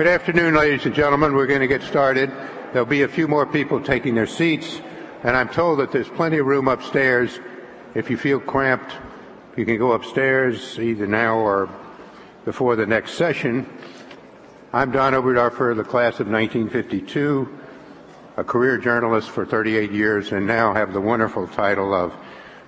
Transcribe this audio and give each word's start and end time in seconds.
Good 0.00 0.08
afternoon, 0.08 0.54
ladies 0.54 0.86
and 0.86 0.94
gentlemen. 0.94 1.34
We're 1.34 1.46
going 1.46 1.60
to 1.60 1.66
get 1.66 1.82
started. 1.82 2.32
There'll 2.72 2.86
be 2.86 3.02
a 3.02 3.08
few 3.08 3.28
more 3.28 3.44
people 3.44 3.82
taking 3.82 4.14
their 4.14 4.26
seats, 4.26 4.80
and 5.22 5.36
I'm 5.36 5.50
told 5.50 5.78
that 5.78 5.92
there's 5.92 6.08
plenty 6.08 6.38
of 6.38 6.46
room 6.46 6.68
upstairs. 6.68 7.38
If 7.94 8.08
you 8.08 8.16
feel 8.16 8.40
cramped, 8.40 8.94
you 9.58 9.66
can 9.66 9.76
go 9.76 9.92
upstairs 9.92 10.78
either 10.78 11.06
now 11.06 11.36
or 11.36 11.68
before 12.46 12.76
the 12.76 12.86
next 12.86 13.12
session. 13.12 13.68
I'm 14.72 14.90
Don 14.90 15.12
Oberdorfer, 15.12 15.76
the 15.76 15.84
class 15.84 16.18
of 16.18 16.28
1952, 16.28 17.58
a 18.38 18.42
career 18.42 18.78
journalist 18.78 19.28
for 19.28 19.44
38 19.44 19.92
years, 19.92 20.32
and 20.32 20.46
now 20.46 20.72
have 20.72 20.94
the 20.94 21.00
wonderful 21.02 21.46
title 21.46 21.92
of 21.92 22.14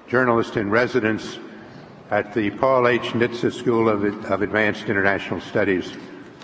journalist 0.07 0.59
in 0.59 0.69
residence 0.69 1.39
at 2.11 2.35
the 2.35 2.51
Paul 2.51 2.89
H. 2.89 3.15
Nitze 3.15 3.55
School 3.55 3.89
of 3.89 4.05
Advanced 4.43 4.91
International 4.91 5.41
Studies 5.41 5.97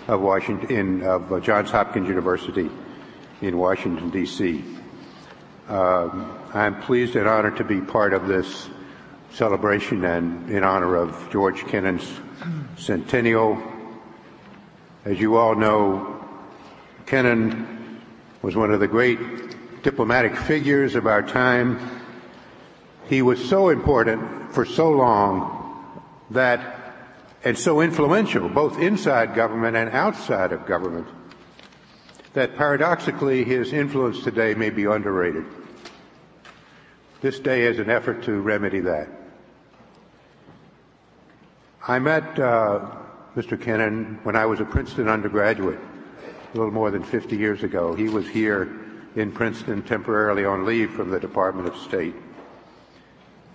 of 0.09 0.21
Washington, 0.21 0.71
in, 0.71 1.03
of 1.03 1.31
uh, 1.31 1.39
Johns 1.39 1.69
Hopkins 1.69 2.07
University 2.07 2.67
in 3.41 3.57
Washington, 3.59 4.09
D.C. 4.09 4.63
Um, 5.67 6.35
I'm 6.51 6.81
pleased 6.81 7.15
and 7.15 7.27
honored 7.27 7.57
to 7.57 7.63
be 7.63 7.79
part 7.79 8.13
of 8.13 8.27
this 8.27 8.69
celebration 9.31 10.03
and 10.03 10.49
in 10.49 10.63
honor 10.63 10.95
of 10.95 11.29
George 11.31 11.63
Kennan's 11.67 12.11
centennial. 12.75 13.61
As 15.05 15.19
you 15.19 15.37
all 15.37 15.53
know, 15.53 16.25
Kennan 17.05 18.01
was 18.41 18.55
one 18.55 18.71
of 18.71 18.79
the 18.79 18.87
great 18.87 19.19
diplomatic 19.83 20.35
figures 20.35 20.95
of 20.95 21.05
our 21.05 21.21
time. 21.21 21.79
He 23.07 23.21
was 23.21 23.47
so 23.47 23.69
important 23.69 24.53
for 24.55 24.65
so 24.65 24.89
long 24.89 26.01
that 26.31 26.78
and 27.43 27.57
so 27.57 27.81
influential, 27.81 28.49
both 28.49 28.79
inside 28.79 29.35
government 29.35 29.77
and 29.77 29.89
outside 29.91 30.51
of 30.51 30.65
government, 30.65 31.07
that 32.33 32.55
paradoxically 32.55 33.43
his 33.43 33.73
influence 33.73 34.23
today 34.23 34.53
may 34.53 34.69
be 34.69 34.85
underrated. 34.85 35.45
This 37.21 37.39
day 37.39 37.63
is 37.63 37.79
an 37.79 37.89
effort 37.89 38.23
to 38.23 38.39
remedy 38.39 38.81
that. 38.81 39.07
I 41.87 41.99
met 41.99 42.39
uh, 42.39 42.91
Mr. 43.35 43.59
Kennan 43.59 44.19
when 44.23 44.35
I 44.35 44.45
was 44.45 44.59
a 44.59 44.65
Princeton 44.65 45.07
undergraduate, 45.07 45.79
a 46.53 46.57
little 46.57 46.71
more 46.71 46.91
than 46.91 47.03
50 47.03 47.37
years 47.37 47.63
ago. 47.63 47.93
He 47.93 48.09
was 48.09 48.27
here 48.27 48.69
in 49.15 49.31
Princeton 49.31 49.81
temporarily 49.81 50.45
on 50.45 50.65
leave 50.65 50.91
from 50.91 51.09
the 51.09 51.19
Department 51.19 51.67
of 51.67 51.75
State. 51.77 52.15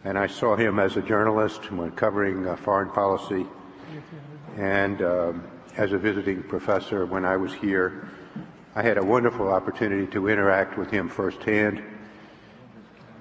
And 0.04 0.18
I 0.18 0.26
saw 0.26 0.56
him 0.56 0.78
as 0.78 0.96
a 0.96 1.02
journalist 1.02 1.70
when 1.70 1.90
covering 1.92 2.46
uh, 2.46 2.56
foreign 2.56 2.90
policy 2.90 3.46
and 4.56 5.02
um, 5.02 5.42
as 5.76 5.92
a 5.92 5.98
visiting 5.98 6.42
professor 6.42 7.06
when 7.06 7.24
I 7.24 7.36
was 7.36 7.52
here. 7.52 8.08
I 8.76 8.82
had 8.82 8.98
a 8.98 9.04
wonderful 9.04 9.52
opportunity 9.52 10.06
to 10.12 10.28
interact 10.28 10.76
with 10.78 10.90
him 10.90 11.08
firsthand. 11.08 11.82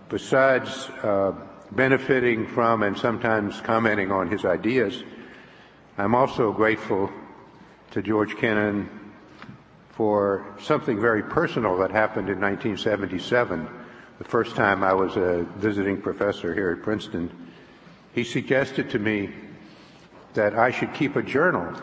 Besides 0.09 0.89
uh, 1.01 1.33
benefiting 1.71 2.47
from 2.47 2.83
and 2.83 2.97
sometimes 2.97 3.61
commenting 3.61 4.11
on 4.11 4.29
his 4.29 4.45
ideas, 4.45 5.03
I'm 5.97 6.15
also 6.15 6.51
grateful 6.51 7.11
to 7.91 8.01
George 8.01 8.35
Kennan 8.37 8.89
for 9.89 10.55
something 10.59 10.99
very 10.99 11.21
personal 11.21 11.77
that 11.77 11.91
happened 11.91 12.29
in 12.29 12.41
1977, 12.41 13.69
the 14.17 14.23
first 14.23 14.55
time 14.55 14.83
I 14.83 14.93
was 14.93 15.15
a 15.17 15.45
visiting 15.57 16.01
professor 16.01 16.53
here 16.53 16.71
at 16.71 16.81
Princeton. 16.81 17.51
He 18.13 18.23
suggested 18.23 18.89
to 18.91 18.99
me 18.99 19.33
that 20.33 20.55
I 20.55 20.71
should 20.71 20.93
keep 20.93 21.15
a 21.15 21.23
journal, 21.23 21.73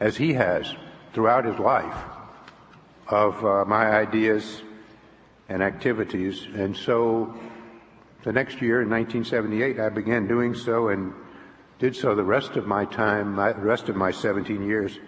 as 0.00 0.16
he 0.16 0.34
has 0.34 0.74
throughout 1.12 1.44
his 1.44 1.58
life, 1.58 1.96
of 3.08 3.44
uh, 3.44 3.64
my 3.64 3.86
ideas 3.86 4.62
and 5.48 5.62
activities. 5.62 6.46
And 6.54 6.76
so 6.76 7.34
the 8.24 8.32
next 8.32 8.62
year, 8.62 8.82
in 8.82 8.90
1978, 8.90 9.78
I 9.78 9.88
began 9.88 10.26
doing 10.26 10.54
so 10.54 10.88
and 10.88 11.12
did 11.78 11.94
so 11.96 12.14
the 12.14 12.24
rest 12.24 12.56
of 12.56 12.66
my 12.66 12.84
time, 12.84 13.36
the 13.36 13.54
rest 13.56 13.88
of 13.88 13.96
my 13.96 14.10
17 14.10 14.66
years 14.66 14.98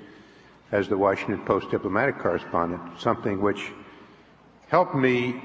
as 0.73 0.89
the 0.89 0.97
Washington 0.97 1.45
Post 1.45 1.71
diplomatic 1.71 2.19
correspondent, 2.19 3.01
something 3.01 3.41
which 3.41 3.71
helped 4.69 4.95
me 4.95 5.41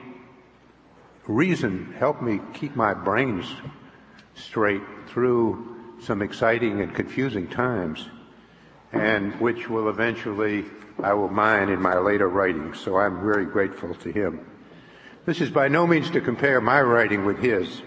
reason, 1.28 1.94
helped 2.00 2.22
me 2.22 2.40
keep 2.54 2.76
my 2.76 2.94
brains 2.94 3.46
straight 4.34 4.82
through 5.08 5.79
some 6.02 6.22
exciting 6.22 6.82
and 6.82 6.94
confusing 6.94 7.48
times, 7.48 8.08
and 8.92 9.34
which 9.40 9.70
will 9.70 9.90
eventually 9.90 10.66
I 11.02 11.14
will 11.14 11.30
mine 11.30 11.70
in 11.70 11.82
my 11.82 11.98
later 11.98 12.28
writings. 12.28 12.80
So 12.80 12.98
I'm 12.98 13.22
very 13.22 13.46
grateful 13.46 13.96
to 13.96 14.12
him. 14.12 14.46
This 15.26 15.42
is 15.42 15.50
by 15.50 15.68
no 15.68 15.86
means 15.86 16.10
to 16.12 16.22
compare 16.22 16.60
my 16.60 16.82
writing 16.82 17.26
with 17.26 17.40
his. 17.40 17.82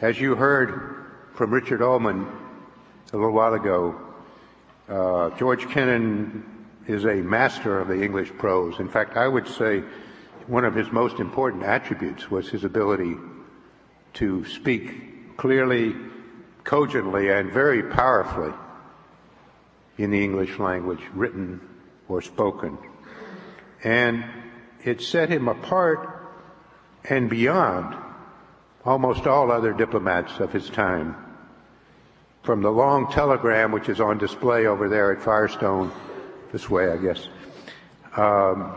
As 0.00 0.20
you 0.20 0.34
heard 0.34 1.06
from 1.34 1.50
Richard 1.50 1.82
Ullman 1.82 2.26
a 3.12 3.16
little 3.16 3.32
while 3.32 3.54
ago, 3.54 4.00
uh, 4.88 5.30
George 5.38 5.68
Kennan 5.68 6.44
is 6.86 7.04
a 7.04 7.14
master 7.14 7.78
of 7.78 7.88
the 7.88 8.02
English 8.02 8.30
prose. 8.38 8.80
In 8.80 8.88
fact, 8.88 9.16
I 9.16 9.28
would 9.28 9.46
say 9.46 9.82
one 10.46 10.64
of 10.64 10.74
his 10.74 10.90
most 10.90 11.20
important 11.20 11.62
attributes 11.62 12.30
was 12.30 12.48
his 12.48 12.64
ability 12.64 13.16
to 14.14 14.44
speak 14.46 15.36
clearly 15.36 15.94
cogently 16.64 17.30
and 17.30 17.52
very 17.52 17.82
powerfully 17.82 18.52
in 19.98 20.10
the 20.10 20.22
English 20.22 20.58
language, 20.58 21.00
written 21.14 21.60
or 22.08 22.22
spoken. 22.22 22.78
And 23.84 24.24
it 24.84 25.02
set 25.02 25.28
him 25.28 25.48
apart 25.48 26.08
and 27.04 27.28
beyond 27.28 27.96
almost 28.84 29.26
all 29.26 29.50
other 29.50 29.72
diplomats 29.72 30.38
of 30.40 30.52
his 30.52 30.68
time. 30.70 31.16
From 32.42 32.62
the 32.62 32.70
long 32.70 33.10
telegram, 33.12 33.72
which 33.72 33.88
is 33.88 34.00
on 34.00 34.16
display 34.16 34.66
over 34.66 34.88
there 34.88 35.12
at 35.12 35.22
Firestone, 35.22 35.92
this 36.52 36.68
way, 36.70 36.90
I 36.90 36.96
guess, 36.96 37.28
um, 38.16 38.74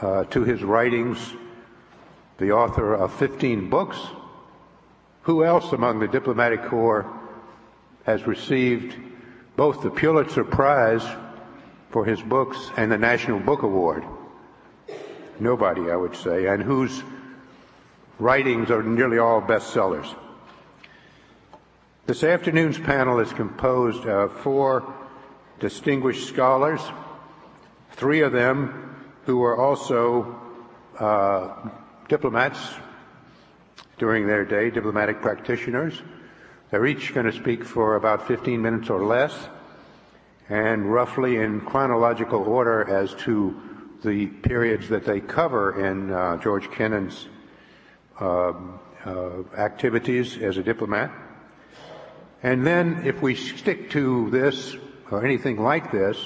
uh, 0.00 0.24
to 0.24 0.44
his 0.44 0.62
writings, 0.62 1.18
the 2.38 2.52
author 2.52 2.94
of 2.94 3.14
15 3.14 3.70
books. 3.70 3.98
Who 5.22 5.42
else 5.42 5.72
among 5.72 5.98
the 5.98 6.06
diplomatic 6.06 6.66
corps 6.66 7.10
has 8.06 8.24
received 8.24 8.94
both 9.56 9.82
the 9.82 9.90
Pulitzer 9.90 10.44
Prize 10.44 11.04
for 11.90 12.04
his 12.04 12.22
books 12.22 12.70
and 12.76 12.90
the 12.90 12.96
National 12.96 13.40
Book 13.40 13.62
Award. 13.62 14.04
Nobody, 15.40 15.90
I 15.90 15.96
would 15.96 16.14
say, 16.14 16.46
and 16.46 16.62
whose 16.62 17.02
writings 18.20 18.70
are 18.70 18.84
nearly 18.84 19.18
all 19.18 19.42
bestsellers. 19.42 20.06
This 22.06 22.22
afternoon's 22.22 22.78
panel 22.78 23.18
is 23.18 23.32
composed 23.32 24.06
of 24.06 24.32
four 24.40 24.94
distinguished 25.58 26.28
scholars, 26.28 26.80
three 27.90 28.20
of 28.20 28.30
them 28.30 28.94
who 29.24 29.38
were 29.38 29.56
also 29.56 30.40
uh, 31.00 31.68
diplomats 32.08 32.74
during 33.98 34.28
their 34.28 34.44
day, 34.44 34.70
diplomatic 34.70 35.20
practitioners, 35.20 36.00
they're 36.70 36.86
each 36.86 37.14
going 37.14 37.26
to 37.26 37.32
speak 37.32 37.64
for 37.64 37.94
about 37.94 38.26
15 38.26 38.60
minutes 38.60 38.90
or 38.90 39.04
less, 39.04 39.32
and 40.48 40.92
roughly 40.92 41.36
in 41.36 41.60
chronological 41.60 42.42
order 42.42 42.88
as 42.88 43.14
to 43.14 43.54
the 44.02 44.26
periods 44.26 44.88
that 44.88 45.04
they 45.04 45.20
cover 45.20 45.84
in 45.84 46.12
uh, 46.12 46.36
George 46.38 46.70
Kennan's 46.72 47.26
uh, 48.20 48.52
uh, 49.04 49.42
activities 49.56 50.38
as 50.38 50.56
a 50.56 50.62
diplomat. 50.62 51.12
And 52.42 52.66
then, 52.66 53.02
if 53.04 53.22
we 53.22 53.34
stick 53.36 53.90
to 53.90 54.28
this 54.30 54.76
or 55.10 55.24
anything 55.24 55.62
like 55.62 55.92
this, 55.92 56.18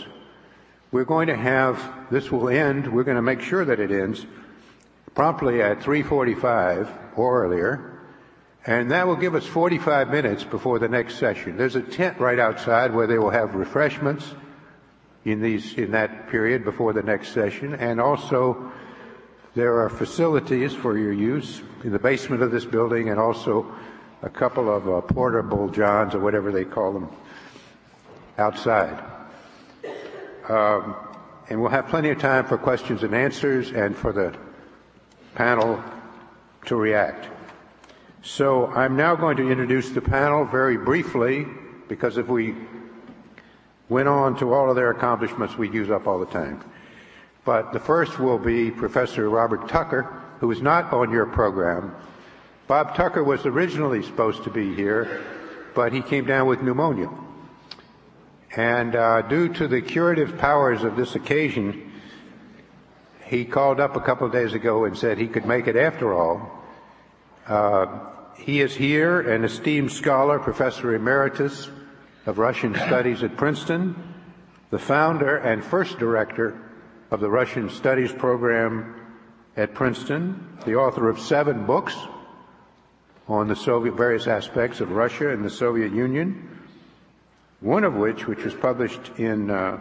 we're 0.91 1.05
going 1.05 1.29
to 1.29 1.37
have 1.37 2.09
this 2.11 2.33
will 2.33 2.49
end. 2.49 2.91
We're 2.93 3.05
going 3.05 3.17
to 3.17 3.23
make 3.23 3.41
sure 3.41 3.65
that 3.65 3.79
it 3.79 3.91
ends 3.91 4.27
promptly 5.15 5.63
at 5.63 5.81
3:45 5.81 6.89
or 7.17 7.45
earlier 7.45 7.90
and 8.67 8.91
that 8.91 9.07
will 9.07 9.17
give 9.17 9.35
us 9.35 9.47
45 9.47 10.11
minutes 10.11 10.45
before 10.45 10.79
the 10.79 10.89
next 10.89 11.15
session. 11.15 11.57
There's 11.57 11.77
a 11.77 11.83
tent 11.83 12.19
right 12.19 12.39
outside 12.39 12.95
where 12.95 13.07
they 13.07 13.19
will 13.19 13.31
have 13.31 13.55
refreshments 13.55 14.35
in 15.25 15.41
these, 15.41 15.75
in 15.75 15.93
that 15.93 16.29
period 16.29 16.65
before 16.65 16.93
the 16.93 17.03
next 17.03 17.29
session. 17.33 17.75
And 17.75 18.01
also 18.01 18.71
there 19.55 19.81
are 19.81 19.89
facilities 19.89 20.75
for 20.75 20.99
your 20.99 21.13
use 21.13 21.63
in 21.85 21.93
the 21.93 21.99
basement 21.99 22.43
of 22.43 22.51
this 22.51 22.67
building 22.67 23.09
and 23.09 23.19
also 23.19 23.75
a 24.23 24.29
couple 24.29 24.71
of 24.71 24.89
uh, 24.89 25.01
portable 25.01 25.69
johns 25.71 26.15
or 26.15 26.21
whatever 26.21 26.53
they 26.53 26.65
call 26.65 26.93
them 26.93 27.09
outside. 28.37 29.03
Um, 30.49 30.95
and 31.49 31.61
we'll 31.61 31.71
have 31.71 31.89
plenty 31.89 32.11
of 32.11 32.19
time 32.19 32.45
for 32.45 32.59
questions 32.59 33.03
and 33.03 33.15
answers 33.15 33.71
and 33.73 33.97
for 33.97 34.13
the 34.13 34.37
panel 35.35 35.83
to 36.67 36.77
react. 36.77 37.40
So 38.23 38.67
I'm 38.67 38.97
now 38.97 39.17
going 39.17 39.39
to 39.39 39.51
introduce 39.51 39.89
the 39.89 40.03
panel 40.03 40.45
very 40.45 40.77
briefly 40.77 41.47
because 41.89 42.19
if 42.19 42.29
we 42.29 42.55
went 43.89 44.09
on 44.09 44.37
to 44.39 44.53
all 44.53 44.69
of 44.69 44.77
their 44.77 44.91
accomplishments 44.91 45.57
we'd 45.57 45.73
use 45.73 45.91
up 45.91 46.07
all 46.07 46.19
the 46.19 46.27
time. 46.27 46.63
But 47.47 47.73
the 47.73 47.81
first 47.81 48.19
will 48.19 48.39
be 48.39 48.71
Professor 48.71 49.31
Robert 49.31 49.69
Tucker, 49.71 50.23
who 50.39 50.51
is 50.51 50.61
not 50.61 50.93
on 50.93 51.11
your 51.11 51.25
program. 51.25 51.97
Bob 52.67 52.95
Tucker 52.95 53.25
was 53.25 53.47
originally 53.47 54.03
supposed 54.03 54.45
to 54.45 54.51
be 54.51 54.75
here, 54.75 55.25
but 55.75 55.91
he 55.95 56.03
came 56.03 56.27
down 56.27 56.47
with 56.47 56.61
pneumonia. 56.61 57.09
And 58.55 58.95
uh, 58.97 59.23
due 59.23 59.49
to 59.55 59.67
the 59.67 59.81
curative 59.81 60.37
powers 60.37 60.83
of 60.83 60.95
this 60.95 61.15
occasion, 61.15 61.91
he 63.25 63.47
called 63.47 63.81
up 63.81 63.97
a 63.97 64.01
couple 64.01 64.27
of 64.27 64.33
days 64.33 64.53
ago 64.53 64.85
and 64.85 64.97
said 64.97 65.17
he 65.17 65.27
could 65.27 65.47
make 65.47 65.67
it 65.67 65.77
after 65.77 66.13
all. 66.13 66.59
Uh, 67.47 68.10
he 68.41 68.61
is 68.61 68.75
here, 68.75 69.21
an 69.21 69.45
esteemed 69.45 69.93
scholar, 69.93 70.39
professor 70.39 70.95
emeritus 70.95 71.69
of 72.27 72.39
Russian 72.39 72.75
Studies 72.87 73.23
at 73.23 73.37
Princeton, 73.37 73.95
the 74.71 74.79
founder 74.79 75.37
and 75.37 75.63
first 75.63 75.99
director 75.99 76.59
of 77.11 77.21
the 77.21 77.29
Russian 77.29 77.69
Studies 77.69 78.13
program 78.13 78.95
at 79.57 79.75
Princeton, 79.75 80.59
the 80.65 80.77
author 80.77 81.09
of 81.09 81.21
seven 81.21 81.67
books 81.67 81.97
on 83.29 83.47
the 83.47 83.57
Soviet 83.57 83.95
various 83.95 84.27
aspects 84.27 84.81
of 84.81 84.91
Russia 84.93 85.31
and 85.31 85.45
the 85.45 85.51
Soviet 85.51 85.93
Union, 85.93 86.49
one 87.61 87.85
of 87.85 87.95
which, 87.95 88.27
which 88.27 88.43
was 88.43 88.55
published 88.55 89.11
in 89.19 89.51
uh, 89.51 89.79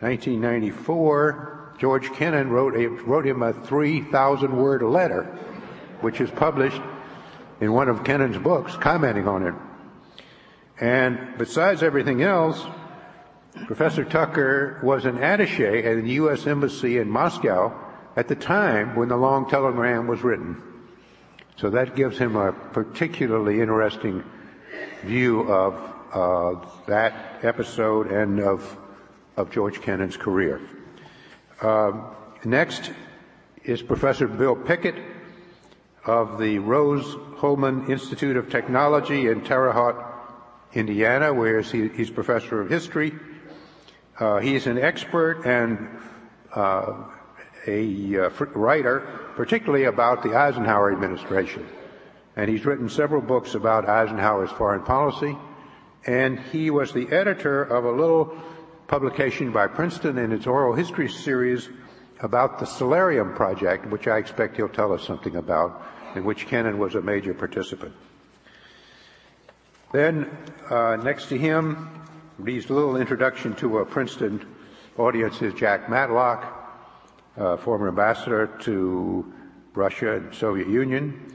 1994, 0.00 1.74
George 1.78 2.12
Kennan 2.12 2.50
wrote, 2.50 2.76
a, 2.76 2.86
wrote 2.86 3.26
him 3.26 3.42
a 3.42 3.52
3,000 3.52 4.56
word 4.56 4.82
letter, 4.82 5.24
which 6.00 6.20
is 6.20 6.30
published 6.30 6.80
in 7.62 7.72
one 7.72 7.88
of 7.88 8.02
Kennan's 8.02 8.38
books, 8.38 8.74
commenting 8.74 9.28
on 9.28 9.46
it. 9.46 9.54
And 10.80 11.38
besides 11.38 11.84
everything 11.84 12.20
else, 12.20 12.60
Professor 13.66 14.04
Tucker 14.04 14.80
was 14.82 15.04
an 15.04 15.22
attache 15.22 15.84
at 15.84 16.02
the 16.02 16.10
U.S. 16.14 16.44
Embassy 16.48 16.98
in 16.98 17.08
Moscow 17.08 17.72
at 18.16 18.26
the 18.26 18.34
time 18.34 18.96
when 18.96 19.08
the 19.08 19.16
long 19.16 19.48
telegram 19.48 20.08
was 20.08 20.24
written. 20.24 20.60
So 21.54 21.70
that 21.70 21.94
gives 21.94 22.18
him 22.18 22.34
a 22.34 22.50
particularly 22.50 23.60
interesting 23.60 24.24
view 25.04 25.42
of 25.42 25.74
uh, 26.12 26.66
that 26.88 27.44
episode 27.44 28.10
and 28.10 28.40
of, 28.40 28.76
of 29.36 29.52
George 29.52 29.80
Kennan's 29.80 30.16
career. 30.16 30.60
Uh, 31.60 31.92
next 32.44 32.90
is 33.62 33.82
Professor 33.82 34.26
Bill 34.26 34.56
Pickett 34.56 34.96
of 36.04 36.38
the 36.38 36.58
Rose 36.58 37.16
Hulman 37.36 37.90
Institute 37.90 38.36
of 38.36 38.50
Technology 38.50 39.28
in 39.28 39.42
Terre 39.42 39.72
Haute, 39.72 40.02
Indiana, 40.74 41.32
where 41.32 41.60
he, 41.60 41.88
he's 41.88 42.10
professor 42.10 42.60
of 42.60 42.68
history. 42.68 43.12
Uh, 44.18 44.38
he's 44.38 44.66
an 44.66 44.78
expert 44.78 45.44
and 45.44 45.88
uh, 46.54 47.04
a 47.66 48.16
uh, 48.16 48.30
writer, 48.54 49.00
particularly 49.36 49.84
about 49.84 50.22
the 50.22 50.34
Eisenhower 50.34 50.92
administration. 50.92 51.66
And 52.36 52.50
he's 52.50 52.64
written 52.64 52.88
several 52.88 53.20
books 53.20 53.54
about 53.54 53.88
Eisenhower's 53.88 54.50
foreign 54.50 54.82
policy. 54.82 55.36
And 56.06 56.40
he 56.40 56.70
was 56.70 56.92
the 56.92 57.08
editor 57.12 57.62
of 57.62 57.84
a 57.84 57.92
little 57.92 58.36
publication 58.88 59.52
by 59.52 59.68
Princeton 59.68 60.18
in 60.18 60.32
its 60.32 60.46
oral 60.46 60.74
history 60.74 61.08
series 61.08 61.68
about 62.22 62.58
the 62.58 62.64
Solarium 62.64 63.34
project, 63.34 63.86
which 63.86 64.06
I 64.06 64.18
expect 64.18 64.56
he'll 64.56 64.68
tell 64.68 64.92
us 64.92 65.04
something 65.04 65.36
about, 65.36 65.84
in 66.14 66.24
which 66.24 66.46
Kennan 66.46 66.78
was 66.78 66.94
a 66.94 67.02
major 67.02 67.34
participant. 67.34 67.94
Then, 69.92 70.30
uh, 70.70 70.96
next 70.96 71.28
to 71.28 71.36
him, 71.36 71.90
reads 72.38 72.70
a 72.70 72.72
little 72.72 72.96
introduction 72.96 73.54
to 73.56 73.78
a 73.78 73.84
Princeton 73.84 74.46
audience 74.96 75.42
is 75.42 75.52
Jack 75.54 75.88
Matlock, 75.88 76.44
uh, 77.36 77.56
former 77.56 77.88
ambassador 77.88 78.46
to 78.60 79.32
Russia 79.74 80.16
and 80.16 80.34
Soviet 80.34 80.68
Union, 80.68 81.34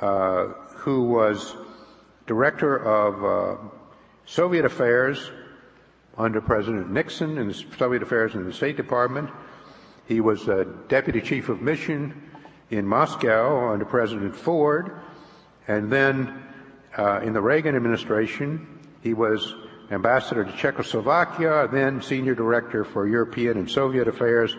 uh, 0.00 0.46
who 0.74 1.04
was 1.04 1.56
director 2.26 2.76
of 2.76 3.24
uh, 3.24 3.60
Soviet 4.24 4.64
affairs 4.64 5.30
under 6.16 6.40
President 6.40 6.90
Nixon 6.90 7.38
and 7.38 7.54
Soviet 7.76 8.02
affairs 8.02 8.34
in 8.34 8.44
the 8.44 8.52
State 8.52 8.76
Department. 8.76 9.30
He 10.06 10.20
was 10.20 10.48
a 10.48 10.64
deputy 10.88 11.20
chief 11.20 11.48
of 11.48 11.62
mission 11.62 12.30
in 12.70 12.86
Moscow 12.86 13.72
under 13.72 13.84
President 13.84 14.34
Ford, 14.34 15.00
and 15.68 15.90
then 15.90 16.42
uh, 16.96 17.20
in 17.20 17.32
the 17.32 17.40
Reagan 17.40 17.76
administration, 17.76 18.66
he 19.02 19.14
was 19.14 19.54
ambassador 19.90 20.44
to 20.44 20.52
Czechoslovakia, 20.52 21.68
then 21.70 22.00
senior 22.02 22.34
director 22.34 22.84
for 22.84 23.06
European 23.06 23.58
and 23.58 23.70
Soviet 23.70 24.08
affairs 24.08 24.56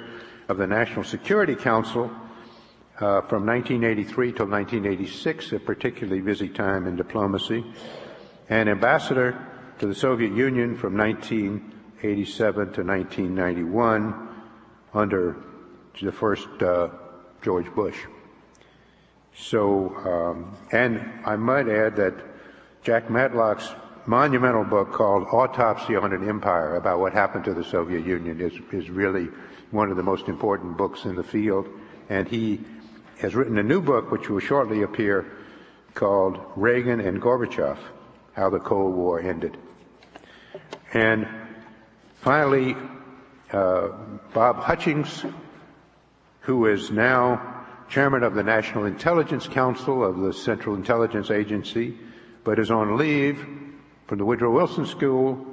of 0.48 0.58
the 0.58 0.68
National 0.68 1.04
Security 1.04 1.56
Council 1.56 2.12
uh, 2.98 3.22
from 3.22 3.46
1983 3.46 4.32
till 4.32 4.46
1986, 4.46 5.52
a 5.54 5.60
particularly 5.60 6.22
busy 6.22 6.48
time 6.48 6.86
in 6.86 6.96
diplomacy, 6.96 7.66
and 8.50 8.70
ambassador 8.70 9.36
to 9.80 9.88
the 9.88 9.96
Soviet 9.96 10.32
Union 10.34 10.78
from 10.78 10.96
1987 10.96 12.74
to 12.74 12.84
1991 12.84 14.33
under 14.94 15.36
the 16.02 16.12
first 16.12 16.48
uh, 16.62 16.90
George 17.42 17.74
Bush. 17.74 17.98
So, 19.36 19.96
um, 19.96 20.58
and 20.72 21.02
I 21.26 21.36
might 21.36 21.68
add 21.68 21.96
that 21.96 22.14
Jack 22.84 23.10
Matlock's 23.10 23.70
monumental 24.06 24.64
book 24.64 24.92
called 24.92 25.28
Autopsy 25.32 25.96
on 25.96 26.14
an 26.14 26.28
Empire 26.28 26.76
about 26.76 27.00
what 27.00 27.14
happened 27.14 27.46
to 27.46 27.54
the 27.54 27.64
Soviet 27.64 28.06
Union 28.06 28.42
is, 28.42 28.54
is 28.72 28.90
really 28.90 29.30
one 29.72 29.90
of 29.90 29.98
the 29.98 30.04
most 30.04 30.28
important 30.28 30.78
books 30.78 31.06
in 31.06 31.16
the 31.16 31.24
field. 31.24 31.68
And 32.10 32.28
he 32.28 32.62
has 33.20 33.34
written 33.34 33.58
a 33.58 33.64
new 33.64 33.82
book 33.82 34.12
which 34.12 34.30
will 34.30 34.40
shortly 34.40 34.84
appear 34.84 35.32
called 35.94 36.40
Reagan 36.56 37.00
and 37.00 37.22
Gorbachev, 37.22 37.78
How 38.34 38.50
the 38.50 38.60
Cold 38.60 38.96
War 38.96 39.20
Ended. 39.20 39.58
And 40.94 41.28
finally, 42.16 42.76
uh, 43.54 43.90
Bob 44.34 44.58
Hutchings, 44.58 45.26
who 46.42 46.66
is 46.66 46.92
now 46.92 47.66
chairman 47.88 48.24
of 48.24 48.34
the 48.34 48.44
National 48.44 48.86
Intelligence 48.86 49.48
Council 49.48 50.04
of 50.04 50.18
the 50.18 50.34
Central 50.34 50.76
Intelligence 50.76 51.30
Agency, 51.30 51.98
but 52.44 52.60
is 52.60 52.72
on 52.72 52.98
leave 52.98 53.46
from 54.08 54.18
the 54.18 54.26
Woodrow 54.26 54.52
Wilson 54.52 54.86
School, 54.86 55.46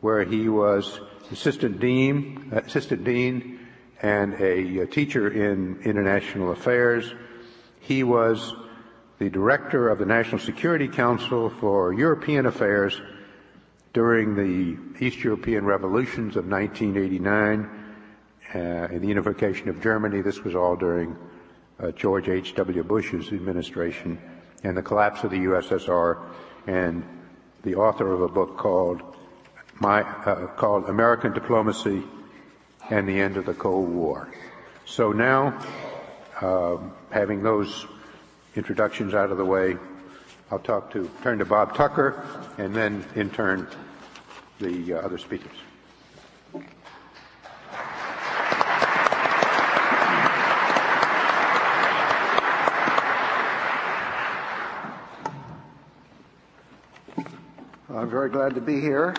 where 0.00 0.24
he 0.24 0.48
was 0.48 1.00
assistant 1.30 1.80
dean, 1.80 2.50
assistant 2.52 3.04
dean, 3.04 3.58
and 4.00 4.34
a, 4.34 4.78
a 4.78 4.86
teacher 4.86 5.28
in 5.28 5.80
international 5.82 6.52
affairs. 6.52 7.12
He 7.80 8.04
was 8.04 8.54
the 9.18 9.28
director 9.28 9.88
of 9.88 9.98
the 9.98 10.06
National 10.06 10.38
Security 10.38 10.88
Council 10.88 11.50
for 11.50 11.92
European 11.92 12.46
Affairs 12.46 13.00
during 13.92 14.34
the 14.34 15.04
East 15.04 15.18
European 15.24 15.64
revolutions 15.64 16.36
of 16.36 16.46
1989 16.46 17.68
uh, 18.54 18.58
and 18.58 19.00
the 19.00 19.08
unification 19.08 19.68
of 19.68 19.82
Germany. 19.82 20.20
This 20.20 20.44
was 20.44 20.54
all 20.54 20.76
during 20.76 21.16
uh, 21.80 21.90
George 21.92 22.28
H.W. 22.28 22.84
Bush's 22.84 23.32
administration 23.32 24.18
and 24.62 24.76
the 24.76 24.82
collapse 24.82 25.24
of 25.24 25.30
the 25.30 25.38
USSR 25.38 26.22
and 26.66 27.04
the 27.62 27.74
author 27.74 28.12
of 28.12 28.20
a 28.22 28.28
book 28.28 28.56
called 28.56 29.02
my, 29.80 30.02
uh, 30.02 30.46
called 30.48 30.88
American 30.88 31.32
Diplomacy 31.32 32.02
and 32.90 33.08
the 33.08 33.18
End 33.18 33.36
of 33.36 33.46
the 33.46 33.54
Cold 33.54 33.88
War. 33.88 34.28
So 34.84 35.12
now, 35.12 35.58
uh, 36.40 36.78
having 37.10 37.42
those 37.42 37.86
introductions 38.56 39.14
out 39.14 39.30
of 39.30 39.38
the 39.38 39.44
way, 39.44 39.76
I'll 40.52 40.58
talk 40.58 40.90
to 40.92 41.08
turn 41.22 41.38
to 41.38 41.44
Bob 41.44 41.76
Tucker 41.76 42.24
and 42.58 42.74
then 42.74 43.04
in 43.14 43.30
turn 43.30 43.68
the 44.58 44.94
uh, 44.94 44.96
other 44.96 45.16
speakers. 45.16 45.54
I'm 57.88 58.10
very 58.10 58.30
glad 58.30 58.56
to 58.56 58.60
be 58.60 58.80
here. 58.80 59.14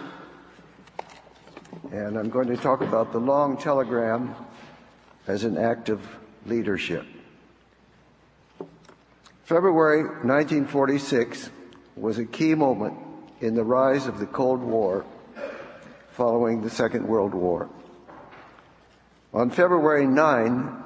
And 1.94 2.18
I'm 2.18 2.30
going 2.30 2.48
to 2.48 2.58
talk 2.58 2.82
about 2.82 3.14
the 3.14 3.20
long 3.20 3.56
telegram 3.58 4.36
as 5.28 5.46
an 5.46 5.58
act 5.58 5.88
of 5.88 6.06
leadership. 6.46 7.06
February 9.52 10.04
1946 10.04 11.50
was 11.98 12.18
a 12.18 12.24
key 12.24 12.56
moment 12.56 12.98
in 13.42 13.54
the 13.54 13.66
rise 13.66 14.08
of 14.08 14.18
the 14.18 14.26
Cold 14.26 14.62
War 14.62 15.04
following 16.12 16.62
the 16.62 16.70
Second 16.70 17.06
World 17.06 17.34
War. 17.34 17.68
On 19.34 19.50
February 19.50 20.08
9, 20.08 20.84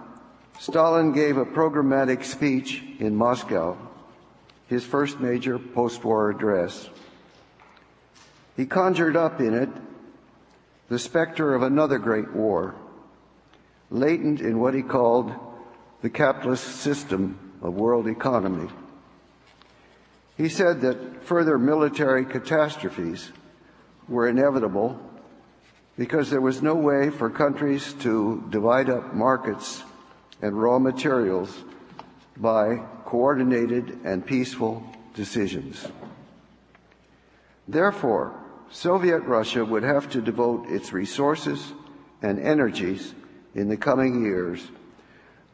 Stalin 0.58 1.12
gave 1.14 1.38
a 1.38 1.46
programmatic 1.46 2.24
speech 2.24 2.82
in 2.98 3.16
Moscow, 3.16 3.78
his 4.66 4.84
first 4.84 5.20
major 5.20 5.60
post-war 5.60 6.32
address. 6.32 6.90
He 8.58 8.66
conjured 8.66 9.16
up 9.16 9.40
in 9.42 9.54
it 9.54 9.70
the 10.90 10.98
specter 10.98 11.54
of 11.54 11.62
another 11.62 12.00
great 12.00 12.34
war, 12.34 12.74
latent 13.92 14.42
in 14.42 14.58
what 14.58 14.74
he 14.74 14.82
called 14.82 15.32
the 16.02 16.10
capitalist 16.10 16.66
system 16.78 17.45
of 17.66 17.76
world 17.76 18.08
economy. 18.08 18.70
He 20.38 20.50
said 20.50 20.82
that 20.82 21.24
further 21.24 21.58
military 21.58 22.26
catastrophes 22.26 23.32
were 24.08 24.28
inevitable 24.28 25.00
because 25.98 26.30
there 26.30 26.42
was 26.42 26.62
no 26.62 26.76
way 26.76 27.10
for 27.10 27.30
countries 27.30 27.94
to 28.00 28.44
divide 28.50 28.90
up 28.90 29.14
markets 29.14 29.84
and 30.42 30.62
raw 30.62 30.78
materials 30.78 31.64
by 32.38 32.82
coordinated 33.06 34.00
and 34.04 34.26
peaceful 34.26 34.84
decisions. 35.14 35.88
Therefore, 37.68 38.36
Soviet 38.70 39.20
Russia 39.20 39.64
would 39.64 39.84
have 39.84 40.10
to 40.10 40.22
devote 40.22 40.70
its 40.70 40.92
resources 40.92 41.74
and 42.22 42.40
energies 42.40 43.16
in 43.54 43.70
the 43.70 43.78
coming 43.78 44.24
years 44.24 44.68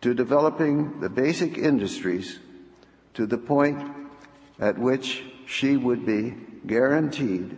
to 0.01 0.13
developing 0.13 1.00
the 1.00 1.10
basic 1.10 1.58
industries 1.58 2.39
to 3.13 3.25
the 3.25 3.38
point 3.38 3.79
at 4.60 4.77
which 4.77 5.24
she 5.46 5.77
would 5.77 6.05
be 6.05 6.36
guaranteed 6.65 7.55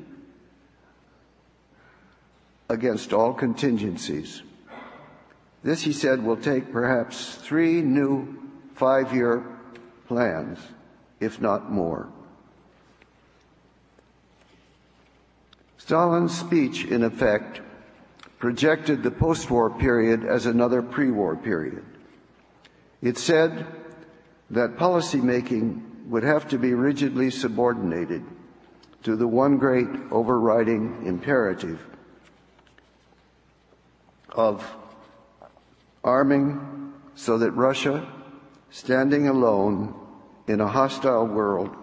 against 2.70 3.14
all 3.14 3.34
contingencies. 3.34 4.42
This, 5.64 5.84
he 5.84 5.94
said, 5.94 6.24
will 6.24 6.38
take 6.38 6.72
perhaps 6.72 7.36
three 7.36 7.82
new 7.82 8.52
five 8.76 9.14
year 9.14 9.46
plans, 10.08 10.60
if 11.20 11.40
not 11.40 11.72
more. 11.72 12.10
Stalin's 15.78 16.38
speech, 16.38 16.86
in 16.86 17.04
effect, 17.04 17.62
projected 18.40 19.04
the 19.04 19.12
post 19.12 19.50
war 19.52 19.70
period 19.70 20.26
as 20.26 20.46
another 20.46 20.82
pre 20.82 21.12
war 21.12 21.36
period. 21.36 21.84
It 23.04 23.18
said 23.18 23.68
that 24.50 24.78
policymaking 24.78 26.08
would 26.08 26.24
have 26.24 26.48
to 26.48 26.58
be 26.58 26.74
rigidly 26.74 27.32
subordinated 27.32 28.24
to 29.04 29.18
the 29.18 29.28
one 29.28 29.58
great 29.58 29.90
overriding 30.10 31.06
imperative 31.06 31.86
of 34.30 34.66
arming 36.02 36.94
so 37.16 37.38
that 37.40 37.52
Russia, 37.52 38.08
standing 38.70 39.28
alone 39.28 39.94
in 40.48 40.62
a 40.62 40.68
hostile 40.68 41.28
world, 41.28 41.76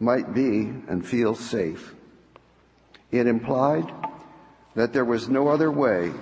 might 0.00 0.34
be 0.34 0.64
and 0.86 1.06
feel 1.06 1.34
safe. 1.34 1.94
It 3.10 3.26
implied 3.26 3.90
that 4.74 4.92
there 4.92 5.06
was 5.06 5.30
no 5.30 5.48
other 5.48 5.70
way 5.70 6.12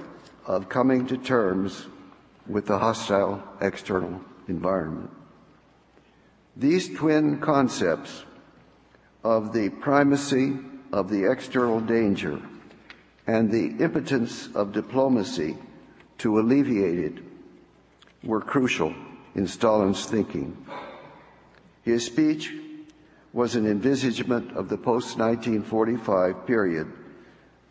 of 0.46 0.68
coming 0.68 1.08
to 1.08 1.16
terms 1.16 1.86
with 2.50 2.66
the 2.66 2.78
hostile 2.78 3.42
external 3.60 4.20
environment. 4.48 5.10
These 6.56 6.96
twin 6.96 7.38
concepts 7.38 8.24
of 9.22 9.52
the 9.52 9.68
primacy 9.70 10.58
of 10.92 11.08
the 11.08 11.30
external 11.30 11.80
danger 11.80 12.40
and 13.26 13.50
the 13.50 13.82
impotence 13.82 14.48
of 14.54 14.72
diplomacy 14.72 15.56
to 16.18 16.40
alleviate 16.40 16.98
it 16.98 17.22
were 18.24 18.40
crucial 18.40 18.94
in 19.34 19.46
Stalin's 19.46 20.04
thinking. 20.04 20.56
His 21.82 22.04
speech 22.04 22.52
was 23.32 23.54
an 23.54 23.66
envisagement 23.66 24.56
of 24.56 24.68
the 24.68 24.76
post 24.76 25.16
1945 25.18 26.46
period 26.46 26.92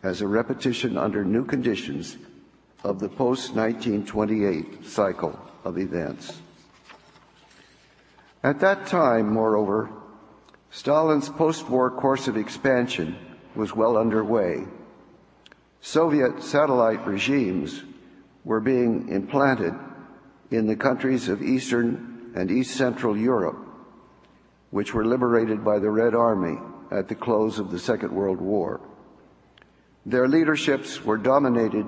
as 0.02 0.22
a 0.22 0.26
repetition 0.26 0.96
under 0.96 1.22
new 1.22 1.44
conditions 1.44 2.16
of 2.82 2.98
the 2.98 3.08
post 3.08 3.54
1928 3.54 4.84
cycle 4.86 5.38
of 5.64 5.78
events. 5.78 6.40
At 8.42 8.60
that 8.60 8.86
time, 8.86 9.32
moreover, 9.32 9.90
Stalin's 10.70 11.28
post 11.28 11.68
war 11.68 11.90
course 11.90 12.26
of 12.26 12.36
expansion 12.36 13.16
was 13.54 13.74
well 13.74 13.98
underway. 13.98 14.64
Soviet 15.80 16.42
satellite 16.42 17.06
regimes 17.06 17.82
were 18.44 18.60
being 18.60 19.08
implanted 19.08 19.74
in 20.50 20.66
the 20.66 20.76
countries 20.76 21.28
of 21.28 21.42
Eastern 21.42 22.32
and 22.34 22.50
East 22.50 22.76
Central 22.76 23.16
Europe, 23.16 23.58
which 24.70 24.94
were 24.94 25.04
liberated 25.04 25.64
by 25.64 25.78
the 25.78 25.90
Red 25.90 26.14
Army 26.14 26.58
at 26.90 27.08
the 27.08 27.14
close 27.14 27.58
of 27.58 27.70
the 27.70 27.78
Second 27.78 28.12
World 28.12 28.40
War. 28.40 28.80
Their 30.06 30.28
leaderships 30.28 31.04
were 31.04 31.18
dominated 31.18 31.86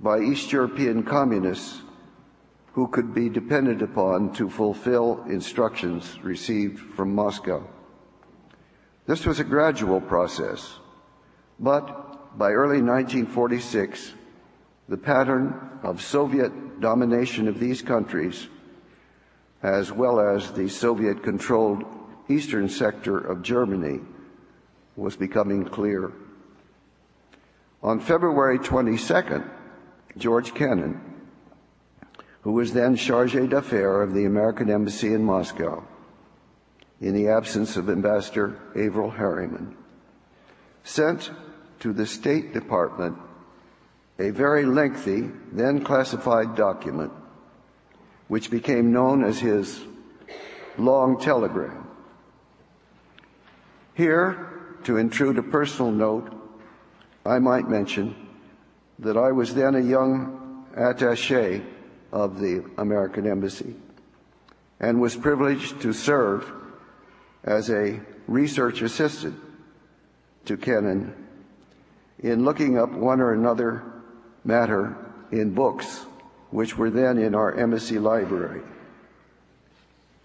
by 0.00 0.20
East 0.20 0.52
European 0.52 1.02
communists 1.02 1.82
who 2.72 2.86
could 2.88 3.14
be 3.14 3.28
depended 3.28 3.80
upon 3.80 4.32
to 4.34 4.50
fulfill 4.50 5.24
instructions 5.28 6.18
received 6.22 6.78
from 6.94 7.14
Moscow. 7.14 7.66
This 9.06 9.24
was 9.24 9.40
a 9.40 9.44
gradual 9.44 10.00
process, 10.00 10.78
but 11.58 12.36
by 12.36 12.50
early 12.50 12.82
1946, 12.82 14.12
the 14.88 14.96
pattern 14.98 15.78
of 15.82 16.02
Soviet 16.02 16.80
domination 16.80 17.48
of 17.48 17.58
these 17.58 17.80
countries, 17.80 18.48
as 19.62 19.90
well 19.90 20.20
as 20.20 20.52
the 20.52 20.68
Soviet 20.68 21.22
controlled 21.22 21.82
eastern 22.28 22.68
sector 22.68 23.16
of 23.16 23.40
Germany, 23.40 24.00
was 24.96 25.16
becoming 25.16 25.64
clear. 25.64 26.12
On 27.82 28.00
February 28.00 28.58
22nd, 28.58 29.48
George 30.16 30.54
Kennan, 30.54 31.00
who 32.42 32.52
was 32.52 32.72
then 32.72 32.96
charge 32.96 33.32
d'affaires 33.32 34.08
of 34.08 34.14
the 34.14 34.24
American 34.24 34.70
Embassy 34.70 35.12
in 35.12 35.24
Moscow, 35.24 35.84
in 37.00 37.14
the 37.14 37.28
absence 37.28 37.76
of 37.76 37.90
Ambassador 37.90 38.58
Averell 38.74 39.10
Harriman, 39.10 39.76
sent 40.84 41.30
to 41.80 41.92
the 41.92 42.06
State 42.06 42.54
Department 42.54 43.18
a 44.18 44.30
very 44.30 44.64
lengthy, 44.64 45.30
then 45.52 45.84
classified 45.84 46.54
document, 46.54 47.12
which 48.28 48.50
became 48.50 48.92
known 48.92 49.22
as 49.22 49.38
his 49.38 49.82
long 50.78 51.20
telegram. 51.20 51.86
Here, 53.94 54.78
to 54.84 54.96
intrude 54.96 55.36
a 55.36 55.42
personal 55.42 55.90
note, 55.90 56.32
I 57.24 57.38
might 57.38 57.68
mention 57.68 58.25
that 58.98 59.16
I 59.16 59.32
was 59.32 59.54
then 59.54 59.74
a 59.74 59.80
young 59.80 60.66
attache 60.74 61.62
of 62.12 62.40
the 62.40 62.64
American 62.78 63.26
Embassy 63.26 63.74
and 64.80 65.00
was 65.00 65.16
privileged 65.16 65.80
to 65.82 65.92
serve 65.92 66.50
as 67.44 67.70
a 67.70 68.00
research 68.26 68.82
assistant 68.82 69.38
to 70.44 70.56
Kennan 70.56 71.14
in 72.18 72.44
looking 72.44 72.78
up 72.78 72.90
one 72.92 73.20
or 73.20 73.32
another 73.32 73.82
matter 74.44 74.96
in 75.30 75.52
books 75.52 76.06
which 76.50 76.76
were 76.76 76.90
then 76.90 77.18
in 77.18 77.34
our 77.34 77.54
embassy 77.54 77.98
library. 77.98 78.62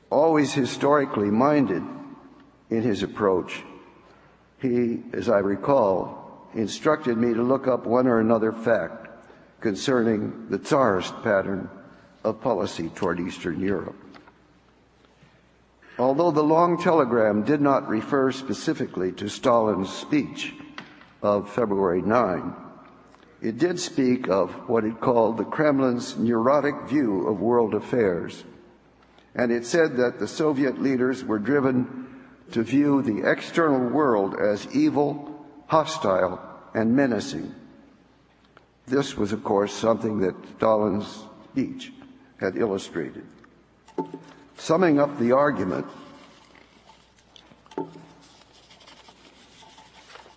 Always 0.10 0.54
historically 0.54 1.32
minded 1.32 1.84
in 2.70 2.82
his 2.84 3.04
approach, 3.04 3.64
he, 4.62 5.04
as 5.14 5.30
I 5.30 5.40
recall, 5.40 6.21
instructed 6.56 7.18
me 7.18 7.34
to 7.34 7.44
look 7.44 7.68
up 7.68 7.86
one 7.86 8.08
or 8.08 8.20
another 8.20 8.52
fact 8.52 9.08
concerning 9.60 10.48
the 10.50 10.58
Tsarist 10.58 11.14
pattern 11.24 11.70
of 12.24 12.42
policy 12.42 12.90
toward 12.90 13.20
Eastern 13.20 13.60
Europe. 13.60 13.96
Although 16.00 16.32
the 16.32 16.44
long 16.44 16.82
telegram 16.82 17.44
did 17.44 17.62
not 17.62 17.88
refer 17.88 18.32
specifically 18.32 19.12
to 19.14 19.30
Stalin's 19.30 19.90
speech 19.90 20.54
of 21.22 21.52
February 21.52 22.02
9, 22.02 22.54
it 23.42 23.58
did 23.58 23.80
speak 23.80 24.28
of 24.28 24.52
what 24.70 24.84
it 24.84 25.00
called 25.00 25.38
the 25.38 25.44
Kremlin's 25.44 26.18
neurotic 26.18 26.76
view 26.88 27.28
of 27.28 27.40
world 27.40 27.74
affairs. 27.74 28.44
And 29.36 29.52
it 29.52 29.66
said 29.66 29.98
that 29.98 30.20
the 30.20 30.28
Soviet 30.28 30.82
leaders 30.82 31.24
were 31.24 31.40
driven 31.40 32.24
to 32.52 32.64
view 32.64 33.02
the 33.02 33.30
external 33.30 33.90
world 33.90 34.36
as 34.40 34.68
evil 34.76 35.31
hostile, 35.72 36.38
and 36.74 36.94
menacing. 36.94 37.56
This 38.88 39.16
was, 39.16 39.32
of 39.32 39.42
course, 39.42 39.72
something 39.72 40.20
that 40.20 40.36
Stalin's 40.58 41.24
speech 41.50 41.94
had 42.42 42.58
illustrated. 42.58 43.24
Summing 44.58 45.00
up 45.00 45.18
the 45.18 45.32
argument, 45.32 45.86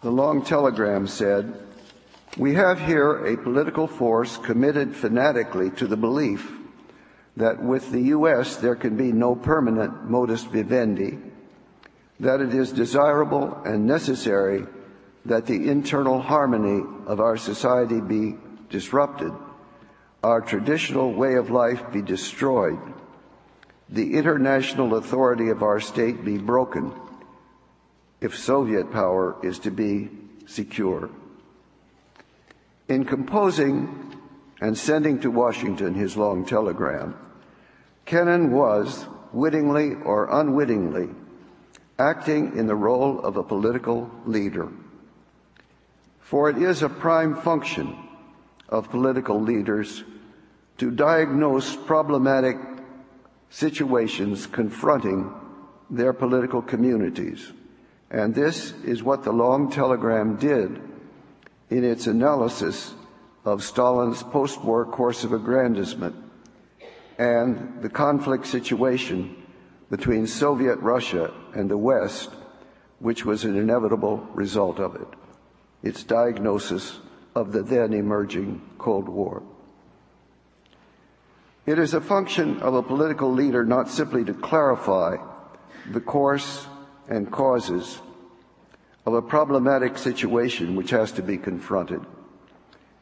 the 0.02 0.10
long 0.12 0.44
telegram 0.44 1.08
said, 1.08 1.52
We 2.38 2.54
have 2.54 2.78
here 2.78 3.26
a 3.26 3.36
political 3.36 3.88
force 3.88 4.36
committed 4.36 4.94
fanatically 4.94 5.70
to 5.70 5.88
the 5.88 5.96
belief 5.96 6.48
that 7.36 7.60
with 7.60 7.90
the 7.90 8.02
U.S. 8.14 8.54
there 8.54 8.76
can 8.76 8.96
be 8.96 9.10
no 9.10 9.34
permanent 9.34 10.08
modus 10.08 10.44
vivendi, 10.44 11.18
that 12.20 12.40
it 12.40 12.54
is 12.54 12.70
desirable 12.70 13.60
and 13.64 13.84
necessary 13.84 14.64
that 15.24 15.46
the 15.46 15.68
internal 15.68 16.20
harmony 16.20 16.84
of 17.06 17.20
our 17.20 17.36
society 17.36 18.00
be 18.00 18.36
disrupted, 18.68 19.32
our 20.22 20.40
traditional 20.40 21.12
way 21.12 21.34
of 21.34 21.50
life 21.50 21.92
be 21.92 22.02
destroyed, 22.02 22.78
the 23.88 24.14
international 24.14 24.96
authority 24.96 25.48
of 25.48 25.62
our 25.62 25.80
state 25.80 26.24
be 26.24 26.38
broken, 26.38 26.92
if 28.20 28.36
Soviet 28.36 28.90
power 28.90 29.36
is 29.42 29.58
to 29.60 29.70
be 29.70 30.10
secure. 30.46 31.10
In 32.88 33.04
composing 33.04 34.18
and 34.60 34.76
sending 34.76 35.20
to 35.20 35.30
Washington 35.30 35.94
his 35.94 36.16
long 36.16 36.44
telegram, 36.44 37.16
Kennan 38.04 38.52
was, 38.52 39.06
wittingly 39.32 39.94
or 39.94 40.28
unwittingly, 40.30 41.08
acting 41.98 42.56
in 42.56 42.66
the 42.66 42.74
role 42.74 43.20
of 43.20 43.36
a 43.36 43.42
political 43.42 44.10
leader. 44.26 44.70
For 46.24 46.48
it 46.48 46.56
is 46.56 46.82
a 46.82 46.88
prime 46.88 47.36
function 47.36 47.96
of 48.70 48.90
political 48.90 49.38
leaders 49.38 50.04
to 50.78 50.90
diagnose 50.90 51.76
problematic 51.76 52.56
situations 53.50 54.46
confronting 54.46 55.30
their 55.90 56.14
political 56.14 56.62
communities. 56.62 57.52
And 58.10 58.34
this 58.34 58.72
is 58.84 59.02
what 59.02 59.22
the 59.22 59.32
long 59.32 59.70
telegram 59.70 60.36
did 60.36 60.80
in 61.68 61.84
its 61.84 62.06
analysis 62.06 62.94
of 63.44 63.62
Stalin's 63.62 64.22
post-war 64.22 64.86
course 64.86 65.24
of 65.24 65.34
aggrandizement 65.34 66.16
and 67.18 67.82
the 67.82 67.90
conflict 67.90 68.46
situation 68.46 69.36
between 69.90 70.26
Soviet 70.26 70.76
Russia 70.76 71.34
and 71.54 71.70
the 71.70 71.76
West, 71.76 72.30
which 72.98 73.26
was 73.26 73.44
an 73.44 73.56
inevitable 73.56 74.26
result 74.32 74.80
of 74.80 74.96
it, 74.96 75.06
its 75.84 76.02
diagnosis 76.02 76.98
of 77.34 77.52
the 77.52 77.62
then 77.62 77.92
emerging 77.92 78.60
Cold 78.78 79.08
War. 79.08 79.42
It 81.66 81.78
is 81.78 81.94
a 81.94 82.00
function 82.00 82.60
of 82.60 82.74
a 82.74 82.82
political 82.82 83.32
leader 83.32 83.64
not 83.64 83.88
simply 83.88 84.24
to 84.24 84.34
clarify 84.34 85.16
the 85.90 86.00
course 86.00 86.66
and 87.08 87.30
causes 87.30 88.00
of 89.06 89.14
a 89.14 89.22
problematic 89.22 89.98
situation 89.98 90.74
which 90.74 90.90
has 90.90 91.12
to 91.12 91.22
be 91.22 91.36
confronted. 91.36 92.00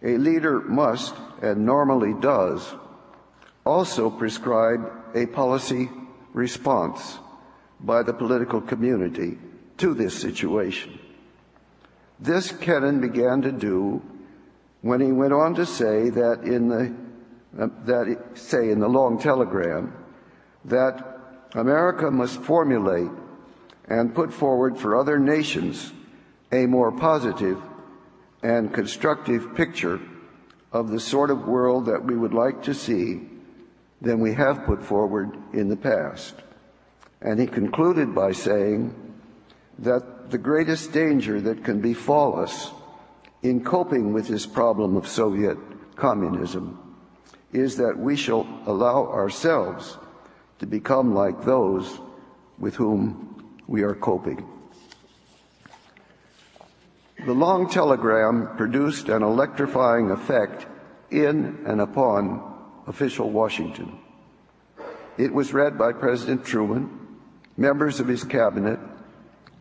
A 0.03 0.17
leader 0.17 0.61
must, 0.61 1.15
and 1.41 1.65
normally 1.65 2.15
does, 2.21 2.75
also 3.65 4.11
prescribe 4.11 4.91
a 5.15 5.27
policy 5.27 5.89
response 6.33 7.19
by 7.79 8.03
the 8.03 8.13
political 8.13 8.61
community 8.61 9.39
to 9.79 9.95
this 9.95 10.21
situation. 10.21 10.99
This 12.23 12.53
Kennan 12.53 13.01
began 13.01 13.43
to 13.43 13.51
do 13.51 14.01
when 14.81 15.01
he 15.01 15.11
went 15.11 15.33
on 15.33 15.57
to 15.57 15.67
say 15.67 16.09
that 16.09 16.43
in 16.45 16.69
the 16.69 16.95
uh, 17.61 17.67
that 17.85 18.17
say 18.35 18.71
in 18.71 18.79
the 18.79 18.89
long 18.89 19.19
telegram 19.19 19.93
that 20.65 21.19
America 21.55 22.13
must 22.13 22.41
formulate 22.41 23.11
and 23.89 24.15
put 24.15 24.33
forward 24.33 24.79
for 24.79 24.97
other 24.97 25.19
nations 25.19 25.93
a 26.53 26.67
more 26.67 26.93
positive 26.93 27.61
and 28.45 28.73
constructive 28.73 29.57
picture 29.57 30.01
of 30.71 30.91
the 30.91 31.01
sort 31.01 31.29
of 31.29 31.49
world 31.49 31.87
that 31.87 32.05
we 32.05 32.17
would 32.17 32.33
like 32.33 32.63
to 32.63 32.73
see 32.73 33.21
than 34.01 34.21
we 34.21 34.33
have 34.35 34.65
put 34.65 34.81
forward 34.81 35.37
in 35.53 35.69
the 35.69 35.77
past. 35.77 36.37
And 37.21 37.41
he 37.41 37.49
concluded 37.49 38.15
by 38.15 38.31
saying 38.31 38.95
that 39.83 40.31
the 40.31 40.39
greatest 40.39 40.93
danger 40.93 41.41
that 41.41 41.65
can 41.65 41.81
befall 41.81 42.39
us 42.39 42.71
in 43.43 43.63
coping 43.65 44.13
with 44.13 44.29
this 44.29 44.47
problem 44.47 44.97
of 44.97 45.07
Soviet 45.07 45.59
communism 45.97 46.79
is 47.53 47.77
that 47.77 47.99
we 47.99 48.17
shall 48.17 48.47
allow 48.67 49.07
ourselves 49.09 49.99
to 50.61 50.67
become 50.67 51.15
like 51.15 51.45
those 51.45 52.01
with 52.59 52.77
whom 52.77 53.59
we 53.67 53.83
are 53.83 53.95
coping. 53.95 54.49
The 57.27 57.33
long 57.33 57.69
telegram 57.69 58.57
produced 58.57 59.09
an 59.09 59.23
electrifying 59.23 60.11
effect 60.11 60.67
in 61.11 61.65
and 61.67 61.81
upon 61.81 62.41
official 62.87 63.31
Washington. 63.31 63.99
It 65.19 65.33
was 65.33 65.53
read 65.53 65.77
by 65.77 65.93
President 65.93 66.45
Truman, 66.45 67.19
members 67.57 68.01
of 68.01 68.09
his 68.09 68.25
cabinet, 68.25 68.79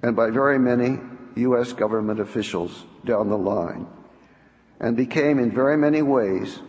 and 0.04 0.16
by 0.16 0.30
very 0.30 0.58
many 0.58 1.00
U.S. 1.36 1.74
government 1.74 2.20
officials 2.20 2.86
down 3.06 3.30
the 3.30 3.38
line, 3.38 3.88
and 4.80 4.98
became 4.98 5.40
in 5.40 5.52
very 5.52 5.78
many 5.78 6.02
ways 6.02 6.60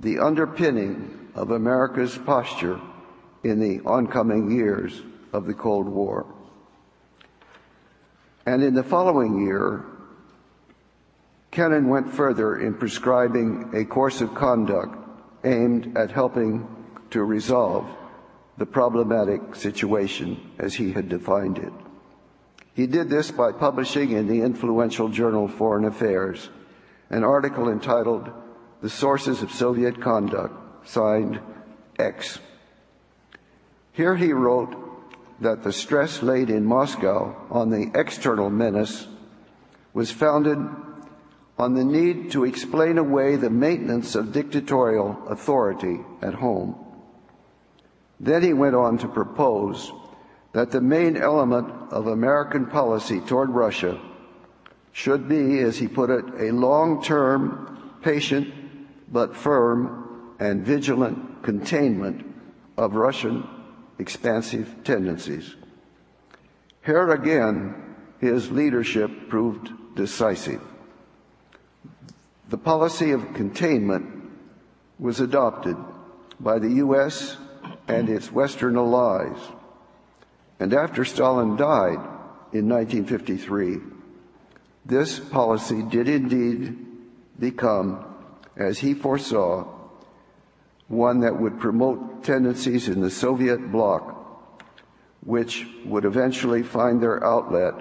the 0.00 0.18
underpinning 0.18 1.30
of 1.34 1.50
America's 1.50 2.16
posture 2.18 2.80
in 3.44 3.60
the 3.60 3.80
oncoming 3.84 4.50
years 4.50 5.02
of 5.32 5.46
the 5.46 5.54
Cold 5.54 5.88
War. 5.88 6.26
And 8.46 8.62
in 8.62 8.74
the 8.74 8.82
following 8.82 9.44
year, 9.44 9.84
Kennan 11.50 11.88
went 11.88 12.12
further 12.12 12.56
in 12.56 12.74
prescribing 12.74 13.70
a 13.74 13.84
course 13.84 14.20
of 14.20 14.34
conduct 14.34 14.96
aimed 15.44 15.96
at 15.96 16.10
helping 16.10 16.66
to 17.10 17.22
resolve 17.24 17.86
the 18.56 18.66
problematic 18.66 19.54
situation 19.54 20.52
as 20.58 20.74
he 20.74 20.92
had 20.92 21.08
defined 21.08 21.58
it. 21.58 21.72
He 22.78 22.86
did 22.86 23.10
this 23.10 23.32
by 23.32 23.50
publishing 23.50 24.12
in 24.12 24.28
the 24.28 24.42
influential 24.42 25.08
journal 25.08 25.48
Foreign 25.48 25.84
Affairs 25.84 26.48
an 27.10 27.24
article 27.24 27.68
entitled 27.68 28.30
The 28.82 28.88
Sources 28.88 29.42
of 29.42 29.50
Soviet 29.50 30.00
Conduct, 30.00 30.54
signed 30.86 31.40
X. 31.98 32.38
Here 33.90 34.14
he 34.14 34.32
wrote 34.32 34.76
that 35.40 35.64
the 35.64 35.72
stress 35.72 36.22
laid 36.22 36.50
in 36.50 36.64
Moscow 36.64 37.34
on 37.50 37.70
the 37.70 37.90
external 37.96 38.48
menace 38.48 39.08
was 39.92 40.12
founded 40.12 40.58
on 41.58 41.74
the 41.74 41.84
need 41.84 42.30
to 42.30 42.44
explain 42.44 42.96
away 42.96 43.34
the 43.34 43.50
maintenance 43.50 44.14
of 44.14 44.32
dictatorial 44.32 45.20
authority 45.26 45.98
at 46.22 46.34
home. 46.34 46.76
Then 48.20 48.44
he 48.44 48.52
went 48.52 48.76
on 48.76 48.98
to 48.98 49.08
propose 49.08 49.90
that 50.52 50.70
the 50.70 50.80
main 50.80 51.16
element 51.16 51.68
of 51.90 52.06
American 52.06 52.66
policy 52.66 53.20
toward 53.20 53.50
Russia 53.50 54.00
should 54.92 55.28
be, 55.28 55.60
as 55.60 55.78
he 55.78 55.86
put 55.86 56.10
it, 56.10 56.24
a 56.38 56.52
long-term, 56.52 57.98
patient, 58.02 58.52
but 59.12 59.36
firm 59.36 60.34
and 60.38 60.64
vigilant 60.64 61.42
containment 61.42 62.24
of 62.76 62.94
Russian 62.94 63.46
expansive 63.98 64.76
tendencies. 64.84 65.54
Here 66.84 67.10
again, 67.10 67.74
his 68.20 68.50
leadership 68.50 69.28
proved 69.28 69.70
decisive. 69.94 70.62
The 72.48 72.58
policy 72.58 73.10
of 73.10 73.34
containment 73.34 74.30
was 74.98 75.20
adopted 75.20 75.76
by 76.40 76.58
the 76.58 76.70
U.S. 76.84 77.36
and 77.86 78.08
its 78.08 78.32
Western 78.32 78.76
allies. 78.76 79.36
And 80.60 80.74
after 80.74 81.04
Stalin 81.04 81.56
died 81.56 81.98
in 82.52 82.68
1953, 82.68 83.78
this 84.84 85.18
policy 85.18 85.82
did 85.82 86.08
indeed 86.08 86.76
become, 87.38 88.04
as 88.56 88.78
he 88.78 88.94
foresaw, 88.94 89.66
one 90.88 91.20
that 91.20 91.38
would 91.38 91.60
promote 91.60 92.24
tendencies 92.24 92.88
in 92.88 93.00
the 93.00 93.10
Soviet 93.10 93.70
bloc, 93.70 94.16
which 95.24 95.66
would 95.84 96.04
eventually 96.04 96.62
find 96.62 97.00
their 97.00 97.22
outlet 97.24 97.74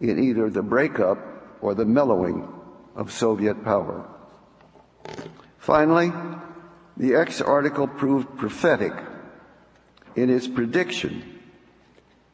in 0.00 0.22
either 0.22 0.48
the 0.48 0.62
breakup 0.62 1.18
or 1.60 1.74
the 1.74 1.84
mellowing 1.84 2.48
of 2.94 3.12
Soviet 3.12 3.64
power. 3.64 4.06
Finally, 5.58 6.12
the 6.96 7.14
X 7.14 7.40
article 7.40 7.88
proved 7.88 8.38
prophetic 8.38 8.92
in 10.14 10.30
its 10.30 10.46
prediction 10.46 11.35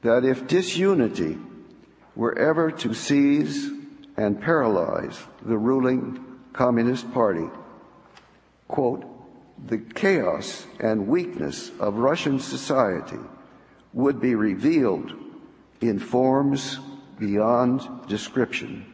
that 0.02 0.24
if 0.24 0.46
disunity 0.46 1.38
were 2.14 2.36
ever 2.38 2.70
to 2.70 2.92
seize 2.92 3.70
and 4.16 4.40
paralyze 4.40 5.18
the 5.42 5.56
ruling 5.56 6.22
Communist 6.52 7.10
Party, 7.12 7.48
quote, 8.68 9.04
the 9.66 9.78
chaos 9.78 10.66
and 10.80 11.06
weakness 11.06 11.70
of 11.78 11.96
Russian 11.96 12.38
society 12.40 13.18
would 13.92 14.20
be 14.20 14.34
revealed 14.34 15.12
in 15.80 15.98
forms 15.98 16.78
beyond 17.18 18.08
description. 18.08 18.84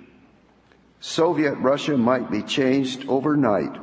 Soviet 1.00 1.54
Russia 1.54 1.96
might 1.96 2.30
be 2.30 2.42
changed 2.42 3.08
overnight 3.08 3.74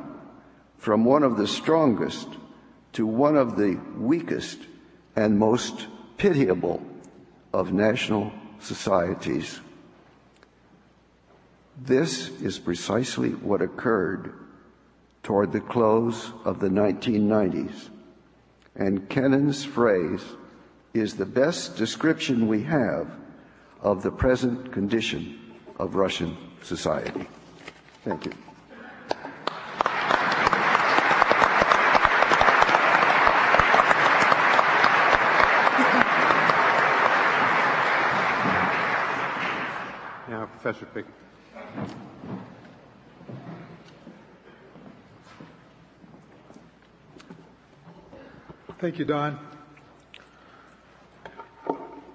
from 0.78 1.04
one 1.04 1.22
of 1.22 1.36
the 1.36 1.46
strongest 1.48 2.28
to 2.92 3.06
one 3.06 3.36
of 3.36 3.56
the 3.56 3.80
weakest 3.98 4.58
and 5.16 5.38
most 5.38 5.86
pitiable 6.18 6.80
of 7.56 7.72
national 7.72 8.30
societies. 8.60 9.60
This 11.80 12.28
is 12.42 12.58
precisely 12.58 13.30
what 13.30 13.62
occurred 13.62 14.34
toward 15.22 15.52
the 15.52 15.62
close 15.62 16.32
of 16.44 16.60
the 16.60 16.68
1990s. 16.68 17.88
And 18.74 19.08
Kennan's 19.08 19.64
phrase 19.64 20.22
is 20.92 21.14
the 21.14 21.24
best 21.24 21.76
description 21.76 22.46
we 22.46 22.62
have 22.64 23.10
of 23.80 24.02
the 24.02 24.10
present 24.10 24.70
condition 24.70 25.38
of 25.78 25.94
Russian 25.94 26.36
society. 26.62 27.26
Thank 28.04 28.26
you. 28.26 28.45
Now, 40.76 40.86
Professor 40.86 40.86
Pick. 40.94 41.06
Thank 48.78 48.98
you, 48.98 49.04
Don. 49.04 49.38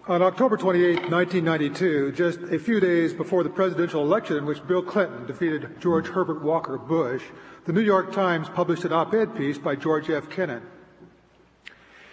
On 0.08 0.22
October 0.22 0.58
28, 0.58 1.10
1992, 1.10 2.12
just 2.12 2.40
a 2.42 2.60
few 2.60 2.80
days 2.80 3.14
before 3.14 3.44
the 3.44 3.50
presidential 3.50 4.04
election 4.04 4.38
in 4.38 4.46
which 4.46 4.66
Bill 4.68 4.84
Clinton 4.84 5.26
defeated 5.26 5.80
George 5.80 6.08
Herbert 6.08 6.44
Walker 6.44 6.78
Bush, 6.78 7.24
the 7.66 7.74
New 7.74 7.82
York 7.82 8.12
Times 8.12 8.50
published 8.50 8.84
an 8.84 8.92
op-ed 8.92 9.36
piece 9.36 9.58
by 9.58 9.76
George 9.76 10.10
F. 10.10 10.30
Kennan. 10.30 10.64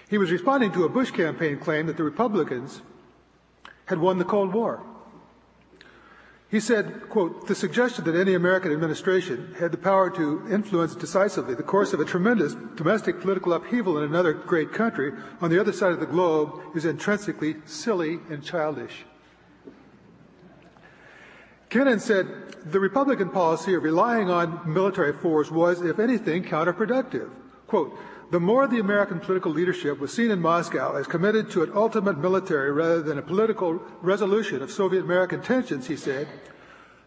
He 0.09 0.17
was 0.17 0.31
responding 0.31 0.73
to 0.73 0.85
a 0.85 0.89
Bush 0.89 1.11
campaign 1.11 1.59
claim 1.59 1.87
that 1.87 1.97
the 1.97 2.05
Republicans 2.05 2.83
had 3.87 3.99
won 3.99 4.19
the 4.19 4.25
Cold 4.25 4.55
War. 4.55 4.83
He 6.51 6.61
said, 6.61 7.11
quote, 7.11 7.47
the 7.47 7.55
suggestion 7.55 8.05
that 8.05 8.17
any 8.17 8.35
American 8.35 8.73
administration 8.73 9.55
had 9.59 9.71
the 9.71 9.77
power 9.77 10.09
to 10.11 10.47
influence 10.51 10.95
decisively 10.95 11.55
the 11.55 11.63
course 11.63 11.93
of 11.93 12.01
a 12.01 12.07
tremendous 12.07 12.55
domestic 12.75 13.21
political 13.21 13.53
upheaval 13.53 13.99
in 13.99 14.05
another 14.05 14.33
great 14.33 14.73
country 14.73 15.13
on 15.43 15.51
the 15.51 15.61
other 15.61 15.73
side 15.73 15.93
of 15.93 16.01
the 16.01 16.07
globe 16.07 16.59
is 16.75 16.87
intrinsically 16.87 17.57
silly 17.67 18.21
and 18.31 18.43
childish. 18.43 19.05
Kennan 21.69 22.01
said 22.01 22.27
the 22.65 22.81
Republican 22.81 23.29
policy 23.29 23.75
of 23.75 23.83
relying 23.83 24.31
on 24.31 24.63
military 24.65 25.13
force 25.13 25.51
was, 25.51 25.83
if 25.83 25.99
anything, 25.99 26.43
counterproductive. 26.43 27.29
Quote, 27.67 27.95
the 28.31 28.41
more 28.41 28.67
the 28.67 28.81
American 28.81 29.21
political 29.21 29.53
leadership 29.53 29.99
was 29.99 30.13
seen 30.13 30.31
in 30.31 30.41
Moscow 30.41 30.97
as 30.97 31.07
committed 31.07 31.51
to 31.51 31.63
an 31.63 31.73
ultimate 31.75 32.19
military 32.19 32.71
rather 32.71 33.01
than 33.01 33.19
a 33.19 33.23
political 33.23 33.81
resolution 34.03 34.63
of 34.63 34.71
Soviet 34.71 35.01
American 35.01 35.41
tensions, 35.41 35.87
he 35.87 35.97
said, 35.97 36.29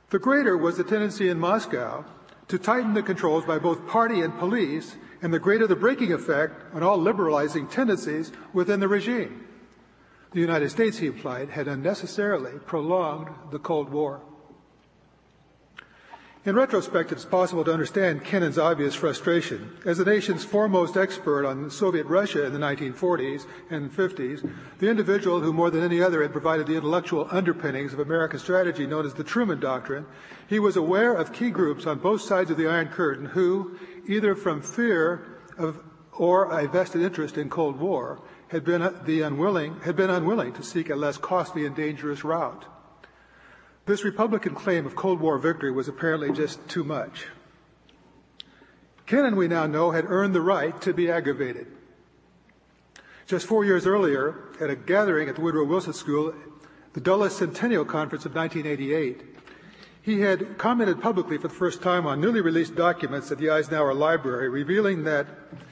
the 0.10 0.20
greater 0.20 0.58
was 0.58 0.78
the 0.78 0.84
tendency 0.84 1.30
in 1.30 1.40
Moscow 1.40 2.04
to 2.48 2.60
tighten 2.60 2.94
the 2.94 3.04
controls 3.04 3.46
by 3.46 3.58
both 3.58 3.88
party 3.88 4.20
and 4.20 4.38
police, 4.38 4.98
and 5.22 5.34
the 5.34 5.40
greater 5.40 5.68
the 5.68 5.76
breaking 5.76 6.12
effect 6.12 6.62
on 6.74 6.84
all 6.84 6.98
liberalizing 6.98 7.68
tendencies 7.68 8.32
within 8.52 8.82
the 8.82 8.88
regime. 8.90 9.48
The 10.34 10.42
United 10.42 10.70
States, 10.70 10.98
he 10.98 11.08
implied, 11.08 11.52
had 11.52 11.68
unnecessarily 11.68 12.60
prolonged 12.66 13.30
the 13.52 13.60
Cold 13.60 13.90
War. 13.90 14.22
In 16.44 16.56
retrospect, 16.56 17.12
it's 17.12 17.24
possible 17.24 17.64
to 17.64 17.72
understand 17.72 18.24
Kennan's 18.24 18.58
obvious 18.58 18.96
frustration. 18.96 19.78
As 19.86 20.00
the 20.00 20.06
nation's 20.06 20.44
foremost 20.44 20.98
expert 20.98 21.46
on 21.46 21.70
Soviet 21.70 22.08
Russia 22.08 22.44
in 22.44 22.52
the 22.52 22.58
1940s 22.58 23.46
and 23.70 23.92
50s, 23.92 24.52
the 24.80 24.90
individual 24.90 25.42
who 25.42 25.54
more 25.54 25.70
than 25.70 25.84
any 25.84 26.02
other 26.02 26.24
had 26.24 26.32
provided 26.32 26.66
the 26.66 26.76
intellectual 26.76 27.28
underpinnings 27.30 27.94
of 27.94 28.00
American 28.00 28.40
strategy 28.40 28.88
known 28.88 29.06
as 29.06 29.14
the 29.14 29.24
Truman 29.24 29.60
Doctrine, 29.60 30.08
he 30.48 30.58
was 30.58 30.76
aware 30.76 31.14
of 31.14 31.32
key 31.32 31.52
groups 31.52 31.86
on 31.86 32.00
both 32.00 32.22
sides 32.22 32.50
of 32.50 32.58
the 32.58 32.68
Iron 32.68 32.88
Curtain 32.88 33.26
who, 33.26 33.78
either 34.08 34.34
from 34.34 34.64
fear 34.64 35.24
of 35.60 35.80
or 36.14 36.52
a 36.60 36.68
vested 36.68 37.04
interest 37.04 37.38
in 37.38 37.52
Cold 37.52 37.80
War, 37.80 38.20
had 38.48 38.64
been, 38.64 38.82
uh, 38.82 38.90
the 39.06 39.22
unwilling, 39.22 39.80
had 39.82 39.96
been 39.96 40.10
unwilling 40.10 40.54
to 40.54 40.64
seek 40.64 40.90
a 40.90 40.96
less 40.96 41.18
costly 41.18 41.68
and 41.68 41.76
dangerous 41.76 42.24
route. 42.24 42.66
This 43.86 44.04
Republican 44.04 44.54
claim 44.54 44.86
of 44.86 44.96
Cold 44.96 45.20
War 45.20 45.38
victory 45.40 45.72
was 45.72 45.88
apparently 45.88 46.32
just 46.32 46.68
too 46.68 46.84
much. 46.84 47.28
Kennan, 49.06 49.36
we 49.36 49.48
now 49.48 49.66
know, 49.66 49.92
had 49.92 50.06
earned 50.08 50.36
the 50.36 50.42
right 50.42 50.80
to 50.82 50.94
be 50.94 51.10
aggravated. 51.10 51.68
Just 53.26 53.48
four 53.48 53.66
years 53.66 53.88
earlier, 53.88 54.50
at 54.62 54.70
a 54.70 54.76
gathering 54.76 55.30
at 55.30 55.36
the 55.36 55.42
Woodrow 55.42 55.66
Wilson 55.66 55.94
School, 55.94 56.34
the 56.94 57.02
Dulles 57.02 57.36
Centennial 57.36 57.86
Conference 57.86 58.26
of 58.26 58.36
1988, 58.36 59.24
he 60.02 60.22
had 60.22 60.58
commented 60.58 61.02
publicly 61.02 61.38
for 61.38 61.48
the 61.48 61.54
first 61.54 61.82
time 61.82 62.06
on 62.06 62.22
newly 62.22 62.42
released 62.42 62.76
documents 62.76 63.32
at 63.32 63.38
the 63.38 63.50
Eisenhower 63.50 63.94
Library, 63.94 64.50
revealing 64.50 65.04
that 65.04 65.28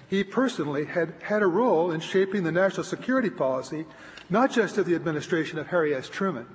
he 0.07 0.23
personally 0.23 0.85
had 0.85 1.13
had 1.23 1.41
a 1.41 1.47
role 1.47 1.91
in 1.91 1.99
shaping 1.99 2.43
the 2.43 2.51
national 2.51 2.83
security 2.83 3.29
policy, 3.29 3.85
not 4.29 4.51
just 4.51 4.77
of 4.77 4.85
the 4.85 4.95
administration 4.95 5.59
of 5.59 5.67
Harry 5.67 5.93
S. 5.93 6.09
Truman, 6.09 6.47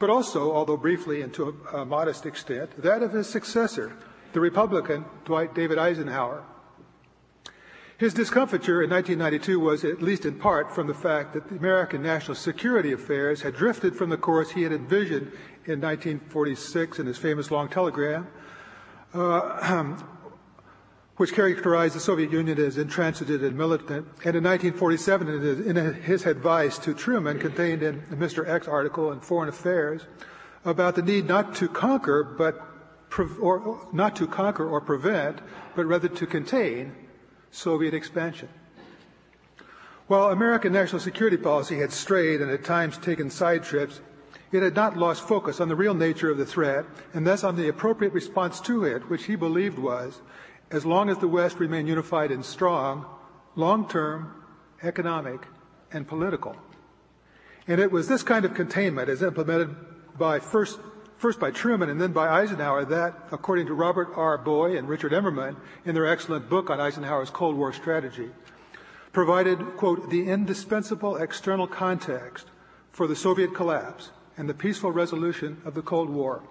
but 0.00 0.10
also, 0.10 0.52
although 0.52 0.78
briefly 0.78 1.20
and 1.20 1.32
to 1.34 1.56
a, 1.72 1.82
a 1.82 1.84
modest 1.84 2.26
extent, 2.26 2.82
that 2.82 3.02
of 3.02 3.12
his 3.12 3.28
successor, 3.28 3.96
the 4.32 4.40
Republican 4.40 5.04
Dwight 5.24 5.54
David 5.54 5.78
Eisenhower. 5.78 6.42
His 7.98 8.14
discomfiture 8.14 8.82
in 8.82 8.88
1992 8.88 9.60
was, 9.60 9.84
at 9.84 10.00
least 10.00 10.24
in 10.24 10.38
part, 10.38 10.74
from 10.74 10.86
the 10.86 10.94
fact 10.94 11.34
that 11.34 11.48
the 11.48 11.56
American 11.56 12.02
national 12.02 12.34
security 12.34 12.92
affairs 12.92 13.42
had 13.42 13.54
drifted 13.54 13.94
from 13.94 14.08
the 14.08 14.16
course 14.16 14.52
he 14.52 14.62
had 14.62 14.72
envisioned 14.72 15.32
in 15.66 15.82
1946 15.82 16.98
in 16.98 17.06
his 17.06 17.18
famous 17.18 17.50
long 17.50 17.68
telegram, 17.68 18.26
uh, 19.12 19.96
which 21.20 21.34
characterized 21.34 21.94
the 21.94 22.00
Soviet 22.00 22.32
Union 22.32 22.58
as 22.58 22.78
intransigent 22.78 23.42
and 23.42 23.54
militant, 23.54 24.08
and 24.24 24.34
in 24.34 24.42
1947 24.42 25.28
in 25.28 25.76
his 25.96 26.24
advice 26.24 26.78
to 26.78 26.94
Truman 26.94 27.38
contained 27.38 27.82
in 27.82 28.00
Mr. 28.12 28.48
X 28.48 28.66
article 28.66 29.12
in 29.12 29.20
Foreign 29.20 29.50
Affairs 29.50 30.06
about 30.64 30.94
the 30.94 31.02
need 31.02 31.28
not 31.28 31.54
to 31.56 31.68
conquer 31.68 32.24
but 32.24 32.66
or 33.38 33.86
not 33.92 34.16
to 34.16 34.26
conquer 34.26 34.66
or 34.66 34.80
prevent, 34.80 35.40
but 35.76 35.84
rather 35.84 36.08
to 36.08 36.26
contain 36.26 36.94
Soviet 37.50 37.92
expansion. 37.92 38.48
While 40.06 40.30
American 40.30 40.72
national 40.72 41.00
security 41.00 41.36
policy 41.36 41.80
had 41.80 41.92
strayed 41.92 42.40
and 42.40 42.50
at 42.50 42.64
times 42.64 42.96
taken 42.96 43.28
side 43.28 43.62
trips, 43.62 44.00
it 44.52 44.62
had 44.62 44.74
not 44.74 44.96
lost 44.96 45.28
focus 45.28 45.60
on 45.60 45.68
the 45.68 45.76
real 45.76 45.92
nature 45.92 46.30
of 46.30 46.38
the 46.38 46.46
threat 46.46 46.86
and 47.12 47.26
thus 47.26 47.44
on 47.44 47.56
the 47.56 47.68
appropriate 47.68 48.14
response 48.14 48.58
to 48.62 48.84
it, 48.84 49.10
which 49.10 49.24
he 49.24 49.36
believed 49.36 49.78
was 49.78 50.22
as 50.70 50.86
long 50.86 51.08
as 51.08 51.18
the 51.18 51.28
West 51.28 51.58
remained 51.58 51.88
unified 51.88 52.30
and 52.30 52.44
strong, 52.44 53.06
long 53.56 53.88
term, 53.88 54.32
economic, 54.82 55.46
and 55.92 56.06
political. 56.06 56.56
And 57.66 57.80
it 57.80 57.90
was 57.90 58.08
this 58.08 58.22
kind 58.22 58.44
of 58.44 58.54
containment, 58.54 59.08
as 59.08 59.22
implemented 59.22 59.74
by 60.18 60.38
first, 60.38 60.78
first 61.16 61.38
by 61.40 61.50
Truman 61.50 61.90
and 61.90 62.00
then 62.00 62.12
by 62.12 62.28
Eisenhower, 62.28 62.84
that, 62.86 63.28
according 63.32 63.66
to 63.66 63.74
Robert 63.74 64.08
R. 64.14 64.38
Bowie 64.38 64.76
and 64.76 64.88
Richard 64.88 65.12
Immerman 65.12 65.56
in 65.84 65.94
their 65.94 66.06
excellent 66.06 66.48
book 66.48 66.70
on 66.70 66.80
Eisenhower's 66.80 67.30
Cold 67.30 67.56
War 67.56 67.72
strategy, 67.72 68.30
provided, 69.12 69.58
quote, 69.76 70.10
the 70.10 70.28
indispensable 70.28 71.16
external 71.16 71.66
context 71.66 72.46
for 72.92 73.06
the 73.06 73.16
Soviet 73.16 73.54
collapse 73.54 74.10
and 74.36 74.48
the 74.48 74.54
peaceful 74.54 74.90
resolution 74.90 75.60
of 75.64 75.74
the 75.74 75.82
Cold 75.82 76.08
War. 76.08 76.42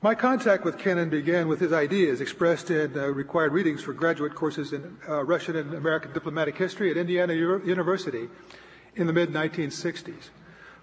My 0.00 0.14
contact 0.14 0.64
with 0.64 0.78
Kennan 0.78 1.10
began 1.10 1.48
with 1.48 1.58
his 1.58 1.72
ideas 1.72 2.20
expressed 2.20 2.70
in 2.70 2.96
uh, 2.96 3.08
required 3.08 3.52
readings 3.52 3.82
for 3.82 3.92
graduate 3.92 4.32
courses 4.32 4.72
in 4.72 4.96
uh, 5.08 5.24
Russian 5.24 5.56
and 5.56 5.74
American 5.74 6.12
diplomatic 6.12 6.56
history 6.56 6.92
at 6.92 6.96
Indiana 6.96 7.32
U- 7.32 7.60
University 7.64 8.28
in 8.94 9.08
the 9.08 9.12
mid 9.12 9.30
1960s. 9.30 10.30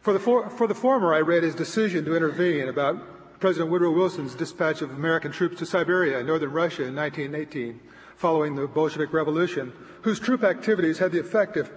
For 0.01 0.11
the, 0.11 0.19
for, 0.19 0.49
for 0.49 0.67
the 0.67 0.75
former, 0.75 1.13
I 1.13 1.21
read 1.21 1.43
his 1.43 1.55
decision 1.55 2.03
to 2.03 2.15
intervene 2.17 2.67
about 2.67 3.39
President 3.39 3.71
Woodrow 3.71 3.91
Wilson's 3.91 4.35
dispatch 4.35 4.81
of 4.81 4.91
American 4.91 5.31
troops 5.31 5.59
to 5.59 5.65
Siberia 5.65 6.19
in 6.19 6.25
northern 6.25 6.51
Russia 6.51 6.83
in 6.83 6.93
1918, 6.93 7.79
following 8.17 8.55
the 8.55 8.67
Bolshevik 8.67 9.13
Revolution, 9.13 9.71
whose 10.01 10.19
troop 10.19 10.43
activities 10.43 10.99
had 10.99 11.13
the 11.13 11.21
effect 11.21 11.55
of, 11.55 11.71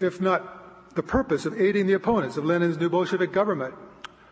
if 0.00 0.20
not 0.20 0.96
the 0.96 1.02
purpose, 1.04 1.46
of 1.46 1.60
aiding 1.60 1.86
the 1.86 1.92
opponents 1.92 2.36
of 2.36 2.44
Lenin's 2.44 2.76
new 2.76 2.90
Bolshevik 2.90 3.30
government 3.30 3.76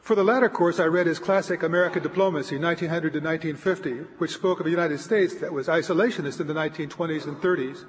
for 0.05 0.15
the 0.15 0.23
latter 0.23 0.51
course, 0.51 0.79
I 0.79 0.85
read 0.85 1.07
his 1.07 1.19
classic 1.19 1.63
American 1.63 2.03
Diplomacy, 2.03 2.59
1900 2.59 3.15
to 3.15 3.21
1950, 3.21 4.19
which 4.19 4.35
spoke 4.35 4.61
of 4.61 4.67
a 4.67 4.71
United 4.71 5.01
States 5.01 5.35
that 5.37 5.55
was 5.55 5.67
isolationist 5.67 6.41
in 6.41 6.47
the 6.47 6.53
1920s 6.53 7.25
and 7.25 7.39
30s. 7.39 7.87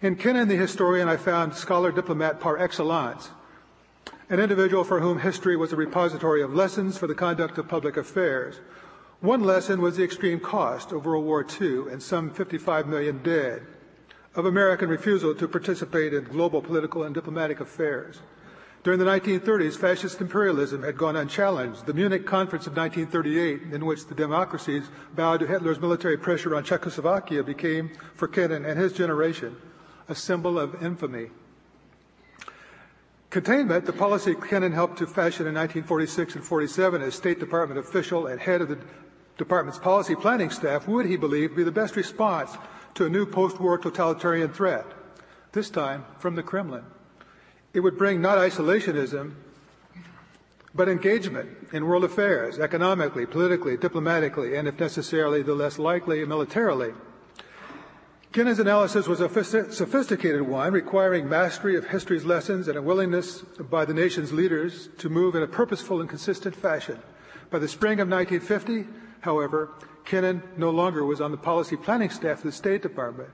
In 0.00 0.16
Kennan, 0.16 0.48
the 0.48 0.56
historian, 0.56 1.10
I 1.10 1.18
found 1.18 1.54
scholar 1.54 1.92
diplomat 1.92 2.40
par 2.40 2.56
excellence, 2.56 3.32
an 4.30 4.40
individual 4.40 4.82
for 4.82 5.00
whom 5.00 5.18
history 5.18 5.58
was 5.58 5.74
a 5.74 5.76
repository 5.76 6.40
of 6.40 6.54
lessons 6.54 6.96
for 6.96 7.06
the 7.06 7.14
conduct 7.14 7.58
of 7.58 7.68
public 7.68 7.98
affairs. 7.98 8.60
One 9.20 9.44
lesson 9.44 9.82
was 9.82 9.98
the 9.98 10.04
extreme 10.04 10.40
cost 10.40 10.90
of 10.90 11.04
World 11.04 11.26
War 11.26 11.44
II 11.60 11.92
and 11.92 12.02
some 12.02 12.30
55 12.30 12.86
million 12.86 13.22
dead 13.22 13.66
of 14.34 14.46
American 14.46 14.88
refusal 14.88 15.34
to 15.34 15.46
participate 15.46 16.14
in 16.14 16.24
global 16.24 16.62
political 16.62 17.02
and 17.02 17.14
diplomatic 17.14 17.60
affairs. 17.60 18.20
During 18.86 19.00
the 19.00 19.04
1930s, 19.04 19.76
fascist 19.76 20.20
imperialism 20.20 20.84
had 20.84 20.96
gone 20.96 21.16
unchallenged. 21.16 21.86
The 21.86 21.92
Munich 21.92 22.24
Conference 22.24 22.68
of 22.68 22.76
1938, 22.76 23.74
in 23.74 23.84
which 23.84 24.06
the 24.06 24.14
democracies 24.14 24.84
bowed 25.12 25.40
to 25.40 25.46
Hitler's 25.48 25.80
military 25.80 26.16
pressure 26.16 26.54
on 26.54 26.62
Czechoslovakia, 26.62 27.42
became, 27.42 27.90
for 28.14 28.28
Kennan 28.28 28.64
and 28.64 28.78
his 28.78 28.92
generation, 28.92 29.56
a 30.08 30.14
symbol 30.14 30.56
of 30.56 30.80
infamy. 30.80 31.30
Containment, 33.30 33.86
the 33.86 33.92
policy 33.92 34.36
Kennan 34.36 34.70
helped 34.70 34.98
to 34.98 35.06
fashion 35.08 35.48
in 35.48 35.54
1946 35.54 36.36
and 36.36 36.44
47 36.44 37.02
as 37.02 37.16
State 37.16 37.40
Department 37.40 37.80
official 37.80 38.28
and 38.28 38.40
head 38.40 38.60
of 38.60 38.68
the 38.68 38.78
department's 39.36 39.80
policy 39.80 40.14
planning 40.14 40.50
staff, 40.50 40.86
would, 40.86 41.06
he 41.06 41.16
believed, 41.16 41.56
be 41.56 41.64
the 41.64 41.72
best 41.72 41.96
response 41.96 42.56
to 42.94 43.06
a 43.06 43.08
new 43.08 43.26
post-war 43.26 43.78
totalitarian 43.78 44.52
threat, 44.52 44.86
this 45.50 45.70
time 45.70 46.04
from 46.20 46.36
the 46.36 46.42
Kremlin. 46.44 46.84
It 47.76 47.82
would 47.82 47.98
bring 47.98 48.22
not 48.22 48.38
isolationism, 48.38 49.34
but 50.74 50.88
engagement 50.88 51.50
in 51.74 51.84
world 51.84 52.04
affairs, 52.04 52.58
economically, 52.58 53.26
politically, 53.26 53.76
diplomatically, 53.76 54.56
and 54.56 54.66
if 54.66 54.80
necessarily, 54.80 55.42
the 55.42 55.54
less 55.54 55.78
likely, 55.78 56.24
militarily. 56.24 56.94
Kennan's 58.32 58.60
analysis 58.60 59.06
was 59.06 59.20
a 59.20 59.28
sophisticated 59.28 60.40
one, 60.40 60.72
requiring 60.72 61.28
mastery 61.28 61.76
of 61.76 61.88
history's 61.88 62.24
lessons 62.24 62.66
and 62.66 62.78
a 62.78 62.82
willingness 62.82 63.42
by 63.42 63.84
the 63.84 63.92
nation's 63.92 64.32
leaders 64.32 64.88
to 64.96 65.10
move 65.10 65.34
in 65.34 65.42
a 65.42 65.46
purposeful 65.46 66.00
and 66.00 66.08
consistent 66.08 66.56
fashion. 66.56 66.98
By 67.50 67.58
the 67.58 67.68
spring 67.68 68.00
of 68.00 68.08
1950, 68.08 68.86
however, 69.20 69.68
Kennan 70.06 70.42
no 70.56 70.70
longer 70.70 71.04
was 71.04 71.20
on 71.20 71.30
the 71.30 71.36
policy 71.36 71.76
planning 71.76 72.08
staff 72.08 72.38
of 72.38 72.44
the 72.44 72.52
State 72.52 72.80
Department, 72.80 73.28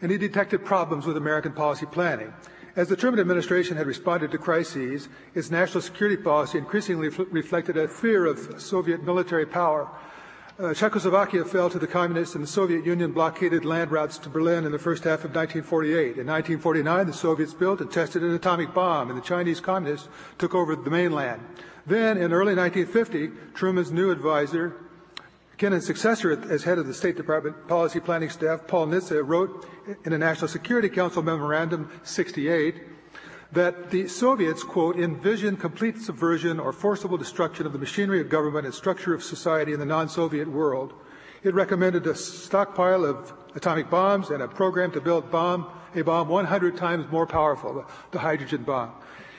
and 0.00 0.10
he 0.10 0.16
detected 0.16 0.64
problems 0.64 1.04
with 1.04 1.18
American 1.18 1.52
policy 1.52 1.84
planning. 1.84 2.32
As 2.76 2.88
the 2.88 2.96
Truman 2.96 3.20
administration 3.20 3.76
had 3.76 3.86
responded 3.86 4.32
to 4.32 4.38
crises, 4.38 5.08
its 5.32 5.48
national 5.48 5.80
security 5.80 6.16
policy 6.16 6.58
increasingly 6.58 7.08
reflected 7.08 7.76
a 7.76 7.86
fear 7.86 8.26
of 8.26 8.60
Soviet 8.60 9.04
military 9.04 9.46
power. 9.46 9.88
Uh, 10.58 10.74
Czechoslovakia 10.74 11.44
fell 11.44 11.70
to 11.70 11.78
the 11.78 11.86
communists 11.86 12.34
and 12.34 12.42
the 12.42 12.48
Soviet 12.48 12.84
Union 12.84 13.12
blockaded 13.12 13.64
land 13.64 13.92
routes 13.92 14.18
to 14.18 14.28
Berlin 14.28 14.64
in 14.64 14.72
the 14.72 14.78
first 14.78 15.04
half 15.04 15.24
of 15.24 15.34
1948. 15.34 16.18
In 16.18 16.26
1949, 16.26 17.06
the 17.06 17.12
Soviets 17.12 17.54
built 17.54 17.80
and 17.80 17.90
tested 17.92 18.24
an 18.24 18.34
atomic 18.34 18.74
bomb, 18.74 19.08
and 19.08 19.16
the 19.16 19.24
Chinese 19.24 19.60
communists 19.60 20.08
took 20.38 20.52
over 20.52 20.74
the 20.74 20.90
mainland. 20.90 21.42
Then, 21.86 22.16
in 22.16 22.32
early 22.32 22.56
1950, 22.56 23.30
Truman's 23.54 23.92
new 23.92 24.10
advisor, 24.10 24.74
Kennan's 25.56 25.86
successor 25.86 26.32
as 26.50 26.64
head 26.64 26.78
of 26.78 26.86
the 26.88 26.94
State 26.94 27.16
Department 27.16 27.68
Policy 27.68 28.00
Planning 28.00 28.30
Staff, 28.30 28.66
Paul 28.66 28.88
Nitze, 28.88 29.22
wrote 29.24 29.68
in 30.04 30.12
a 30.12 30.18
National 30.18 30.48
Security 30.48 30.88
Council 30.88 31.22
Memorandum 31.22 31.90
68 32.02 32.82
that 33.52 33.90
the 33.90 34.08
Soviets, 34.08 34.64
quote, 34.64 34.98
envision 34.98 35.56
complete 35.56 35.98
subversion 35.98 36.58
or 36.58 36.72
forcible 36.72 37.16
destruction 37.16 37.66
of 37.66 37.72
the 37.72 37.78
machinery 37.78 38.20
of 38.20 38.28
government 38.28 38.66
and 38.66 38.74
structure 38.74 39.14
of 39.14 39.22
society 39.22 39.72
in 39.72 39.78
the 39.78 39.86
non-Soviet 39.86 40.48
world. 40.48 40.92
It 41.44 41.54
recommended 41.54 42.04
a 42.08 42.16
stockpile 42.16 43.04
of 43.04 43.32
atomic 43.54 43.88
bombs 43.88 44.30
and 44.30 44.42
a 44.42 44.48
program 44.48 44.90
to 44.90 45.00
build 45.00 45.30
bomb, 45.30 45.70
a 45.94 46.02
bomb 46.02 46.28
100 46.28 46.76
times 46.76 47.08
more 47.12 47.28
powerful, 47.28 47.84
the 48.10 48.18
hydrogen 48.18 48.64
bomb. 48.64 48.90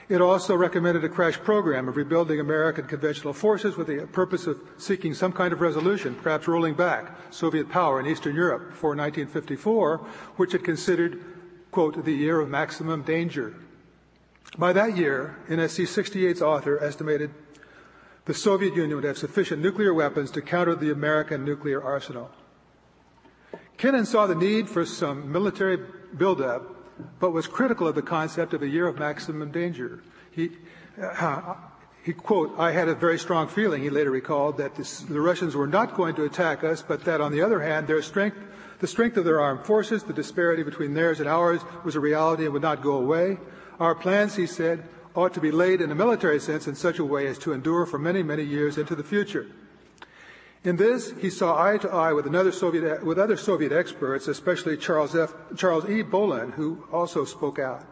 It 0.07 0.21
also 0.21 0.55
recommended 0.55 1.03
a 1.03 1.09
crash 1.09 1.37
program 1.37 1.87
of 1.87 1.97
rebuilding 1.97 2.39
American 2.39 2.85
conventional 2.85 3.33
forces 3.33 3.75
with 3.75 3.87
the 3.87 4.05
purpose 4.05 4.45
of 4.45 4.59
seeking 4.77 5.15
some 5.15 5.31
kind 5.31 5.51
of 5.51 5.61
resolution, 5.61 6.13
perhaps 6.21 6.47
rolling 6.47 6.75
back 6.75 7.11
Soviet 7.31 7.69
power 7.69 7.99
in 7.99 8.05
Eastern 8.05 8.35
Europe 8.35 8.69
before 8.69 8.91
1954, 8.91 9.97
which 10.35 10.53
it 10.53 10.63
considered, 10.63 11.23
quote, 11.71 12.05
the 12.05 12.13
year 12.13 12.39
of 12.39 12.49
maximum 12.49 13.01
danger. 13.01 13.55
By 14.59 14.73
that 14.73 14.95
year, 14.95 15.37
NSC 15.49 15.85
68's 15.85 16.41
author 16.41 16.81
estimated 16.83 17.31
the 18.25 18.33
Soviet 18.35 18.75
Union 18.75 18.95
would 18.95 19.03
have 19.05 19.17
sufficient 19.17 19.61
nuclear 19.61 19.93
weapons 19.93 20.29
to 20.31 20.41
counter 20.41 20.75
the 20.75 20.91
American 20.91 21.43
nuclear 21.43 21.81
arsenal. 21.81 22.29
Kennan 23.77 24.05
saw 24.05 24.27
the 24.27 24.35
need 24.35 24.69
for 24.69 24.85
some 24.85 25.31
military 25.31 25.77
buildup 26.15 26.74
but 27.19 27.31
was 27.31 27.47
critical 27.47 27.88
of 27.88 27.95
the 27.95 28.01
concept 28.01 28.53
of 28.53 28.62
a 28.62 28.67
year 28.67 28.88
of 28.88 28.97
maximum 28.97 29.51
danger. 29.51 30.01
He, 30.31 30.51
uh, 31.01 31.55
he 32.03 32.13
quote, 32.13 32.53
I 32.58 32.71
had 32.71 32.88
a 32.88 32.95
very 32.95 33.17
strong 33.17 33.47
feeling, 33.47 33.81
he 33.81 33.89
later 33.89 34.12
recalled, 34.12 34.58
that 34.58 34.75
this, 34.75 34.99
the 34.99 35.21
Russians 35.21 35.55
were 35.55 35.67
not 35.67 35.95
going 35.95 36.15
to 36.15 36.23
attack 36.23 36.63
us, 36.63 36.81
but 36.81 37.03
that 37.05 37.21
on 37.21 37.31
the 37.31 37.41
other 37.41 37.62
hand, 37.62 37.88
their 37.88 38.01
strength, 38.01 38.38
the 38.79 38.88
strength 38.88 39.17
of 39.17 39.25
their 39.25 39.41
armed 39.41 39.65
forces, 39.65 40.03
the 40.03 40.13
disparity 40.13 40.63
between 40.63 40.93
theirs 40.93 41.19
and 41.19 41.27
ours 41.27 41.62
was 41.84 41.95
a 41.95 41.99
reality 41.99 42.43
and 42.43 42.53
would 42.53 42.62
not 42.62 42.84
go 42.84 42.93
away. 42.93 43.39
Our 43.79 43.95
plans, 43.95 44.36
he 44.36 44.45
said, 44.45 44.88
ought 45.15 45.34
to 45.34 45.41
be 45.41 45.51
laid 45.51 45.81
in 45.81 45.91
a 45.91 45.95
military 45.95 46.39
sense 46.39 46.67
in 46.67 46.75
such 46.75 46.99
a 46.99 47.05
way 47.05 47.25
as 47.27 47.38
to 47.39 47.53
endure 47.53 47.86
for 47.86 47.97
many, 47.97 48.21
many 48.21 48.43
years 48.43 48.77
into 48.77 48.95
the 48.95 49.03
future. 49.03 49.47
In 50.65 50.78
this, 50.78 51.12
he 51.12 51.30
saw 51.30 51.63
eye 51.63 51.78
to 51.78 51.89
eye 51.91 52.12
with, 52.12 52.25
another 52.25 52.51
Soviet, 52.51 53.06
with 53.06 53.19
other 53.19 53.38
Soviet 53.38 53.71
experts, 53.71 54.28
especially 54.28 54.75
Charles, 54.75 55.15
F, 55.15 55.32
Charles 55.56 55.86
E. 55.86 56.01
Bohlen, 56.01 56.54
who 56.54 56.84
also 56.91 57.23
spoke 57.23 57.60
out. 57.60 57.86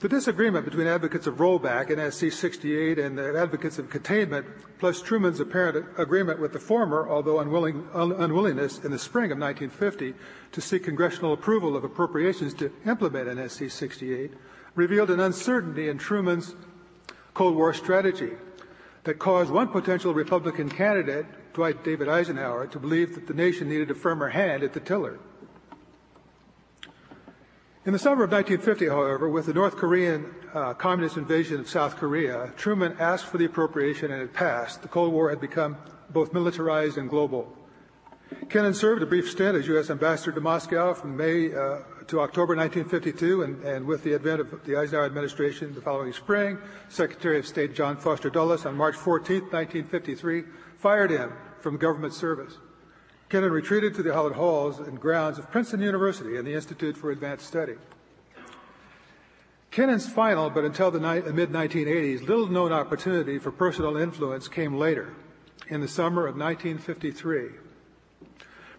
The 0.00 0.08
disagreement 0.08 0.64
between 0.64 0.88
advocates 0.88 1.28
of 1.28 1.36
rollback 1.36 1.90
NSC 1.90 2.32
68 2.32 2.98
and 2.98 3.16
the 3.16 3.38
advocates 3.38 3.78
of 3.78 3.88
containment, 3.88 4.46
plus 4.80 5.00
Truman's 5.00 5.38
apparent 5.38 5.86
agreement 5.96 6.40
with 6.40 6.52
the 6.52 6.58
former, 6.58 7.08
although 7.08 7.38
unwilling, 7.38 7.86
un, 7.94 8.10
unwillingness 8.12 8.84
in 8.84 8.90
the 8.90 8.98
spring 8.98 9.30
of 9.30 9.38
1950 9.38 10.14
to 10.50 10.60
seek 10.60 10.82
congressional 10.82 11.32
approval 11.32 11.76
of 11.76 11.84
appropriations 11.84 12.52
to 12.54 12.72
implement 12.84 13.28
NSC 13.28 13.70
68, 13.70 14.32
revealed 14.74 15.10
an 15.10 15.20
uncertainty 15.20 15.88
in 15.88 15.98
Truman's 15.98 16.56
Cold 17.34 17.54
War 17.54 17.72
strategy 17.72 18.32
that 19.08 19.18
caused 19.18 19.50
one 19.50 19.68
potential 19.68 20.12
Republican 20.12 20.68
candidate, 20.68 21.24
Dwight 21.54 21.82
David 21.82 22.10
Eisenhower, 22.10 22.66
to 22.66 22.78
believe 22.78 23.14
that 23.14 23.26
the 23.26 23.32
nation 23.32 23.66
needed 23.66 23.90
a 23.90 23.94
firmer 23.94 24.28
hand 24.28 24.62
at 24.62 24.74
the 24.74 24.80
tiller. 24.80 25.18
In 27.86 27.94
the 27.94 27.98
summer 27.98 28.24
of 28.24 28.30
1950, 28.30 28.88
however, 28.88 29.26
with 29.26 29.46
the 29.46 29.54
North 29.54 29.76
Korean 29.76 30.34
uh, 30.52 30.74
communist 30.74 31.16
invasion 31.16 31.58
of 31.58 31.70
South 31.70 31.96
Korea, 31.96 32.52
Truman 32.58 32.96
asked 33.00 33.24
for 33.24 33.38
the 33.38 33.46
appropriation 33.46 34.12
and 34.12 34.20
it 34.20 34.34
passed. 34.34 34.82
The 34.82 34.88
Cold 34.88 35.14
War 35.14 35.30
had 35.30 35.40
become 35.40 35.78
both 36.10 36.34
militarized 36.34 36.98
and 36.98 37.08
global. 37.08 37.56
Kennan 38.50 38.74
served 38.74 39.02
a 39.02 39.06
brief 39.06 39.30
stint 39.30 39.56
as 39.56 39.66
U.S. 39.68 39.88
ambassador 39.88 40.32
to 40.32 40.40
Moscow 40.42 40.92
from 40.92 41.16
May 41.16 41.54
uh, 41.54 41.78
to 42.08 42.20
October 42.20 42.56
1952, 42.56 43.42
and, 43.42 43.62
and, 43.62 43.86
with 43.86 44.02
the 44.02 44.14
advent 44.14 44.40
of 44.40 44.64
the 44.64 44.76
Eisenhower 44.76 45.04
administration 45.04 45.74
the 45.74 45.80
following 45.80 46.12
spring, 46.12 46.58
Secretary 46.88 47.38
of 47.38 47.46
State 47.46 47.74
John 47.74 47.96
Foster 47.96 48.30
Dulles 48.30 48.64
on 48.64 48.76
March 48.76 48.96
14, 48.96 49.42
1953, 49.42 50.44
fired 50.78 51.10
him 51.10 51.32
from 51.60 51.76
government 51.76 52.14
service. 52.14 52.56
Kennan 53.28 53.52
retreated 53.52 53.94
to 53.94 54.02
the 54.02 54.12
hallowed 54.12 54.32
halls 54.32 54.78
and 54.78 54.98
grounds 54.98 55.38
of 55.38 55.50
Princeton 55.50 55.82
University 55.82 56.36
and 56.38 56.46
the 56.46 56.54
Institute 56.54 56.96
for 56.96 57.10
Advanced 57.10 57.46
Study. 57.46 57.74
Kennan's 59.70 60.08
final, 60.08 60.48
but 60.48 60.64
until 60.64 60.90
the 60.90 61.00
mid 61.00 61.50
1980s, 61.50 62.26
little 62.26 62.46
known 62.46 62.72
opportunity 62.72 63.38
for 63.38 63.52
personal 63.52 63.98
influence 63.98 64.48
came 64.48 64.78
later, 64.78 65.14
in 65.68 65.82
the 65.82 65.88
summer 65.88 66.26
of 66.26 66.36
1953. 66.36 67.50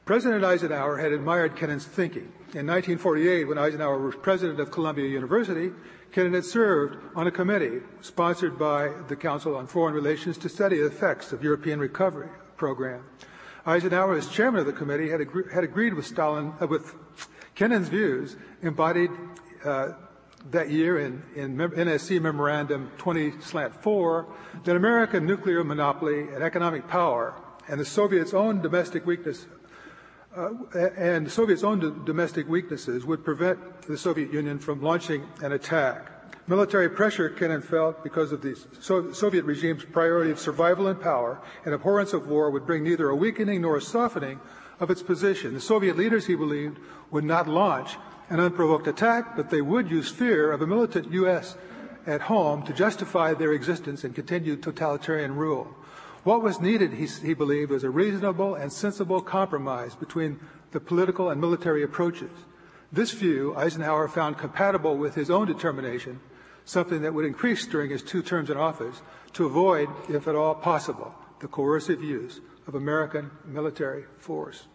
President 0.04 0.44
Eisenhower 0.44 0.98
had 0.98 1.12
admired 1.12 1.56
Kennan's 1.56 1.86
thinking. 1.86 2.32
In 2.56 2.66
1948, 2.66 3.44
when 3.44 3.60
Eisenhower 3.60 4.00
was 4.00 4.16
president 4.16 4.60
of 4.60 4.72
Columbia 4.72 5.08
University, 5.08 5.72
Kennan 6.12 6.34
had 6.34 6.44
served 6.44 6.98
on 7.16 7.28
a 7.28 7.32
committee 7.32 7.82
sponsored 8.02 8.58
by 8.58 8.92
the 9.08 9.16
Council 9.16 9.56
on 9.56 9.68
Foreign 9.68 9.94
Relations 9.94 10.36
to 10.40 10.50
study 10.50 10.78
the 10.78 10.88
effects 10.88 11.32
of 11.32 11.44
European 11.44 11.78
recovery 11.78 12.30
program. 12.58 13.04
Eisenhower, 13.68 14.18
as 14.18 14.28
chairman 14.30 14.62
of 14.62 14.66
the 14.66 14.74
committee, 14.74 15.10
had, 15.10 15.22
agree- 15.22 15.54
had 15.54 15.64
agreed 15.64 15.94
with 15.94 16.08
Stalin 16.08 16.54
uh, 16.60 16.66
with 16.66 16.96
Kennan's 17.54 17.88
views 17.88 18.36
embodied 18.64 19.12
uh, 19.64 19.90
that 20.50 20.72
year 20.72 20.98
in, 20.98 21.22
in 21.36 21.56
NSC 21.56 22.20
Memorandum 22.20 22.90
20/4 22.98 24.26
that 24.64 24.76
American 24.76 25.28
nuclear 25.28 25.64
monopoly 25.64 26.22
and 26.22 26.42
economic 26.42 26.88
power 26.88 27.36
and 27.68 27.80
the 27.80 27.86
Soviets' 27.86 28.34
own 28.34 28.60
domestic 28.60 29.06
weakness 29.06 29.46
uh, 30.36 30.50
and 30.98 31.26
the 31.26 31.30
Soviets' 31.30 31.64
own 31.64 32.06
domestic 32.06 32.48
weaknesses 32.48 33.06
would 33.06 33.24
prevent 33.24 33.82
the 33.84 33.98
Soviet 33.98 34.32
Union 34.32 34.60
from 34.60 34.82
launching 34.82 35.28
an 35.42 35.52
attack. 35.52 36.12
Military 36.48 36.90
pressure 36.90 37.30
Kennan 37.30 37.62
felt 37.62 38.04
because 38.04 38.32
of 38.32 38.42
the 38.42 38.56
so- 38.80 39.12
Soviet 39.12 39.46
regime's 39.46 39.86
priority 39.86 40.32
of 40.32 40.40
survival 40.40 40.88
and 40.88 41.00
power 41.00 41.40
and 41.64 41.74
abhorrence 41.74 42.14
of 42.14 42.28
war 42.28 42.50
would 42.50 42.66
bring 42.66 42.84
neither 42.84 43.10
a 43.10 43.16
weakening 43.16 43.62
nor 43.62 43.78
a 43.78 43.82
softening 43.82 44.40
of 44.80 44.90
its 44.90 45.04
position. 45.04 45.54
The 45.54 45.62
Soviet 45.62 45.98
leaders, 45.98 46.26
he 46.26 46.36
believed, 46.36 46.80
would 47.12 47.24
not 47.24 47.48
launch 47.48 47.98
an 48.30 48.40
unprovoked 48.40 48.88
attack, 48.88 49.36
but 49.36 49.50
they 49.50 49.62
would 49.62 49.90
use 49.90 50.10
fear 50.10 50.52
of 50.52 50.62
a 50.62 50.68
militant 50.68 51.12
U.S. 51.12 51.58
at 52.08 52.22
home 52.22 52.64
to 52.64 52.74
justify 52.74 53.34
their 53.34 53.54
existence 53.54 54.04
and 54.04 54.16
continued 54.16 54.64
totalitarian 54.64 55.36
rule. 55.36 55.76
What 56.30 56.44
was 56.44 56.62
needed, 56.62 56.94
he, 56.94 57.08
he 57.08 57.34
believed, 57.34 57.72
was 57.72 57.84
a 57.84 57.90
reasonable 57.90 58.54
and 58.54 58.72
sensible 58.72 59.20
compromise 59.20 59.96
between 59.96 60.40
the 60.70 60.80
political 60.80 61.32
and 61.32 61.42
military 61.42 61.82
approaches. 61.82 62.30
This 62.92 63.14
view 63.14 63.56
Eisenhower 63.56 64.08
found 64.08 64.38
compatible 64.38 64.96
with 64.96 65.16
his 65.16 65.32
own 65.32 65.48
determination, 65.48 66.20
something 66.66 67.02
that 67.02 67.16
would 67.16 67.26
increase 67.26 67.66
during 67.66 67.90
his 67.90 68.04
two 68.04 68.22
terms 68.22 68.52
in 68.52 68.58
office 68.58 69.02
to 69.34 69.48
avoid, 69.48 69.90
if 70.08 70.28
at 70.28 70.36
all 70.36 70.54
possible, 70.54 71.16
the 71.40 71.48
coercive 71.48 72.04
use 72.04 72.42
of 72.68 72.76
American 72.76 73.32
military 73.44 74.04
force. 74.20 74.68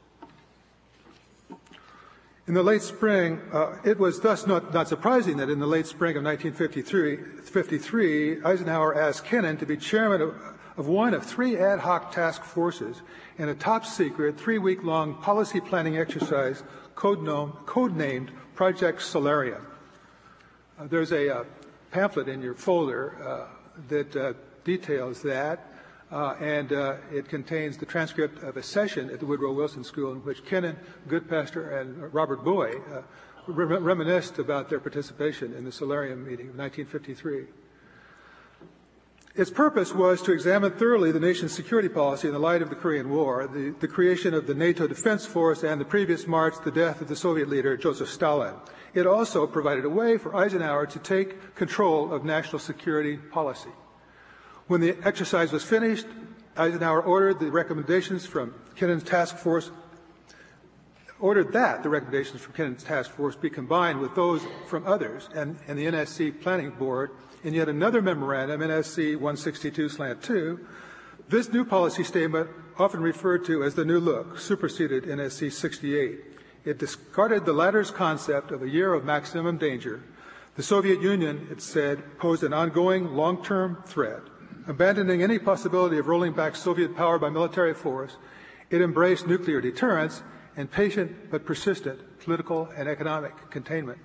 In 2.49 2.55
the 2.55 2.65
late 2.65 2.83
spring, 2.83 3.41
uh, 3.53 3.77
it 3.85 4.01
was 4.01 4.19
thus 4.19 4.45
not, 4.45 4.75
not, 4.75 4.89
surprising 4.89 5.37
that 5.37 5.49
in 5.49 5.61
the 5.61 5.69
late 5.69 5.87
spring 5.87 6.17
of 6.17 6.25
1953, 6.25 8.43
Eisenhower 8.45 9.01
asked 9.01 9.25
Kennan 9.25 9.57
to 9.59 9.67
be 9.67 9.77
chairman 9.77 10.21
of, 10.21 10.35
of 10.77 10.89
one 10.89 11.15
of 11.15 11.25
three 11.25 11.57
ad 11.57 11.81
hoc 11.81 12.13
task 12.13 12.43
forces 12.43 13.03
in 13.39 13.49
a 13.49 13.55
top 13.55 13.87
secret, 13.87 14.39
three 14.39 14.59
week 14.59 14.83
long 14.83 15.15
policy 15.15 15.61
planning 15.61 15.97
exercise 15.97 16.63
codenamed 16.97 18.31
Project 18.55 19.03
Solarium. 19.03 19.67
Uh, 20.79 20.87
there's 20.87 21.13
a 21.13 21.41
uh, 21.41 21.45
pamphlet 21.91 22.29
in 22.29 22.43
your 22.43 22.55
folder 22.55 23.17
uh, 23.23 23.47
that 23.89 24.17
uh, 24.17 24.33
details 24.65 25.23
that. 25.23 25.71
Uh, 26.13 26.37
and 26.39 26.71
it 27.11 27.29
contains 27.29 27.77
the 27.77 27.87
transcript 27.87 28.41
of 28.45 28.57
a 28.57 28.63
session 28.63 29.11
at 29.11 29.19
the 29.19 29.27
Woodrow 29.27 29.53
Wilson 29.53 29.83
School 29.83 30.13
in 30.13 30.19
which 30.19 30.45
Kennan, 30.45 30.77
Goodpaster, 31.09 31.81
and 31.81 32.15
Robert 32.15 32.45
Bowie 32.45 32.77
re- 33.49 33.79
reminisced 33.79 34.39
about 34.39 34.69
their 34.69 34.79
participation 34.79 35.55
in 35.55 35.65
the 35.65 35.73
Solarium 35.73 36.25
meeting 36.25 36.51
of 36.51 36.57
1953. 36.57 37.47
Its 39.37 39.51
purpose 39.51 39.93
was 39.93 40.23
to 40.23 40.33
examine 40.33 40.71
thoroughly 40.71 41.11
the 41.11 41.19
nation's 41.19 41.53
security 41.53 41.89
policy 41.89 42.29
in 42.29 42.35
the 42.35 42.39
light 42.39 42.63
of 42.63 42.71
the 42.71 42.77
Korean 42.77 43.11
War, 43.11 43.49
the, 43.49 43.75
the, 43.81 43.89
creation 43.89 44.33
of 44.33 44.47
the 44.47 44.55
NATO 44.55 44.87
Defense 44.87 45.27
Force, 45.27 45.65
and 45.65 45.81
the 45.81 45.85
previous 45.85 46.29
March, 46.29 46.55
the 46.65 46.71
death 46.71 47.01
of 47.01 47.09
the 47.09 47.17
Soviet 47.17 47.49
leader 47.49 47.77
Joseph 47.77 48.09
Stalin. 48.09 48.55
It 48.95 49.09
also 49.09 49.45
provided 49.49 49.85
a 49.85 49.89
way 49.89 50.19
for 50.19 50.37
Eisenhower 50.37 50.87
to 50.87 50.99
take 51.01 51.57
control 51.57 52.13
of 52.13 52.25
national 52.25 52.61
security 52.61 53.17
policy. 53.17 53.71
When 54.69 54.81
the 54.81 54.97
exercise 55.03 55.51
was 55.51 55.65
finished, 55.65 56.07
Eisenhower 56.57 57.03
ordered 57.03 57.41
the 57.41 57.51
recommendations 57.51 58.25
from 58.25 58.55
Kennan's 58.77 59.03
task 59.03 59.37
force 59.37 59.73
ordered 61.19 61.53
that 61.53 61.83
the 61.83 61.89
recommendations 61.89 62.41
from 62.41 62.53
Kennan's 62.55 62.85
task 62.85 63.11
force 63.11 63.35
be 63.35 63.51
combined 63.51 64.01
with 64.01 64.15
those 64.15 64.43
from 64.67 64.87
others 64.87 65.29
and, 65.35 65.57
and 65.67 65.77
the 65.77 65.87
NSC 65.87 66.41
planning 66.41 66.71
board 66.71 67.11
in 67.45 67.55
yet 67.55 67.69
another 67.69 68.03
memorandum, 68.03 68.61
NSC 68.61 69.15
162 69.15 69.89
slant 69.89 70.23
2, 70.23 70.59
This 71.29 71.53
new 71.53 71.65
policy 71.65 72.03
statement, 72.03 72.51
often 72.77 73.01
referred 73.01 73.45
to 73.45 73.63
as 73.63 73.75
the 73.75 73.85
New 73.85 74.01
Look, 74.01 74.39
superseded 74.39 75.05
NSC 75.05 75.53
68. 75.53 76.21
It 76.65 76.79
discarded 76.79 77.45
the 77.45 77.53
latter's 77.53 77.93
concept 77.93 78.51
of 78.51 78.63
a 78.63 78.69
year 78.69 78.93
of 78.93 79.05
maximum 79.05 79.59
danger. 79.59 80.03
The 80.57 80.63
Soviet 80.63 81.01
Union, 81.01 81.47
it 81.51 81.63
said, 81.63 82.19
posed 82.19 82.43
an 82.43 82.53
ongoing 82.53 83.15
long-term 83.15 83.85
threat 83.87 84.23
Abandoning 84.67 85.23
any 85.23 85.39
possibility 85.39 85.99
of 85.99 86.07
rolling 86.07 86.33
back 86.33 86.57
Soviet 86.57 86.97
power 86.97 87.19
by 87.19 87.29
military 87.29 87.75
force, 87.75 88.17
it 88.71 88.81
embraced 88.81 89.27
nuclear 89.27 89.61
deterrence 89.61 90.23
and 90.57 90.71
patient 90.71 91.31
but 91.31 91.45
persistent 91.45 92.01
political 92.21 92.71
and 92.75 92.89
economic 92.89 93.51
containment. 93.51 93.99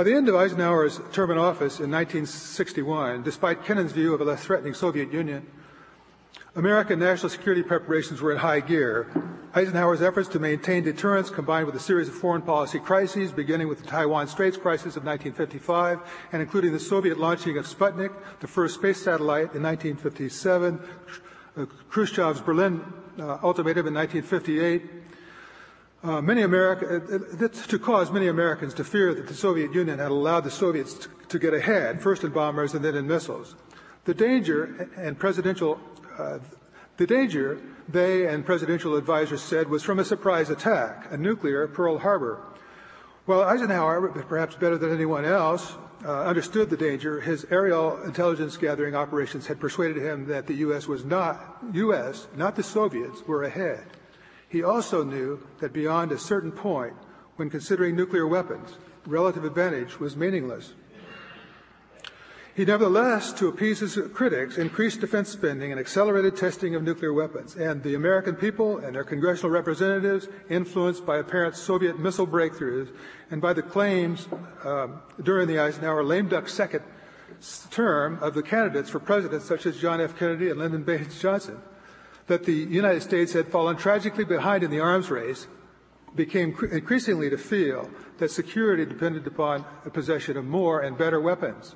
By 0.00 0.04
the 0.04 0.14
end 0.14 0.30
of 0.30 0.34
Eisenhower's 0.34 0.98
term 1.12 1.30
in 1.30 1.36
office 1.36 1.78
in 1.78 1.90
1961, 1.90 3.22
despite 3.22 3.66
Kennan's 3.66 3.92
view 3.92 4.14
of 4.14 4.22
a 4.22 4.24
less 4.24 4.42
threatening 4.42 4.72
Soviet 4.72 5.12
Union, 5.12 5.46
American 6.56 6.98
national 6.98 7.28
security 7.28 7.62
preparations 7.62 8.22
were 8.22 8.32
in 8.32 8.38
high 8.38 8.60
gear. 8.60 9.12
Eisenhower's 9.54 10.00
efforts 10.00 10.26
to 10.30 10.38
maintain 10.38 10.84
deterrence 10.84 11.28
combined 11.28 11.66
with 11.66 11.74
a 11.74 11.80
series 11.80 12.08
of 12.08 12.14
foreign 12.14 12.40
policy 12.40 12.78
crises, 12.78 13.30
beginning 13.30 13.68
with 13.68 13.82
the 13.82 13.86
Taiwan 13.86 14.26
Straits 14.26 14.56
crisis 14.56 14.96
of 14.96 15.04
1955 15.04 16.00
and 16.32 16.40
including 16.40 16.72
the 16.72 16.80
Soviet 16.80 17.18
launching 17.18 17.58
of 17.58 17.66
Sputnik, 17.66 18.14
the 18.40 18.46
first 18.46 18.76
space 18.76 19.04
satellite 19.04 19.52
in 19.54 19.62
1957, 19.62 20.80
uh, 21.58 21.66
Khrushchev's 21.90 22.40
Berlin 22.40 22.82
uh, 23.18 23.36
ultimatum 23.42 23.86
in 23.86 23.92
1958, 23.92 24.82
uh, 26.02 26.20
many 26.20 26.42
America, 26.42 27.00
to 27.50 27.78
cause 27.78 28.10
many 28.10 28.28
Americans 28.28 28.74
to 28.74 28.84
fear 28.84 29.14
that 29.14 29.28
the 29.28 29.34
Soviet 29.34 29.74
Union 29.74 29.98
had 29.98 30.10
allowed 30.10 30.40
the 30.40 30.50
Soviets 30.50 30.94
to, 30.94 31.08
to 31.28 31.38
get 31.38 31.54
ahead, 31.54 32.02
first 32.02 32.24
in 32.24 32.30
bombers 32.30 32.74
and 32.74 32.84
then 32.84 32.94
in 32.94 33.06
missiles. 33.06 33.54
The 34.04 34.14
danger 34.14 34.88
and 34.96 35.18
presidential 35.18 35.78
uh, 36.18 36.38
the 37.00 37.06
danger, 37.06 37.58
they 37.88 38.26
and 38.26 38.44
presidential 38.44 38.94
advisors 38.94 39.40
said, 39.40 39.70
was 39.70 39.82
from 39.82 39.98
a 39.98 40.04
surprise 40.04 40.50
attack, 40.50 41.06
a 41.10 41.16
nuclear 41.16 41.66
Pearl 41.66 41.96
Harbor. 41.96 42.42
While 43.24 43.42
Eisenhower, 43.42 44.06
perhaps 44.08 44.54
better 44.54 44.76
than 44.76 44.92
anyone 44.92 45.24
else, 45.24 45.78
uh, 46.04 46.24
understood 46.24 46.68
the 46.68 46.76
danger, 46.76 47.18
his 47.18 47.46
aerial 47.50 48.02
intelligence 48.02 48.58
gathering 48.58 48.94
operations 48.94 49.46
had 49.46 49.58
persuaded 49.58 50.02
him 50.02 50.26
that 50.26 50.46
the 50.46 50.56
U.S. 50.56 50.86
was 50.86 51.06
not, 51.06 51.58
U.S., 51.72 52.28
not 52.36 52.54
the 52.54 52.62
Soviets, 52.62 53.26
were 53.26 53.44
ahead. 53.44 53.86
He 54.50 54.62
also 54.62 55.04
knew 55.04 55.40
that 55.60 55.72
beyond 55.72 56.12
a 56.12 56.18
certain 56.18 56.52
point, 56.52 56.94
when 57.36 57.48
considering 57.48 57.96
nuclear 57.96 58.26
weapons, 58.26 58.76
relative 59.06 59.44
advantage 59.44 59.98
was 59.98 60.16
meaningless. 60.16 60.74
He 62.54 62.64
nevertheless, 62.64 63.32
to 63.34 63.48
appease 63.48 63.78
his 63.78 63.96
critics, 64.12 64.58
increased 64.58 65.00
defense 65.00 65.30
spending 65.30 65.70
and 65.70 65.80
accelerated 65.80 66.36
testing 66.36 66.74
of 66.74 66.82
nuclear 66.82 67.12
weapons. 67.12 67.54
And 67.54 67.82
the 67.82 67.94
American 67.94 68.34
people 68.34 68.78
and 68.78 68.94
their 68.94 69.04
congressional 69.04 69.50
representatives, 69.50 70.28
influenced 70.50 71.06
by 71.06 71.18
apparent 71.18 71.56
Soviet 71.56 71.98
missile 71.98 72.26
breakthroughs 72.26 72.94
and 73.30 73.40
by 73.40 73.52
the 73.52 73.62
claims 73.62 74.28
um, 74.64 75.00
during 75.22 75.46
the 75.46 75.60
Eisenhower 75.60 76.02
lame 76.02 76.28
duck 76.28 76.48
second 76.48 76.82
term 77.70 78.18
of 78.20 78.34
the 78.34 78.42
candidates 78.42 78.90
for 78.90 78.98
president, 78.98 79.42
such 79.42 79.64
as 79.64 79.78
John 79.78 80.00
F. 80.00 80.18
Kennedy 80.18 80.50
and 80.50 80.58
Lyndon 80.58 80.82
Baines 80.82 81.18
Johnson, 81.18 81.62
that 82.30 82.44
the 82.44 82.52
United 82.54 83.02
States 83.02 83.32
had 83.32 83.48
fallen 83.48 83.76
tragically 83.76 84.22
behind 84.24 84.62
in 84.62 84.70
the 84.70 84.78
arms 84.78 85.10
race, 85.10 85.48
became 86.14 86.56
increasingly 86.70 87.28
to 87.28 87.36
feel 87.36 87.90
that 88.18 88.30
security 88.30 88.86
depended 88.86 89.26
upon 89.26 89.64
the 89.82 89.90
possession 89.90 90.36
of 90.36 90.44
more 90.44 90.80
and 90.80 90.96
better 90.96 91.20
weapons. 91.20 91.74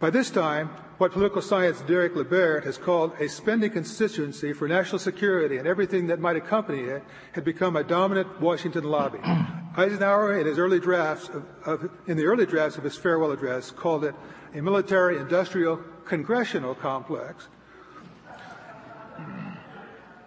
By 0.00 0.10
this 0.10 0.28
time, 0.28 0.70
what 0.98 1.12
political 1.12 1.40
science 1.40 1.82
Derek 1.82 2.14
Leebaert 2.14 2.64
has 2.64 2.78
called 2.78 3.12
a 3.20 3.28
spending 3.28 3.70
constituency 3.70 4.52
for 4.52 4.66
national 4.66 4.98
security 4.98 5.56
and 5.56 5.68
everything 5.68 6.08
that 6.08 6.18
might 6.18 6.34
accompany 6.34 6.80
it 6.80 7.04
had 7.34 7.44
become 7.44 7.76
a 7.76 7.84
dominant 7.84 8.40
Washington 8.40 8.82
lobby. 8.82 9.20
Eisenhower, 9.76 10.36
in 10.40 10.46
his 10.46 10.58
early 10.58 10.80
drafts 10.80 11.28
of, 11.28 11.44
of, 11.64 11.90
in 12.08 12.16
the 12.16 12.26
early 12.26 12.44
drafts 12.44 12.76
of 12.76 12.82
his 12.82 12.96
farewell 12.96 13.30
address, 13.30 13.70
called 13.70 14.02
it 14.02 14.16
a 14.52 14.60
military-industrial 14.60 15.76
congressional 16.04 16.74
complex 16.74 17.46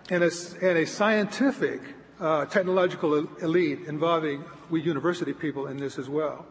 and 0.10 0.24
a, 0.24 0.32
and 0.62 0.78
a 0.78 0.86
scientific 0.86 1.82
uh, 2.20 2.46
technological 2.46 3.28
elite 3.42 3.82
involving 3.88 4.44
we 4.70 4.82
university 4.82 5.34
people 5.34 5.68
in 5.68 5.78
this 5.78 5.98
as 5.98 6.10
well. 6.10 6.46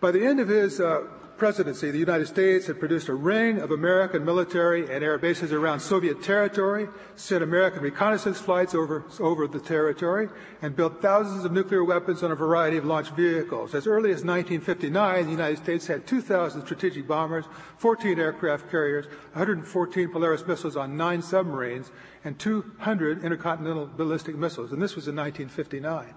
By 0.00 0.10
the 0.10 0.24
end 0.24 0.40
of 0.40 0.48
his 0.48 0.80
uh, 0.80 1.02
presidency, 1.38 1.90
the 1.90 1.98
United 1.98 2.26
States 2.26 2.66
had 2.66 2.78
produced 2.78 3.08
a 3.08 3.14
ring 3.14 3.58
of 3.58 3.70
American 3.70 4.24
military 4.24 4.82
and 4.82 5.04
air 5.04 5.18
bases 5.18 5.52
around 5.52 5.80
Soviet 5.80 6.22
territory, 6.22 6.88
sent 7.14 7.42
American 7.42 7.82
reconnaissance 7.82 8.38
flights 8.38 8.74
over, 8.74 9.04
over 9.20 9.46
the 9.46 9.60
territory, 9.60 10.28
and 10.62 10.74
built 10.74 11.00
thousands 11.00 11.44
of 11.44 11.52
nuclear 11.52 11.84
weapons 11.84 12.22
on 12.22 12.32
a 12.32 12.34
variety 12.34 12.76
of 12.76 12.84
launch 12.84 13.10
vehicles. 13.10 13.74
As 13.74 13.86
early 13.86 14.10
as 14.10 14.24
1959, 14.24 15.24
the 15.24 15.30
United 15.30 15.58
States 15.58 15.86
had 15.86 16.06
2,000 16.06 16.62
strategic 16.62 17.06
bombers, 17.06 17.44
14 17.78 18.18
aircraft 18.18 18.70
carriers, 18.70 19.06
114 19.32 20.08
Polaris 20.08 20.46
missiles 20.46 20.76
on 20.76 20.96
nine 20.96 21.22
submarines, 21.22 21.90
and 22.24 22.38
200 22.38 23.24
intercontinental 23.24 23.86
ballistic 23.86 24.36
missiles. 24.36 24.72
And 24.72 24.82
this 24.82 24.96
was 24.96 25.08
in 25.08 25.16
1959. 25.16 26.14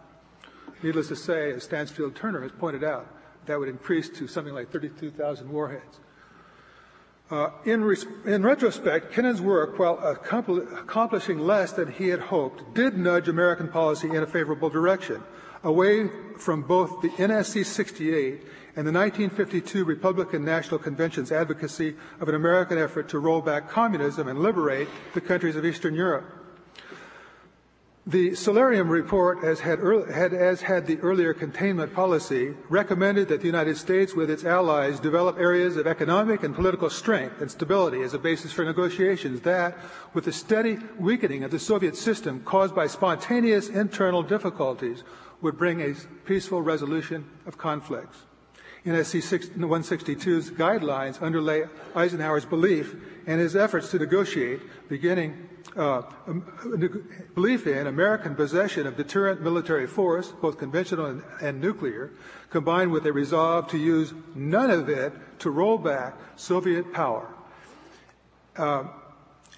Needless 0.82 1.09
to 1.09 1.15
say, 1.15 1.51
as 1.51 1.63
Stansfield 1.63 2.15
Turner 2.15 2.41
has 2.41 2.51
pointed 2.51 2.84
out, 2.84 3.18
that 3.49 3.59
would 3.59 3.67
increase 3.67 4.09
to 4.09 4.27
something 4.27 4.53
like 4.53 4.71
32,000 4.71 5.51
warheads. 5.51 5.99
Uh, 7.31 7.49
in, 7.65 7.83
res- 7.83 8.05
in, 8.25 8.43
retrospect, 8.43 9.11
Kennan's 9.11 9.41
work, 9.41 9.79
while 9.79 9.97
accompli- 9.99 10.65
accomplishing 10.77 11.39
less 11.39 11.71
than 11.71 11.91
he 11.91 12.09
had 12.09 12.19
hoped, 12.19 12.75
did 12.75 12.95
nudge 12.97 13.27
American 13.27 13.67
policy 13.67 14.07
in 14.07 14.21
a 14.21 14.27
favorable 14.27 14.69
direction, 14.69 15.23
away 15.63 16.07
from 16.37 16.61
both 16.61 17.01
the 17.01 17.09
NSC 17.09 17.65
68 17.65 18.43
and 18.75 18.87
the 18.87 18.93
1952 18.93 19.83
Republican 19.83 20.45
National 20.45 20.79
Convention's 20.79 21.31
advocacy 21.31 21.95
of 22.19 22.29
an 22.29 22.35
American 22.35 22.77
effort 22.77 23.09
to 23.09 23.17
roll 23.17 23.41
back 23.41 23.67
communism 23.67 24.27
and 24.27 24.39
liberate 24.39 24.87
the 25.15 25.21
countries 25.21 25.55
of 25.55 25.65
Eastern 25.65 25.95
Europe. 25.95 26.38
The 28.10 28.34
Solarium 28.34 28.89
report, 28.89 29.43
as 29.43 29.60
had, 29.60 29.78
had, 30.12 30.34
as 30.34 30.64
had, 30.64 30.88
the 30.88 30.97
earlier 31.01 31.32
containment 31.32 31.93
policy, 31.93 32.55
recommended 32.68 33.28
that 33.28 33.41
the 33.41 33.45
United 33.45 33.78
States, 33.78 34.16
with 34.16 34.32
its 34.32 34.43
allies, 34.43 34.99
develop 34.99 35.38
areas 35.38 35.78
of 35.78 35.86
economic 35.86 36.41
and 36.41 36.55
political 36.55 36.89
strength 36.89 37.39
and 37.39 37.51
stability 37.51 38.01
as 38.01 38.16
a 38.16 38.18
basis 38.18 38.51
for 38.51 38.66
negotiations 38.66 39.41
that, 39.41 39.78
with 40.16 40.26
the 40.26 40.32
steady 40.32 40.80
weakening 40.97 41.43
of 41.43 41.51
the 41.51 41.60
Soviet 41.60 41.95
system 41.95 42.41
caused 42.45 42.74
by 42.74 42.88
spontaneous 42.88 43.70
internal 43.70 44.24
difficulties, 44.24 45.03
would 45.41 45.60
bring 45.60 45.80
a 45.80 45.93
peaceful 46.26 46.64
resolution 46.64 47.30
of 47.45 47.60
conflicts. 47.60 48.24
NSC 48.88 49.51
162's 49.55 50.49
guidelines 50.49 51.22
underlay 51.22 51.66
Eisenhower's 51.95 52.45
belief 52.45 52.95
and 53.28 53.39
his 53.39 53.55
efforts 53.55 53.91
to 53.91 53.99
negotiate, 53.99 54.62
beginning 54.89 55.47
uh, 55.76 56.01
belief 57.36 57.67
in 57.67 57.88
American 57.88 58.36
possession 58.36 58.88
of 58.88 58.97
deterrent 58.97 59.41
military 59.41 59.88
force, 59.88 60.32
both 60.41 60.57
conventional 60.57 61.05
and, 61.05 61.24
and, 61.41 61.61
nuclear, 61.61 62.11
combined 62.49 62.91
with 62.91 63.05
a 63.05 63.13
resolve 63.13 63.67
to 63.70 63.78
use 63.78 64.13
none 64.36 64.72
of 64.72 64.89
it 64.89 65.13
to 65.39 65.49
roll 65.49 65.78
back 65.78 66.15
Soviet 66.36 66.91
power. 66.93 67.34
Uh, 68.57 68.86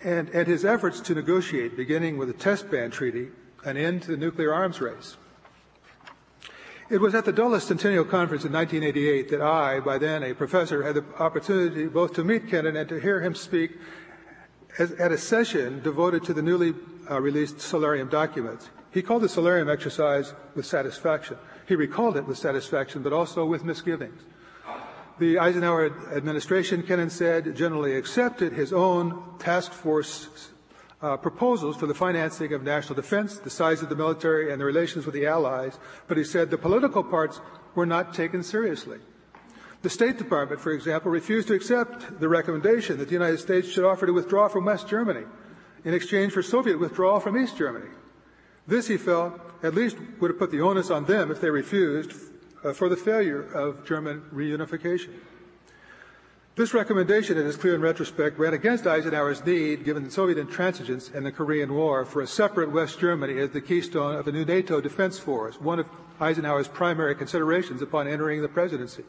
and, 0.03 0.30
and 0.30 0.47
his 0.47 0.66
efforts 0.66 0.99
to 1.01 1.16
negotiate, 1.16 1.78
beginning 1.78 2.18
with 2.18 2.28
the 2.28 2.34
test 2.34 2.70
ban 2.70 2.91
treaty, 2.91 3.30
an 3.64 3.78
end 3.78 4.01
to 4.03 4.12
the 4.12 4.18
nuclear 4.18 4.53
arms 4.53 4.82
race. 4.82 5.18
It 6.89 6.99
was 6.99 7.16
at 7.16 7.24
the 7.24 7.32
Dulles 7.32 7.64
Centennial 7.64 8.03
Conference 8.03 8.43
in 8.43 8.51
1988 8.51 9.30
that 9.30 9.41
I, 9.41 9.80
by 9.80 9.97
then 9.97 10.24
a 10.24 10.34
professor, 10.34 10.84
had 10.84 10.95
the 10.95 11.05
opportunity 11.20 11.88
both 11.88 12.14
to 12.16 12.24
meet 12.26 12.49
Kennan 12.49 12.76
and 12.76 12.89
to 12.89 12.99
hear 12.99 13.22
him 13.22 13.34
speak 13.34 13.78
at 14.89 15.11
a 15.11 15.17
session 15.17 15.82
devoted 15.84 16.23
to 16.23 16.34
the 16.34 16.41
newly 16.41 16.73
uh, 17.09 17.21
released 17.21 17.61
Solarium 17.61 18.09
documents. 18.09 18.69
He 18.91 19.01
called 19.01 19.21
the 19.21 19.29
Solarium 19.29 19.69
exercise 19.69 20.34
with 20.55 20.65
satisfaction. 20.65 21.38
He 21.67 21.75
recalled 21.75 22.17
it 22.17 22.25
with 22.25 22.38
satisfaction, 22.38 23.03
but 23.03 23.13
also 23.13 23.45
with 23.45 23.63
misgivings. 23.63 24.21
The 25.19 25.38
Eisenhower 25.38 25.91
administration, 26.15 26.82
Kennan 26.82 27.11
said, 27.11 27.55
generally 27.55 27.95
accepted 27.95 28.53
his 28.53 28.73
own 28.73 29.21
task 29.38 29.71
force 29.71 30.49
uh, 31.01 31.17
proposals 31.17 31.77
for 31.77 31.88
the 31.88 31.93
financing 31.93 32.53
of 32.53 32.63
national 32.63 32.95
defense, 32.95 33.38
the 33.38 33.49
size 33.49 33.82
of 33.82 33.89
the 33.89 33.95
military, 33.95 34.51
and 34.51 34.59
the 34.59 34.65
relations 34.65 35.05
with 35.05 35.13
the 35.13 35.27
Allies, 35.27 35.77
but 36.07 36.17
he 36.17 36.23
said 36.23 36.49
the 36.49 36.57
political 36.57 37.03
parts 37.03 37.39
were 37.75 37.86
not 37.86 38.13
taken 38.13 38.43
seriously. 38.43 38.99
The 39.82 39.89
State 39.89 40.17
Department, 40.17 40.61
for 40.61 40.71
example, 40.71 41.11
refused 41.11 41.47
to 41.47 41.55
accept 41.55 42.19
the 42.19 42.29
recommendation 42.29 42.99
that 42.99 43.05
the 43.05 43.13
United 43.13 43.39
States 43.39 43.67
should 43.67 43.84
offer 43.84 44.05
to 44.05 44.13
withdraw 44.13 44.47
from 44.47 44.65
West 44.65 44.88
Germany 44.88 45.25
in 45.84 45.93
exchange 45.93 46.34
for 46.34 46.43
Soviet 46.43 46.79
withdrawal 46.79 47.19
from 47.19 47.38
East 47.38 47.57
Germany. 47.57 47.89
This, 48.67 48.88
he 48.88 48.97
felt, 48.97 49.39
at 49.63 49.73
least 49.73 49.97
would 50.19 50.29
have 50.29 50.38
put 50.38 50.51
the 50.51 50.61
onus 50.61 50.91
on 50.91 51.05
them 51.05 51.32
if 51.32 51.41
they 51.41 51.49
refused 51.49 52.13
uh, 52.63 52.73
for 52.73 52.89
the 52.89 52.95
failure 52.95 53.41
of 53.41 53.84
German 53.84 54.21
reunification. 54.32 55.09
This 56.55 56.73
recommendation, 56.75 57.38
it 57.38 57.45
is 57.45 57.55
clear 57.55 57.73
in 57.73 57.82
retrospect, 57.82 58.38
ran 58.38 58.53
against 58.53 58.86
Eisenhower's 58.86 59.43
need, 59.43 59.84
given 59.84 60.03
the 60.03 60.11
Soviet 60.11 60.38
intransigence 60.38 61.11
and 61.11 61.25
the 61.25 61.32
Korean 61.32 61.73
War, 61.73 62.05
for 62.05 62.21
a 62.21 62.27
separate 62.27 62.71
West 62.71 62.99
Germany 62.99 63.39
as 63.39 63.49
the 63.49 63.61
keystone 63.61 64.15
of 64.15 64.27
a 64.27 64.32
new 64.32 64.45
NATO 64.45 64.79
defense 64.79 65.17
force, 65.17 65.59
one 65.59 65.79
of 65.79 65.88
Eisenhower's 66.19 66.67
primary 66.67 67.15
considerations 67.15 67.82
upon 67.82 68.07
entering 68.07 68.43
the 68.43 68.47
presidency. 68.47 69.05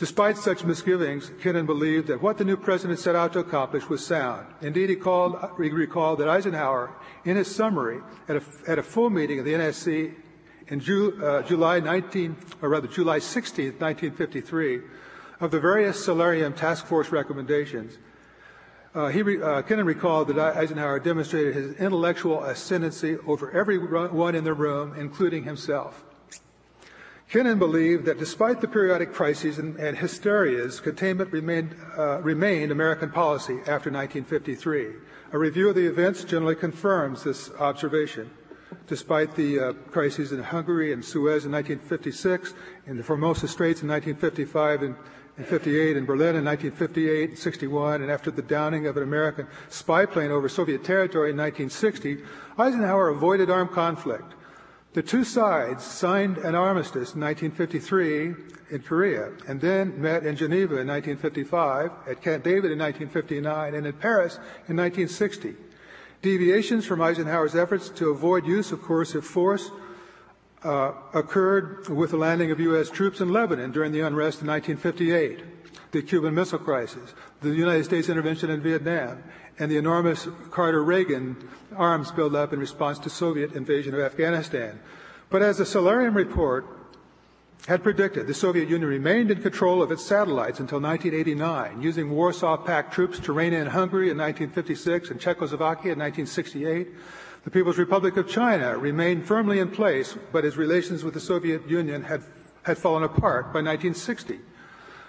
Despite 0.00 0.38
such 0.38 0.64
misgivings, 0.64 1.30
Kennan 1.42 1.66
believed 1.66 2.06
that 2.06 2.22
what 2.22 2.38
the 2.38 2.44
new 2.46 2.56
president 2.56 2.98
set 2.98 3.14
out 3.14 3.34
to 3.34 3.40
accomplish 3.40 3.86
was 3.86 4.04
sound. 4.04 4.46
Indeed, 4.62 4.88
he, 4.88 4.96
called, 4.96 5.36
he 5.58 5.68
recalled 5.68 6.20
that 6.20 6.28
Eisenhower, 6.28 6.90
in 7.26 7.36
his 7.36 7.54
summary 7.54 8.00
at 8.26 8.36
a, 8.36 8.42
at 8.66 8.78
a 8.78 8.82
full 8.82 9.10
meeting 9.10 9.40
of 9.40 9.44
the 9.44 9.52
NSC 9.52 10.14
in 10.68 10.80
Ju, 10.80 11.22
uh, 11.22 11.42
July 11.42 11.80
19, 11.80 12.34
or 12.62 12.70
rather 12.70 12.88
July 12.88 13.18
16, 13.18 13.72
1953, 13.78 14.80
of 15.38 15.50
the 15.50 15.60
various 15.60 16.02
Solarium 16.02 16.54
task 16.54 16.86
force 16.86 17.12
recommendations, 17.12 17.98
uh, 18.94 19.08
he 19.08 19.20
re, 19.20 19.42
uh, 19.42 19.60
Kennan 19.60 19.84
recalled 19.84 20.28
that 20.28 20.38
Eisenhower 20.56 20.98
demonstrated 20.98 21.54
his 21.54 21.74
intellectual 21.74 22.42
ascendancy 22.42 23.18
over 23.26 23.50
everyone 23.50 24.34
in 24.34 24.44
the 24.44 24.54
room, 24.54 24.94
including 24.96 25.44
himself. 25.44 26.06
Kennan 27.30 27.60
believed 27.60 28.06
that 28.06 28.18
despite 28.18 28.60
the 28.60 28.66
periodic 28.66 29.12
crises 29.12 29.60
and, 29.60 29.76
and 29.76 29.96
hysterias, 29.96 30.82
containment 30.82 31.30
remained, 31.32 31.76
uh, 31.96 32.20
remained 32.22 32.72
American 32.72 33.08
policy 33.08 33.58
after 33.60 33.88
1953. 33.88 34.94
A 35.32 35.38
review 35.38 35.68
of 35.68 35.76
the 35.76 35.86
events 35.86 36.24
generally 36.24 36.56
confirms 36.56 37.22
this 37.22 37.48
observation. 37.60 38.28
Despite 38.88 39.36
the 39.36 39.60
uh, 39.60 39.72
crises 39.92 40.32
in 40.32 40.42
Hungary 40.42 40.92
and 40.92 41.04
Suez 41.04 41.44
in 41.44 41.52
1956, 41.52 42.52
in 42.88 42.96
the 42.96 43.04
Formosa 43.04 43.46
Straits 43.46 43.82
in 43.82 43.88
1955, 43.88 44.82
and 44.82 44.96
in 45.38 45.44
58, 45.44 45.96
in 45.96 46.04
Berlin 46.04 46.34
in 46.34 46.44
1958 46.44 47.30
and 47.30 47.38
61, 47.38 48.02
and 48.02 48.10
after 48.10 48.32
the 48.32 48.42
downing 48.42 48.88
of 48.88 48.96
an 48.96 49.04
American 49.04 49.46
spy 49.68 50.04
plane 50.04 50.32
over 50.32 50.48
Soviet 50.48 50.82
territory 50.82 51.30
in 51.30 51.36
1960, 51.36 52.24
Eisenhower 52.58 53.08
avoided 53.08 53.50
armed 53.50 53.70
conflict. 53.70 54.34
The 54.92 55.02
two 55.02 55.22
sides 55.22 55.84
signed 55.84 56.38
an 56.38 56.56
armistice 56.56 57.14
in 57.14 57.20
1953 57.20 58.34
in 58.70 58.82
Korea 58.82 59.30
and 59.46 59.60
then 59.60 60.00
met 60.00 60.26
in 60.26 60.34
Geneva 60.34 60.78
in 60.78 60.88
1955, 60.88 61.92
at 62.08 62.22
Camp 62.22 62.42
David 62.42 62.72
in 62.72 62.78
1959, 62.78 63.74
and 63.74 63.86
in 63.86 63.92
Paris 63.92 64.34
in 64.66 64.76
1960. 64.76 65.54
Deviations 66.22 66.86
from 66.86 67.00
Eisenhower's 67.00 67.54
efforts 67.54 67.88
to 67.90 68.10
avoid 68.10 68.44
use 68.46 68.72
of 68.72 68.82
coercive 68.82 69.24
force 69.24 69.70
uh, 70.64 70.92
occurred 71.14 71.88
with 71.88 72.10
the 72.10 72.16
landing 72.16 72.50
of 72.50 72.58
U.S. 72.60 72.90
troops 72.90 73.20
in 73.20 73.32
Lebanon 73.32 73.70
during 73.70 73.92
the 73.92 74.00
unrest 74.00 74.42
in 74.42 74.48
1958, 74.48 75.44
the 75.92 76.02
Cuban 76.02 76.34
Missile 76.34 76.58
Crisis, 76.58 77.14
the 77.40 77.54
United 77.54 77.84
States 77.84 78.08
intervention 78.08 78.50
in 78.50 78.60
Vietnam, 78.60 79.22
and 79.60 79.70
the 79.70 79.76
enormous 79.76 80.26
Carter-Reagan 80.50 81.48
arms 81.76 82.10
buildup 82.10 82.52
in 82.52 82.58
response 82.58 82.98
to 82.98 83.10
Soviet 83.10 83.52
invasion 83.52 83.94
of 83.94 84.00
Afghanistan. 84.00 84.80
But 85.28 85.42
as 85.42 85.58
the 85.58 85.66
Solarium 85.66 86.14
report 86.14 86.66
had 87.68 87.84
predicted, 87.84 88.26
the 88.26 88.34
Soviet 88.34 88.68
Union 88.68 88.88
remained 88.88 89.30
in 89.30 89.42
control 89.42 89.82
of 89.82 89.92
its 89.92 90.04
satellites 90.04 90.58
until 90.58 90.80
1989, 90.80 91.80
using 91.80 92.10
Warsaw 92.10 92.56
Pact 92.56 92.92
troops 92.92 93.20
to 93.20 93.32
rein 93.32 93.52
in 93.52 93.68
Hungary 93.68 94.10
in 94.10 94.18
1956 94.18 95.10
and 95.10 95.20
Czechoslovakia 95.20 95.92
in 95.92 95.98
1968 96.00 96.88
the 97.44 97.50
People's 97.50 97.78
Republic 97.78 98.16
of 98.18 98.28
China 98.28 98.76
remained 98.76 99.26
firmly 99.26 99.60
in 99.60 99.70
place, 99.70 100.16
but 100.30 100.44
its 100.44 100.56
relations 100.56 101.04
with 101.04 101.14
the 101.14 101.20
Soviet 101.20 101.66
Union 101.68 102.02
had, 102.02 102.22
had 102.64 102.76
fallen 102.76 103.02
apart 103.02 103.46
by 103.46 103.62
1960. 103.62 104.40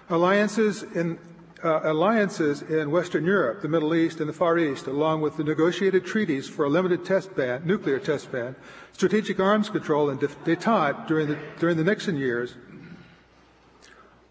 Alliances 0.09 0.83
in, 0.83 1.19
uh, 1.63 1.81
alliances 1.83 2.61
in 2.61 2.91
Western 2.91 3.25
Europe, 3.25 3.61
the 3.61 3.67
Middle 3.67 3.93
East, 3.93 4.19
and 4.19 4.27
the 4.27 4.33
Far 4.33 4.57
East, 4.57 4.87
along 4.87 5.21
with 5.21 5.37
the 5.37 5.43
negotiated 5.43 6.05
treaties 6.05 6.49
for 6.49 6.65
a 6.65 6.69
limited 6.69 7.05
test 7.05 7.35
ban, 7.35 7.61
nuclear 7.65 7.99
test 7.99 8.31
ban, 8.31 8.55
strategic 8.93 9.39
arms 9.39 9.69
control, 9.69 10.09
and 10.09 10.19
detente 10.19 11.07
during 11.07 11.27
the, 11.27 11.37
during 11.59 11.77
the 11.77 11.83
Nixon 11.83 12.17
years, 12.17 12.55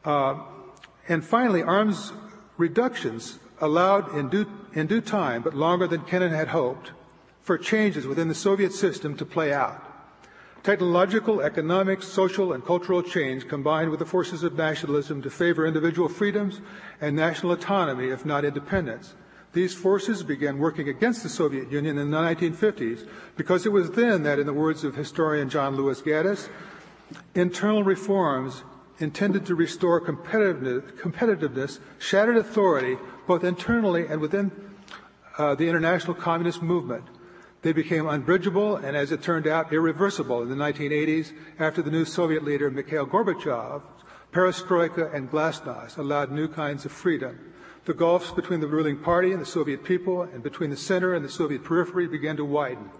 uh, 0.04 0.38
and 1.08 1.24
finally, 1.24 1.62
arms 1.62 2.12
reductions 2.56 3.38
allowed 3.60 4.14
in 4.14 4.28
due, 4.28 4.46
in 4.72 4.86
due 4.86 5.00
time, 5.00 5.42
but 5.42 5.54
longer 5.54 5.86
than 5.86 6.02
Kennan 6.02 6.32
had 6.32 6.48
hoped, 6.48 6.92
for 7.42 7.58
changes 7.58 8.06
within 8.06 8.28
the 8.28 8.34
Soviet 8.34 8.72
system 8.72 9.16
to 9.16 9.24
play 9.24 9.52
out. 9.52 9.89
Technological, 10.62 11.40
economic, 11.40 12.02
social, 12.02 12.52
and 12.52 12.64
cultural 12.64 13.02
change 13.02 13.48
combined 13.48 13.90
with 13.90 13.98
the 13.98 14.04
forces 14.04 14.42
of 14.42 14.58
nationalism 14.58 15.22
to 15.22 15.30
favor 15.30 15.66
individual 15.66 16.08
freedoms 16.08 16.60
and 17.00 17.16
national 17.16 17.52
autonomy, 17.52 18.08
if 18.08 18.26
not 18.26 18.44
independence. 18.44 19.14
These 19.52 19.74
forces 19.74 20.22
began 20.22 20.58
working 20.58 20.88
against 20.88 21.22
the 21.22 21.30
Soviet 21.30 21.72
Union 21.72 21.98
in 21.98 22.10
the 22.10 22.16
1950s 22.16 23.08
because 23.36 23.64
it 23.64 23.72
was 23.72 23.92
then 23.92 24.22
that, 24.24 24.38
in 24.38 24.46
the 24.46 24.52
words 24.52 24.84
of 24.84 24.94
historian 24.94 25.48
John 25.48 25.76
Lewis 25.76 26.02
Gaddis, 26.02 26.50
internal 27.34 27.82
reforms 27.82 28.62
intended 28.98 29.46
to 29.46 29.54
restore 29.54 29.98
competitiveness, 29.98 30.92
competitiveness 30.98 31.78
shattered 31.98 32.36
authority 32.36 32.98
both 33.26 33.42
internally 33.44 34.06
and 34.06 34.20
within 34.20 34.52
uh, 35.38 35.54
the 35.54 35.68
international 35.68 36.14
communist 36.14 36.60
movement 36.60 37.04
they 37.62 37.72
became 37.72 38.08
unbridgeable 38.08 38.76
and, 38.76 38.96
as 38.96 39.12
it 39.12 39.22
turned 39.22 39.46
out, 39.46 39.72
irreversible 39.72 40.42
in 40.42 40.48
the 40.48 40.54
1980s 40.54 41.32
after 41.58 41.82
the 41.82 41.90
new 41.90 42.04
Soviet 42.04 42.42
leader 42.42 42.70
Mikhail 42.70 43.06
Gorbachev, 43.06 43.82
perestroika 44.32 45.12
and 45.14 45.30
glasnost 45.30 45.98
allowed 45.98 46.30
new 46.30 46.48
kinds 46.48 46.84
of 46.84 46.92
freedom. 46.92 47.38
The 47.84 47.94
gulfs 47.94 48.30
between 48.30 48.60
the 48.60 48.66
ruling 48.66 48.98
party 48.98 49.32
and 49.32 49.40
the 49.40 49.46
Soviet 49.46 49.84
people 49.84 50.22
and 50.22 50.42
between 50.42 50.70
the 50.70 50.76
center 50.76 51.14
and 51.14 51.24
the 51.24 51.30
Soviet 51.30 51.64
periphery 51.64 52.06
began 52.06 52.36
to 52.36 52.44
widen. 52.44 52.90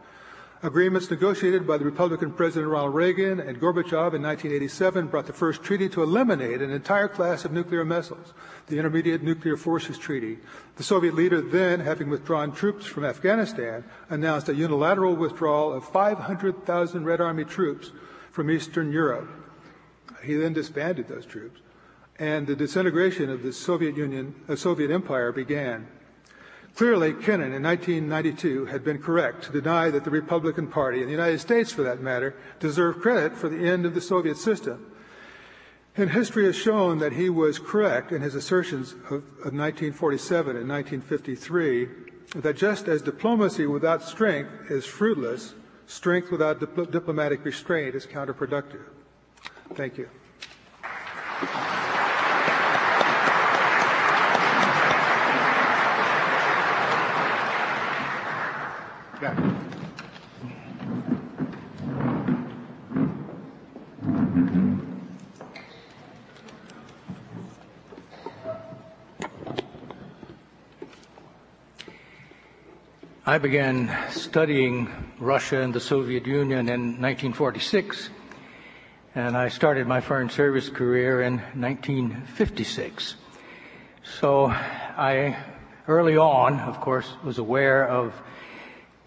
Agreements 0.62 1.10
negotiated 1.10 1.66
by 1.66 1.78
the 1.78 1.86
Republican 1.86 2.32
President 2.32 2.70
Ronald 2.70 2.94
Reagan 2.94 3.40
and 3.40 3.58
Gorbachev 3.58 4.12
in 4.12 4.20
1987 4.20 5.06
brought 5.06 5.26
the 5.26 5.32
first 5.32 5.62
treaty 5.62 5.88
to 5.88 6.02
eliminate 6.02 6.60
an 6.60 6.70
entire 6.70 7.08
class 7.08 7.46
of 7.46 7.52
nuclear 7.52 7.82
missiles, 7.82 8.34
the 8.66 8.76
Intermediate 8.76 9.22
Nuclear 9.22 9.56
Forces 9.56 9.96
Treaty. 9.96 10.36
The 10.76 10.82
Soviet 10.82 11.14
leader 11.14 11.40
then, 11.40 11.80
having 11.80 12.10
withdrawn 12.10 12.52
troops 12.52 12.84
from 12.84 13.06
Afghanistan, 13.06 13.84
announced 14.10 14.50
a 14.50 14.54
unilateral 14.54 15.16
withdrawal 15.16 15.72
of 15.72 15.88
500,000 15.88 17.06
Red 17.06 17.22
Army 17.22 17.46
troops 17.46 17.90
from 18.30 18.50
Eastern 18.50 18.92
Europe. 18.92 19.30
He 20.22 20.34
then 20.34 20.52
disbanded 20.52 21.08
those 21.08 21.24
troops, 21.24 21.62
and 22.18 22.46
the 22.46 22.54
disintegration 22.54 23.30
of 23.30 23.42
the 23.42 23.54
Soviet 23.54 23.96
Union, 23.96 24.34
uh, 24.46 24.56
Soviet 24.56 24.90
Empire 24.90 25.32
began. 25.32 25.88
Clearly, 26.80 27.12
Kennan 27.12 27.52
in 27.52 27.62
1992 27.62 28.64
had 28.64 28.82
been 28.82 29.02
correct 29.02 29.44
to 29.44 29.52
deny 29.52 29.90
that 29.90 30.02
the 30.02 30.10
Republican 30.10 30.66
Party, 30.66 31.00
and 31.00 31.08
the 31.08 31.12
United 31.12 31.38
States 31.38 31.70
for 31.70 31.82
that 31.82 32.00
matter, 32.00 32.34
deserved 32.58 33.02
credit 33.02 33.36
for 33.36 33.50
the 33.50 33.68
end 33.68 33.84
of 33.84 33.92
the 33.92 34.00
Soviet 34.00 34.38
system. 34.38 34.90
And 35.94 36.08
history 36.08 36.46
has 36.46 36.56
shown 36.56 36.98
that 37.00 37.12
he 37.12 37.28
was 37.28 37.58
correct 37.58 38.12
in 38.12 38.22
his 38.22 38.34
assertions 38.34 38.92
of, 38.92 39.12
of 39.44 39.52
1947 39.52 40.56
and 40.56 40.66
1953 40.66 41.88
that 42.36 42.56
just 42.56 42.88
as 42.88 43.02
diplomacy 43.02 43.66
without 43.66 44.02
strength 44.02 44.70
is 44.70 44.86
fruitless, 44.86 45.52
strength 45.86 46.30
without 46.30 46.60
dip- 46.60 46.90
diplomatic 46.90 47.44
restraint 47.44 47.94
is 47.94 48.06
counterproductive. 48.06 48.86
Thank 49.74 49.98
you. 49.98 50.08
I 59.22 59.26
began 73.38 73.94
studying 74.10 74.88
Russia 75.18 75.60
and 75.60 75.74
the 75.74 75.80
Soviet 75.80 76.26
Union 76.26 76.70
in 76.70 76.80
1946, 77.02 78.08
and 79.14 79.36
I 79.36 79.48
started 79.50 79.86
my 79.86 80.00
foreign 80.00 80.30
service 80.30 80.70
career 80.70 81.20
in 81.20 81.40
1956. 81.60 83.16
So 84.02 84.46
I, 84.46 85.36
early 85.86 86.16
on, 86.16 86.58
of 86.60 86.80
course, 86.80 87.12
was 87.22 87.36
aware 87.36 87.86
of 87.86 88.14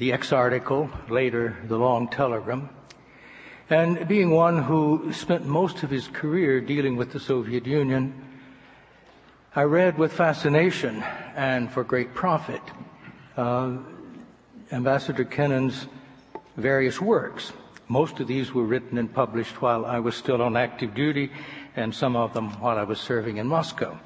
the 0.04 0.12
X 0.12 0.34
article, 0.34 0.90
later 1.08 1.56
the 1.70 1.78
long 1.78 2.10
telegram, 2.10 2.68
and 3.70 4.06
being 4.06 4.32
one 4.32 4.62
who 4.62 5.14
spent 5.14 5.46
most 5.46 5.82
of 5.82 5.90
his 5.90 6.10
career 6.10 6.60
dealing 6.60 6.98
with 6.98 7.14
the 7.14 7.22
Soviet 7.22 7.66
Union, 7.66 8.14
I 9.56 9.64
read 9.64 9.98
with 9.98 10.12
fascination 10.12 11.02
and 11.38 11.72
for 11.72 11.86
great 11.86 12.14
profit 12.14 12.60
uh, 13.38 13.78
Ambassador 14.74 15.24
Kennan's 15.24 15.88
various 16.58 17.00
works. 17.00 17.54
Most 17.88 18.20
of 18.20 18.28
these 18.28 18.54
were 18.54 18.66
written 18.66 18.98
and 18.98 19.08
published 19.08 19.62
while 19.62 19.86
I 19.86 20.00
was 20.00 20.18
still 20.18 20.42
on 20.42 20.58
active 20.58 20.94
duty, 20.94 21.32
and 21.78 21.96
some 21.96 22.18
of 22.18 22.34
them 22.34 22.50
while 22.60 22.78
I 22.78 22.84
was 22.84 23.00
serving 23.00 23.38
in 23.38 23.48
Moscow. 23.48 23.98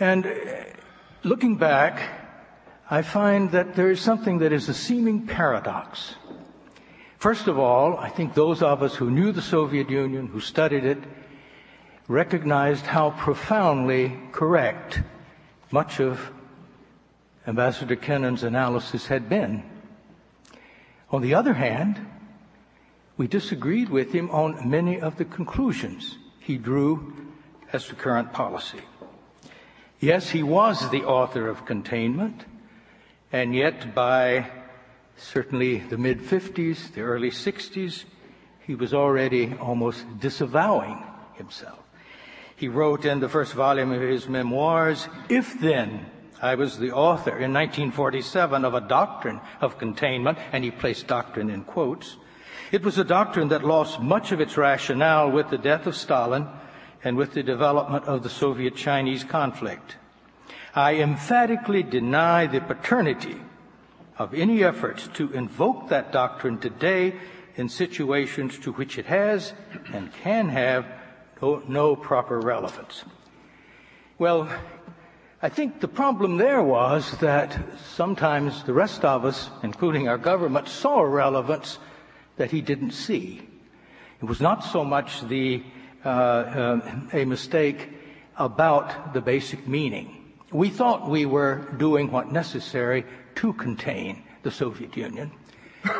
And 0.00 0.26
uh, 0.26 0.30
looking 1.22 1.54
back, 1.54 2.21
I 2.92 3.00
find 3.00 3.52
that 3.52 3.74
there 3.74 3.90
is 3.90 4.02
something 4.02 4.40
that 4.40 4.52
is 4.52 4.68
a 4.68 4.74
seeming 4.74 5.26
paradox. 5.26 6.14
First 7.16 7.48
of 7.48 7.58
all, 7.58 7.96
I 7.96 8.10
think 8.10 8.34
those 8.34 8.60
of 8.60 8.82
us 8.82 8.94
who 8.94 9.10
knew 9.10 9.32
the 9.32 9.40
Soviet 9.40 9.88
Union, 9.88 10.26
who 10.26 10.40
studied 10.40 10.84
it, 10.84 10.98
recognized 12.06 12.84
how 12.84 13.12
profoundly 13.12 14.20
correct 14.30 15.00
much 15.70 16.00
of 16.00 16.32
Ambassador 17.46 17.96
Kennan's 17.96 18.42
analysis 18.42 19.06
had 19.06 19.26
been. 19.26 19.62
On 21.10 21.22
the 21.22 21.32
other 21.32 21.54
hand, 21.54 21.98
we 23.16 23.26
disagreed 23.26 23.88
with 23.88 24.12
him 24.12 24.28
on 24.28 24.68
many 24.68 25.00
of 25.00 25.16
the 25.16 25.24
conclusions 25.24 26.18
he 26.40 26.58
drew 26.58 27.14
as 27.72 27.86
to 27.86 27.94
current 27.94 28.34
policy. 28.34 28.82
Yes, 29.98 30.28
he 30.28 30.42
was 30.42 30.90
the 30.90 31.04
author 31.04 31.48
of 31.48 31.64
containment, 31.64 32.44
and 33.32 33.54
yet 33.54 33.94
by 33.94 34.46
certainly 35.16 35.78
the 35.78 35.96
mid 35.96 36.20
50s, 36.20 36.92
the 36.92 37.00
early 37.00 37.30
60s, 37.30 38.04
he 38.60 38.74
was 38.74 38.92
already 38.94 39.54
almost 39.58 40.04
disavowing 40.20 41.02
himself. 41.34 41.78
He 42.54 42.68
wrote 42.68 43.04
in 43.04 43.20
the 43.20 43.28
first 43.28 43.54
volume 43.54 43.90
of 43.90 44.02
his 44.02 44.28
memoirs, 44.28 45.08
if 45.28 45.58
then 45.58 46.06
I 46.40 46.54
was 46.54 46.78
the 46.78 46.92
author 46.92 47.30
in 47.30 47.52
1947 47.52 48.64
of 48.64 48.74
a 48.74 48.80
doctrine 48.80 49.40
of 49.60 49.78
containment, 49.78 50.38
and 50.52 50.62
he 50.62 50.70
placed 50.70 51.06
doctrine 51.06 51.50
in 51.50 51.64
quotes. 51.64 52.16
It 52.70 52.84
was 52.84 52.98
a 52.98 53.04
doctrine 53.04 53.48
that 53.48 53.64
lost 53.64 54.00
much 54.00 54.32
of 54.32 54.40
its 54.40 54.56
rationale 54.56 55.30
with 55.30 55.50
the 55.50 55.58
death 55.58 55.86
of 55.86 55.96
Stalin 55.96 56.46
and 57.02 57.16
with 57.16 57.32
the 57.32 57.42
development 57.42 58.04
of 58.04 58.22
the 58.22 58.30
Soviet 58.30 58.76
Chinese 58.76 59.24
conflict. 59.24 59.96
I 60.74 60.94
emphatically 60.94 61.82
deny 61.82 62.46
the 62.46 62.60
paternity 62.60 63.36
of 64.18 64.32
any 64.32 64.64
efforts 64.64 65.08
to 65.14 65.30
invoke 65.32 65.88
that 65.88 66.12
doctrine 66.12 66.58
today 66.58 67.14
in 67.56 67.68
situations 67.68 68.58
to 68.60 68.72
which 68.72 68.96
it 68.96 69.06
has 69.06 69.52
and 69.92 70.12
can 70.22 70.48
have 70.48 70.86
no, 71.42 71.62
no 71.68 71.96
proper 71.96 72.40
relevance. 72.40 73.04
Well, 74.18 74.48
I 75.42 75.48
think 75.50 75.80
the 75.80 75.88
problem 75.88 76.38
there 76.38 76.62
was 76.62 77.18
that 77.18 77.58
sometimes 77.94 78.62
the 78.62 78.72
rest 78.72 79.04
of 79.04 79.24
us, 79.24 79.50
including 79.62 80.08
our 80.08 80.18
government, 80.18 80.68
saw 80.68 81.02
relevance 81.02 81.78
that 82.36 82.50
he 82.50 82.62
didn't 82.62 82.92
see. 82.92 83.42
It 84.22 84.24
was 84.24 84.40
not 84.40 84.64
so 84.64 84.84
much 84.84 85.20
the 85.28 85.64
uh, 86.04 86.08
uh, 86.08 87.00
a 87.12 87.24
mistake 87.24 87.88
about 88.36 89.12
the 89.12 89.20
basic 89.20 89.68
meaning. 89.68 90.21
We 90.52 90.68
thought 90.68 91.08
we 91.08 91.24
were 91.24 91.66
doing 91.78 92.10
what 92.10 92.30
necessary 92.30 93.04
to 93.36 93.54
contain 93.54 94.22
the 94.42 94.50
Soviet 94.50 94.94
Union, 94.96 95.32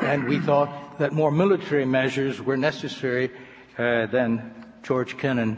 and 0.02 0.24
we 0.28 0.38
thought 0.40 0.98
that 0.98 1.12
more 1.12 1.30
military 1.30 1.86
measures 1.86 2.42
were 2.42 2.58
necessary 2.58 3.30
uh, 3.78 4.06
than 4.06 4.52
George 4.82 5.16
Kennan 5.16 5.56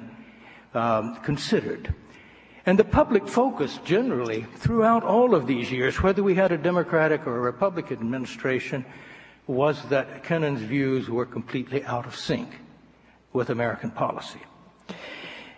um, 0.75 1.17
considered. 1.23 1.93
And 2.67 2.79
the 2.79 2.85
public 2.85 3.27
focus 3.27 3.81
generally 3.85 4.47
throughout 4.57 5.03
all 5.03 5.35
of 5.35 5.49
these 5.49 5.73
years, 5.73 6.01
whether 6.01 6.23
we 6.23 6.37
had 6.37 6.53
a 6.53 6.59
Democratic 6.59 7.27
or 7.27 7.37
a 7.37 7.41
Republican 7.41 7.99
administration, 7.99 8.85
was 9.49 9.83
that 9.89 10.23
Kennan's 10.23 10.63
views 10.63 11.11
were 11.11 11.27
completely 11.27 11.85
out 11.85 12.07
of 12.07 12.17
sync 12.17 12.49
with 13.33 13.51
American 13.51 13.91
policy. 13.91 14.41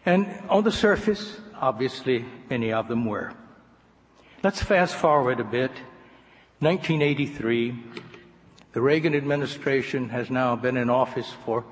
And 0.07 0.27
on 0.49 0.65
the 0.65 0.73
surface, 0.73 1.39
obviously, 1.61 2.25
many 2.49 2.73
of 2.73 2.89
them 2.89 3.05
were. 3.05 3.33
Let's 4.43 4.63
fast 4.63 4.95
forward 4.95 5.41
a 5.41 5.45
bit. 5.45 5.73
1983, 6.61 7.75
the 8.73 8.81
Reagan 8.81 9.15
administration 9.15 10.11
has 10.11 10.31
now 10.31 10.57
been 10.57 10.77
in 10.77 10.91
office 10.91 11.31
for, 11.45 11.65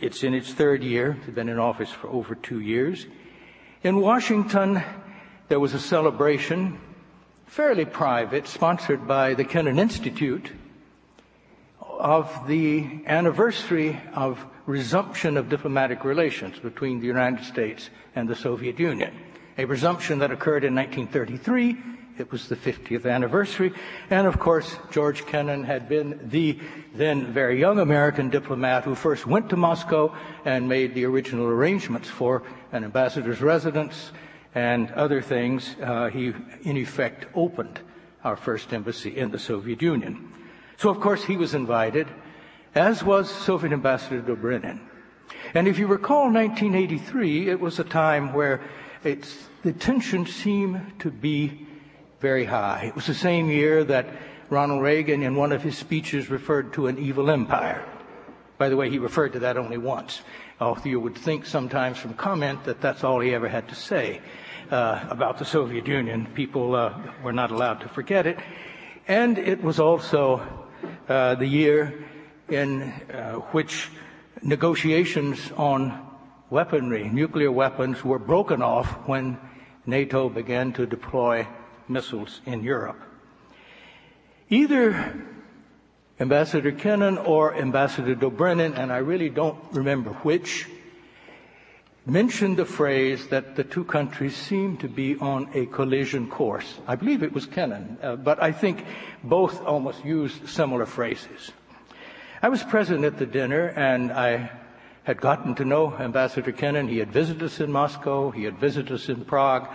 it's 0.00 0.22
in 0.22 0.34
its 0.34 0.52
third 0.52 0.82
year. 0.82 1.16
It's 1.26 1.34
been 1.34 1.48
in 1.48 1.58
office 1.58 1.90
for 1.90 2.08
over 2.08 2.34
two 2.34 2.60
years. 2.60 3.06
In 3.82 4.00
Washington, 4.00 4.82
there 5.48 5.60
was 5.60 5.74
a 5.74 5.78
celebration, 5.78 6.78
fairly 7.46 7.84
private, 7.84 8.46
sponsored 8.46 9.06
by 9.06 9.34
the 9.34 9.44
Kennan 9.44 9.78
Institute, 9.78 10.52
of 11.80 12.46
the 12.48 13.02
anniversary 13.06 14.00
of 14.14 14.44
resumption 14.66 15.36
of 15.36 15.48
diplomatic 15.48 16.04
relations 16.04 16.58
between 16.58 17.00
the 17.00 17.06
United 17.06 17.44
States 17.44 17.90
and 18.14 18.28
the 18.28 18.36
Soviet 18.36 18.78
Union. 18.78 19.14
A 19.58 19.64
resumption 19.64 20.18
that 20.18 20.30
occurred 20.30 20.64
in 20.64 20.74
1933. 20.74 21.76
It 22.16 22.30
was 22.30 22.48
the 22.48 22.56
50th 22.56 23.10
anniversary. 23.10 23.72
And 24.08 24.26
of 24.26 24.38
course, 24.38 24.76
George 24.90 25.26
Kennan 25.26 25.64
had 25.64 25.88
been 25.88 26.20
the 26.30 26.58
then 26.94 27.32
very 27.32 27.58
young 27.58 27.80
American 27.80 28.30
diplomat 28.30 28.84
who 28.84 28.94
first 28.94 29.26
went 29.26 29.50
to 29.50 29.56
Moscow 29.56 30.14
and 30.44 30.68
made 30.68 30.94
the 30.94 31.04
original 31.04 31.46
arrangements 31.46 32.08
for 32.08 32.42
an 32.72 32.84
ambassador's 32.84 33.40
residence, 33.40 34.12
and 34.54 34.90
other 34.92 35.20
things, 35.20 35.74
uh, 35.82 36.08
he 36.08 36.32
in 36.62 36.76
effect 36.76 37.26
opened 37.34 37.80
our 38.22 38.36
first 38.36 38.72
embassy 38.72 39.16
in 39.16 39.30
the 39.30 39.38
Soviet 39.38 39.82
Union. 39.82 40.32
So 40.76 40.90
of 40.90 41.00
course 41.00 41.24
he 41.24 41.36
was 41.36 41.54
invited, 41.54 42.06
as 42.74 43.04
was 43.04 43.30
Soviet 43.30 43.72
Ambassador 43.72 44.20
Dobrynin. 44.20 44.80
And 45.54 45.68
if 45.68 45.78
you 45.78 45.86
recall 45.86 46.32
1983, 46.32 47.48
it 47.48 47.60
was 47.60 47.78
a 47.78 47.84
time 47.84 48.32
where 48.32 48.60
the 49.02 49.72
tension 49.78 50.26
seemed 50.26 50.98
to 50.98 51.10
be 51.10 51.66
very 52.20 52.44
high. 52.44 52.86
It 52.86 52.96
was 52.96 53.06
the 53.06 53.14
same 53.14 53.50
year 53.50 53.84
that 53.84 54.06
Ronald 54.50 54.82
Reagan 54.82 55.22
in 55.22 55.36
one 55.36 55.52
of 55.52 55.62
his 55.62 55.78
speeches 55.78 56.30
referred 56.30 56.72
to 56.74 56.86
an 56.86 56.98
evil 56.98 57.30
empire. 57.30 57.84
By 58.58 58.68
the 58.68 58.76
way, 58.76 58.90
he 58.90 58.98
referred 58.98 59.32
to 59.34 59.40
that 59.40 59.56
only 59.56 59.78
once. 59.78 60.22
Although 60.60 60.88
you 60.88 61.00
would 61.00 61.16
think 61.16 61.44
sometimes 61.44 61.98
from 61.98 62.14
comment 62.14 62.64
that 62.64 62.80
that's 62.80 63.04
all 63.04 63.20
he 63.20 63.34
ever 63.34 63.48
had 63.48 63.68
to 63.68 63.74
say 63.74 64.20
uh, 64.70 65.04
about 65.10 65.38
the 65.38 65.44
Soviet 65.44 65.86
Union. 65.86 66.26
People 66.34 66.74
uh, 66.74 66.94
were 67.22 67.32
not 67.32 67.50
allowed 67.50 67.80
to 67.80 67.88
forget 67.88 68.26
it. 68.26 68.38
And 69.06 69.38
it 69.38 69.62
was 69.62 69.78
also 69.78 70.40
uh, 71.08 71.34
the 71.34 71.46
year 71.46 72.04
in 72.48 72.82
uh, 72.82 73.34
which 73.52 73.90
negotiations 74.42 75.52
on 75.56 76.06
weaponry, 76.50 77.08
nuclear 77.08 77.50
weapons, 77.50 78.04
were 78.04 78.18
broken 78.18 78.62
off 78.62 78.88
when 79.08 79.38
NATO 79.86 80.28
began 80.28 80.72
to 80.74 80.86
deploy 80.86 81.46
missiles 81.88 82.40
in 82.46 82.62
Europe. 82.62 83.00
Either 84.50 85.14
Ambassador 86.20 86.72
Kennan 86.72 87.18
or 87.18 87.54
Ambassador 87.54 88.14
Dobrynin, 88.14 88.78
and 88.78 88.92
I 88.92 88.98
really 88.98 89.30
don't 89.30 89.58
remember 89.72 90.10
which, 90.22 90.68
mentioned 92.06 92.58
the 92.58 92.66
phrase 92.66 93.28
that 93.28 93.56
the 93.56 93.64
two 93.64 93.84
countries 93.84 94.36
seem 94.36 94.76
to 94.76 94.88
be 94.88 95.16
on 95.16 95.48
a 95.54 95.66
collision 95.66 96.28
course. 96.28 96.78
I 96.86 96.96
believe 96.96 97.22
it 97.22 97.32
was 97.32 97.46
Kennan, 97.46 97.98
uh, 98.02 98.16
but 98.16 98.42
I 98.42 98.52
think 98.52 98.84
both 99.22 99.64
almost 99.64 100.04
used 100.04 100.48
similar 100.48 100.86
phrases. 100.86 101.50
I 102.44 102.50
was 102.50 102.62
present 102.62 103.06
at 103.06 103.16
the 103.16 103.24
dinner 103.24 103.68
and 103.68 104.12
I 104.12 104.50
had 105.04 105.18
gotten 105.18 105.54
to 105.54 105.64
know 105.64 105.96
Ambassador 105.96 106.52
Kennan. 106.52 106.88
He 106.88 106.98
had 106.98 107.10
visited 107.10 107.42
us 107.42 107.58
in 107.58 107.72
Moscow. 107.72 108.32
He 108.32 108.44
had 108.44 108.58
visited 108.58 108.92
us 108.92 109.08
in 109.08 109.24
Prague. 109.24 109.66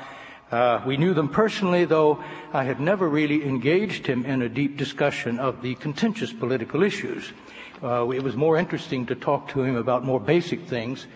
Uh, 0.52 0.80
we 0.86 0.96
knew 0.96 1.16
them 1.16 1.30
personally, 1.30 1.86
though 1.86 2.24
I 2.54 2.66
had 2.66 2.80
never 2.80 3.10
really 3.10 3.44
engaged 3.44 4.06
him 4.06 4.24
in 4.24 4.44
a 4.44 4.50
deep 4.50 4.78
discussion 4.78 5.40
of 5.40 5.64
the 5.64 5.74
contentious 5.82 6.32
political 6.32 6.84
issues. 6.84 7.34
Uh, 7.82 8.08
it 8.12 8.22
was 8.22 8.36
more 8.36 8.56
interesting 8.56 9.08
to 9.08 9.16
talk 9.16 9.48
to 9.54 9.64
him 9.64 9.76
about 9.76 10.06
more 10.06 10.20
basic 10.20 10.68
things 10.68 11.08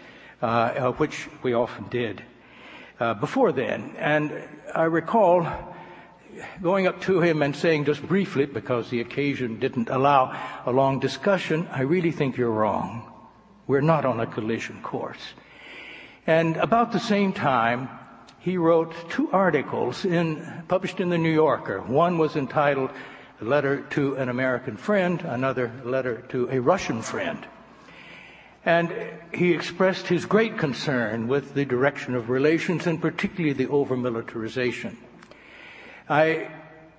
uh, 0.42 0.46
uh, 0.48 0.92
which 0.94 1.30
we 1.44 1.54
often 1.54 1.86
did 1.90 2.24
uh, 3.00 3.14
before 3.14 3.52
then. 3.52 3.94
And 4.00 4.34
I 4.74 4.86
recall 4.86 5.44
going 6.62 6.88
up 6.88 7.02
to 7.02 7.22
him 7.22 7.42
and 7.42 7.56
saying 7.56 7.86
just 7.86 8.02
briefly, 8.08 8.46
because 8.46 8.90
the 8.90 9.02
occasion 9.02 9.60
didn't 9.60 9.90
allow 9.90 10.38
a 10.66 10.72
long 10.72 11.00
discussion, 11.00 11.68
I 11.72 11.82
really 11.82 12.12
think 12.12 12.38
you're 12.38 12.52
wrong. 12.52 13.12
We're 13.68 13.82
not 13.82 14.06
on 14.06 14.20
a 14.20 14.28
collision 14.28 14.82
course. 14.82 15.34
And 16.28 16.58
about 16.58 16.92
the 16.92 17.00
same 17.00 17.34
time, 17.34 17.90
he 18.40 18.58
wrote 18.58 18.94
two 19.10 19.32
articles 19.32 20.04
in, 20.06 20.64
published 20.68 21.00
in 21.00 21.10
the 21.10 21.18
New 21.18 21.32
Yorker. 21.34 21.82
One 21.82 22.18
was 22.18 22.36
entitled 22.36 22.92
a 23.42 23.46
Letter 23.46 23.82
to 23.92 24.16
an 24.16 24.30
American 24.30 24.78
Friend, 24.78 25.22
another 25.22 25.72
letter 25.84 26.24
to 26.30 26.50
a 26.50 26.60
Russian 26.60 27.02
friend. 27.02 27.46
And 28.66 28.94
he 29.34 29.52
expressed 29.52 30.08
his 30.08 30.26
great 30.26 30.58
concern 30.58 31.28
with 31.28 31.54
the 31.54 31.66
direction 31.66 32.16
of 32.16 32.30
relations 32.30 32.88
and 32.88 33.02
particularly 33.02 33.54
the 33.54 33.68
over-militarization. 33.68 34.98
I, 36.10 36.50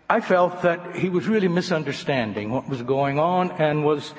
I 0.08 0.20
felt 0.20 0.62
that 0.62 0.96
he 0.96 1.08
was 1.08 1.28
really 1.28 1.48
misunderstanding 1.48 2.50
what 2.50 2.68
was 2.68 2.82
going 2.82 3.18
on 3.18 3.50
and 3.52 3.84
was 3.84 4.14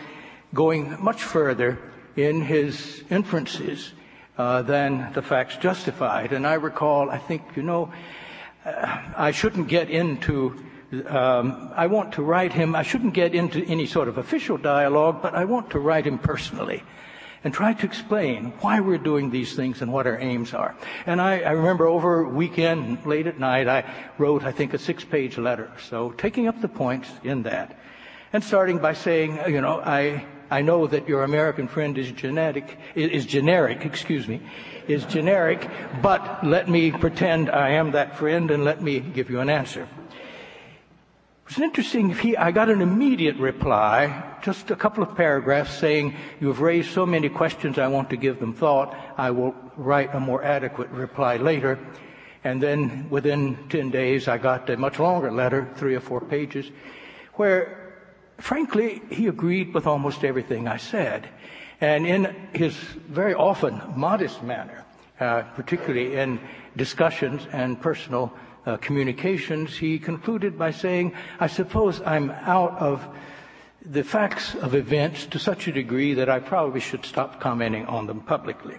going 0.53 1.01
much 1.03 1.23
further 1.23 1.79
in 2.15 2.41
his 2.41 3.03
inferences 3.09 3.91
uh, 4.37 4.61
than 4.61 5.11
the 5.13 5.21
facts 5.21 5.57
justified. 5.57 6.33
And 6.33 6.45
I 6.45 6.53
recall, 6.53 7.09
I 7.09 7.17
think, 7.17 7.43
you 7.55 7.63
know, 7.63 7.91
uh, 8.65 9.01
I 9.17 9.31
shouldn't 9.31 9.67
get 9.67 9.89
into 9.89 10.59
um, 11.07 11.71
I 11.75 11.87
want 11.87 12.13
to 12.13 12.21
write 12.21 12.53
him. 12.53 12.75
I 12.75 12.83
shouldn't 12.83 13.15
get 13.15 13.33
into 13.33 13.63
any 13.65 13.85
sort 13.85 14.07
of 14.07 14.17
official 14.17 14.57
dialogue, 14.57 15.21
but 15.21 15.33
I 15.33 15.43
want 15.45 15.71
to 15.71 15.79
write 15.79 16.05
him 16.05 16.19
personally 16.19 16.83
and 17.45 17.53
try 17.53 17.71
to 17.73 17.85
explain 17.85 18.51
why 18.59 18.81
we're 18.81 18.97
doing 18.97 19.29
these 19.29 19.55
things 19.55 19.81
and 19.81 19.93
what 19.93 20.07
our 20.07 20.19
aims 20.19 20.53
are. 20.53 20.75
And 21.05 21.21
I, 21.21 21.41
I 21.41 21.51
remember 21.51 21.87
over 21.87 22.27
weekend, 22.27 23.05
late 23.05 23.27
at 23.27 23.39
night, 23.39 23.69
I 23.69 23.85
wrote, 24.17 24.43
I 24.43 24.51
think, 24.51 24.73
a 24.73 24.79
six-page 24.79 25.37
letter. 25.37 25.71
So 25.89 26.11
taking 26.17 26.47
up 26.47 26.59
the 26.59 26.67
points 26.67 27.09
in 27.23 27.43
that, 27.43 27.79
and 28.33 28.43
starting 28.43 28.79
by 28.79 28.93
saying, 28.93 29.39
you 29.47 29.61
know, 29.61 29.79
I 29.79 30.25
I 30.51 30.61
know 30.61 30.85
that 30.87 31.07
your 31.07 31.23
American 31.23 31.67
friend 31.67 31.97
is 31.97 32.11
genetic, 32.11 32.77
is 32.93 33.25
generic, 33.25 33.85
excuse 33.85 34.27
me, 34.27 34.41
is 34.87 35.05
generic, 35.05 35.67
but 36.01 36.43
let 36.43 36.69
me 36.69 36.91
pretend 36.91 37.49
I 37.49 37.69
am 37.71 37.91
that 37.91 38.17
friend 38.17 38.51
and 38.51 38.63
let 38.63 38.81
me 38.81 38.99
give 38.99 39.29
you 39.29 39.39
an 39.39 39.49
answer. 39.49 39.87
It 41.45 41.49
was 41.49 41.63
interesting. 41.63 42.09
He, 42.09 42.35
I 42.35 42.49
got 42.49 42.69
an 42.69 42.81
immediate 42.81 43.37
reply, 43.37 44.35
just 44.41 44.71
a 44.71 44.75
couple 44.75 45.03
of 45.03 45.15
paragraphs 45.15 45.77
saying, 45.77 46.15
you 46.39 46.47
have 46.47 46.59
raised 46.59 46.91
so 46.91 47.05
many 47.05 47.29
questions, 47.29 47.77
I 47.77 47.87
want 47.87 48.09
to 48.09 48.17
give 48.17 48.39
them 48.39 48.51
thought. 48.51 48.95
I 49.15 49.29
will 49.29 49.53
write 49.77 50.15
a 50.15 50.19
more 50.19 50.43
adequate 50.43 50.89
reply 50.89 51.37
later. 51.37 51.77
And 52.43 52.61
then 52.63 53.11
within 53.11 53.69
10 53.69 53.91
days, 53.91 54.27
I 54.27 54.39
got 54.39 54.67
a 54.71 54.77
much 54.77 54.97
longer 54.97 55.31
letter, 55.31 55.69
three 55.75 55.93
or 55.93 55.99
four 55.99 56.19
pages, 56.19 56.71
where 57.33 57.93
frankly, 58.39 59.03
he 59.11 59.27
agreed 59.27 59.71
with 59.71 59.85
almost 59.85 60.23
everything 60.23 60.67
I 60.67 60.77
said. 60.77 61.29
And 61.79 62.07
in 62.07 62.35
his 62.53 62.73
very 62.73 63.35
often 63.35 63.81
modest 63.95 64.41
manner, 64.41 64.83
uh, 65.19 65.43
particularly 65.55 66.15
in 66.15 66.39
discussions 66.75 67.47
and 67.51 67.79
personal 67.79 68.33
uh, 68.65 68.77
communications, 68.77 69.77
he 69.77 69.99
concluded 69.99 70.57
by 70.57 70.71
saying, 70.71 71.13
I 71.39 71.47
suppose 71.47 72.01
I'm 72.01 72.31
out 72.31 72.77
of 72.79 73.05
the 73.85 74.03
facts 74.03 74.55
of 74.55 74.73
events 74.73 75.27
to 75.27 75.39
such 75.39 75.67
a 75.67 75.71
degree 75.71 76.15
that 76.15 76.29
I 76.29 76.39
probably 76.39 76.79
should 76.79 77.05
stop 77.05 77.39
commenting 77.39 77.85
on 77.85 78.07
them 78.07 78.21
publicly. 78.21 78.77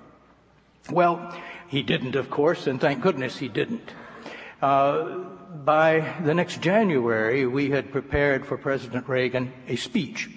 Well, 0.91 1.35
he 1.69 1.83
didn't, 1.83 2.17
of 2.17 2.31
course, 2.31 2.67
and 2.67 2.81
thank 2.81 3.03
goodness 3.03 3.39
he 3.39 3.49
didn't. 3.49 3.91
Uh, 4.61 5.19
by 5.65 6.15
the 6.25 6.35
next 6.35 6.61
January, 6.61 7.47
we 7.47 7.71
had 7.71 7.93
prepared 7.93 8.47
for 8.47 8.57
President 8.57 9.09
Reagan 9.09 9.53
a 9.69 9.77
speech, 9.77 10.29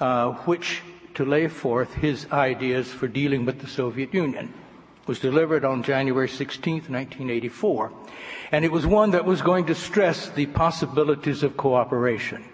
uh, 0.00 0.32
which 0.44 0.82
to 1.14 1.24
lay 1.24 1.46
forth 1.46 1.94
his 1.94 2.26
ideas 2.32 2.90
for 2.90 3.06
dealing 3.06 3.44
with 3.44 3.60
the 3.60 3.68
Soviet 3.68 4.12
Union 4.12 4.52
was 5.06 5.18
delivered 5.18 5.64
on 5.64 5.82
January 5.82 6.28
16, 6.28 6.74
1984. 6.74 7.92
And 8.52 8.64
it 8.64 8.72
was 8.72 8.86
one 8.86 9.10
that 9.10 9.24
was 9.24 9.42
going 9.42 9.66
to 9.66 9.74
stress 9.74 10.28
the 10.30 10.46
possibilities 10.46 11.42
of 11.42 11.56
cooperation 11.56 12.44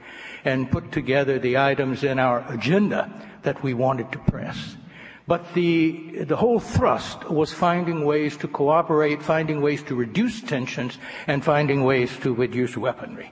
and 0.44 0.70
put 0.70 0.92
together 0.92 1.38
the 1.38 1.58
items 1.58 2.02
in 2.02 2.18
our 2.18 2.44
agenda 2.48 3.12
that 3.42 3.62
we 3.62 3.74
wanted 3.74 4.10
to 4.12 4.18
press. 4.18 4.76
But 5.26 5.54
the, 5.54 6.24
the 6.24 6.36
whole 6.36 6.58
thrust 6.58 7.30
was 7.30 7.52
finding 7.52 8.04
ways 8.04 8.36
to 8.38 8.48
cooperate, 8.48 9.22
finding 9.22 9.60
ways 9.60 9.82
to 9.84 9.94
reduce 9.94 10.40
tensions, 10.40 10.98
and 11.26 11.44
finding 11.44 11.84
ways 11.84 12.16
to 12.20 12.34
reduce 12.34 12.76
weaponry. 12.76 13.30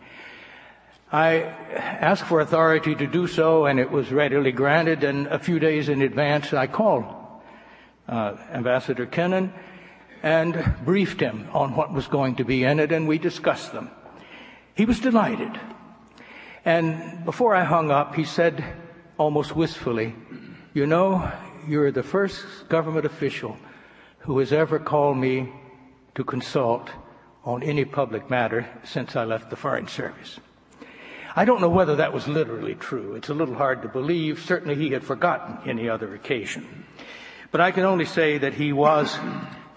I 1.11 1.41
asked 1.41 2.25
for 2.25 2.41
authority 2.41 2.95
to 2.95 3.07
do 3.07 3.27
so, 3.27 3.66
and 3.66 3.81
it 3.81 3.91
was 3.91 4.12
readily 4.12 4.53
granted. 4.53 5.03
And 5.03 5.27
a 5.29 5.39
few 5.39 5.59
days 5.59 5.89
in 5.89 6.03
advance, 6.03 6.53
I 6.53 6.66
called 6.66 7.05
uh, 8.09 8.36
Ambassador 8.52 9.06
Kennan 9.06 9.52
and 10.22 10.76
briefed 10.84 11.20
him 11.20 11.48
on 11.52 11.76
what 11.76 11.92
was 11.92 12.06
going 12.06 12.36
to 12.36 12.44
be 12.44 12.64
in 12.64 12.80
it, 12.80 12.90
and 12.90 13.06
we 13.06 13.18
discussed 13.18 13.72
them. 13.72 13.90
He 14.74 14.84
was 14.84 15.00
delighted. 15.00 15.59
And 16.64 17.24
before 17.24 17.54
I 17.54 17.64
hung 17.64 17.90
up, 17.90 18.14
he 18.14 18.24
said 18.24 18.64
almost 19.16 19.54
wistfully, 19.54 20.14
You 20.74 20.86
know, 20.86 21.30
you're 21.66 21.92
the 21.92 22.02
first 22.02 22.68
government 22.68 23.06
official 23.06 23.56
who 24.20 24.38
has 24.38 24.52
ever 24.52 24.78
called 24.78 25.16
me 25.16 25.52
to 26.14 26.24
consult 26.24 26.90
on 27.44 27.62
any 27.62 27.84
public 27.84 28.28
matter 28.28 28.68
since 28.84 29.16
I 29.16 29.24
left 29.24 29.50
the 29.50 29.56
Foreign 29.56 29.88
Service. 29.88 30.40
I 31.36 31.44
don't 31.44 31.61
know 31.61 31.68
whether 31.68 31.96
that 31.96 32.12
was 32.12 32.26
literally 32.26 32.74
true. 32.74 33.14
It's 33.14 33.28
a 33.28 33.34
little 33.34 33.54
hard 33.54 33.82
to 33.82 33.88
believe. 33.88 34.40
Certainly 34.40 34.74
he 34.74 34.90
had 34.90 35.04
forgotten 35.04 35.59
any 35.68 35.88
other 35.88 36.14
occasion. 36.14 36.84
But 37.51 37.62
I 37.62 37.70
can 37.70 37.84
only 37.84 38.05
say 38.05 38.36
that 38.38 38.55
he 38.55 38.74
was 38.74 39.18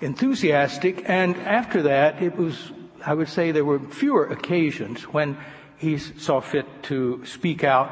enthusiastic, 0.02 1.04
and 1.08 1.38
after 1.38 1.84
that, 1.84 2.22
it 2.22 2.36
was, 2.36 2.72
I 3.06 3.14
would 3.14 3.30
say 3.30 3.52
there 3.52 3.64
were 3.64 3.80
fewer 3.80 4.28
occasions 4.28 5.04
when 5.04 5.38
he 5.78 5.98
saw 5.98 6.42
fit 6.42 6.66
to 6.84 7.26
speak 7.26 7.64
out 7.64 7.90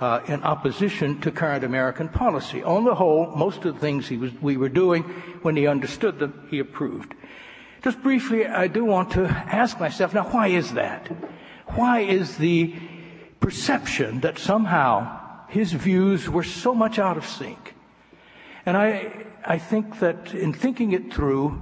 uh, 0.00 0.20
in 0.26 0.42
opposition 0.42 1.20
to 1.22 1.30
current 1.30 1.64
American 1.64 2.08
policy. 2.08 2.62
On 2.62 2.84
the 2.84 2.94
whole, 2.94 3.34
most 3.34 3.64
of 3.64 3.74
the 3.74 3.80
things 3.80 4.10
was, 4.10 4.32
we 4.42 4.58
were 4.58 4.68
doing, 4.68 5.04
when 5.42 5.56
he 5.56 5.66
understood 5.66 6.18
them, 6.18 6.46
he 6.50 6.58
approved. 6.58 7.14
Just 7.82 8.02
briefly, 8.02 8.46
I 8.46 8.66
do 8.66 8.84
want 8.84 9.12
to 9.12 9.26
ask 9.26 9.80
myself, 9.80 10.12
now 10.12 10.28
why 10.28 10.48
is 10.48 10.74
that? 10.74 11.08
Why 11.68 12.00
is 12.00 12.36
the 12.36 12.74
perception 13.40 14.20
that 14.20 14.38
somehow 14.38 15.46
his 15.48 15.72
views 15.72 16.28
were 16.28 16.44
so 16.44 16.74
much 16.74 16.98
out 16.98 17.16
of 17.16 17.26
sync? 17.26 17.74
And 18.64 18.76
I, 18.76 19.26
I 19.44 19.58
think 19.58 19.98
that 19.98 20.34
in 20.34 20.52
thinking 20.52 20.92
it 20.92 21.12
through, 21.12 21.60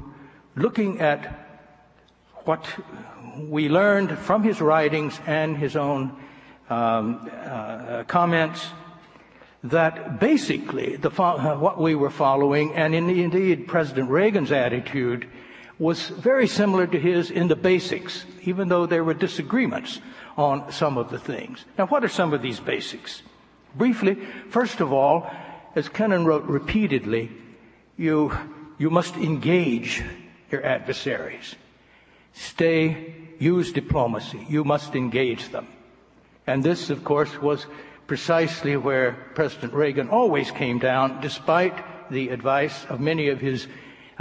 looking 0.55 1.01
at 1.01 1.49
what 2.45 2.67
we 3.37 3.69
learned 3.69 4.19
from 4.19 4.43
his 4.43 4.61
writings 4.61 5.19
and 5.27 5.57
his 5.57 5.77
own 5.77 6.17
um, 6.69 7.31
uh, 7.43 8.05
comments, 8.05 8.67
that 9.65 10.21
basically 10.21 10.97
the, 10.97 11.11
uh, 11.11 11.57
what 11.57 11.79
we 11.79 11.95
were 11.95 12.11
following, 12.11 12.75
and 12.75 12.95
in, 12.95 13.09
indeed 13.11 13.67
President 13.67 14.11
Reagan's 14.11 14.53
attitude, 14.53 15.29
was 15.79 16.09
very 16.09 16.47
similar 16.47 16.87
to 16.87 16.99
his 16.99 17.31
in 17.31 17.49
the 17.49 17.57
basics, 17.57 18.25
even 18.43 18.69
though 18.69 18.87
there 18.87 19.05
were 19.05 19.15
disagreements 19.15 20.01
on 20.37 20.71
some 20.73 20.99
of 20.99 21.11
the 21.11 21.19
things. 21.19 21.65
Now, 21.79 21.87
what 21.87 22.05
are 22.05 22.09
some 22.09 22.33
of 22.33 22.43
these 22.43 22.61
basics? 22.61 23.23
Briefly, 23.75 24.17
first 24.51 24.81
of 24.81 24.93
all, 24.93 25.31
as 25.75 25.89
Kennan 25.89 26.25
wrote 26.25 26.45
repeatedly, 26.45 27.31
you, 27.97 28.37
you 28.79 28.91
must 28.91 29.17
engage 29.17 30.03
your 30.51 30.65
adversaries. 30.65 31.55
Stay, 32.33 33.15
use 33.39 33.73
diplomacy. 33.73 34.47
You 34.49 34.65
must 34.65 34.95
engage 34.95 35.51
them. 35.51 35.67
And 36.47 36.63
this, 36.63 36.91
of 36.91 37.05
course, 37.05 37.41
was 37.41 37.67
precisely 38.07 38.77
where 38.77 39.13
President 39.35 39.73
Reagan 39.73 40.09
always 40.09 40.51
came 40.51 40.79
down, 40.79 41.21
despite 41.21 42.11
the 42.11 42.31
advice 42.31 42.85
of 42.87 43.01
many 43.01 43.29
of 43.29 43.41
his 43.41 43.69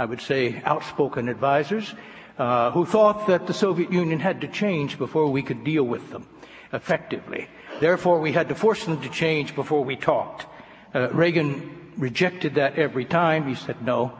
I 0.00 0.06
would 0.06 0.22
say, 0.22 0.62
outspoken 0.64 1.28
advisors 1.28 1.92
uh, 2.38 2.70
who 2.70 2.86
thought 2.86 3.26
that 3.26 3.46
the 3.46 3.52
Soviet 3.52 3.92
Union 3.92 4.18
had 4.18 4.40
to 4.40 4.48
change 4.48 4.96
before 4.96 5.30
we 5.30 5.42
could 5.42 5.62
deal 5.62 5.84
with 5.84 6.08
them 6.08 6.26
effectively. 6.72 7.48
Therefore, 7.80 8.18
we 8.18 8.32
had 8.32 8.48
to 8.48 8.54
force 8.54 8.86
them 8.86 8.98
to 9.02 9.10
change 9.10 9.54
before 9.54 9.84
we 9.84 9.96
talked. 9.96 10.46
Uh, 10.94 11.08
Reagan 11.10 11.92
rejected 11.96 12.54
that 12.56 12.78
every 12.78 13.04
time. 13.04 13.46
He 13.46 13.54
said, 13.54 13.82
no, 13.82 14.12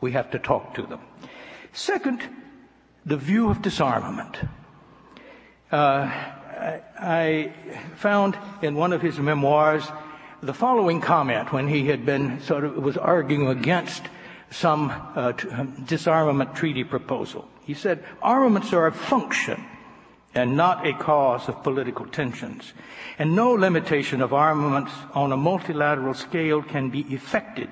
we 0.00 0.12
have 0.12 0.30
to 0.32 0.38
talk 0.38 0.74
to 0.74 0.82
them. 0.82 1.00
Second, 1.72 2.22
the 3.04 3.16
view 3.16 3.50
of 3.50 3.62
disarmament. 3.62 4.36
Uh, 5.72 6.10
I 7.00 7.52
found 7.96 8.36
in 8.60 8.74
one 8.74 8.92
of 8.92 9.02
his 9.02 9.18
memoirs 9.18 9.88
the 10.42 10.54
following 10.54 11.00
comment 11.00 11.52
when 11.52 11.68
he 11.68 11.86
had 11.86 12.04
been 12.04 12.40
sort 12.42 12.64
of 12.64 12.76
was 12.76 12.96
arguing 12.96 13.48
against 13.48 14.02
some 14.50 14.90
uh, 15.14 15.32
t- 15.32 15.48
disarmament 15.86 16.54
treaty 16.54 16.84
proposal. 16.84 17.48
He 17.64 17.74
said, 17.74 18.04
armaments 18.20 18.72
are 18.72 18.86
a 18.86 18.92
function 18.92 19.64
and 20.34 20.56
not 20.56 20.86
a 20.86 20.92
cause 20.92 21.48
of 21.48 21.62
political 21.62 22.06
tensions. 22.06 22.72
And 23.18 23.34
no 23.34 23.52
limitation 23.52 24.22
of 24.22 24.32
armaments 24.32 24.92
on 25.12 25.32
a 25.32 25.36
multilateral 25.36 26.14
scale 26.14 26.62
can 26.62 26.90
be 26.90 27.00
effected 27.12 27.68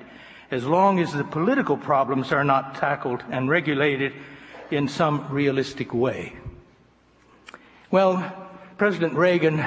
as 0.51 0.65
long 0.65 0.99
as 0.99 1.13
the 1.13 1.23
political 1.23 1.77
problems 1.77 2.31
are 2.31 2.43
not 2.43 2.75
tackled 2.75 3.23
and 3.29 3.49
regulated 3.49 4.13
in 4.71 4.87
some 4.87 5.27
realistic 5.29 5.93
way. 5.93 6.33
Well, 7.91 8.47
President 8.77 9.13
Reagan 9.13 9.63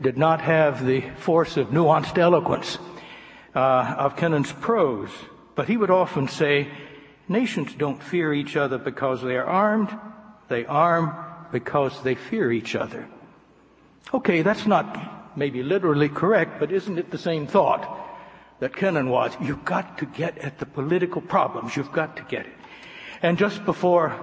did 0.00 0.16
not 0.16 0.40
have 0.40 0.84
the 0.84 1.02
force 1.16 1.56
of 1.56 1.68
nuanced 1.68 2.18
eloquence 2.18 2.78
uh, 3.54 3.94
of 3.98 4.16
Kennan's 4.16 4.52
prose. 4.52 5.10
But 5.54 5.68
he 5.68 5.76
would 5.76 5.90
often 5.90 6.28
say, 6.28 6.68
nations 7.28 7.74
don't 7.74 8.02
fear 8.02 8.34
each 8.34 8.56
other 8.56 8.78
because 8.78 9.22
they 9.22 9.36
are 9.36 9.46
armed. 9.46 9.96
They 10.48 10.66
arm 10.66 11.14
because 11.52 12.02
they 12.02 12.14
fear 12.14 12.52
each 12.52 12.74
other. 12.74 13.08
Okay, 14.12 14.42
that's 14.42 14.66
not 14.66 15.36
maybe 15.36 15.62
literally 15.62 16.08
correct, 16.08 16.60
but 16.60 16.70
isn't 16.70 16.98
it 16.98 17.10
the 17.10 17.18
same 17.18 17.46
thought 17.46 17.82
that 18.60 18.76
Kennan 18.76 19.08
was? 19.08 19.32
You've 19.40 19.64
got 19.64 19.98
to 19.98 20.06
get 20.06 20.38
at 20.38 20.58
the 20.58 20.66
political 20.66 21.20
problems. 21.20 21.76
You've 21.76 21.92
got 21.92 22.16
to 22.16 22.22
get 22.24 22.46
it. 22.46 22.52
And 23.22 23.38
just 23.38 23.64
before 23.64 24.14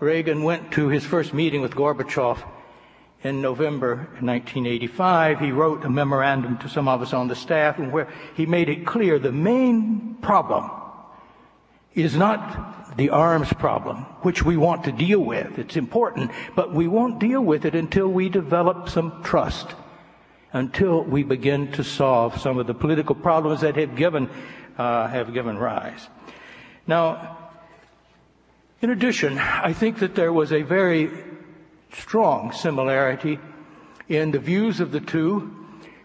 Reagan 0.00 0.42
went 0.42 0.72
to 0.72 0.88
his 0.88 1.04
first 1.04 1.34
meeting 1.34 1.60
with 1.60 1.74
Gorbachev 1.74 2.38
in 3.22 3.40
November 3.40 3.96
1985, 4.20 5.40
he 5.40 5.50
wrote 5.50 5.84
a 5.84 5.90
memorandum 5.90 6.58
to 6.58 6.68
some 6.68 6.88
of 6.88 7.02
us 7.02 7.12
on 7.12 7.28
the 7.28 7.36
staff 7.36 7.78
where 7.78 8.08
he 8.36 8.46
made 8.46 8.68
it 8.68 8.86
clear 8.86 9.18
the 9.18 9.32
main 9.32 10.16
problem 10.20 10.70
is 11.94 12.16
not 12.16 12.83
the 12.96 13.10
arms 13.10 13.52
problem, 13.52 13.98
which 14.22 14.44
we 14.44 14.56
want 14.56 14.84
to 14.84 14.92
deal 14.92 15.20
with. 15.20 15.58
It's 15.58 15.76
important, 15.76 16.30
but 16.54 16.72
we 16.72 16.86
won't 16.86 17.18
deal 17.18 17.40
with 17.40 17.64
it 17.64 17.74
until 17.74 18.08
we 18.08 18.28
develop 18.28 18.88
some 18.88 19.22
trust, 19.22 19.74
until 20.52 21.02
we 21.02 21.22
begin 21.22 21.72
to 21.72 21.84
solve 21.84 22.40
some 22.40 22.58
of 22.58 22.66
the 22.66 22.74
political 22.74 23.14
problems 23.14 23.62
that 23.62 23.76
have 23.76 23.96
given, 23.96 24.30
uh, 24.78 25.08
have 25.08 25.32
given 25.32 25.58
rise. 25.58 26.08
Now, 26.86 27.38
in 28.80 28.90
addition, 28.90 29.38
I 29.38 29.72
think 29.72 29.98
that 29.98 30.14
there 30.14 30.32
was 30.32 30.52
a 30.52 30.62
very 30.62 31.10
strong 31.92 32.52
similarity 32.52 33.38
in 34.08 34.30
the 34.30 34.38
views 34.38 34.80
of 34.80 34.92
the 34.92 35.00
two 35.00 35.64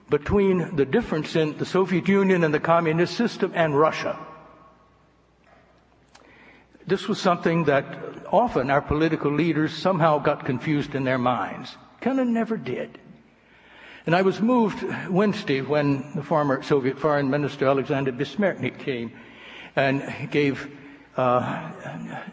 between 0.09 0.75
the 0.75 0.85
difference 0.85 1.35
in 1.35 1.57
the 1.57 1.65
Soviet 1.65 2.07
Union 2.07 2.43
and 2.43 2.53
the 2.53 2.59
communist 2.59 3.15
system 3.15 3.51
and 3.53 3.77
Russia. 3.77 4.17
This 6.89 7.07
was 7.07 7.21
something 7.21 7.65
that 7.65 7.85
often 8.31 8.71
our 8.71 8.81
political 8.81 9.31
leaders 9.31 9.71
somehow 9.71 10.17
got 10.17 10.43
confused 10.43 10.95
in 10.95 11.03
their 11.03 11.19
minds. 11.19 11.77
Kennan 12.01 12.33
never 12.33 12.57
did. 12.57 12.97
And 14.07 14.15
I 14.15 14.23
was 14.23 14.41
moved 14.41 14.83
Wednesday 15.07 15.61
when 15.61 16.13
the 16.15 16.23
former 16.23 16.63
Soviet 16.63 16.97
Foreign 16.97 17.29
Minister 17.29 17.67
Alexander 17.67 18.11
Bessmertnykh 18.11 18.79
came 18.79 19.11
and 19.75 20.31
gave 20.31 20.67
uh, 21.15 21.71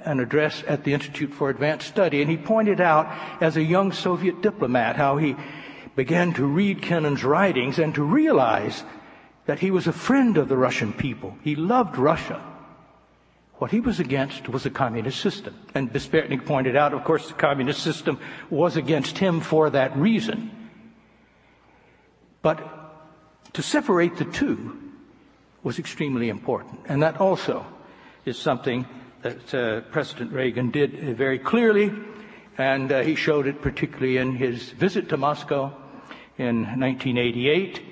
an 0.07 0.21
address 0.21 0.65
at 0.67 0.85
the 0.85 0.95
Institute 0.95 1.35
for 1.35 1.51
Advanced 1.51 1.89
Study, 1.89 2.23
and 2.23 2.31
he 2.31 2.39
pointed 2.39 2.81
out, 2.81 3.13
as 3.43 3.59
a 3.59 3.63
young 3.63 3.93
Soviet 3.93 4.41
diplomat, 4.41 4.97
how 4.97 5.19
he 5.19 5.37
began 5.97 6.33
to 6.33 6.47
read 6.47 6.81
Kennan's 6.81 7.25
writings 7.25 7.79
and 7.79 7.95
to 7.95 8.03
realize 8.03 8.85
that 9.45 9.59
he 9.59 9.71
was 9.71 9.87
a 9.87 9.93
friend 9.93 10.39
of 10.39 10.49
the 10.49 10.57
Russian 10.57 10.95
people. 10.95 11.37
He 11.43 11.57
loved 11.57 11.99
Russia. 11.99 12.41
What 13.59 13.71
he 13.71 13.81
was 13.81 14.01
against 14.01 14.49
was 14.51 14.65
the 14.65 14.71
communist 14.71 15.21
system. 15.21 15.55
And 15.75 15.91
Bessmertnykh 15.91 16.45
pointed 16.45 16.77
out, 16.77 16.93
of 16.93 17.05
course, 17.05 17.29
the 17.29 17.35
communist 17.35 17.83
system 17.83 18.19
was 18.51 18.77
against 18.77 19.17
him 19.17 19.41
for 19.41 19.71
that 19.71 19.97
reason. 19.97 20.51
But 22.43 22.61
to 23.55 23.63
separate 23.63 24.19
the 24.19 24.27
two 24.27 24.79
was 25.63 25.79
extremely 25.79 26.29
important. 26.29 26.81
And 26.87 27.03
that 27.03 27.19
also 27.19 27.65
is 28.27 28.39
something 28.39 28.87
that 29.23 29.55
uh, 29.55 29.81
President 29.91 30.33
Reagan 30.33 30.71
did 30.71 31.17
very 31.17 31.39
clearly, 31.39 31.91
and 32.59 32.93
uh, 32.93 33.01
he 33.01 33.15
showed 33.15 33.47
it 33.47 33.63
particularly 33.63 34.19
in 34.19 34.37
his 34.37 34.71
visit 34.71 35.09
to 35.09 35.17
Moscow 35.17 35.73
in 36.37 36.65
1988, 36.79 37.83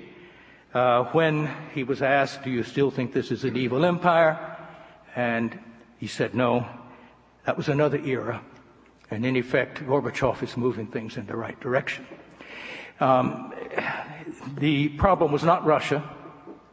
uh, 0.74 1.04
when 1.12 1.50
he 1.72 1.82
was 1.82 2.02
asked, 2.02 2.44
"Do 2.44 2.50
you 2.50 2.62
still 2.62 2.90
think 2.90 3.12
this 3.12 3.30
is 3.30 3.44
an 3.44 3.56
evil 3.56 3.84
empire?" 3.84 4.53
And 5.14 5.58
he 5.98 6.06
said, 6.06 6.34
"No, 6.34 6.66
that 7.44 7.56
was 7.56 7.68
another 7.68 7.98
era." 7.98 8.40
And 9.10 9.24
in 9.24 9.36
effect, 9.36 9.84
Gorbachev 9.84 10.42
is 10.42 10.56
moving 10.56 10.86
things 10.86 11.16
in 11.16 11.26
the 11.26 11.36
right 11.36 11.58
direction. 11.60 12.06
Um, 13.00 13.52
the 14.56 14.88
problem 14.90 15.32
was 15.32 15.44
not 15.44 15.64
Russia. 15.64 16.02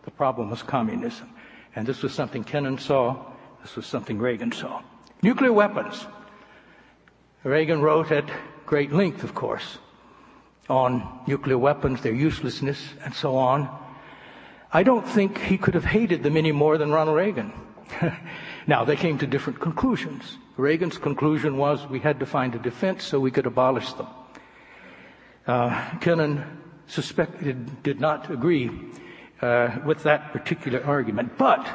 The 0.03 0.11
problem 0.11 0.49
was 0.49 0.63
communism. 0.63 1.29
And 1.75 1.85
this 1.87 2.01
was 2.01 2.13
something 2.13 2.43
Kennan 2.43 2.77
saw 2.77 3.31
this 3.61 3.75
was 3.75 3.85
something 3.85 4.17
Reagan 4.17 4.51
saw. 4.51 4.81
Nuclear 5.21 5.53
weapons. 5.53 6.05
Reagan 7.43 7.81
wrote 7.81 8.11
at 8.11 8.29
great 8.65 8.91
length, 8.91 9.23
of 9.23 9.35
course, 9.35 9.77
on 10.69 11.21
nuclear 11.27 11.57
weapons, 11.57 12.01
their 12.01 12.13
uselessness, 12.13 12.81
and 13.03 13.13
so 13.13 13.35
on. 13.35 13.69
I 14.73 14.83
don't 14.83 15.07
think 15.07 15.37
he 15.37 15.57
could 15.57 15.73
have 15.73 15.85
hated 15.85 16.23
them 16.23 16.37
any 16.37 16.51
more 16.51 16.77
than 16.77 16.91
Ronald 16.91 17.17
Reagan. 17.17 17.51
now, 18.67 18.83
they 18.83 18.95
came 18.95 19.17
to 19.19 19.27
different 19.27 19.59
conclusions. 19.59 20.37
Reagan's 20.57 20.97
conclusion 20.97 21.57
was 21.57 21.87
we 21.87 21.99
had 21.99 22.19
to 22.19 22.25
find 22.25 22.55
a 22.55 22.59
defense 22.59 23.03
so 23.03 23.19
we 23.19 23.31
could 23.31 23.45
abolish 23.45 23.91
them. 23.93 24.07
Uh, 25.47 25.97
Kennan 25.99 26.43
suspected, 26.87 27.83
did 27.83 27.99
not 27.99 28.29
agree 28.29 28.69
uh, 29.41 29.79
with 29.85 30.03
that 30.03 30.31
particular 30.31 30.83
argument, 30.85 31.37
but 31.37 31.67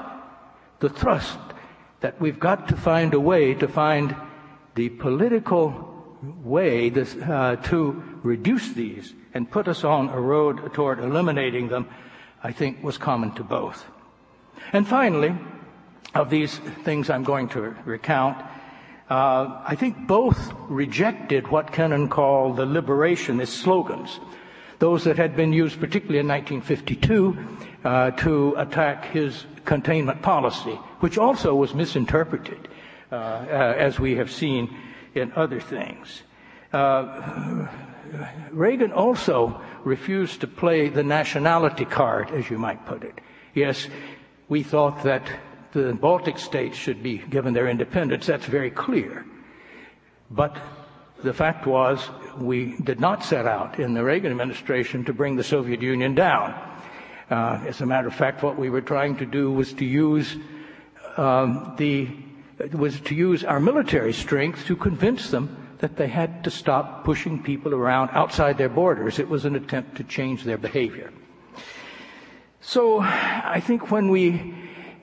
the 0.81 0.89
thrust 0.89 1.39
that 2.01 2.21
we've 2.21 2.39
got 2.39 2.69
to 2.69 2.77
find 2.77 3.14
a 3.14 3.21
way 3.21 3.55
to 3.55 3.67
find 3.67 4.14
the 4.75 4.89
political 4.91 5.93
way 6.45 6.91
this, 6.91 7.17
uh, 7.17 7.57
to 7.64 8.03
reduce 8.23 8.73
these 8.73 9.14
and 9.35 9.51
put 9.51 9.69
us 9.69 9.85
on 9.85 10.09
a 10.11 10.21
road 10.21 10.73
toward 10.75 10.99
eliminating 10.99 11.69
them, 11.69 11.89
I 12.43 12.53
think 12.53 12.83
was 12.83 12.99
common 12.99 13.35
to 13.35 13.43
both. 13.43 13.85
And 14.73 14.87
finally, 14.87 15.35
of 16.17 16.31
these 16.31 16.59
things 16.85 17.11
I'm 17.11 17.25
going 17.25 17.49
to 17.51 17.75
recount, 17.85 18.39
uh, 19.09 19.62
I 19.64 19.77
think 19.77 20.07
both 20.07 20.53
rejected 20.69 21.49
what 21.49 21.73
Kennan 21.73 22.09
called 22.09 22.57
the 22.57 22.67
liberationist 22.67 23.49
slogans, 23.49 24.19
those 24.79 25.05
that 25.05 25.17
had 25.17 25.37
been 25.37 25.53
used 25.53 25.79
particularly 25.79 26.19
in 26.19 26.29
1952 26.29 27.39
uh, 27.85 28.11
to 28.12 28.55
attack 28.57 29.07
his 29.07 29.47
containment 29.64 30.23
policy, 30.23 30.79
which 31.01 31.19
also 31.19 31.55
was 31.55 31.75
misinterpreted, 31.75 32.69
uh, 33.12 33.14
uh, 33.14 33.75
as 33.79 34.01
we 34.01 34.17
have 34.17 34.31
seen 34.31 34.75
in 35.14 35.33
other 35.35 35.61
things. 35.61 36.23
Uh, 36.73 37.69
Reagan 38.51 38.93
also 38.93 39.61
refused 39.85 40.41
to 40.41 40.47
play 40.47 40.89
the 40.89 41.03
nationality 41.03 41.85
card, 41.85 42.31
as 42.31 42.51
you 42.51 42.59
might 42.59 42.85
put 42.87 43.05
it. 43.05 43.21
Yes, 43.55 43.87
we 44.49 44.62
thought 44.62 45.05
that 45.05 45.23
the 45.83 45.93
Baltic 45.93 46.39
states 46.39 46.77
should 46.77 47.03
be 47.03 47.18
given 47.18 47.53
their 47.53 47.68
independence. 47.68 48.27
That's 48.27 48.47
very 48.47 48.70
clear. 48.70 49.27
But 50.31 50.57
the 51.22 51.35
fact 51.35 51.66
was, 51.66 52.09
we 52.39 52.77
did 52.83 52.99
not 52.99 53.22
set 53.22 53.47
out 53.47 53.79
in 53.79 53.93
the 53.93 54.03
Reagan 54.03 54.33
administration 54.33 55.05
to 55.05 55.12
bring 55.12 55.37
the 55.37 55.45
Soviet 55.45 55.83
Union 55.83 56.14
down. 56.14 56.55
Uh, 57.31 57.62
as 57.66 57.81
a 57.81 57.87
matter 57.87 58.09
of 58.09 58.14
fact, 58.14 58.43
what 58.43 58.59
we 58.59 58.70
were 58.70 58.81
trying 58.81 59.16
to 59.16 59.27
do 59.27 59.53
was 59.53 59.74
to 59.74 59.85
use 59.85 60.37
um, 61.16 61.74
the 61.77 62.09
was 62.72 62.99
to 63.01 63.14
use 63.14 63.45
our 63.45 63.61
military 63.61 64.14
strength 64.14 64.64
to 64.64 64.77
convince 64.77 65.31
them 65.31 65.77
that 65.79 65.97
they 65.97 66.09
had 66.09 66.43
to 66.43 66.51
stop 66.51 67.05
pushing 67.05 67.43
people 67.43 67.74
around 67.74 68.09
outside 68.12 68.57
their 68.57 68.70
borders. 68.70 69.18
It 69.18 69.29
was 69.29 69.45
an 69.45 69.57
attempt 69.57 69.99
to 69.99 70.05
change 70.05 70.43
their 70.45 70.57
behavior. 70.57 71.12
So 72.62 73.01
I 73.01 73.61
think 73.61 73.91
when 73.91 74.09
we 74.09 74.55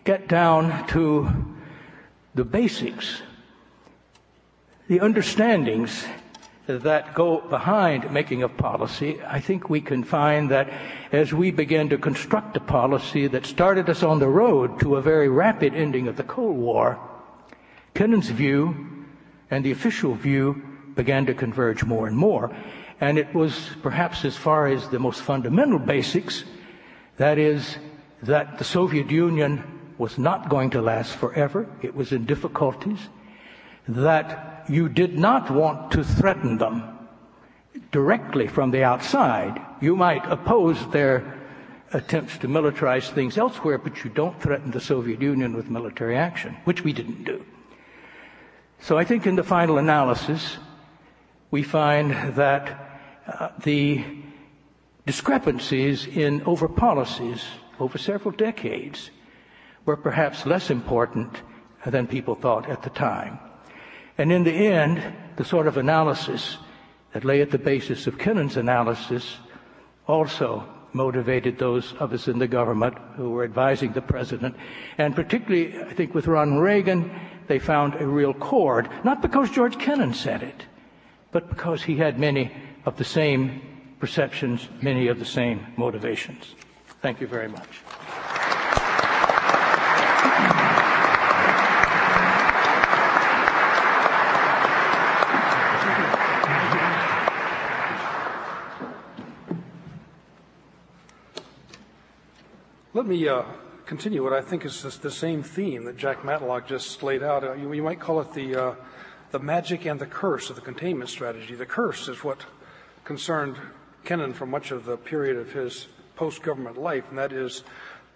get 0.04 0.28
down 0.28 0.86
to 0.88 1.30
the 2.36 2.44
basics, 2.44 3.22
the 4.88 5.00
understandings 5.00 6.06
that 6.68 7.14
go 7.14 7.42
behind 7.42 8.10
making 8.12 8.44
of 8.44 8.56
policy, 8.58 9.22
I 9.28 9.40
think 9.40 9.70
we 9.70 9.82
can 9.82 10.04
find 10.04 10.50
that 10.52 10.70
as 11.12 11.34
we 11.34 11.52
began 11.52 11.90
to 11.90 11.98
construct 11.98 12.56
a 12.56 12.62
policy 12.62 13.28
that 13.28 13.46
started 13.46 13.90
us 13.90 14.04
on 14.04 14.20
the 14.20 14.30
road 14.30 14.80
to 14.80 14.96
a 14.96 15.02
very 15.02 15.30
rapid 15.30 15.74
ending 15.74 16.08
of 16.08 16.16
the 16.16 16.24
Cold 16.24 16.58
War, 16.58 17.00
Kennan's 17.94 18.30
view 18.30 19.06
and 19.52 19.64
the 19.64 19.72
official 19.72 20.16
view 20.16 20.62
began 20.96 21.26
to 21.26 21.34
converge 21.34 21.84
more 21.84 22.08
and 22.08 22.18
more. 22.18 22.56
And 23.02 23.18
it 23.18 23.34
was 23.34 23.70
perhaps 23.82 24.24
as 24.24 24.38
far 24.38 24.68
as 24.68 24.88
the 24.90 25.00
most 25.00 25.22
fundamental 25.22 25.80
basics, 25.80 26.46
that 27.18 27.38
is, 27.38 27.78
that 28.22 28.58
the 28.58 28.64
Soviet 28.64 29.12
Union 29.12 29.73
was 30.04 30.18
not 30.18 30.50
going 30.50 30.70
to 30.70 30.82
last 30.82 31.16
forever. 31.16 31.66
It 31.82 31.96
was 31.96 32.12
in 32.12 32.26
difficulties. 32.26 33.00
That 33.88 34.66
you 34.68 34.90
did 34.90 35.18
not 35.18 35.50
want 35.50 35.92
to 35.96 36.04
threaten 36.04 36.58
them 36.58 36.84
directly 37.92 38.48
from 38.48 38.72
the 38.72 38.84
outside. 38.84 39.62
You 39.80 39.96
might 39.96 40.30
oppose 40.30 40.78
their 40.92 41.40
attempts 41.94 42.38
to 42.40 42.50
militarize 42.50 43.10
things 43.12 43.38
elsewhere, 43.38 43.78
but 43.78 44.04
you 44.04 44.10
don't 44.10 44.42
threaten 44.42 44.72
the 44.72 44.82
Soviet 44.82 45.22
Union 45.22 45.56
with 45.56 45.70
military 45.70 46.18
action, 46.18 46.58
which 46.66 46.84
we 46.84 46.92
didn't 46.92 47.24
do. 47.24 47.46
So 48.82 48.98
I 48.98 49.06
think 49.06 49.26
in 49.26 49.38
the 49.38 49.50
final 49.58 49.78
analysis, 49.78 50.58
we 51.50 51.64
find 51.64 52.12
that 52.36 52.64
uh, 53.26 53.50
the 53.64 54.04
discrepancies 55.06 56.08
in 56.08 56.42
over 56.44 56.68
policies 56.68 57.46
over 57.80 57.98
several 57.98 58.36
decades 58.36 59.10
were 59.86 59.98
perhaps 59.98 60.46
less 60.46 60.70
important 60.70 61.42
than 61.86 62.08
people 62.08 62.36
thought 62.36 62.70
at 62.70 62.84
the 62.84 62.90
time. 62.90 63.40
And 64.18 64.32
in 64.32 64.44
the 64.44 64.52
end, 64.52 65.02
the 65.36 65.46
sort 65.46 65.68
of 65.68 65.78
analysis 65.78 66.58
that 67.14 67.26
lay 67.26 67.42
at 67.42 67.52
the 67.52 67.58
basis 67.58 68.08
of 68.08 68.18
Kennan's 68.18 68.58
analysis 68.58 69.38
also 70.08 70.68
motivated 70.94 71.58
those 71.58 71.94
of 71.94 72.14
us 72.14 72.28
in 72.28 72.40
the 72.40 72.48
government 72.48 72.96
who 73.16 73.32
were 73.32 73.44
advising 73.44 73.94
the 73.94 74.02
president. 74.02 74.56
And 74.98 75.16
particularly, 75.16 75.80
I 75.82 75.94
think 75.94 76.14
with 76.14 76.28
Ronald 76.28 76.62
Reagan, 76.62 77.12
they 77.48 77.60
found 77.60 77.96
a 77.96 78.06
real 78.06 78.34
chord, 78.34 78.90
not 79.04 79.22
because 79.22 79.50
George 79.50 79.78
Kennan 79.80 80.14
said 80.14 80.44
it, 80.44 80.66
but 81.32 81.50
because 81.50 81.84
he 81.84 81.98
had 81.98 82.20
many 82.20 82.52
of 82.86 82.98
the 82.98 83.04
same 83.04 83.62
perceptions, 84.00 84.70
many 84.82 85.08
of 85.08 85.20
the 85.20 85.26
same 85.26 85.66
motivations. 85.78 86.56
Thank 87.02 87.22
you 87.22 87.28
very 87.28 87.50
much. 87.50 87.82
Let 103.04 103.10
me 103.10 103.28
uh, 103.28 103.44
continue 103.86 104.24
what 104.24 104.32
I 104.32 104.40
think 104.40 104.64
is 104.64 104.82
the 104.82 105.12
same 105.12 105.44
theme 105.44 105.84
that 105.84 105.98
Jack 105.98 106.24
Matlock 106.24 106.70
just 106.70 107.04
laid 107.04 107.22
out. 107.22 107.44
Uh, 107.44 107.52
you, 107.52 107.74
you, 107.74 107.84
might 107.84 108.00
call 108.00 108.22
it 108.22 108.34
the, 108.34 108.56
uh, 108.56 108.76
the 109.32 109.40
magic 109.40 109.86
and 109.86 110.00
the 110.00 110.06
curse 110.06 110.50
of 110.50 110.56
the 110.56 110.62
containment 110.62 111.10
strategy. 111.10 111.54
The 111.54 111.66
curse 111.66 112.08
is 112.08 112.24
what 112.24 112.46
concerned 113.04 113.58
Kennan 114.06 114.32
for 114.32 114.46
much 114.46 114.72
of 114.72 114.86
the 114.86 114.96
period 114.96 115.36
of 115.36 115.52
his 115.52 115.90
post 116.16 116.44
government 116.44 116.78
life, 116.78 117.04
and 117.10 117.18
that 117.18 117.34
is 117.34 117.66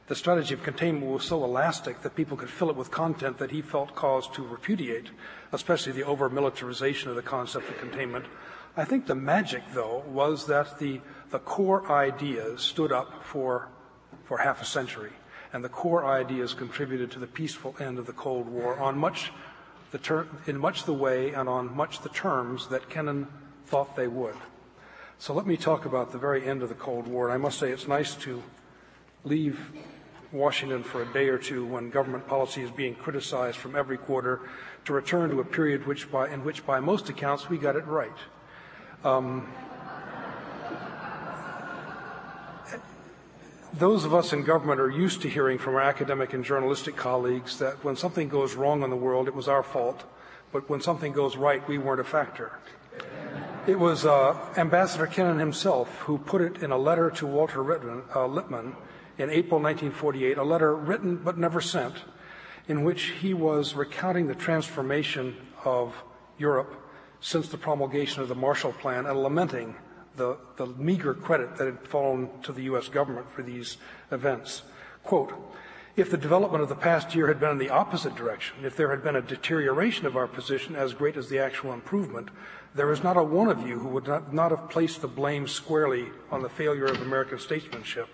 the 0.07 0.15
strategy 0.15 0.53
of 0.53 0.63
containment 0.63 1.11
was 1.11 1.25
so 1.25 1.43
elastic 1.43 2.01
that 2.03 2.15
people 2.15 2.37
could 2.37 2.49
fill 2.49 2.69
it 2.69 2.77
with 2.77 2.89
content 2.89 3.39
that 3.39 3.51
he 3.51 3.61
felt 3.61 3.93
cause 3.93 4.29
to 4.35 4.47
repudiate, 4.47 5.09
especially 5.51 5.91
the 5.91 6.05
over 6.05 6.29
militarization 6.29 7.09
of 7.09 7.17
the 7.17 7.21
concept 7.21 7.69
of 7.69 7.77
containment. 7.77 8.23
I 8.77 8.85
think 8.85 9.05
the 9.05 9.15
magic, 9.15 9.63
though, 9.73 10.05
was 10.07 10.47
that 10.47 10.79
the, 10.79 11.01
the 11.29 11.39
core 11.39 11.91
ideas 11.91 12.61
stood 12.61 12.93
up 12.93 13.25
for 13.25 13.67
for 14.27 14.37
half 14.39 14.61
a 14.61 14.65
century. 14.65 15.11
And 15.53 15.63
the 15.63 15.69
core 15.69 16.05
ideas 16.05 16.53
contributed 16.53 17.09
to 17.11 17.19
the 17.19 17.27
peaceful 17.27 17.75
end 17.79 17.97
of 17.97 18.05
the 18.05 18.13
Cold 18.13 18.47
War 18.47 18.77
on 18.79 18.97
much 18.97 19.31
the 19.91 19.97
ter- 19.97 20.27
in 20.45 20.57
much 20.57 20.83
the 20.83 20.93
way 20.93 21.33
and 21.33 21.47
on 21.47 21.73
much 21.75 22.01
the 22.01 22.09
terms 22.09 22.67
that 22.67 22.89
Kennan 22.89 23.27
thought 23.65 23.95
they 23.95 24.07
would. 24.07 24.35
So 25.17 25.33
let 25.33 25.47
me 25.47 25.57
talk 25.57 25.85
about 25.85 26.11
the 26.11 26.17
very 26.17 26.45
end 26.45 26.61
of 26.61 26.69
the 26.69 26.75
Cold 26.75 27.07
War. 27.07 27.27
And 27.27 27.33
I 27.33 27.37
must 27.37 27.57
say 27.57 27.71
it's 27.71 27.87
nice 27.87 28.15
to 28.15 28.43
leave 29.23 29.71
Washington 30.31 30.83
for 30.83 31.01
a 31.01 31.13
day 31.13 31.29
or 31.29 31.37
two 31.37 31.65
when 31.65 31.89
government 31.89 32.27
policy 32.27 32.61
is 32.61 32.69
being 32.71 32.93
criticized 32.95 33.57
from 33.57 33.75
every 33.75 33.97
quarter 33.97 34.41
to 34.85 34.93
return 34.93 35.29
to 35.29 35.39
a 35.39 35.45
period 35.45 35.87
which 35.87 36.11
by, 36.11 36.29
in 36.29 36.43
which, 36.43 36.65
by 36.65 36.79
most 36.79 37.09
accounts, 37.09 37.49
we 37.49 37.57
got 37.57 37.75
it 37.75 37.85
right. 37.85 38.11
Um, 39.03 39.47
those 43.79 44.05
of 44.05 44.13
us 44.13 44.33
in 44.33 44.43
government 44.43 44.79
are 44.79 44.89
used 44.89 45.21
to 45.21 45.29
hearing 45.29 45.57
from 45.57 45.75
our 45.75 45.81
academic 45.81 46.33
and 46.33 46.43
journalistic 46.43 46.95
colleagues 46.95 47.59
that 47.59 47.83
when 47.83 47.95
something 47.95 48.27
goes 48.27 48.55
wrong 48.55 48.83
in 48.83 48.89
the 48.89 48.95
world, 48.95 49.27
it 49.27 49.35
was 49.35 49.47
our 49.47 49.63
fault, 49.63 50.03
but 50.51 50.69
when 50.69 50.81
something 50.81 51.13
goes 51.13 51.37
right, 51.37 51.67
we 51.67 51.77
weren't 51.77 52.01
a 52.01 52.03
factor. 52.03 52.53
It 53.67 53.79
was 53.79 54.05
uh, 54.05 54.37
Ambassador 54.55 55.07
Kennan 55.07 55.39
himself 55.39 55.99
who 55.99 56.17
put 56.17 56.41
it 56.41 56.63
in 56.63 56.71
a 56.71 56.77
letter 56.77 57.11
to 57.11 57.27
Walter 57.27 57.61
uh, 57.61 58.25
Lippmann 58.25 58.75
in 59.17 59.29
April 59.29 59.59
1948, 59.59 60.37
a 60.37 60.43
letter 60.43 60.75
written 60.75 61.17
but 61.17 61.37
never 61.37 61.61
sent, 61.61 61.95
in 62.67 62.83
which 62.83 63.03
he 63.21 63.33
was 63.33 63.75
recounting 63.75 64.27
the 64.27 64.35
transformation 64.35 65.35
of 65.65 66.03
Europe 66.37 66.73
since 67.19 67.49
the 67.49 67.57
promulgation 67.57 68.21
of 68.21 68.27
the 68.27 68.35
Marshall 68.35 68.73
Plan 68.73 69.05
and 69.05 69.21
lamenting 69.21 69.75
the, 70.17 70.37
the 70.57 70.65
meager 70.65 71.13
credit 71.13 71.55
that 71.55 71.65
had 71.65 71.87
fallen 71.87 72.29
to 72.43 72.51
the 72.51 72.63
U.S. 72.63 72.89
government 72.89 73.31
for 73.31 73.43
these 73.43 73.77
events. 74.11 74.63
Quote, 75.03 75.33
if 75.95 76.11
the 76.11 76.17
development 76.17 76.61
of 76.61 76.69
the 76.69 76.75
past 76.75 77.15
year 77.15 77.27
had 77.27 77.39
been 77.39 77.49
in 77.49 77.57
the 77.57 77.71
opposite 77.71 78.15
direction, 78.15 78.57
if 78.63 78.75
there 78.75 78.91
had 78.91 79.03
been 79.03 79.15
a 79.15 79.21
deterioration 79.21 80.05
of 80.05 80.15
our 80.15 80.27
position 80.27 80.75
as 80.75 80.93
great 80.93 81.17
as 81.17 81.29
the 81.29 81.39
actual 81.39 81.73
improvement, 81.73 82.29
there 82.75 82.91
is 82.91 83.03
not 83.03 83.17
a 83.17 83.23
one 83.23 83.47
of 83.47 83.67
you 83.67 83.79
who 83.79 83.87
would 83.87 84.07
not, 84.07 84.31
not 84.31 84.51
have 84.51 84.69
placed 84.69 85.01
the 85.01 85.07
blame 85.07 85.47
squarely 85.47 86.09
on 86.29 86.43
the 86.43 86.49
failure 86.49 86.85
of 86.85 87.01
American 87.01 87.39
statesmanship. 87.39 88.07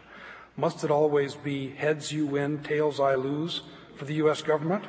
Must 0.56 0.84
it 0.84 0.92
always 0.92 1.36
be 1.36 1.70
heads 1.72 2.12
you 2.12 2.26
win, 2.26 2.60
tails 2.60 3.00
I 3.00 3.16
lose 3.16 3.64
for 3.96 4.06
the 4.06 4.14
U.S. 4.16 4.42
government? 4.42 4.86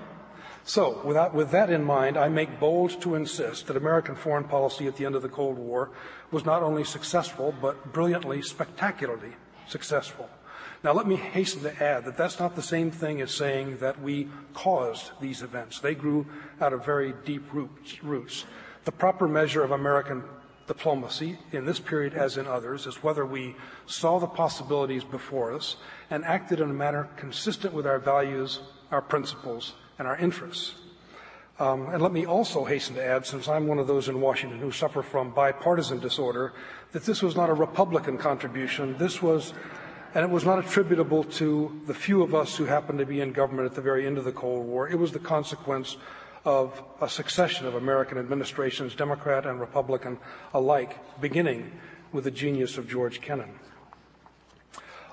So, 0.66 1.02
with 1.04 1.50
that 1.50 1.68
in 1.68 1.84
mind, 1.84 2.16
I 2.16 2.28
make 2.28 2.58
bold 2.58 2.98
to 3.02 3.14
insist 3.14 3.66
that 3.66 3.76
American 3.76 4.14
foreign 4.14 4.44
policy 4.44 4.86
at 4.86 4.96
the 4.96 5.04
end 5.04 5.14
of 5.14 5.20
the 5.20 5.28
Cold 5.28 5.58
War 5.58 5.90
was 6.30 6.46
not 6.46 6.62
only 6.62 6.84
successful, 6.84 7.54
but 7.60 7.92
brilliantly, 7.92 8.40
spectacularly 8.40 9.34
successful. 9.68 10.30
Now, 10.82 10.92
let 10.92 11.06
me 11.06 11.16
hasten 11.16 11.62
to 11.62 11.82
add 11.82 12.06
that 12.06 12.16
that's 12.16 12.38
not 12.38 12.56
the 12.56 12.62
same 12.62 12.90
thing 12.90 13.20
as 13.20 13.30
saying 13.30 13.78
that 13.78 14.00
we 14.00 14.28
caused 14.54 15.12
these 15.20 15.42
events. 15.42 15.80
They 15.80 15.94
grew 15.94 16.26
out 16.60 16.72
of 16.72 16.84
very 16.84 17.12
deep 17.26 17.44
roots. 17.52 18.46
The 18.84 18.92
proper 18.92 19.28
measure 19.28 19.62
of 19.62 19.70
American 19.70 20.24
diplomacy 20.66 21.38
in 21.52 21.66
this 21.66 21.78
period 21.80 22.14
as 22.14 22.38
in 22.38 22.46
others 22.46 22.86
is 22.86 23.02
whether 23.02 23.26
we 23.26 23.54
saw 23.84 24.18
the 24.18 24.26
possibilities 24.26 25.04
before 25.04 25.52
us 25.52 25.76
and 26.08 26.24
acted 26.24 26.60
in 26.60 26.70
a 26.70 26.74
manner 26.74 27.08
consistent 27.16 27.74
with 27.74 27.86
our 27.86 27.98
values, 27.98 28.60
our 28.90 29.02
principles, 29.02 29.74
and 29.98 30.08
our 30.08 30.16
interests. 30.16 30.74
Um, 31.58 31.88
and 31.90 32.02
let 32.02 32.12
me 32.12 32.26
also 32.26 32.64
hasten 32.64 32.96
to 32.96 33.04
add, 33.04 33.26
since 33.26 33.46
I'm 33.46 33.68
one 33.68 33.78
of 33.78 33.86
those 33.86 34.08
in 34.08 34.20
Washington 34.20 34.58
who 34.58 34.72
suffer 34.72 35.02
from 35.02 35.30
bipartisan 35.30 36.00
disorder, 36.00 36.52
that 36.92 37.04
this 37.04 37.22
was 37.22 37.36
not 37.36 37.48
a 37.48 37.54
Republican 37.54 38.18
contribution. 38.18 38.96
This 38.98 39.22
was, 39.22 39.54
and 40.14 40.24
it 40.24 40.30
was 40.30 40.44
not 40.44 40.58
attributable 40.58 41.22
to 41.24 41.80
the 41.86 41.94
few 41.94 42.22
of 42.22 42.34
us 42.34 42.56
who 42.56 42.64
happened 42.64 42.98
to 42.98 43.06
be 43.06 43.20
in 43.20 43.32
government 43.32 43.66
at 43.66 43.76
the 43.76 43.82
very 43.82 44.04
end 44.04 44.18
of 44.18 44.24
the 44.24 44.32
Cold 44.32 44.66
War. 44.66 44.88
It 44.88 44.98
was 44.98 45.12
the 45.12 45.20
consequence 45.20 45.96
of 46.44 46.82
a 47.00 47.08
succession 47.08 47.66
of 47.66 47.76
American 47.76 48.18
administrations, 48.18 48.96
Democrat 48.96 49.46
and 49.46 49.60
Republican 49.60 50.18
alike, 50.52 50.98
beginning 51.20 51.70
with 52.12 52.24
the 52.24 52.30
genius 52.32 52.76
of 52.78 52.88
George 52.88 53.20
Kennan. 53.20 53.60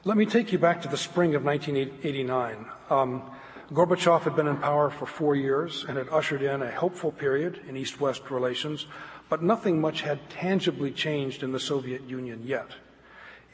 Let 0.03 0.17
me 0.17 0.25
take 0.25 0.51
you 0.51 0.57
back 0.57 0.81
to 0.81 0.87
the 0.87 0.97
spring 0.97 1.35
of 1.35 1.43
1989. 1.45 2.65
Um, 2.89 3.21
Gorbachev 3.73 4.23
had 4.23 4.35
been 4.35 4.47
in 4.47 4.57
power 4.57 4.89
for 4.89 5.05
four 5.05 5.33
years 5.33 5.85
and 5.87 5.97
had 5.97 6.09
ushered 6.09 6.41
in 6.41 6.61
a 6.61 6.71
hopeful 6.71 7.09
period 7.09 7.61
in 7.69 7.77
East 7.77 8.01
West 8.01 8.29
relations, 8.29 8.85
but 9.29 9.41
nothing 9.41 9.79
much 9.79 10.01
had 10.01 10.29
tangibly 10.29 10.91
changed 10.91 11.41
in 11.41 11.53
the 11.53 11.59
Soviet 11.59 12.01
Union 12.03 12.41
yet. 12.43 12.71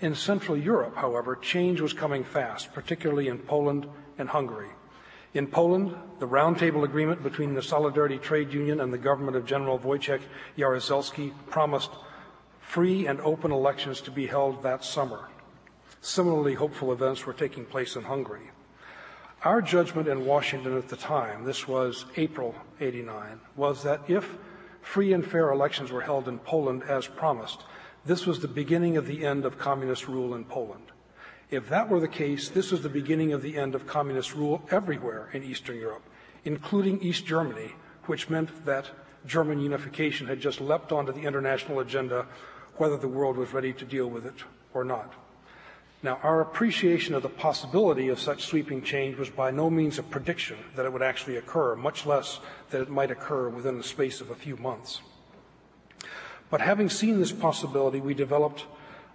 In 0.02 0.16
Central 0.16 0.58
Europe, 0.58 0.96
however, 0.96 1.36
change 1.36 1.82
was 1.82 1.94
coming 1.94 2.24
fast, 2.24 2.74
particularly 2.74 3.28
in 3.28 3.38
Poland 3.38 3.88
and 4.18 4.30
Hungary. 4.30 4.70
In 5.36 5.46
Poland, 5.46 5.96
the 6.18 6.28
roundtable 6.28 6.84
agreement 6.84 7.22
between 7.22 7.54
the 7.54 7.62
Solidarity 7.62 8.18
Trade 8.18 8.52
Union 8.52 8.80
and 8.80 8.92
the 8.92 8.98
government 8.98 9.38
of 9.38 9.46
General 9.46 9.78
Wojciech 9.78 10.22
Jaruzelski 10.58 11.32
promised 11.52 11.92
free 12.60 13.06
and 13.06 13.22
open 13.22 13.52
elections 13.52 14.02
to 14.02 14.10
be 14.10 14.26
held 14.26 14.64
that 14.64 14.84
summer. 14.84 15.30
Similarly 16.02 16.56
hopeful 16.56 16.92
events 16.92 17.28
were 17.28 17.34
taking 17.34 17.66
place 17.66 17.96
in 17.96 18.02
Hungary. 18.02 18.50
Our 19.44 19.62
judgment 19.62 20.08
in 20.08 20.26
Washington 20.26 20.76
at 20.78 20.88
the 20.88 20.96
time, 20.96 21.46
this 21.46 21.68
was 21.68 22.06
April 22.16 22.56
89, 22.80 23.40
was 23.56 23.84
that 23.84 24.02
if 24.10 24.36
free 24.82 25.14
and 25.14 25.24
fair 25.24 25.52
elections 25.52 25.92
were 25.92 26.02
held 26.02 26.28
in 26.28 26.40
Poland 26.40 26.82
as 26.82 27.06
promised, 27.06 27.64
this 28.04 28.26
was 28.26 28.40
the 28.40 28.48
beginning 28.48 28.98
of 28.98 29.06
the 29.06 29.24
end 29.24 29.46
of 29.46 29.60
communist 29.60 30.08
rule 30.08 30.34
in 30.34 30.44
Poland. 30.44 30.92
If 31.52 31.70
that 31.70 31.88
were 31.88 32.00
the 32.00 32.08
case, 32.08 32.50
this 32.50 32.72
was 32.72 32.82
the 32.82 32.90
beginning 32.90 33.32
of 33.32 33.44
the 33.44 33.58
end 33.58 33.76
of 33.76 33.86
communist 33.86 34.34
rule 34.34 34.64
everywhere 34.72 35.30
in 35.32 35.44
Eastern 35.44 35.78
Europe, 35.78 36.04
including 36.44 37.00
East 37.04 37.28
Germany, 37.28 37.74
which 38.06 38.32
meant 38.32 38.66
that 38.66 38.90
German 39.28 39.60
unification 39.60 40.26
had 40.26 40.40
just 40.40 40.60
leapt 40.60 40.92
onto 40.92 41.12
the 41.12 41.28
international 41.28 41.80
agenda, 41.80 42.26
whether 42.78 42.98
the 42.98 43.08
world 43.08 43.38
was 43.38 43.54
ready 43.54 43.72
to 43.74 43.86
deal 43.86 44.10
with 44.10 44.26
it 44.26 44.44
or 44.74 44.84
not. 44.84 45.14
Now, 46.08 46.22
our 46.24 46.40
appreciation 46.40 47.16
of 47.16 47.22
the 47.22 47.28
possibility 47.28 48.08
of 48.08 48.18
such 48.18 48.46
sweeping 48.46 48.82
change 48.82 49.18
was 49.18 49.30
by 49.30 49.52
no 49.52 49.70
means 49.70 50.00
a 50.00 50.04
prediction 50.04 50.56
that 50.78 50.86
it 50.86 50.94
would 50.94 51.02
actually 51.02 51.36
occur, 51.36 51.76
much 51.76 52.06
less 52.06 52.40
that 52.70 52.80
it 52.80 52.90
might 52.90 53.12
occur 53.12 53.50
within 53.50 53.78
the 53.78 53.84
space 53.84 54.22
of 54.22 54.30
a 54.30 54.36
few 54.36 54.56
months. 54.56 55.02
But 56.50 56.62
having 56.62 56.90
seen 56.90 57.20
this 57.20 57.34
possibility, 57.34 58.00
we 58.00 58.14
developed 58.14 58.68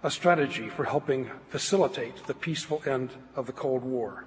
a 0.03 0.11
strategy 0.11 0.69
for 0.69 0.83
helping 0.83 1.31
facilitate 1.49 2.27
the 2.27 2.35
peaceful 2.35 2.83
end 2.85 3.09
of 3.35 3.47
the 3.47 3.53
Cold 3.53 3.83
War. 3.83 4.25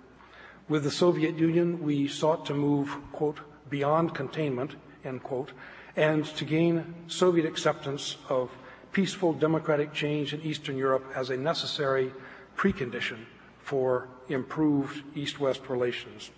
With 0.69 0.83
the 0.83 0.91
Soviet 0.91 1.39
Union, 1.39 1.85
we 1.85 2.09
sought 2.09 2.45
to 2.47 2.53
move, 2.53 2.97
quote, 3.13 3.39
beyond 3.71 4.13
containment, 4.13 4.75
end 5.05 5.23
quote, 5.23 5.53
and 5.95 6.25
to 6.25 6.45
gain 6.45 6.97
Soviet 7.07 7.47
acceptance 7.47 8.17
of 8.29 8.51
peaceful 8.91 9.33
democratic 9.33 9.93
change 9.93 10.35
in 10.35 10.43
Eastern 10.43 10.77
Europe 10.77 11.05
as 11.15 11.31
a 11.31 11.37
necessary 11.37 12.11
precondition 12.57 13.27
for 13.61 14.09
improved 14.29 15.03
East 15.15 15.39
West 15.41 15.69
relations. 15.69 16.31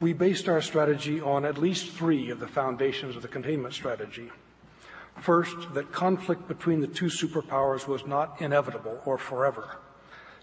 We 0.00 0.12
based 0.12 0.48
our 0.48 0.62
strategy 0.62 1.20
on 1.20 1.44
at 1.44 1.58
least 1.58 1.92
three 1.92 2.30
of 2.30 2.40
the 2.40 2.48
foundations 2.48 3.16
of 3.16 3.22
the 3.22 3.28
containment 3.28 3.74
strategy. 3.74 4.30
First, 5.20 5.74
that 5.74 5.92
conflict 5.92 6.48
between 6.48 6.80
the 6.80 6.86
two 6.86 7.06
superpowers 7.06 7.86
was 7.86 8.06
not 8.06 8.40
inevitable 8.40 9.02
or 9.04 9.18
forever. 9.18 9.76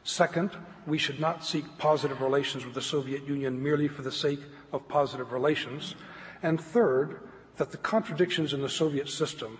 Second, 0.03 0.51
we 0.85 0.97
should 0.97 1.19
not 1.19 1.43
seek 1.43 1.77
positive 1.77 2.21
relations 2.21 2.63
with 2.63 2.75
the 2.75 2.81
Soviet 2.81 3.27
Union 3.27 3.61
merely 3.61 3.87
for 3.87 4.03
the 4.03 4.11
sake 4.11 4.41
of 4.71 4.87
positive 4.87 5.31
relations. 5.31 5.95
And 6.43 6.61
third, 6.61 7.19
that 7.57 7.71
the 7.71 7.77
contradictions 7.77 8.53
in 8.53 8.61
the 8.61 8.69
Soviet 8.69 9.09
system 9.09 9.59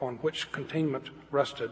on 0.00 0.16
which 0.16 0.50
containment 0.52 1.10
rested 1.30 1.70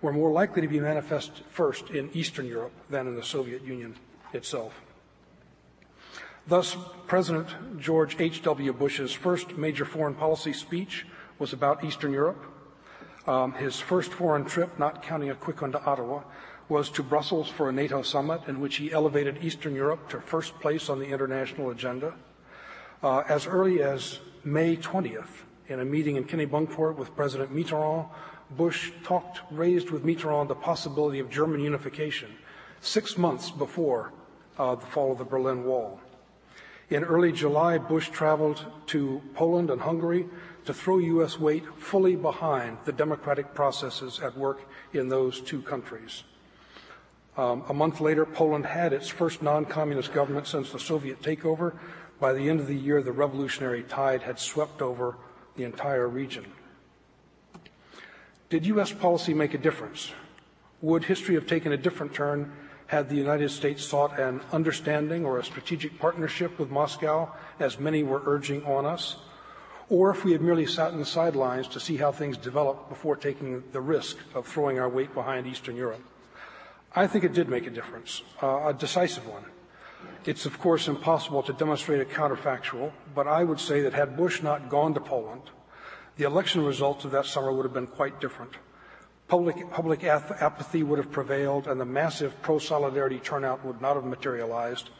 were 0.00 0.12
more 0.12 0.30
likely 0.30 0.62
to 0.62 0.68
be 0.68 0.80
manifest 0.80 1.42
first 1.50 1.90
in 1.90 2.10
Eastern 2.12 2.46
Europe 2.46 2.72
than 2.88 3.06
in 3.06 3.16
the 3.16 3.22
Soviet 3.22 3.62
Union 3.62 3.96
itself. 4.32 4.80
Thus, 6.46 6.76
President 7.06 7.78
George 7.78 8.18
H.W. 8.18 8.72
Bush's 8.72 9.12
first 9.12 9.56
major 9.58 9.84
foreign 9.84 10.14
policy 10.14 10.52
speech 10.52 11.06
was 11.38 11.52
about 11.52 11.84
Eastern 11.84 12.12
Europe. 12.12 12.42
Um, 13.26 13.52
his 13.52 13.78
first 13.78 14.12
foreign 14.12 14.46
trip, 14.46 14.78
not 14.78 15.02
counting 15.02 15.28
a 15.28 15.34
quick 15.34 15.60
one 15.60 15.72
to 15.72 15.84
Ottawa, 15.84 16.22
was 16.68 16.88
to 16.90 17.02
Brussels 17.02 17.48
for 17.48 17.68
a 17.68 17.72
NATO 17.72 18.02
summit 18.02 18.42
in 18.46 18.60
which 18.60 18.76
he 18.76 18.92
elevated 18.92 19.42
Eastern 19.42 19.74
Europe 19.74 20.08
to 20.10 20.20
first 20.20 20.58
place 20.60 20.88
on 20.88 20.98
the 20.98 21.06
international 21.06 21.70
agenda. 21.70 22.14
Uh, 23.02 23.22
as 23.28 23.46
early 23.46 23.82
as 23.82 24.20
May 24.44 24.76
20th, 24.76 25.44
in 25.68 25.80
a 25.80 25.84
meeting 25.84 26.16
in 26.16 26.24
Kennebunkport 26.24 26.96
with 26.96 27.14
President 27.14 27.54
Mitterrand, 27.54 28.08
Bush 28.50 28.92
talked, 29.04 29.40
raised 29.50 29.90
with 29.90 30.04
Mitterrand 30.04 30.48
the 30.48 30.54
possibility 30.54 31.18
of 31.18 31.30
German 31.30 31.60
unification 31.60 32.30
six 32.80 33.18
months 33.18 33.50
before 33.50 34.12
uh, 34.58 34.74
the 34.74 34.86
fall 34.86 35.12
of 35.12 35.18
the 35.18 35.24
Berlin 35.24 35.64
Wall. 35.64 36.00
In 36.90 37.04
early 37.04 37.32
July, 37.32 37.76
Bush 37.76 38.08
traveled 38.08 38.64
to 38.86 39.20
Poland 39.34 39.68
and 39.68 39.82
Hungary 39.82 40.26
to 40.64 40.72
throw 40.72 40.98
U.S. 40.98 41.38
weight 41.38 41.64
fully 41.76 42.16
behind 42.16 42.78
the 42.84 42.92
democratic 42.92 43.54
processes 43.54 44.20
at 44.20 44.36
work 44.36 44.62
in 44.94 45.08
those 45.08 45.40
two 45.40 45.60
countries. 45.60 46.24
Um, 47.36 47.62
a 47.68 47.74
month 47.74 48.00
later, 48.00 48.24
Poland 48.24 48.66
had 48.66 48.92
its 48.92 49.08
first 49.08 49.42
non 49.42 49.66
communist 49.66 50.12
government 50.12 50.46
since 50.46 50.72
the 50.72 50.80
Soviet 50.80 51.22
takeover. 51.22 51.74
By 52.18 52.32
the 52.32 52.48
end 52.48 52.58
of 52.58 52.66
the 52.66 52.74
year, 52.74 53.02
the 53.02 53.12
revolutionary 53.12 53.82
tide 53.84 54.22
had 54.22 54.40
swept 54.40 54.82
over 54.82 55.16
the 55.56 55.64
entire 55.64 56.08
region. 56.08 56.46
Did 58.50 58.64
U.S. 58.66 58.92
policy 58.92 59.34
make 59.34 59.52
a 59.52 59.58
difference? 59.58 60.12
Would 60.80 61.04
history 61.04 61.34
have 61.34 61.46
taken 61.46 61.72
a 61.72 61.76
different 61.76 62.14
turn 62.14 62.52
had 62.86 63.10
the 63.10 63.14
United 63.14 63.50
States 63.50 63.84
sought 63.84 64.18
an 64.18 64.40
understanding 64.50 65.26
or 65.26 65.38
a 65.38 65.44
strategic 65.44 65.98
partnership 65.98 66.58
with 66.58 66.70
Moscow, 66.70 67.30
as 67.60 67.78
many 67.78 68.02
were 68.02 68.22
urging 68.24 68.64
on 68.64 68.86
us? 68.86 69.16
Or 69.90 70.10
if 70.10 70.24
we 70.24 70.32
had 70.32 70.40
merely 70.40 70.64
sat 70.64 70.92
in 70.92 70.98
the 70.98 71.04
sidelines 71.04 71.68
to 71.68 71.80
see 71.80 71.98
how 71.98 72.10
things 72.10 72.38
developed 72.38 72.88
before 72.88 73.16
taking 73.16 73.62
the 73.72 73.82
risk 73.82 74.16
of 74.34 74.46
throwing 74.46 74.78
our 74.78 74.88
weight 74.88 75.12
behind 75.12 75.46
Eastern 75.46 75.76
Europe? 75.76 76.02
I 76.96 77.06
think 77.06 77.24
it 77.24 77.34
did 77.34 77.50
make 77.50 77.66
a 77.66 77.70
difference, 77.70 78.22
uh, 78.42 78.68
a 78.68 78.72
decisive 78.72 79.26
one. 79.26 79.44
It's, 80.24 80.46
of 80.46 80.58
course, 80.58 80.88
impossible 80.88 81.42
to 81.42 81.52
demonstrate 81.52 82.00
a 82.00 82.06
counterfactual, 82.06 82.92
but 83.14 83.26
I 83.26 83.44
would 83.44 83.60
say 83.60 83.82
that 83.82 83.92
had 83.92 84.16
Bush 84.16 84.42
not 84.42 84.70
gone 84.70 84.94
to 84.94 85.00
Poland, 85.00 85.50
the 86.18 86.26
election 86.26 86.64
results 86.64 87.04
of 87.04 87.12
that 87.12 87.26
summer 87.26 87.52
would 87.52 87.64
have 87.64 87.72
been 87.72 87.86
quite 87.86 88.20
different. 88.20 88.52
Public, 89.28 89.70
public 89.70 90.04
apathy 90.04 90.82
would 90.82 90.98
have 90.98 91.12
prevailed, 91.12 91.68
and 91.68 91.80
the 91.80 91.84
massive 91.84 92.40
pro 92.42 92.58
solidarity 92.58 93.20
turnout 93.20 93.64
would 93.64 93.80
not 93.80 93.94
have 93.94 94.04
materialized, 94.04 94.90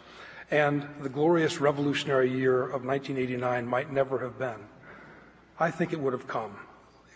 and 0.50 0.86
the 1.00 1.08
glorious 1.08 1.60
revolutionary 1.60 2.30
year 2.30 2.62
of 2.62 2.84
1989 2.84 3.66
might 3.66 3.92
never 3.92 4.20
have 4.20 4.38
been. 4.38 4.60
I 5.58 5.72
think 5.72 5.92
it 5.92 5.98
would 5.98 6.12
have 6.12 6.28
come 6.28 6.56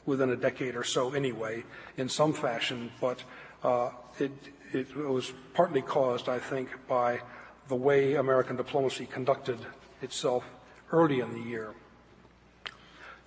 within 0.04 0.30
a 0.30 0.36
decade 0.36 0.74
or 0.74 0.82
so 0.82 1.12
anyway, 1.12 1.62
in 1.96 2.08
some 2.08 2.32
fashion, 2.32 2.90
but 3.00 3.22
uh, 3.62 3.90
it, 4.18 4.32
it 4.72 4.96
was 4.96 5.32
partly 5.54 5.80
caused, 5.80 6.28
I 6.28 6.40
think, 6.40 6.68
by 6.88 7.20
the 7.68 7.76
way 7.76 8.14
American 8.14 8.56
diplomacy 8.56 9.06
conducted 9.06 9.58
itself 10.00 10.44
early 10.90 11.20
in 11.20 11.32
the 11.32 11.48
year. 11.48 11.74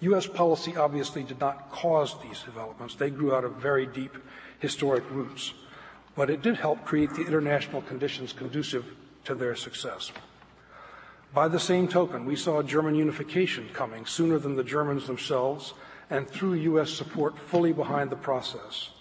U.S. 0.10 0.28
policy 0.28 0.76
obviously 0.76 1.24
did 1.24 1.39
not 1.39 1.72
cause 1.72 2.16
these 2.22 2.41
developments. 2.43 2.95
They 2.95 3.10
grew 3.10 3.34
out 3.34 3.43
of 3.43 3.53
very 3.56 3.86
deep 3.86 4.18
historic 4.60 5.03
roots. 5.10 5.53
But 6.16 6.30
it 6.30 6.41
did 6.41 6.58
help 6.58 6.86
create 6.86 7.12
the 7.12 7.26
international 7.26 7.82
conditions 7.82 8.34
conducive 8.34 8.86
to 9.26 9.36
their 9.36 9.56
success. 9.56 10.12
By 11.34 11.47
the 11.47 11.60
same 11.60 11.88
token, 11.88 12.26
we 12.26 12.36
saw 12.36 12.62
German 12.62 12.95
unification 12.95 13.70
coming 13.74 14.06
sooner 14.06 14.39
than 14.39 14.56
the 14.56 14.64
Germans 14.64 15.08
themselves, 15.08 15.74
and 16.10 16.30
through 16.30 16.53
U.S. 16.53 16.91
support 16.91 17.38
fully 17.38 17.74
behind 17.74 18.10
the 18.10 18.16
process. 18.16 18.91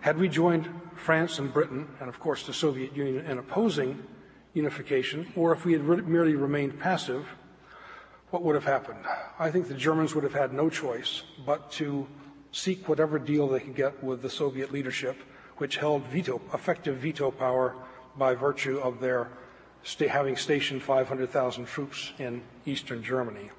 Had 0.00 0.18
we 0.18 0.28
joined 0.28 0.68
France 0.94 1.38
and 1.38 1.52
Britain, 1.52 1.88
and 1.98 2.08
of 2.08 2.20
course 2.20 2.46
the 2.46 2.52
Soviet 2.52 2.94
Union, 2.94 3.24
in 3.26 3.38
opposing 3.38 4.04
unification, 4.52 5.32
or 5.34 5.52
if 5.52 5.64
we 5.64 5.72
had 5.72 5.82
re- 5.82 6.02
merely 6.02 6.34
remained 6.34 6.78
passive, 6.78 7.26
what 8.34 8.42
would 8.42 8.56
have 8.56 8.64
happened? 8.64 8.98
I 9.38 9.52
think 9.52 9.68
the 9.68 9.74
Germans 9.74 10.12
would 10.16 10.24
have 10.24 10.34
had 10.34 10.52
no 10.52 10.68
choice 10.68 11.22
but 11.46 11.70
to 11.78 12.08
seek 12.50 12.88
whatever 12.88 13.16
deal 13.20 13.46
they 13.46 13.60
could 13.60 13.76
get 13.76 14.02
with 14.02 14.22
the 14.22 14.28
Soviet 14.28 14.72
leadership, 14.72 15.16
which 15.58 15.76
held 15.76 16.02
veto, 16.06 16.40
effective 16.52 16.96
veto 16.96 17.30
power 17.30 17.76
by 18.18 18.34
virtue 18.34 18.80
of 18.80 18.98
their 18.98 19.28
having 20.08 20.34
stationed 20.34 20.82
500,000 20.82 21.66
troops 21.66 22.12
in 22.18 22.42
eastern 22.66 23.04
Germany. 23.04 23.52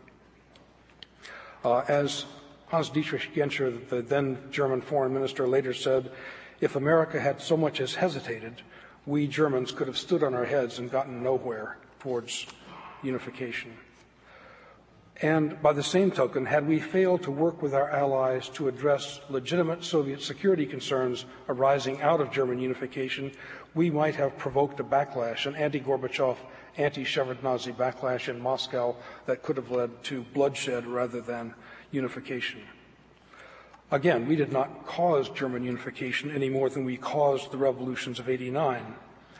Uh, 1.63 1.85
as 1.87 2.25
Hans 2.67 2.89
Dietrich 2.89 3.33
Genscher, 3.33 3.87
the 3.87 4.01
then 4.01 4.37
German 4.51 4.81
foreign 4.81 5.13
minister, 5.13 5.47
later 5.47 5.73
said, 5.73 6.11
if 6.59 6.75
America 6.75 7.17
had 7.17 7.39
so 7.39 7.55
much 7.55 7.79
as 7.79 7.95
hesitated, 7.95 8.61
we 9.05 9.25
Germans 9.25 9.71
could 9.71 9.87
have 9.87 9.97
stood 9.97 10.21
on 10.21 10.33
our 10.33 10.43
heads 10.43 10.79
and 10.79 10.91
gotten 10.91 11.23
nowhere 11.23 11.77
towards 12.01 12.45
unification. 13.03 13.71
And 15.21 15.61
by 15.61 15.71
the 15.71 15.83
same 15.83 16.11
token, 16.11 16.45
had 16.45 16.67
we 16.67 16.79
failed 16.79 17.23
to 17.23 17.31
work 17.31 17.61
with 17.61 17.73
our 17.73 17.89
allies 17.89 18.49
to 18.49 18.67
address 18.67 19.21
legitimate 19.29 19.83
Soviet 19.85 20.21
security 20.21 20.65
concerns 20.65 21.25
arising 21.47 22.01
out 22.01 22.19
of 22.19 22.31
German 22.31 22.59
unification, 22.59 23.31
we 23.73 23.89
might 23.89 24.15
have 24.15 24.37
provoked 24.37 24.79
a 24.81 24.83
backlash, 24.83 25.45
an 25.45 25.55
anti 25.55 25.79
Gorbachev, 25.79 26.35
anti 26.75 27.05
Shevardnadze 27.05 27.73
backlash 27.73 28.27
in 28.27 28.41
Moscow 28.41 28.95
that 29.25 29.41
could 29.41 29.55
have 29.55 29.71
led 29.71 30.03
to 30.03 30.23
bloodshed 30.33 30.85
rather 30.85 31.21
than 31.21 31.53
unification. 31.91 32.61
Again, 33.91 34.27
we 34.27 34.35
did 34.35 34.51
not 34.51 34.85
cause 34.85 35.29
German 35.29 35.63
unification 35.63 36.29
any 36.29 36.49
more 36.49 36.69
than 36.69 36.83
we 36.83 36.97
caused 36.97 37.51
the 37.51 37.57
revolutions 37.57 38.19
of 38.19 38.27
89. 38.27 38.95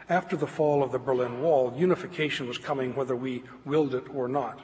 After 0.07 0.38
the 0.38 0.47
fall 0.47 0.84
of 0.84 0.93
the 0.93 0.99
Berlin 0.99 1.41
Wall, 1.41 1.73
unification 1.76 2.47
was 2.47 2.57
coming 2.57 2.95
whether 2.95 3.15
we 3.15 3.43
willed 3.65 3.93
it 3.93 4.05
or 4.13 4.30
not. 4.30 4.61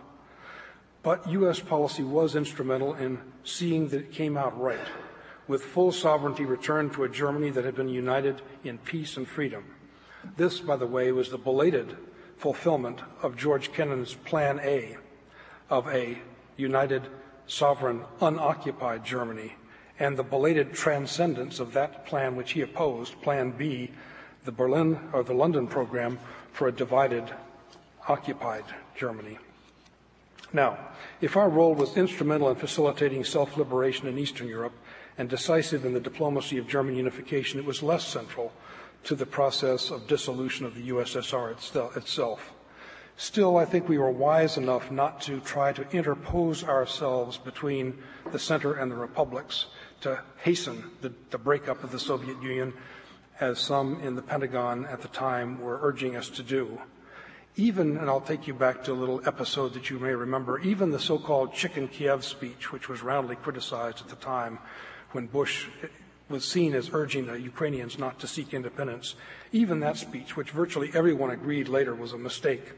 But 1.04 1.30
U.S. 1.32 1.60
policy 1.60 2.04
was 2.04 2.36
instrumental 2.36 2.94
in 2.94 3.20
seeing 3.44 3.88
that 3.90 4.02
it 4.02 4.12
came 4.12 4.38
out 4.38 4.60
right, 4.60 4.88
with 5.48 5.64
full 5.64 5.92
sovereignty 5.92 6.46
returned 6.46 6.94
to 6.94 7.04
a 7.04 7.10
Germany 7.10 7.50
that 7.52 7.66
had 7.66 7.76
been 7.76 7.90
united 7.90 8.42
in 8.64 8.78
peace 8.78 9.18
and 9.18 9.28
freedom. 9.28 9.64
This, 10.38 10.60
by 10.60 10.76
the 10.76 10.86
way, 10.86 11.12
was 11.12 11.30
the 11.30 11.38
belated 11.38 11.98
fulfillment 12.38 13.02
of 13.24 13.36
George 13.36 13.74
Kennan's 13.74 14.14
Plan 14.14 14.60
A 14.64 14.98
of 15.70 15.88
a 15.88 16.20
united, 16.58 17.08
sovereign, 17.48 18.02
unoccupied 18.20 19.04
Germany 19.04 19.56
and 20.02 20.18
the 20.18 20.24
belated 20.24 20.74
transcendence 20.74 21.60
of 21.60 21.74
that 21.74 22.08
plan 22.08 22.36
which 22.36 22.54
he 22.54 22.62
opposed, 22.62 23.22
Plan 23.22 23.52
B, 23.52 23.92
the 24.46 24.52
Berlin 24.52 25.00
or 25.14 25.24
the 25.24 25.34
London 25.34 25.68
program 25.68 26.18
for 26.52 26.68
a 26.68 26.72
divided, 26.72 27.32
occupied 28.08 28.64
Germany. 28.96 29.38
Now, 30.54 30.78
if 31.22 31.38
our 31.38 31.50
role 31.50 31.74
was 31.74 31.96
instrumental 31.96 32.50
in 32.50 32.56
facilitating 32.56 33.24
self 33.24 33.56
liberation 33.58 34.08
in 34.08 34.18
Eastern 34.18 34.48
Europe 34.48 34.74
and 35.18 35.30
decisive 35.30 35.86
in 35.86 35.94
the 35.94 36.00
diplomacy 36.00 36.58
of 36.58 36.68
German 36.68 36.96
unification, 36.96 37.60
it 37.60 37.66
was 37.66 37.84
less 37.84 38.06
central 38.06 38.52
to 39.04 39.16
the 39.16 39.26
process 39.26 39.90
of 39.90 40.08
dissolution 40.08 40.66
of 40.66 40.76
the 40.76 40.90
USSR 40.90 41.52
itself. 41.98 42.54
Still, 43.18 43.58
I 43.58 43.66
think 43.66 43.88
we 43.88 43.98
were 43.98 44.12
wise 44.12 44.58
enough 44.58 44.90
not 44.92 45.22
to 45.22 45.40
try 45.42 45.74
to 45.74 45.90
interpose 45.92 46.64
ourselves 46.64 47.38
between 47.38 48.02
the 48.32 48.40
center 48.40 48.74
and 48.74 48.92
the 48.92 48.96
republics 48.96 49.68
to 50.02 50.22
hasten 50.38 50.92
the, 51.02 51.14
the 51.30 51.38
breakup 51.38 51.84
of 51.84 51.92
the 51.92 52.00
Soviet 52.00 52.42
Union, 52.42 52.74
as 53.40 53.60
some 53.60 54.00
in 54.02 54.16
the 54.16 54.22
Pentagon 54.22 54.86
at 54.86 55.02
the 55.02 55.08
time 55.08 55.62
were 55.62 55.80
urging 55.82 56.16
us 56.16 56.30
to 56.30 56.44
do 56.44 56.80
even, 57.56 57.98
and 57.98 58.10
I'll 58.10 58.22
take 58.22 58.48
you 58.48 58.54
back 58.54 58.84
to 58.86 58.92
a 58.92 58.94
little 58.94 59.22
episode 59.28 59.74
that 59.74 59.90
you 59.90 60.00
may 60.00 60.14
remember, 60.14 60.60
even 60.60 60.92
the 60.92 61.00
so 61.00 61.18
called 61.18 61.54
Chicken 61.54 61.88
Kiev 61.88 62.24
speech, 62.24 62.72
which 62.72 62.88
was 62.88 63.04
roundly 63.04 63.36
criticized 63.36 64.02
at 64.02 64.08
the 64.08 64.16
time 64.16 64.60
when 65.12 65.28
Bush 65.28 65.68
was 66.30 66.46
seen 66.46 66.74
as 66.74 66.90
urging 66.94 67.26
the 67.26 67.40
Ukrainians 67.40 68.00
not 68.00 68.20
to 68.20 68.28
seek 68.28 68.54
independence, 68.54 69.16
even 69.52 69.82
that 69.82 69.98
speech, 69.98 70.38
which 70.38 70.52
virtually 70.52 70.90
everyone 70.94 71.32
agreed 71.32 71.68
later 71.68 71.94
was 71.94 72.14
a 72.14 72.18
mistake, 72.18 72.72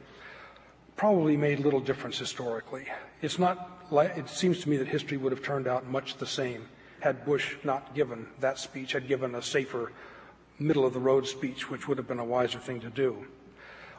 probably 0.95 1.37
made 1.37 1.59
little 1.59 1.79
difference 1.79 2.17
historically. 2.17 2.87
It's 3.21 3.37
not, 3.37 3.85
it 3.91 4.27
seems 4.27 4.61
to 4.61 4.69
me 4.69 4.77
that 4.77 4.87
history 4.87 5.17
would 5.17 5.31
have 5.31 5.43
turned 5.43 5.67
out 5.67 5.87
much 5.87 6.17
the 6.17 6.25
same 6.25 6.67
had 6.99 7.25
Bush 7.25 7.57
not 7.63 7.93
given 7.93 8.27
that 8.39 8.57
speech, 8.57 8.93
had 8.93 9.07
given 9.09 9.35
a 9.35 9.41
safer, 9.41 9.91
middle 10.57 10.85
of 10.85 10.93
the 10.93 10.99
road 10.99 11.27
speech, 11.27 11.69
which 11.69 11.85
would 11.87 11.97
have 11.97 12.07
been 12.07 12.19
a 12.19 12.25
wiser 12.25 12.59
thing 12.59 12.79
to 12.79 12.89
do. 12.89 13.27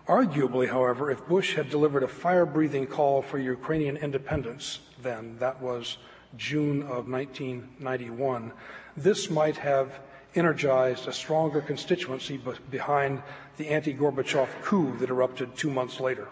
Arguably, 0.07 0.69
however, 0.69 1.11
if 1.11 1.27
Bush 1.27 1.55
had 1.55 1.71
delivered 1.71 2.03
a 2.03 2.09
fire 2.09 2.45
breathing 2.45 2.87
call 2.87 3.23
for 3.23 3.39
Ukrainian 3.39 3.97
independence, 3.97 4.81
then 5.03 5.39
that 5.39 5.63
was 5.63 5.97
June 6.37 6.83
of 6.83 7.09
1991, 7.09 8.53
this 8.97 9.31
might 9.31 9.57
have 9.57 10.01
energized 10.35 11.09
a 11.09 11.13
stronger 11.13 11.63
constituency 11.63 12.39
behind 12.71 13.23
the 13.57 13.69
anti 13.69 13.95
Gorbachev 13.95 14.49
coup 14.63 14.97
that 14.99 15.09
erupted 15.09 15.57
two 15.57 15.71
months 15.71 16.01
later. 16.01 16.29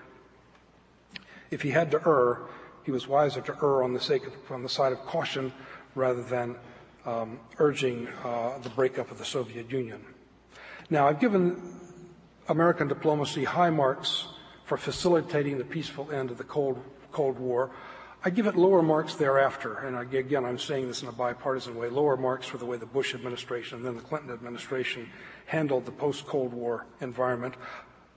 If 1.51 1.62
he 1.62 1.70
had 1.70 1.91
to 1.93 2.01
err, 2.07 2.41
he 2.85 2.91
was 2.91 3.09
wiser 3.09 3.41
to 3.41 3.57
err 3.62 3.83
on 3.83 3.95
the, 3.95 4.14
of, 4.14 4.53
on 4.53 4.62
the 4.62 4.68
side 4.68 4.93
of 4.93 5.01
caution 5.07 5.53
rather 5.95 6.23
than 6.23 6.57
um, 7.07 7.39
urging 7.59 8.09
uh, 8.25 8.59
the 8.62 8.70
breakup 8.70 9.11
of 9.11 9.18
the 9.18 9.25
Soviet 9.25 9.70
Union. 9.70 10.05
Now, 10.91 11.09
I've 11.09 11.20
given 11.20 11.81
American 12.53 12.86
diplomacy 12.86 13.44
high 13.44 13.70
marks 13.70 14.26
for 14.66 14.76
facilitating 14.76 15.57
the 15.57 15.64
peaceful 15.64 16.11
end 16.12 16.30
of 16.30 16.36
the 16.36 16.44
Cold, 16.44 16.78
Cold 17.11 17.38
War. 17.38 17.70
I 18.26 18.28
give 18.28 18.46
it 18.46 18.57
lower 18.57 18.82
marks 18.82 19.14
thereafter, 19.14 19.78
and 19.78 19.98
again, 19.98 20.44
I'm 20.44 20.59
saying 20.59 20.86
this 20.86 21.00
in 21.00 21.09
a 21.09 21.12
bipartisan 21.12 21.74
way, 21.76 21.88
lower 21.88 22.18
marks 22.18 22.46
for 22.46 22.59
the 22.59 22.66
way 22.66 22.76
the 22.76 22.84
Bush 22.84 23.14
administration 23.14 23.78
and 23.78 23.86
then 23.86 23.96
the 23.96 24.03
Clinton 24.03 24.30
administration 24.30 25.09
handled 25.46 25.86
the 25.86 25.92
post 25.92 26.26
Cold 26.26 26.53
War 26.53 26.84
environment. 27.00 27.55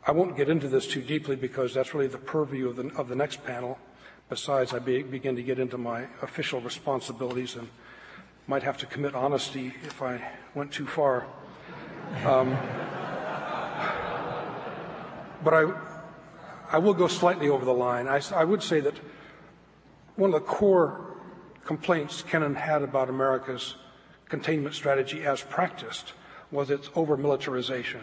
I 0.06 0.12
won't 0.12 0.36
get 0.36 0.50
into 0.50 0.68
this 0.68 0.86
too 0.86 1.02
deeply 1.02 1.38
because 1.38 1.74
that's 1.74 1.94
really 1.94 2.08
the 2.08 2.18
purview 2.18 2.68
of 2.68 2.76
the, 2.76 2.94
of 2.98 3.08
the 3.08 3.16
next 3.16 3.42
panel. 3.46 3.80
Besides, 4.28 4.74
I 4.74 4.80
be, 4.80 5.02
begin 5.02 5.38
to 5.38 5.44
get 5.44 5.60
into 5.60 5.78
my 5.78 6.08
official 6.22 6.60
responsibilities 6.60 7.56
and 7.56 7.70
might 8.48 8.64
have 8.64 8.78
to 8.80 8.86
commit 8.86 9.16
honesty 9.16 9.74
if 9.84 10.02
I 10.02 10.22
went 10.54 10.74
too 10.74 10.88
far. 10.88 11.26
Um, 12.26 12.58
but 15.46 15.54
I, 15.54 15.72
I 16.72 16.80
will 16.80 16.96
go 16.96 17.08
slightly 17.08 17.48
over 17.48 17.64
the 17.64 17.74
line. 17.74 18.08
I, 18.08 18.20
I 18.34 18.44
would 18.44 18.64
say 18.64 18.80
that 18.82 18.96
one 20.16 20.34
of 20.34 20.42
the 20.42 20.46
core 20.46 21.16
complaints 21.64 22.24
Kennan 22.24 22.56
had 22.56 22.82
about 22.82 23.10
America's 23.10 23.76
containment 24.28 24.74
strategy 24.74 25.24
as 25.24 25.42
practiced 25.42 26.14
was 26.52 26.72
its 26.72 26.90
over 26.96 27.16
militarization. 27.16 28.02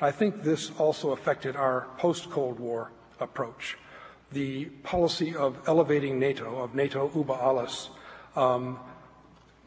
I 0.00 0.12
think 0.12 0.42
this 0.42 0.70
also 0.78 1.10
affected 1.10 1.56
our 1.56 1.88
post 1.98 2.30
Cold 2.30 2.60
War 2.60 2.92
approach. 3.18 3.76
The 4.32 4.66
policy 4.82 5.34
of 5.34 5.58
elevating 5.66 6.18
NATO, 6.18 6.58
of 6.62 6.74
NATO 6.74 7.10
über 7.10 7.36
alles, 7.40 7.90
um, 8.36 8.78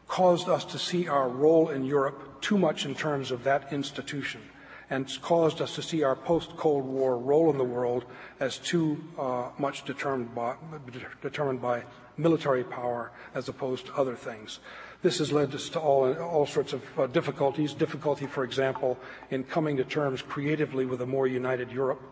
caused 0.06 0.48
us 0.48 0.64
to 0.64 0.78
see 0.78 1.08
our 1.08 1.28
role 1.28 1.68
in 1.68 1.84
Europe 1.84 2.40
too 2.40 2.56
much 2.56 2.86
in 2.86 2.94
terms 2.94 3.30
of 3.30 3.44
that 3.44 3.72
institution 3.72 4.40
and 4.90 5.06
caused 5.22 5.60
us 5.60 5.74
to 5.74 5.82
see 5.82 6.02
our 6.02 6.16
post-Cold 6.16 6.84
War 6.84 7.18
role 7.18 7.50
in 7.50 7.58
the 7.58 7.64
world 7.64 8.04
as 8.40 8.58
too 8.58 9.02
uh, 9.18 9.50
much 9.58 9.84
determined 9.84 10.34
by, 10.34 10.54
determined 11.20 11.60
by 11.60 11.84
military 12.16 12.64
power 12.64 13.10
as 13.34 13.48
opposed 13.48 13.86
to 13.86 13.94
other 13.94 14.16
things. 14.16 14.60
This 15.02 15.18
has 15.18 15.30
led 15.30 15.54
us 15.54 15.68
to 15.70 15.80
all, 15.80 16.12
all 16.14 16.46
sorts 16.46 16.72
of 16.72 16.82
uh, 16.98 17.06
difficulties. 17.06 17.72
Difficulty, 17.72 18.26
for 18.26 18.42
example, 18.42 18.98
in 19.30 19.44
coming 19.44 19.76
to 19.76 19.84
terms 19.84 20.22
creatively 20.22 20.86
with 20.86 21.00
a 21.02 21.06
more 21.06 21.26
united 21.26 21.70
Europe 21.70 22.02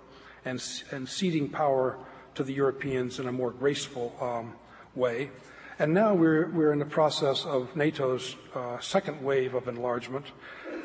and, 0.45 0.63
and 0.93 1.09
ceding 1.09 1.49
power 1.49 1.99
to 2.37 2.45
the 2.45 2.53
Europeans 2.53 3.19
in 3.19 3.27
a 3.27 3.33
more 3.33 3.51
graceful 3.51 4.15
um, 4.21 4.55
way. 4.95 5.31
And 5.79 5.93
now 5.93 6.15
we're, 6.15 6.49
we're 6.51 6.73
in 6.73 6.79
the 6.79 6.87
process 6.87 7.45
of 7.45 7.75
NATO's 7.75 8.37
uh, 8.55 8.79
second 8.79 9.23
wave 9.23 9.55
of 9.55 9.67
enlargement. 9.67 10.27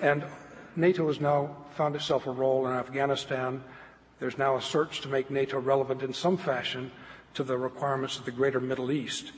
And 0.01 0.23
NATO 0.75 1.07
has 1.07 1.19
now 1.19 1.57
found 1.75 1.95
itself 1.95 2.27
a 2.27 2.31
role 2.31 2.65
in 2.67 2.73
Afghanistan. 2.73 3.63
There's 4.19 4.37
now 4.37 4.55
a 4.55 4.61
search 4.61 5.01
to 5.01 5.09
make 5.09 5.29
NATO 5.29 5.59
relevant 5.59 6.01
in 6.01 6.13
some 6.13 6.37
fashion 6.37 6.91
to 7.33 7.43
the 7.43 7.57
requirements 7.57 8.17
of 8.17 8.25
the 8.25 8.31
greater 8.31 8.59
Middle 8.59 8.91
East, 8.91 9.31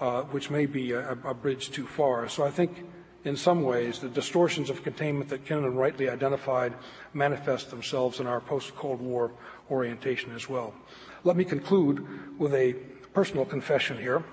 uh, 0.00 0.22
which 0.22 0.50
may 0.50 0.66
be 0.66 0.92
a, 0.92 1.12
a, 1.24 1.34
bridge 1.34 1.70
too 1.70 1.86
far. 1.86 2.28
So 2.28 2.44
I 2.44 2.50
think 2.50 2.84
in 3.24 3.36
some 3.36 3.62
ways 3.62 3.98
the 3.98 4.08
distortions 4.08 4.70
of 4.70 4.82
containment 4.82 5.30
that 5.30 5.44
Kennan 5.44 5.76
rightly 5.76 6.08
identified 6.08 6.74
manifest 7.12 7.70
themselves 7.70 8.18
in 8.18 8.26
our 8.26 8.40
post-Cold 8.40 9.00
War 9.00 9.30
orientation 9.70 10.32
as 10.34 10.48
well. 10.48 10.74
Let 11.22 11.36
me 11.36 11.44
conclude 11.44 12.38
with 12.38 12.54
a 12.54 12.74
personal 13.12 13.44
confession 13.44 13.98
here. 13.98 14.24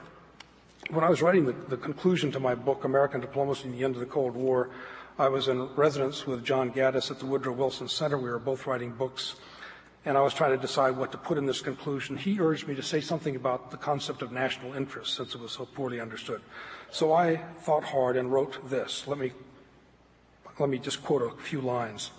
When 0.90 1.04
I 1.04 1.10
was 1.10 1.22
writing 1.22 1.46
the, 1.46 1.54
the 1.68 1.78
conclusion 1.78 2.32
to 2.32 2.40
my 2.40 2.56
book, 2.56 2.86
American 2.86 3.20
Diplomacy 3.20 3.66
in 3.66 3.74
the 3.74 3.84
End 3.84 3.96
of 3.96 4.00
the 4.00 4.06
Cold 4.06 4.36
War, 4.36 4.70
I 5.20 5.30
was 5.30 5.48
in 5.48 5.74
residence 5.76 6.28
with 6.28 6.46
John 6.46 6.72
Gaddis 6.72 7.10
at 7.10 7.18
the 7.18 7.26
Woodrow 7.26 7.54
Wilson 7.54 7.88
Center. 7.88 8.20
We 8.20 8.30
were 8.30 8.38
both 8.38 8.68
writing 8.68 8.92
books, 8.92 9.34
and 10.06 10.16
I 10.16 10.22
was 10.22 10.36
trying 10.36 10.52
to 10.52 10.62
decide 10.62 10.96
what 10.96 11.12
to 11.12 11.18
put 11.18 11.40
in 11.40 11.48
this 11.48 11.60
conclusion. 11.60 12.18
He 12.18 12.40
urged 12.40 12.68
me 12.68 12.76
to 12.76 12.84
say 12.84 13.02
something 13.02 13.36
about 13.36 13.72
the 13.72 13.78
concept 13.78 14.22
of 14.22 14.32
national 14.32 14.76
interest, 14.76 15.16
since 15.16 15.34
it 15.34 15.42
was 15.42 15.54
so 15.54 15.66
poorly 15.66 16.00
understood. 16.00 16.42
So 16.92 17.14
I 17.14 17.38
thought 17.62 17.86
hard 17.86 18.16
and 18.16 18.32
wrote 18.32 18.70
this. 18.70 19.08
Let 19.08 19.18
me, 19.18 19.32
let 20.60 20.70
me 20.70 20.78
just 20.78 21.04
quote 21.04 21.24
a 21.24 21.42
few 21.42 21.62
lines. 21.62 22.12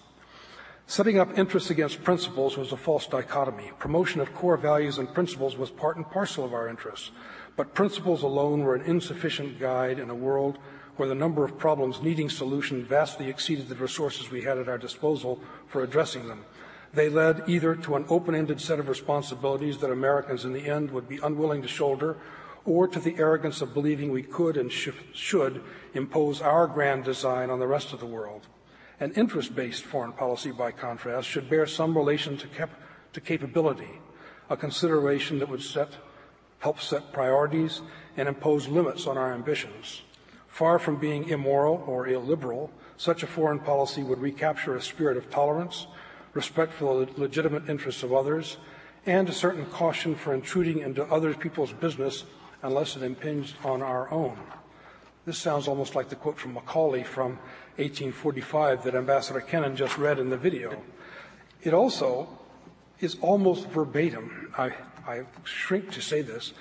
Setting 0.89 1.21
up 1.21 1.39
interests 1.39 1.71
against 1.71 2.03
principles 2.03 2.57
was 2.57 2.73
a 2.73 2.77
false 2.77 3.07
dichotomy. 3.07 3.71
Promotion 3.79 4.21
of 4.21 4.35
core 4.35 4.57
values 4.57 4.99
and 4.99 5.15
principles 5.15 5.57
was 5.57 5.71
part 5.71 5.97
and 5.97 6.11
parcel 6.11 6.45
of 6.45 6.53
our 6.53 6.67
interests. 6.67 7.13
But 7.57 7.75
principles 7.75 8.25
alone 8.25 8.63
were 8.63 8.75
an 8.75 8.83
insufficient 8.83 9.61
guide 9.61 10.01
in 10.01 10.11
a 10.11 10.17
world 10.17 10.59
where 10.99 11.09
the 11.09 11.15
number 11.15 11.45
of 11.45 11.59
problems 11.59 12.03
needing 12.03 12.29
solution 12.29 12.85
vastly 12.85 13.31
exceeded 13.31 13.69
the 13.69 13.75
resources 13.77 14.31
we 14.31 14.43
had 14.43 14.59
at 14.59 14.69
our 14.69 14.79
disposal 14.79 15.41
for 15.69 15.83
addressing 15.83 16.29
them. 16.29 16.45
They 16.93 17.09
led 17.09 17.45
either 17.47 17.75
to 17.77 17.97
an 17.97 18.05
open 18.09 18.35
ended 18.35 18.61
set 18.61 18.81
of 18.81 18.89
responsibilities 18.89 19.79
that 19.79 19.91
Americans 19.91 20.45
in 20.45 20.53
the 20.53 20.67
end 20.67 20.91
would 20.91 21.09
be 21.09 21.21
unwilling 21.23 21.63
to 21.63 21.69
shoulder, 21.69 22.17
or 22.65 22.89
to 22.89 23.01
the 23.01 23.17
arrogance 23.19 23.63
of 23.63 23.73
believing 23.73 24.11
we 24.11 24.23
could 24.23 24.57
and 24.57 24.71
sh- 24.71 24.91
should 25.15 25.63
impose 25.95 26.43
our 26.43 26.67
grand 26.67 27.05
design 27.05 27.49
on 27.49 27.59
the 27.59 27.67
rest 27.67 27.93
of 27.93 28.01
the 28.01 28.07
world. 28.07 28.47
An 29.01 29.13
interest 29.13 29.55
based 29.55 29.85
foreign 29.85 30.13
policy, 30.13 30.51
by 30.51 30.73
contrast, 30.73 31.29
should 31.29 31.49
bear 31.49 31.67
some 31.67 31.97
relation 31.97 32.37
to, 32.37 32.47
cap- 32.49 32.81
to 33.13 33.21
capability, 33.21 34.01
a 34.51 34.57
consideration 34.57 35.39
that 35.39 35.49
would 35.49 35.63
set, 35.63 35.93
help 36.59 36.81
set 36.81 37.13
priorities 37.13 37.81
and 38.17 38.29
impose 38.29 38.69
limits 38.69 39.07
on 39.07 39.17
our 39.17 39.33
ambitions. 39.33 40.03
Far 40.59 40.81
from 40.81 40.97
being 40.97 41.29
immoral 41.29 41.85
or 41.87 42.09
illiberal, 42.09 42.73
such 42.97 43.23
a 43.23 43.29
foreign 43.29 43.61
policy 43.61 44.03
would 44.03 44.19
recapture 44.19 44.75
a 44.75 44.83
spirit 44.83 45.17
of 45.17 45.31
tolerance, 45.31 45.87
respect 46.35 46.73
for 46.73 47.07
the 47.07 47.13
legitimate 47.17 47.69
interests 47.69 48.03
of 48.03 48.13
others, 48.13 48.57
and 49.07 49.29
a 49.29 49.33
certain 49.33 49.67
caution 49.67 50.17
for 50.17 50.35
intruding 50.35 50.81
into 50.81 51.05
other 51.05 51.33
people's 51.33 51.73
business 51.73 52.25
unless 52.61 52.97
it 52.97 53.05
impinged 53.05 53.55
on 53.63 53.83
our 53.83 54.11
own. 54.11 54.37
This 55.27 55.39
sounds 55.39 55.69
almost 55.69 55.95
like 55.95 56.09
the 56.09 56.17
quote 56.17 56.41
from 56.41 56.55
Macaulay 56.55 57.05
from 57.05 57.39
1845 57.77 58.83
that 58.83 58.97
Ambassador 58.97 59.41
Kennan 59.41 59.77
just 59.77 59.97
read 59.97 60.19
in 60.19 60.29
the 60.29 60.37
video. 60.37 60.83
It 61.63 61.73
also 61.73 62.37
is 62.99 63.17
almost 63.21 63.69
verbatim. 63.69 64.53
I, 64.59 64.73
I 65.07 65.23
shrink 65.45 65.93
to 65.93 66.03
say 66.03 66.21
this 66.21 66.53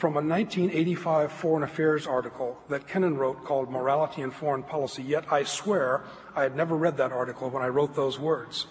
from 0.00 0.14
a 0.14 0.24
1985 0.24 1.30
Foreign 1.30 1.62
Affairs 1.62 2.06
article 2.06 2.58
that 2.70 2.88
Kennan 2.88 3.18
wrote 3.18 3.44
called 3.44 3.70
Morality 3.70 4.22
in 4.22 4.30
Foreign 4.30 4.62
Policy, 4.62 5.02
yet 5.02 5.30
I 5.30 5.44
swear 5.44 6.04
I 6.34 6.42
had 6.42 6.56
never 6.56 6.74
read 6.74 6.96
that 6.96 7.12
article 7.12 7.50
when 7.50 7.62
I 7.62 7.68
wrote 7.68 7.94
those 7.94 8.18
words. 8.18 8.66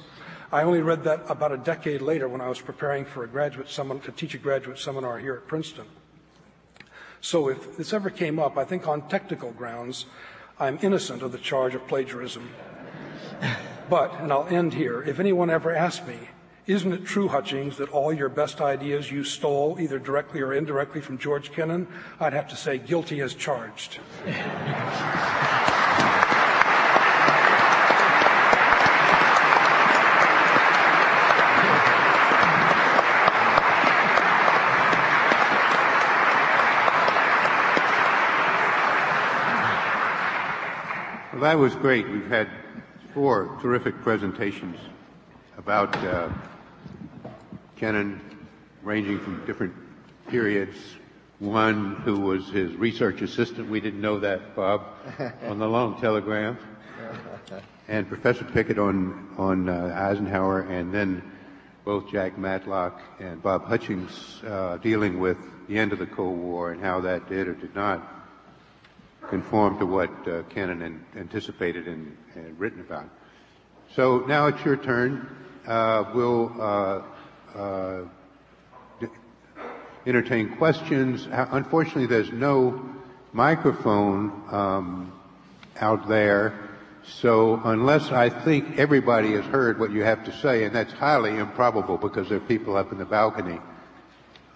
I 0.52 0.64
only 0.64 0.82
read 0.82 1.04
that 1.04 1.30
about 1.30 1.52
a 1.52 1.58
decade 1.58 2.02
later 2.02 2.28
when 2.28 2.42
I 2.42 2.50
was 2.50 2.60
preparing 2.60 3.06
for 3.06 3.24
a 3.24 3.28
graduate 3.28 3.70
seminar, 3.70 4.02
to 4.06 4.12
teach 4.12 4.34
a 4.34 4.40
graduate 4.40 4.80
seminar 4.80 5.20
here 5.20 5.36
at 5.36 5.46
Princeton. 5.46 5.86
So 7.22 7.48
if 7.48 7.78
this 7.78 7.94
ever 7.94 8.10
came 8.10 8.40
up, 8.40 8.58
I 8.58 8.64
think 8.66 8.88
on 8.88 9.08
technical 9.08 9.52
grounds, 9.52 10.08
I'm 10.60 10.80
innocent 10.82 11.22
of 11.22 11.32
the 11.32 11.38
charge 11.38 11.76
of 11.76 11.88
plagiarism. 11.88 12.50
But, 13.88 14.20
and 14.20 14.34
I'll 14.34 14.48
end 14.48 14.74
here, 14.74 15.04
if 15.04 15.20
anyone 15.20 15.52
ever 15.52 15.76
asks 15.76 16.08
me, 16.08 16.18
isn't 16.70 16.94
it 16.94 17.04
true, 17.04 17.28
Hutchings, 17.28 17.78
that 17.78 17.90
all 17.90 18.14
your 18.14 18.30
best 18.30 18.62
ideas 18.62 19.12
you 19.12 19.24
stole 19.24 19.78
either 19.80 19.98
directly 19.98 20.40
or 20.40 20.54
indirectly 20.54 21.02
from 21.02 21.18
George 21.18 21.52
Kennan? 21.52 21.88
I'd 22.20 22.34
have 22.34 22.48
to 22.50 22.56
say 22.56 22.78
guilty 22.78 23.22
as 23.22 23.34
charged. 23.34 23.98
Well, 41.34 41.42
that 41.42 41.58
was 41.58 41.74
great. 41.74 42.08
We've 42.08 42.28
had 42.28 42.48
four 43.16 43.58
terrific 43.60 44.00
presentations 44.02 44.78
about 45.58 45.96
uh, 46.04 46.30
Kennan, 47.80 48.20
ranging 48.84 49.20
from 49.20 49.46
different 49.46 49.74
periods. 50.28 50.76
One 51.40 51.96
who 51.96 52.20
was 52.20 52.50
his 52.50 52.76
research 52.76 53.22
assistant, 53.22 53.70
we 53.70 53.80
didn't 53.80 54.02
know 54.02 54.20
that, 54.20 54.54
Bob, 54.54 54.84
on 55.48 55.60
the 55.60 55.68
long 55.68 56.00
telegram. 56.02 56.58
And 57.88 58.06
Professor 58.10 58.44
Pickett 58.44 58.78
on, 58.78 59.34
on 59.38 59.70
uh, 59.70 59.96
Eisenhower, 59.98 60.64
and 60.64 60.94
then 60.94 61.24
both 61.86 62.12
Jack 62.12 62.38
Matlock 62.38 63.02
and 63.22 63.42
Bob 63.42 63.64
Hutchings 63.64 64.44
uh, 64.46 64.76
dealing 64.78 65.22
with 65.22 65.38
the 65.70 65.80
end 65.80 65.94
of 65.94 66.00
the 66.00 66.06
Cold 66.06 66.38
War 66.38 66.74
and 66.74 66.82
how 66.82 67.00
that 67.00 67.30
did 67.30 67.48
or 67.48 67.54
did 67.54 67.74
not 67.74 68.26
conform 69.30 69.80
to 69.80 69.86
what 69.86 70.12
uh, 70.28 70.44
Kennan 70.50 71.06
anticipated 71.16 71.88
and, 71.88 72.18
and, 72.36 72.60
written 72.60 72.82
about. 72.82 73.10
So 73.96 74.20
now 74.28 74.48
it's 74.48 74.64
your 74.66 74.76
turn. 74.76 75.30
Uh, 75.66 76.12
we'll 76.14 76.62
uh, 77.56 77.60
uh, 77.60 79.08
entertain 80.06 80.56
questions. 80.58 81.28
Unfortunately, 81.32 82.06
there's 82.06 82.32
no 82.32 82.84
microphone 83.34 84.32
um, 84.52 85.14
out 85.80 86.08
there, 86.08 86.70
so 87.04 87.60
unless 87.64 88.12
I 88.12 88.30
think 88.30 88.78
everybody 88.78 89.34
has 89.34 89.46
heard 89.46 89.80
what 89.80 89.92
you 89.92 90.04
have 90.04 90.26
to 90.26 90.38
say, 90.40 90.64
and 90.64 90.76
that's 90.76 90.94
highly 90.94 91.38
improbable 91.38 91.98
because 91.98 92.30
there 92.30 92.38
are 92.38 92.42
people 92.42 92.76
up 92.76 92.92
in 92.92 92.98
the 92.98 93.06
balcony, 93.06 93.60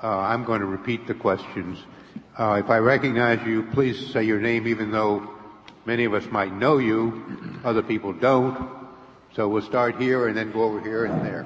uh, 0.01 0.07
I'm 0.07 0.43
going 0.43 0.61
to 0.61 0.67
repeat 0.67 1.07
the 1.07 1.13
questions. 1.13 1.79
Uh, 2.37 2.61
if 2.63 2.69
I 2.69 2.77
recognize 2.77 3.45
you, 3.45 3.63
please 3.63 4.11
say 4.11 4.23
your 4.23 4.39
name, 4.39 4.67
even 4.67 4.91
though 4.91 5.29
many 5.85 6.05
of 6.05 6.13
us 6.13 6.25
might 6.31 6.53
know 6.53 6.77
you, 6.77 7.59
other 7.63 7.83
people 7.83 8.13
don't. 8.13 8.69
So 9.35 9.47
we'll 9.47 9.63
start 9.63 9.99
here 9.99 10.27
and 10.27 10.37
then 10.37 10.51
go 10.51 10.63
over 10.63 10.81
here 10.81 11.05
and 11.05 11.25
there. 11.25 11.45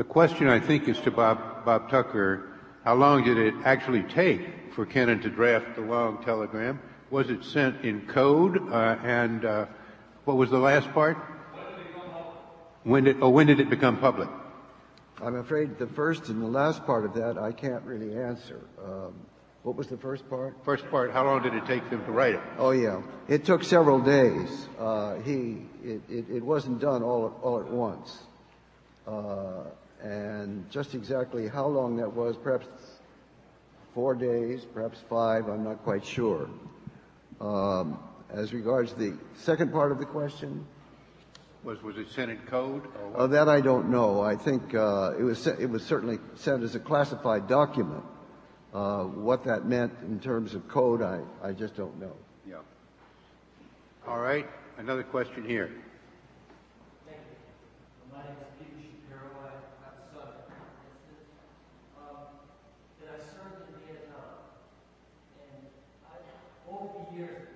The 0.00 0.04
question, 0.04 0.48
I 0.48 0.58
think, 0.58 0.88
is 0.88 0.98
to 1.00 1.10
Bob, 1.10 1.66
Bob 1.66 1.90
Tucker. 1.90 2.48
How 2.86 2.94
long 2.94 3.22
did 3.22 3.36
it 3.36 3.52
actually 3.66 4.02
take 4.04 4.72
for 4.72 4.86
Kennan 4.86 5.20
to 5.20 5.28
draft 5.28 5.74
the 5.74 5.82
long 5.82 6.24
telegram? 6.24 6.80
Was 7.10 7.28
it 7.28 7.44
sent 7.44 7.84
in 7.84 8.06
code? 8.06 8.66
Uh, 8.72 8.96
and 9.04 9.44
uh, 9.44 9.66
what 10.24 10.38
was 10.38 10.48
the 10.48 10.58
last 10.58 10.90
part? 10.94 11.18
When 12.82 13.04
did, 13.04 13.18
oh, 13.20 13.28
when 13.28 13.46
did 13.46 13.60
it 13.60 13.68
become 13.68 13.98
public? 13.98 14.30
I'm 15.22 15.36
afraid 15.36 15.78
the 15.78 15.86
first 15.88 16.30
and 16.30 16.40
the 16.40 16.46
last 16.46 16.86
part 16.86 17.04
of 17.04 17.12
that 17.16 17.36
I 17.36 17.52
can't 17.52 17.84
really 17.84 18.16
answer. 18.16 18.62
Um, 18.82 19.12
what 19.64 19.76
was 19.76 19.88
the 19.88 19.98
first 19.98 20.26
part? 20.30 20.56
First 20.64 20.90
part, 20.90 21.12
how 21.12 21.26
long 21.26 21.42
did 21.42 21.52
it 21.52 21.66
take 21.66 21.90
them 21.90 22.02
to 22.06 22.10
write 22.10 22.36
it? 22.36 22.42
Oh 22.56 22.70
yeah, 22.70 23.02
it 23.28 23.44
took 23.44 23.64
several 23.64 24.00
days. 24.00 24.66
Uh, 24.78 25.16
he, 25.16 25.58
it, 25.84 26.00
it, 26.08 26.24
it, 26.30 26.42
wasn't 26.42 26.80
done 26.80 27.02
all, 27.02 27.38
all 27.42 27.60
at 27.60 27.68
once. 27.68 28.18
Uh, 29.06 29.64
and 30.02 30.68
just 30.70 30.94
exactly 30.94 31.48
how 31.48 31.66
long 31.66 31.96
that 31.96 32.12
was, 32.12 32.36
perhaps 32.36 32.66
four 33.94 34.14
days, 34.14 34.64
perhaps 34.72 34.98
five, 35.08 35.48
I'm 35.48 35.64
not 35.64 35.82
quite 35.82 36.04
sure. 36.04 36.48
Um, 37.40 37.98
as 38.30 38.52
regards 38.52 38.92
the 38.94 39.16
second 39.34 39.72
part 39.72 39.92
of 39.92 39.98
the 39.98 40.06
question, 40.06 40.66
was 41.62 41.82
was 41.82 41.98
it 41.98 42.10
sent 42.10 42.30
in 42.30 42.38
code? 42.38 42.82
Oh, 43.14 43.26
that 43.26 43.48
I 43.48 43.60
don't 43.60 43.90
know. 43.90 44.20
I 44.22 44.34
think 44.34 44.74
uh, 44.74 45.12
it 45.18 45.22
was 45.22 45.46
it 45.46 45.68
was 45.68 45.84
certainly 45.84 46.18
sent 46.34 46.62
as 46.62 46.74
a 46.74 46.80
classified 46.80 47.48
document. 47.48 48.04
Uh, 48.72 49.04
what 49.04 49.44
that 49.44 49.66
meant 49.66 49.92
in 50.02 50.20
terms 50.20 50.54
of 50.54 50.66
code, 50.68 51.02
I 51.02 51.20
I 51.42 51.52
just 51.52 51.76
don't 51.76 51.98
know. 52.00 52.12
Yeah. 52.48 52.56
All 54.06 54.20
right. 54.20 54.48
Another 54.78 55.02
question 55.02 55.44
here. 55.46 55.70
years. 67.20 67.49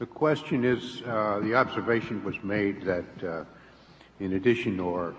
The 0.00 0.06
question 0.06 0.64
is, 0.64 1.02
uh, 1.02 1.40
the 1.42 1.54
observation 1.54 2.24
was 2.24 2.42
made 2.42 2.80
that 2.84 3.22
uh, 3.22 3.44
in 4.18 4.32
addition, 4.32 4.80
or 4.80 5.14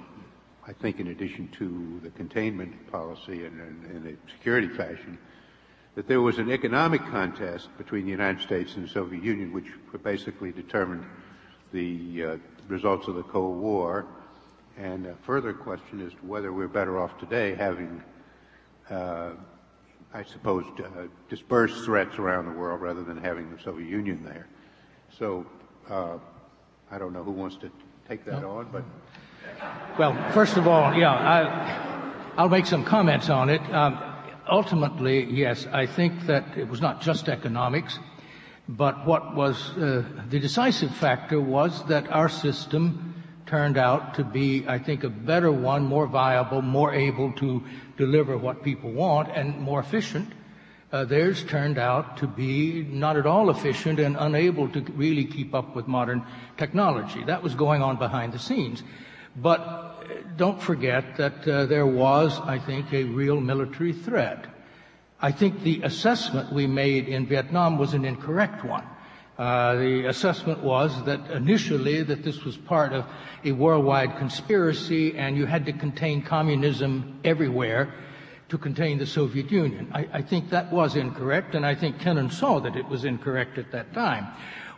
I 0.67 0.73
think 0.73 0.99
in 0.99 1.09
addition 1.09 1.49
to 1.59 1.99
the 2.01 2.09
containment 2.09 2.91
policy 2.91 3.45
and 3.45 3.61
in 3.85 4.17
a 4.17 4.31
security 4.31 4.67
fashion, 4.67 5.19
that 5.93 6.07
there 6.07 6.19
was 6.19 6.39
an 6.39 6.49
economic 6.49 7.05
contest 7.11 7.69
between 7.77 8.05
the 8.05 8.09
United 8.09 8.41
States 8.41 8.73
and 8.73 8.85
the 8.85 8.89
Soviet 8.89 9.23
Union, 9.23 9.53
which 9.53 9.67
basically 10.01 10.51
determined 10.51 11.05
the 11.71 12.25
uh, 12.25 12.37
results 12.67 13.07
of 13.07 13.13
the 13.13 13.23
Cold 13.23 13.61
War. 13.61 14.07
And 14.79 15.05
a 15.05 15.15
further 15.27 15.53
question 15.53 16.01
is 16.01 16.11
whether 16.23 16.51
we're 16.51 16.67
better 16.67 16.99
off 16.99 17.19
today 17.19 17.53
having 17.53 18.03
uh, 18.89 19.33
I 20.11 20.23
suppose, 20.23 20.65
uh, 20.79 21.03
disperse 21.29 21.85
threats 21.85 22.17
around 22.17 22.45
the 22.45 22.51
world 22.51 22.81
rather 22.81 23.03
than 23.03 23.17
having 23.17 23.55
the 23.55 23.61
Soviet 23.61 23.87
Union 23.87 24.23
there. 24.25 24.47
So 25.17 25.45
uh, 25.89 26.17
I 26.89 26.97
don't 26.97 27.13
know 27.13 27.23
who 27.23 27.31
wants 27.31 27.57
to 27.57 27.71
take 28.07 28.25
that 28.25 28.43
on, 28.43 28.67
but. 28.71 28.83
Well, 29.97 30.31
first 30.31 30.57
of 30.57 30.67
all, 30.67 30.93
yeah, 30.93 31.11
I, 32.37 32.41
will 32.41 32.49
make 32.49 32.65
some 32.65 32.85
comments 32.85 33.29
on 33.29 33.49
it. 33.49 33.61
Um, 33.73 33.99
ultimately, 34.49 35.25
yes, 35.25 35.67
I 35.71 35.85
think 35.85 36.27
that 36.27 36.57
it 36.57 36.67
was 36.67 36.81
not 36.81 37.01
just 37.01 37.27
economics, 37.27 37.99
but 38.69 39.05
what 39.05 39.35
was 39.35 39.69
uh, 39.71 40.03
the 40.29 40.39
decisive 40.39 40.95
factor 40.95 41.41
was 41.41 41.85
that 41.87 42.09
our 42.09 42.29
system 42.29 43.23
turned 43.45 43.77
out 43.77 44.13
to 44.15 44.23
be, 44.23 44.65
I 44.67 44.79
think, 44.79 45.03
a 45.03 45.09
better 45.09 45.51
one, 45.51 45.83
more 45.83 46.07
viable, 46.07 46.61
more 46.61 46.93
able 46.93 47.33
to 47.33 47.63
deliver 47.97 48.37
what 48.37 48.63
people 48.63 48.91
want, 48.91 49.29
and 49.35 49.59
more 49.59 49.81
efficient. 49.81 50.31
Uh, 50.91 51.05
theirs 51.05 51.45
turned 51.45 51.77
out 51.77 52.17
to 52.17 52.27
be 52.27 52.83
not 52.89 53.15
at 53.15 53.25
all 53.25 53.49
efficient 53.49 53.97
and 53.97 54.17
unable 54.19 54.67
to 54.67 54.81
really 54.95 55.23
keep 55.23 55.55
up 55.55 55.73
with 55.73 55.87
modern 55.87 56.21
technology. 56.57 57.23
That 57.23 57.41
was 57.41 57.55
going 57.55 57.81
on 57.81 57.97
behind 57.97 58.33
the 58.33 58.39
scenes. 58.39 58.83
But 59.35 59.61
uh, 59.61 59.93
don't 60.35 60.61
forget 60.61 61.15
that 61.15 61.47
uh, 61.47 61.65
there 61.67 61.87
was, 61.87 62.37
I 62.41 62.59
think, 62.59 62.91
a 62.91 63.05
real 63.05 63.39
military 63.39 63.93
threat. 63.93 64.47
I 65.21 65.31
think 65.31 65.63
the 65.63 65.81
assessment 65.83 66.51
we 66.51 66.67
made 66.67 67.07
in 67.07 67.25
Vietnam 67.25 67.77
was 67.77 67.93
an 67.93 68.03
incorrect 68.03 68.65
one. 68.65 68.83
Uh, 69.37 69.75
the 69.75 70.07
assessment 70.07 70.61
was 70.61 71.05
that 71.05 71.31
initially 71.31 72.03
that 72.03 72.21
this 72.21 72.43
was 72.43 72.57
part 72.57 72.91
of 72.91 73.05
a 73.45 73.53
worldwide 73.53 74.17
conspiracy 74.17 75.17
and 75.17 75.37
you 75.37 75.45
had 75.45 75.65
to 75.65 75.73
contain 75.73 76.21
communism 76.21 77.19
everywhere 77.23 77.93
to 78.51 78.57
contain 78.57 78.97
the 78.97 79.05
Soviet 79.05 79.49
Union. 79.49 79.89
I, 79.93 80.07
I 80.11 80.21
think 80.21 80.49
that 80.49 80.73
was 80.73 80.97
incorrect 80.97 81.55
and 81.55 81.65
I 81.65 81.73
think 81.73 81.99
Kennan 81.99 82.29
saw 82.29 82.59
that 82.59 82.75
it 82.75 82.85
was 82.85 83.05
incorrect 83.05 83.57
at 83.57 83.71
that 83.71 83.93
time. 83.93 84.27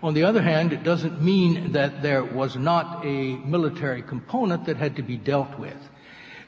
On 0.03 0.13
the 0.13 0.23
other 0.25 0.43
hand, 0.43 0.73
it 0.73 0.83
doesn't 0.83 1.23
mean 1.23 1.71
that 1.71 2.03
there 2.03 2.23
was 2.23 2.55
not 2.55 3.03
a 3.03 3.35
military 3.37 4.03
component 4.03 4.65
that 4.65 4.77
had 4.77 4.95
to 4.97 5.01
be 5.01 5.17
dealt 5.17 5.57
with. 5.57 5.77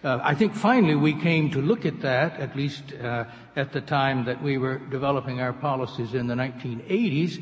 Uh, 0.04 0.20
I 0.22 0.36
think 0.36 0.54
finally 0.54 0.94
we 0.94 1.20
came 1.20 1.50
to 1.50 1.62
look 1.64 1.84
at 1.84 2.02
that, 2.02 2.40
at 2.40 2.56
least 2.56 2.94
uh, 2.94 3.24
at 3.56 3.74
the 3.74 3.82
time 3.82 4.26
that 4.26 4.44
we 4.44 4.60
were 4.60 4.78
developing 4.78 5.42
our 5.42 5.54
policies 5.54 6.14
in 6.14 6.28
the 6.28 6.36
1980s, 6.36 7.42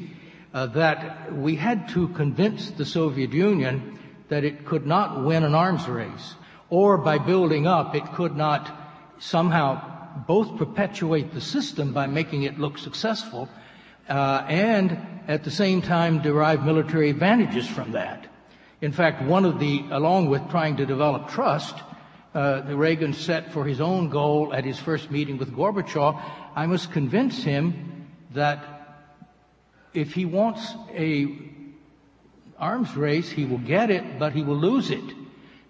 uh, 0.53 0.67
that 0.67 1.33
we 1.33 1.57
had 1.57 1.89
to 1.89 2.07
convince 2.09 2.71
the 2.71 2.85
Soviet 2.85 3.33
Union 3.33 3.99
that 4.29 4.45
it 4.45 4.65
could 4.65 4.87
not 4.87 5.25
win 5.25 5.43
an 5.43 5.53
arms 5.53 5.89
race, 5.89 6.35
or 6.69 6.97
by 6.97 7.17
building 7.17 7.67
up, 7.67 7.95
it 7.95 8.05
could 8.13 8.37
not 8.37 8.82
somehow 9.23 9.81
both 10.27 10.57
perpetuate 10.57 11.33
the 11.33 11.41
system 11.41 11.93
by 11.93 12.05
making 12.07 12.43
it 12.43 12.59
look 12.59 12.77
successful 12.77 13.49
uh, 14.09 14.45
and 14.49 14.97
at 15.27 15.43
the 15.43 15.51
same 15.51 15.81
time 15.81 16.21
derive 16.21 16.65
military 16.65 17.09
advantages 17.09 17.67
from 17.67 17.93
that. 17.93 18.27
In 18.81 18.91
fact, 18.91 19.23
one 19.23 19.45
of 19.45 19.59
the, 19.59 19.85
along 19.91 20.29
with 20.29 20.47
trying 20.49 20.75
to 20.77 20.85
develop 20.85 21.29
trust, 21.29 21.73
uh, 22.33 22.61
the 22.61 22.75
Reagan 22.75 23.13
set 23.13 23.53
for 23.53 23.63
his 23.63 23.79
own 23.79 24.09
goal 24.09 24.53
at 24.53 24.65
his 24.65 24.77
first 24.77 25.09
meeting 25.09 25.37
with 25.37 25.55
Gorbachev, 25.55 26.21
I 26.55 26.65
must 26.65 26.91
convince 26.91 27.41
him 27.43 28.07
that 28.31 28.65
if 29.93 30.13
he 30.13 30.25
wants 30.25 30.73
a 30.93 31.27
arms 32.59 32.95
race, 32.95 33.29
he 33.29 33.45
will 33.45 33.59
get 33.59 33.89
it, 33.89 34.19
but 34.19 34.33
he 34.33 34.43
will 34.43 34.57
lose 34.57 34.89
it. 34.89 35.22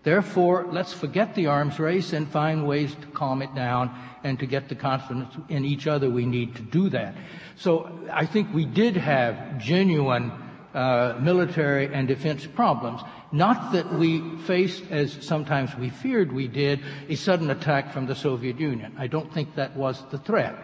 Therefore, 0.03 0.67
let's 0.69 0.91
forget 0.91 1.33
the 1.33 1.47
arms 1.47 1.79
race 1.79 2.11
and 2.11 2.27
find 2.27 2.67
ways 2.67 2.93
to 2.93 3.07
calm 3.07 3.41
it 3.41 3.55
down 3.55 3.89
and 4.23 4.37
to 4.39 4.45
get 4.45 4.67
the 4.67 4.75
confidence 4.75 5.33
in 5.47 5.63
each 5.63 5.87
other 5.87 6.09
we 6.09 6.25
need 6.25 6.55
to 6.55 6.61
do 6.61 6.89
that. 6.89 7.15
So 7.55 7.89
I 8.11 8.25
think 8.25 8.53
we 8.53 8.65
did 8.65 8.97
have 8.97 9.59
genuine 9.59 10.31
uh, 10.73 11.17
military 11.21 11.93
and 11.93 12.07
defense 12.07 12.45
problems. 12.45 13.01
Not 13.31 13.71
that 13.73 13.93
we 13.93 14.37
faced, 14.39 14.83
as 14.91 15.13
sometimes 15.25 15.75
we 15.77 15.89
feared 15.89 16.33
we 16.33 16.47
did, 16.47 16.81
a 17.07 17.15
sudden 17.15 17.49
attack 17.49 17.93
from 17.93 18.05
the 18.05 18.15
Soviet 18.15 18.59
Union. 18.59 18.95
I 18.97 19.07
don't 19.07 19.33
think 19.33 19.55
that 19.55 19.75
was 19.77 20.03
the 20.11 20.17
threat. 20.17 20.55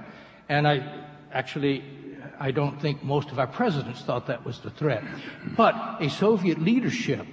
And 0.49 0.68
I 0.68 1.06
actually, 1.32 1.84
I 2.40 2.52
don't 2.52 2.82
think 2.82 3.03
most 3.03 3.32
of 3.32 3.40
our 3.40 3.48
presidents 3.48 4.02
thought 4.02 4.28
that 4.28 4.45
was 4.45 4.60
the 4.60 4.72
threat. 4.72 5.03
But 5.56 6.02
a 6.02 6.10
Soviet 6.10 6.60
leadership 6.60 7.26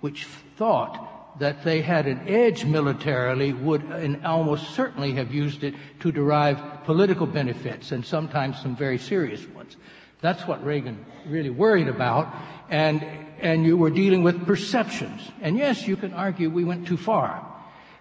which 0.00 0.24
thought 0.56 1.11
that 1.38 1.64
they 1.64 1.80
had 1.80 2.06
an 2.06 2.28
edge 2.28 2.64
militarily 2.64 3.52
would 3.52 3.82
and 3.82 4.24
almost 4.24 4.70
certainly 4.74 5.12
have 5.12 5.32
used 5.32 5.64
it 5.64 5.74
to 6.00 6.12
derive 6.12 6.84
political 6.84 7.26
benefits 7.26 7.92
and 7.92 8.04
sometimes 8.04 8.60
some 8.60 8.76
very 8.76 8.98
serious 8.98 9.46
ones. 9.48 9.76
That's 10.20 10.46
what 10.46 10.64
Reagan 10.64 11.04
really 11.26 11.50
worried 11.50 11.88
about. 11.88 12.32
And, 12.70 13.02
and 13.40 13.64
you 13.64 13.76
were 13.76 13.90
dealing 13.90 14.22
with 14.22 14.46
perceptions. 14.46 15.20
And 15.40 15.56
yes, 15.56 15.86
you 15.86 15.96
can 15.96 16.12
argue 16.12 16.48
we 16.48 16.64
went 16.64 16.86
too 16.86 16.96
far. 16.96 17.44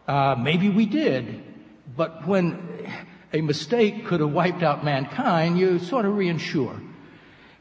Uh, 0.07 0.35
maybe 0.37 0.69
we 0.69 0.85
did. 0.85 1.43
But 1.95 2.27
when 2.27 2.87
a 3.33 3.41
mistake 3.41 4.05
could 4.05 4.19
have 4.19 4.31
wiped 4.31 4.61
out 4.61 4.83
mankind, 4.83 5.57
you 5.57 5.79
sort 5.79 6.05
of 6.05 6.13
reinsure. 6.13 6.79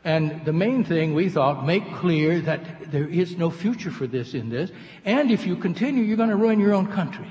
And 0.04 0.44
the 0.46 0.52
main 0.52 0.84
thing 0.84 1.14
we 1.14 1.28
thought, 1.28 1.66
make 1.66 1.94
clear 1.96 2.40
that 2.40 2.90
there 2.90 3.06
is 3.06 3.36
no 3.36 3.50
future 3.50 3.90
for 3.90 4.06
this 4.06 4.32
in 4.32 4.48
this. 4.48 4.70
And 5.04 5.30
if 5.30 5.46
you 5.46 5.56
continue, 5.56 6.02
you're 6.02 6.16
going 6.16 6.30
to 6.30 6.36
ruin 6.36 6.58
your 6.58 6.72
own 6.72 6.86
country. 6.86 7.30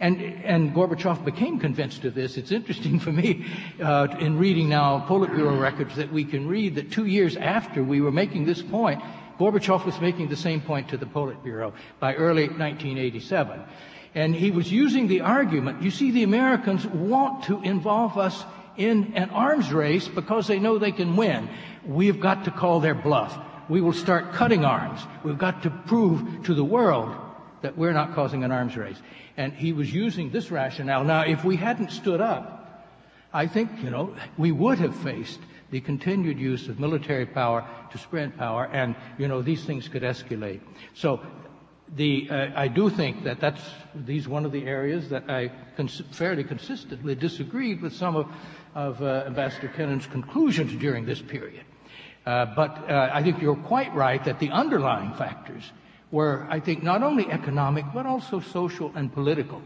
And, 0.00 0.20
and 0.20 0.74
Gorbachev 0.74 1.24
became 1.24 1.60
convinced 1.60 2.04
of 2.04 2.14
this. 2.14 2.36
It's 2.36 2.50
interesting 2.50 2.98
for 2.98 3.12
me 3.12 3.46
uh, 3.80 4.08
in 4.18 4.36
reading 4.36 4.68
now 4.68 5.06
Politburo 5.06 5.60
records 5.60 5.94
that 5.94 6.12
we 6.12 6.24
can 6.24 6.48
read 6.48 6.74
that 6.74 6.90
two 6.90 7.06
years 7.06 7.36
after 7.36 7.84
we 7.84 8.00
were 8.00 8.10
making 8.10 8.46
this 8.46 8.62
point, 8.62 9.00
Gorbachev 9.38 9.84
was 9.84 10.00
making 10.00 10.28
the 10.28 10.36
same 10.36 10.60
point 10.60 10.88
to 10.88 10.96
the 10.96 11.06
Politburo 11.06 11.72
by 12.00 12.16
early 12.16 12.48
1987. 12.48 13.62
And 14.16 14.34
he 14.34 14.50
was 14.50 14.72
using 14.72 15.06
the 15.06 15.20
argument, 15.20 15.82
you 15.82 15.92
see, 15.92 16.10
the 16.10 16.24
Americans 16.24 16.84
want 16.84 17.44
to 17.44 17.62
involve 17.62 18.18
us 18.18 18.44
in 18.76 19.14
an 19.14 19.30
arms 19.30 19.72
race 19.72 20.08
because 20.08 20.46
they 20.46 20.58
know 20.58 20.78
they 20.78 20.92
can 20.92 21.16
win. 21.16 21.48
We've 21.84 22.20
got 22.20 22.44
to 22.44 22.50
call 22.50 22.80
their 22.80 22.94
bluff. 22.94 23.38
We 23.68 23.80
will 23.80 23.92
start 23.92 24.32
cutting 24.32 24.64
arms. 24.64 25.00
We've 25.24 25.38
got 25.38 25.62
to 25.62 25.70
prove 25.70 26.44
to 26.44 26.54
the 26.54 26.64
world 26.64 27.14
that 27.62 27.78
we're 27.78 27.92
not 27.92 28.14
causing 28.14 28.44
an 28.44 28.52
arms 28.52 28.76
race. 28.76 29.00
And 29.36 29.52
he 29.52 29.72
was 29.72 29.92
using 29.92 30.30
this 30.30 30.50
rationale. 30.50 31.04
Now, 31.04 31.22
if 31.22 31.44
we 31.44 31.56
hadn't 31.56 31.90
stood 31.90 32.20
up, 32.20 32.88
I 33.32 33.46
think, 33.46 33.70
you 33.82 33.90
know, 33.90 34.14
we 34.36 34.52
would 34.52 34.78
have 34.78 34.94
faced 34.96 35.40
the 35.70 35.80
continued 35.80 36.38
use 36.38 36.68
of 36.68 36.78
military 36.78 37.24
power 37.24 37.66
to 37.92 37.98
spread 37.98 38.36
power, 38.36 38.66
and, 38.66 38.94
you 39.16 39.26
know, 39.26 39.40
these 39.40 39.64
things 39.64 39.88
could 39.88 40.02
escalate. 40.02 40.60
So 40.92 41.20
the, 41.96 42.28
uh, 42.30 42.48
I 42.54 42.68
do 42.68 42.90
think 42.90 43.24
that 43.24 43.40
that's 43.40 43.62
these 43.94 44.28
one 44.28 44.44
of 44.44 44.52
the 44.52 44.66
areas 44.66 45.08
that 45.08 45.30
I 45.30 45.50
cons- 45.76 46.02
fairly 46.10 46.44
consistently 46.44 47.14
disagreed 47.14 47.80
with 47.80 47.94
some 47.94 48.16
of, 48.16 48.26
of 48.74 49.02
uh, 49.02 49.24
Ambassador 49.26 49.68
Kennan's 49.68 50.06
conclusions 50.06 50.74
during 50.76 51.04
this 51.04 51.20
period. 51.20 51.64
Uh, 52.24 52.46
but 52.54 52.88
uh, 52.88 53.10
I 53.12 53.22
think 53.22 53.42
you're 53.42 53.56
quite 53.56 53.94
right 53.94 54.24
that 54.24 54.38
the 54.38 54.50
underlying 54.50 55.12
factors 55.14 55.72
were, 56.10 56.46
I 56.48 56.60
think, 56.60 56.82
not 56.82 57.02
only 57.02 57.30
economic, 57.30 57.84
but 57.92 58.06
also 58.06 58.40
social 58.40 58.92
and 58.94 59.12
political. 59.12 59.60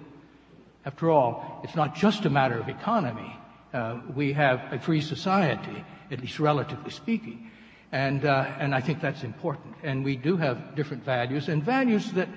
After 0.84 1.10
all, 1.10 1.60
it's 1.64 1.74
not 1.74 1.94
just 1.96 2.24
a 2.24 2.30
matter 2.30 2.58
of 2.58 2.68
economy. 2.68 3.36
Uh, 3.74 4.00
we 4.14 4.32
have 4.32 4.72
a 4.72 4.78
free 4.78 5.00
society, 5.00 5.84
at 6.10 6.20
least 6.20 6.38
relatively 6.38 6.90
speaking. 6.90 7.50
And, 7.92 8.24
uh, 8.24 8.46
and 8.58 8.74
I 8.74 8.80
think 8.80 9.00
that's 9.00 9.22
important. 9.22 9.74
And 9.82 10.04
we 10.04 10.16
do 10.16 10.36
have 10.36 10.74
different 10.76 11.04
values, 11.04 11.48
and 11.48 11.62
values 11.62 12.12
that 12.12 12.28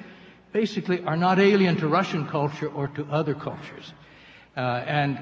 basically 0.52 1.04
are 1.04 1.18
not 1.18 1.40
alien 1.40 1.78
to 1.78 1.88
Russian 1.88 2.28
culture 2.28 2.68
or 2.68 2.88
to 2.90 3.06
other 3.12 3.36
cultures. 3.36 3.94
Uh, 4.58 4.84
and 4.86 5.20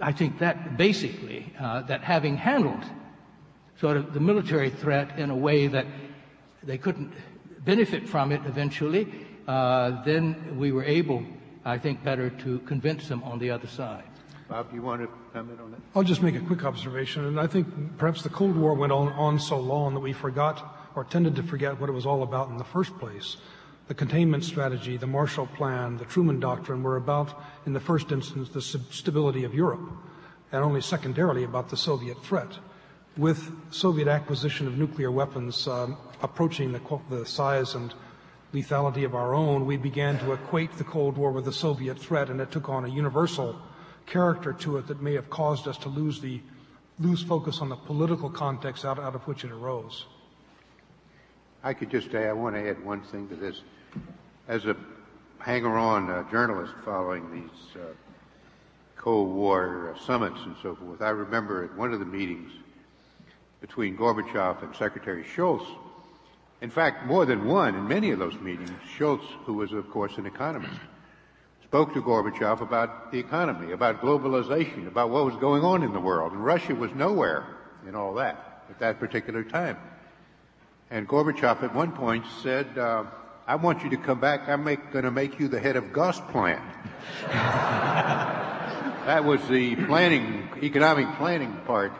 I 0.00 0.12
think 0.12 0.38
that 0.38 0.76
basically, 0.76 1.52
uh, 1.58 1.82
that 1.82 2.02
having 2.02 2.36
handled 2.36 2.84
sort 3.80 3.96
of 3.96 4.12
the 4.12 4.20
military 4.20 4.70
threat 4.70 5.18
in 5.18 5.30
a 5.30 5.36
way 5.36 5.66
that 5.66 5.86
they 6.62 6.78
couldn't 6.78 7.12
benefit 7.64 8.08
from 8.08 8.32
it 8.32 8.40
eventually, 8.46 9.06
uh, 9.46 10.02
then 10.04 10.56
we 10.58 10.72
were 10.72 10.84
able, 10.84 11.24
I 11.64 11.78
think, 11.78 12.02
better 12.02 12.30
to 12.30 12.58
convince 12.60 13.08
them 13.08 13.22
on 13.22 13.38
the 13.38 13.50
other 13.50 13.66
side. 13.66 14.04
Bob, 14.48 14.70
do 14.70 14.76
you 14.76 14.82
want 14.82 15.02
to 15.02 15.08
comment 15.32 15.60
on 15.60 15.72
that? 15.72 15.80
I'll 15.94 16.04
just 16.04 16.22
make 16.22 16.36
a 16.36 16.40
quick 16.40 16.64
observation, 16.64 17.24
and 17.24 17.40
I 17.40 17.46
think 17.46 17.66
perhaps 17.98 18.22
the 18.22 18.28
Cold 18.28 18.56
War 18.56 18.74
went 18.74 18.92
on, 18.92 19.12
on 19.12 19.40
so 19.40 19.58
long 19.58 19.94
that 19.94 20.00
we 20.00 20.12
forgot 20.12 20.90
or 20.94 21.04
tended 21.04 21.36
to 21.36 21.42
forget 21.42 21.80
what 21.80 21.88
it 21.88 21.92
was 21.92 22.06
all 22.06 22.22
about 22.22 22.48
in 22.48 22.56
the 22.56 22.64
first 22.64 22.96
place. 22.98 23.36
The 23.88 23.94
containment 23.94 24.44
strategy, 24.44 24.96
the 24.96 25.06
Marshall 25.06 25.46
Plan, 25.46 25.96
the 25.96 26.04
Truman 26.04 26.40
Doctrine 26.40 26.82
were 26.82 26.96
about, 26.96 27.40
in 27.66 27.72
the 27.72 27.80
first 27.80 28.10
instance, 28.10 28.48
the 28.48 28.60
stability 28.60 29.44
of 29.44 29.54
Europe, 29.54 29.88
and 30.50 30.64
only 30.64 30.80
secondarily 30.80 31.44
about 31.44 31.68
the 31.68 31.76
Soviet 31.76 32.22
threat 32.24 32.58
with 33.16 33.50
Soviet 33.70 34.08
acquisition 34.08 34.66
of 34.66 34.76
nuclear 34.76 35.10
weapons 35.10 35.66
um, 35.66 35.96
approaching 36.22 36.72
the, 36.72 37.00
the, 37.08 37.24
size 37.24 37.74
and 37.74 37.94
lethality 38.52 39.04
of 39.04 39.14
our 39.14 39.34
own, 39.34 39.64
we 39.64 39.76
began 39.76 40.18
to 40.18 40.32
equate 40.32 40.76
the 40.76 40.84
Cold 40.84 41.16
War 41.16 41.32
with 41.32 41.44
the 41.44 41.52
Soviet 41.52 41.98
threat, 41.98 42.28
and 42.28 42.40
it 42.40 42.50
took 42.50 42.68
on 42.68 42.84
a 42.84 42.88
universal 42.88 43.58
character 44.04 44.52
to 44.52 44.76
it 44.76 44.86
that 44.86 45.02
may 45.02 45.14
have 45.14 45.30
caused 45.30 45.66
us 45.66 45.78
to 45.78 45.88
lose 45.88 46.20
the 46.20 46.40
lose 46.98 47.22
focus 47.22 47.60
on 47.60 47.68
the 47.68 47.76
political 47.76 48.30
context 48.30 48.84
out, 48.84 48.98
out 48.98 49.14
of 49.14 49.22
which 49.26 49.44
it 49.44 49.50
arose. 49.50 50.06
I 51.62 51.74
could 51.74 51.90
just 51.90 52.10
say 52.10 52.28
I 52.28 52.32
want 52.32 52.54
to 52.54 52.68
add 52.68 52.82
one 52.82 53.02
thing 53.02 53.28
to 53.28 53.34
this. 53.34 53.60
As 54.48 54.64
a 54.66 54.76
hanger-on 55.38 56.10
uh, 56.10 56.30
journalist 56.30 56.72
following 56.84 57.30
these 57.32 57.76
uh, 57.76 57.86
Cold 58.96 59.34
War 59.34 59.94
uh, 59.94 59.98
summits 60.04 60.40
and 60.44 60.56
so 60.62 60.74
forth, 60.74 61.02
I 61.02 61.10
remember 61.10 61.64
at 61.64 61.76
one 61.76 61.92
of 61.92 62.00
the 62.00 62.06
meetings 62.06 62.50
between 63.60 63.96
Gorbachev 63.96 64.62
and 64.62 64.74
Secretary 64.76 65.24
Shultz, 65.24 65.64
In 66.60 66.70
fact, 66.70 67.06
more 67.06 67.26
than 67.26 67.46
one 67.46 67.74
in 67.74 67.86
many 67.86 68.10
of 68.10 68.18
those 68.18 68.34
meetings, 68.40 68.70
Shultz, 68.96 69.24
who 69.44 69.54
was 69.54 69.72
of 69.72 69.90
course 69.90 70.16
an 70.16 70.26
economist, 70.26 70.80
spoke 71.64 71.92
to 71.94 72.02
Gorbachev 72.02 72.60
about 72.60 73.12
the 73.12 73.18
economy, 73.18 73.72
about 73.72 74.00
globalization, 74.00 74.86
about 74.86 75.10
what 75.10 75.26
was 75.26 75.36
going 75.36 75.62
on 75.62 75.82
in 75.82 75.92
the 75.92 76.00
world. 76.00 76.32
And 76.32 76.44
Russia 76.44 76.74
was 76.74 76.92
nowhere 76.94 77.44
in 77.86 77.94
all 77.94 78.14
that 78.14 78.64
at 78.70 78.78
that 78.78 78.98
particular 78.98 79.44
time. 79.44 79.76
And 80.90 81.06
Gorbachev 81.06 81.62
at 81.62 81.74
one 81.74 81.92
point 81.92 82.24
said, 82.42 82.78
uh, 82.78 83.04
I 83.46 83.56
want 83.56 83.84
you 83.84 83.90
to 83.90 83.96
come 83.96 84.20
back. 84.20 84.48
I'm 84.48 84.64
going 84.64 85.04
to 85.04 85.10
make 85.10 85.38
you 85.38 85.48
the 85.48 85.60
head 85.60 85.76
of 85.76 85.92
Gus 85.92 86.20
Plant. 86.30 86.62
that 87.30 89.24
was 89.24 89.46
the 89.48 89.76
planning, 89.86 90.48
economic 90.62 91.16
planning 91.16 91.54
part 91.66 91.92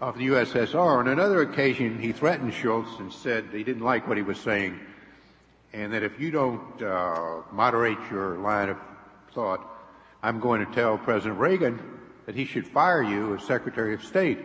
of 0.00 0.16
the 0.18 0.28
USSR. 0.28 0.98
On 0.98 1.08
another 1.08 1.42
occasion, 1.42 1.98
he 1.98 2.12
threatened 2.12 2.54
Shultz 2.54 2.98
and 3.00 3.12
said 3.12 3.46
he 3.52 3.64
didn't 3.64 3.82
like 3.82 4.06
what 4.06 4.16
he 4.16 4.22
was 4.22 4.38
saying 4.38 4.78
and 5.72 5.92
that 5.92 6.02
if 6.02 6.20
you 6.20 6.30
don't 6.30 6.82
uh, 6.82 7.42
moderate 7.50 7.98
your 8.10 8.36
line 8.38 8.68
of 8.68 8.78
thought, 9.32 9.66
I'm 10.22 10.40
going 10.40 10.64
to 10.64 10.72
tell 10.72 10.98
President 10.98 11.40
Reagan 11.40 11.80
that 12.26 12.34
he 12.34 12.44
should 12.44 12.66
fire 12.66 13.02
you 13.02 13.34
as 13.34 13.42
Secretary 13.44 13.94
of 13.94 14.04
State. 14.04 14.38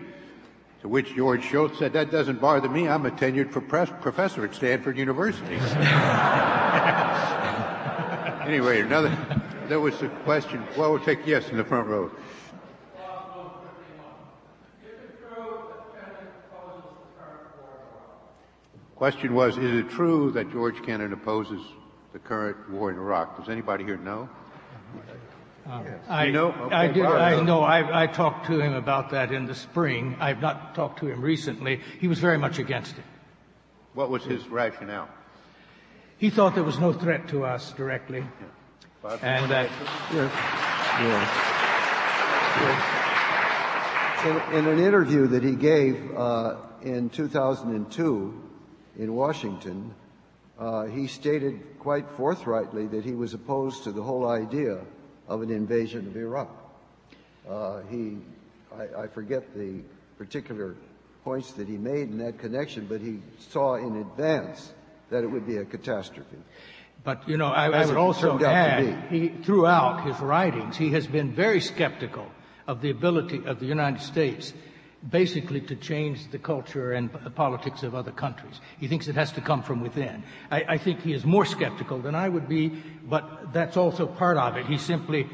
To 0.82 0.88
which 0.88 1.16
George 1.16 1.44
Shultz 1.44 1.80
said, 1.80 1.94
that 1.94 2.12
doesn't 2.12 2.40
bother 2.40 2.70
me. 2.70 2.88
I'm 2.88 3.06
a 3.06 3.12
tenured 3.12 3.52
professor 3.52 4.46
at 4.46 4.54
Stanford 4.54 4.98
University. 4.98 5.56
anyway, 8.46 8.82
another, 8.82 9.18
there 9.68 9.80
was 9.80 10.00
a 10.04 10.10
question. 10.24 10.64
Well, 10.78 10.92
we'll 10.92 11.04
take 11.04 11.26
yes 11.26 11.50
in 11.50 11.58
the 11.58 11.64
front 11.64 11.88
row. 11.88 12.12
Question 18.96 19.36
was, 19.36 19.60
is 19.60 19.74
it 19.74 19.92
true 19.92 20.32
that 20.32 20.52
George 20.52 20.82
Kennan 20.82 21.14
opposes 21.14 21.62
the 22.14 22.20
current 22.20 22.58
war 22.72 22.90
in 22.90 22.98
Iraq? 22.98 23.38
Does 23.38 23.48
anybody 23.48 23.84
here 23.84 23.98
know? 23.98 24.28
Uh, 25.68 25.84
I, 26.08 26.26
you 26.26 26.32
know? 26.32 26.52
Okay, 26.54 26.76
I 26.76 26.88
did. 26.88 27.06
I 27.06 27.42
know. 27.42 27.60
I, 27.62 28.04
I, 28.04 28.08
talked 28.08 28.46
to 28.48 28.62
him 28.62 28.74
about 28.74 29.10
that 29.10 29.34
in 29.34 29.48
the 29.48 29.56
spring. 29.56 30.16
I've 30.18 30.42
not 30.42 30.76
talked 30.76 31.00
to 31.00 31.08
him 31.08 31.20
recently. 31.22 31.82
He 32.00 32.08
was 32.08 32.20
very 32.20 32.38
much 32.38 32.58
against 32.58 32.98
it. 32.98 33.04
What 33.94 34.10
was 34.10 34.24
his 34.24 34.48
rationale? 34.48 35.10
He 36.20 36.30
thought 36.30 36.56
there 36.56 36.64
was 36.64 36.80
no 36.80 36.94
threat 36.94 37.28
to 37.30 37.44
us 37.44 37.74
directly, 37.74 38.24
yeah. 39.04 39.18
and 39.22 39.52
that. 39.52 39.70
In, 44.26 44.58
in, 44.58 44.68
an 44.68 44.80
interview 44.80 45.28
that 45.28 45.44
he 45.44 45.56
gave 45.56 46.16
uh, 46.16 46.56
in 46.82 47.10
2002, 47.10 48.50
in 48.98 49.14
Washington, 49.14 49.94
uh, 50.58 50.86
he 50.86 51.08
stated 51.08 51.62
quite 51.80 52.10
forthrightly 52.12 52.88
that 52.88 53.04
he 53.04 53.14
was 53.14 53.34
opposed 53.34 53.84
to 53.84 53.92
the 53.92 54.02
whole 54.02 54.28
idea 54.28 54.80
of 55.28 55.42
an 55.42 55.52
invasion 55.52 56.08
of 56.08 56.16
Iraq. 56.16 56.50
Uh, 57.50 57.82
he, 57.90 58.18
I, 58.76 59.04
I, 59.04 59.08
forget 59.08 59.56
the 59.56 59.82
particular 60.18 60.76
points 61.24 61.52
that 61.54 61.68
he 61.68 61.78
made 61.78 62.10
in 62.10 62.18
that 62.20 62.40
connection, 62.40 62.86
but 62.88 63.02
he 63.02 63.20
saw 63.38 63.76
in 63.76 63.98
advance 63.98 64.74
that 65.10 65.24
it 65.24 65.28
would 65.28 65.48
be 65.48 65.58
a 65.58 65.66
catastrophe. 65.66 66.38
But 67.04 67.28
you 67.30 67.38
know, 67.38 67.48
I, 67.48 67.70
I 67.70 67.86
would 67.86 67.96
also 67.96 68.40
add, 68.40 69.10
he, 69.10 69.30
throughout 69.30 70.06
his 70.06 70.20
writings, 70.20 70.76
he 70.76 70.92
has 70.92 71.08
been 71.08 71.32
very 71.34 71.62
skeptical 71.62 72.28
of 72.68 72.82
the 72.82 72.90
ability 72.90 73.46
of 73.46 73.60
the 73.60 73.66
United 73.66 74.02
States 74.02 74.54
basically 75.10 75.62
to 75.62 75.76
change 75.76 76.30
the 76.32 76.40
culture 76.40 76.94
and 76.94 77.10
politics 77.36 77.84
of 77.84 77.96
other 77.96 78.12
countries. 78.12 78.60
He 78.80 78.88
thinks 78.88 79.08
it 79.08 79.16
has 79.16 79.32
to 79.34 79.42
come 79.42 79.64
from 79.64 79.82
within. 79.82 80.24
I, 80.52 80.64
I, 80.70 80.78
think 80.78 81.02
he 81.02 81.14
is 81.14 81.26
more 81.26 81.46
skeptical 81.46 82.00
than 82.00 82.16
I 82.16 82.28
would 82.28 82.50
be, 82.50 82.70
but 83.04 83.54
that's 83.54 83.78
also 83.78 84.08
part 84.08 84.38
of 84.38 84.58
it. 84.58 84.66
He 84.66 84.78
simply 84.78 85.28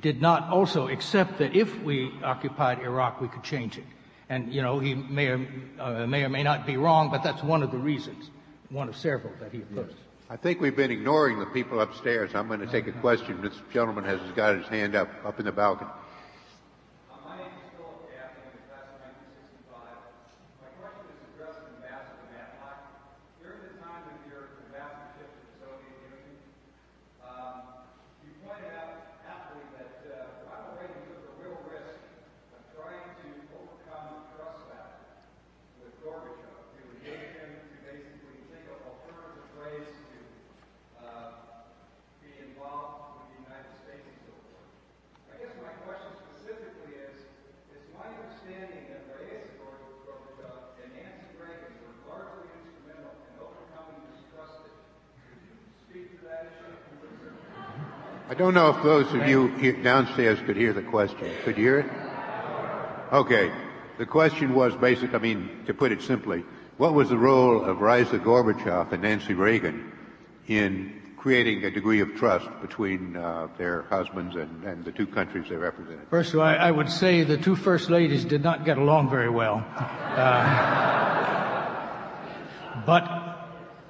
did 0.00 0.20
not 0.20 0.48
also 0.50 0.88
accept 0.88 1.38
that 1.38 1.54
if 1.54 1.80
we 1.82 2.10
occupied 2.22 2.80
Iraq, 2.80 3.20
we 3.20 3.28
could 3.28 3.42
change 3.42 3.78
it. 3.78 3.84
And, 4.28 4.52
you 4.52 4.62
know, 4.62 4.78
he 4.78 4.94
may 4.94 5.28
or, 5.28 5.46
uh, 5.78 6.06
may, 6.06 6.24
or 6.24 6.28
may 6.28 6.42
not 6.42 6.66
be 6.66 6.76
wrong, 6.76 7.10
but 7.10 7.22
that's 7.22 7.42
one 7.42 7.62
of 7.62 7.70
the 7.70 7.78
reasons, 7.78 8.30
one 8.70 8.88
of 8.88 8.96
several 8.96 9.32
that 9.40 9.52
he 9.52 9.58
opposed. 9.58 9.90
Yes. 9.90 9.98
I 10.30 10.36
think 10.36 10.60
we've 10.60 10.74
been 10.74 10.90
ignoring 10.90 11.38
the 11.38 11.46
people 11.46 11.80
upstairs. 11.80 12.34
I'm 12.34 12.48
going 12.48 12.60
to 12.60 12.66
take 12.66 12.86
a 12.86 12.92
question. 12.92 13.42
This 13.42 13.54
gentleman 13.72 14.04
has 14.04 14.20
got 14.34 14.56
his 14.56 14.66
hand 14.66 14.94
up, 14.94 15.08
up 15.24 15.38
in 15.38 15.44
the 15.44 15.52
balcony. 15.52 15.90
I 58.34 58.36
don't 58.54 58.72
know 58.72 58.78
if 58.78 58.84
those 58.84 59.12
of 59.14 59.28
you 59.28 59.82
downstairs 59.82 60.38
could 60.46 60.56
hear 60.56 60.72
the 60.72 60.82
question. 60.82 61.28
Could 61.44 61.58
you 61.58 61.64
hear 61.64 61.80
it? 61.80 61.90
Okay. 63.12 63.52
The 63.98 64.06
question 64.06 64.54
was 64.54 64.74
basic, 64.76 65.12
I 65.14 65.18
mean, 65.18 65.64
to 65.66 65.74
put 65.74 65.92
it 65.92 66.02
simply, 66.02 66.44
what 66.76 66.94
was 66.94 67.08
the 67.08 67.18
role 67.18 67.64
of 67.64 67.80
Raisa 67.80 68.18
Gorbachev 68.18 68.92
and 68.92 69.02
Nancy 69.02 69.34
Reagan 69.34 69.92
in 70.46 71.00
creating 71.16 71.64
a 71.64 71.70
degree 71.70 72.00
of 72.00 72.14
trust 72.16 72.48
between 72.60 73.16
uh, 73.16 73.48
their 73.56 73.82
husbands 73.82 74.36
and, 74.36 74.64
and, 74.64 74.84
the 74.84 74.92
two 74.92 75.06
countries 75.06 75.48
they 75.48 75.56
represented? 75.56 76.06
First 76.10 76.34
of 76.34 76.40
all, 76.40 76.46
I, 76.46 76.54
I, 76.54 76.70
would 76.70 76.90
say 76.90 77.24
the 77.24 77.38
two 77.38 77.56
first 77.56 77.88
ladies 77.88 78.24
did 78.24 78.42
not 78.42 78.64
get 78.64 78.78
along 78.78 79.10
very 79.10 79.30
well. 79.30 79.64
Uh, 79.76 80.34
but 82.86 83.04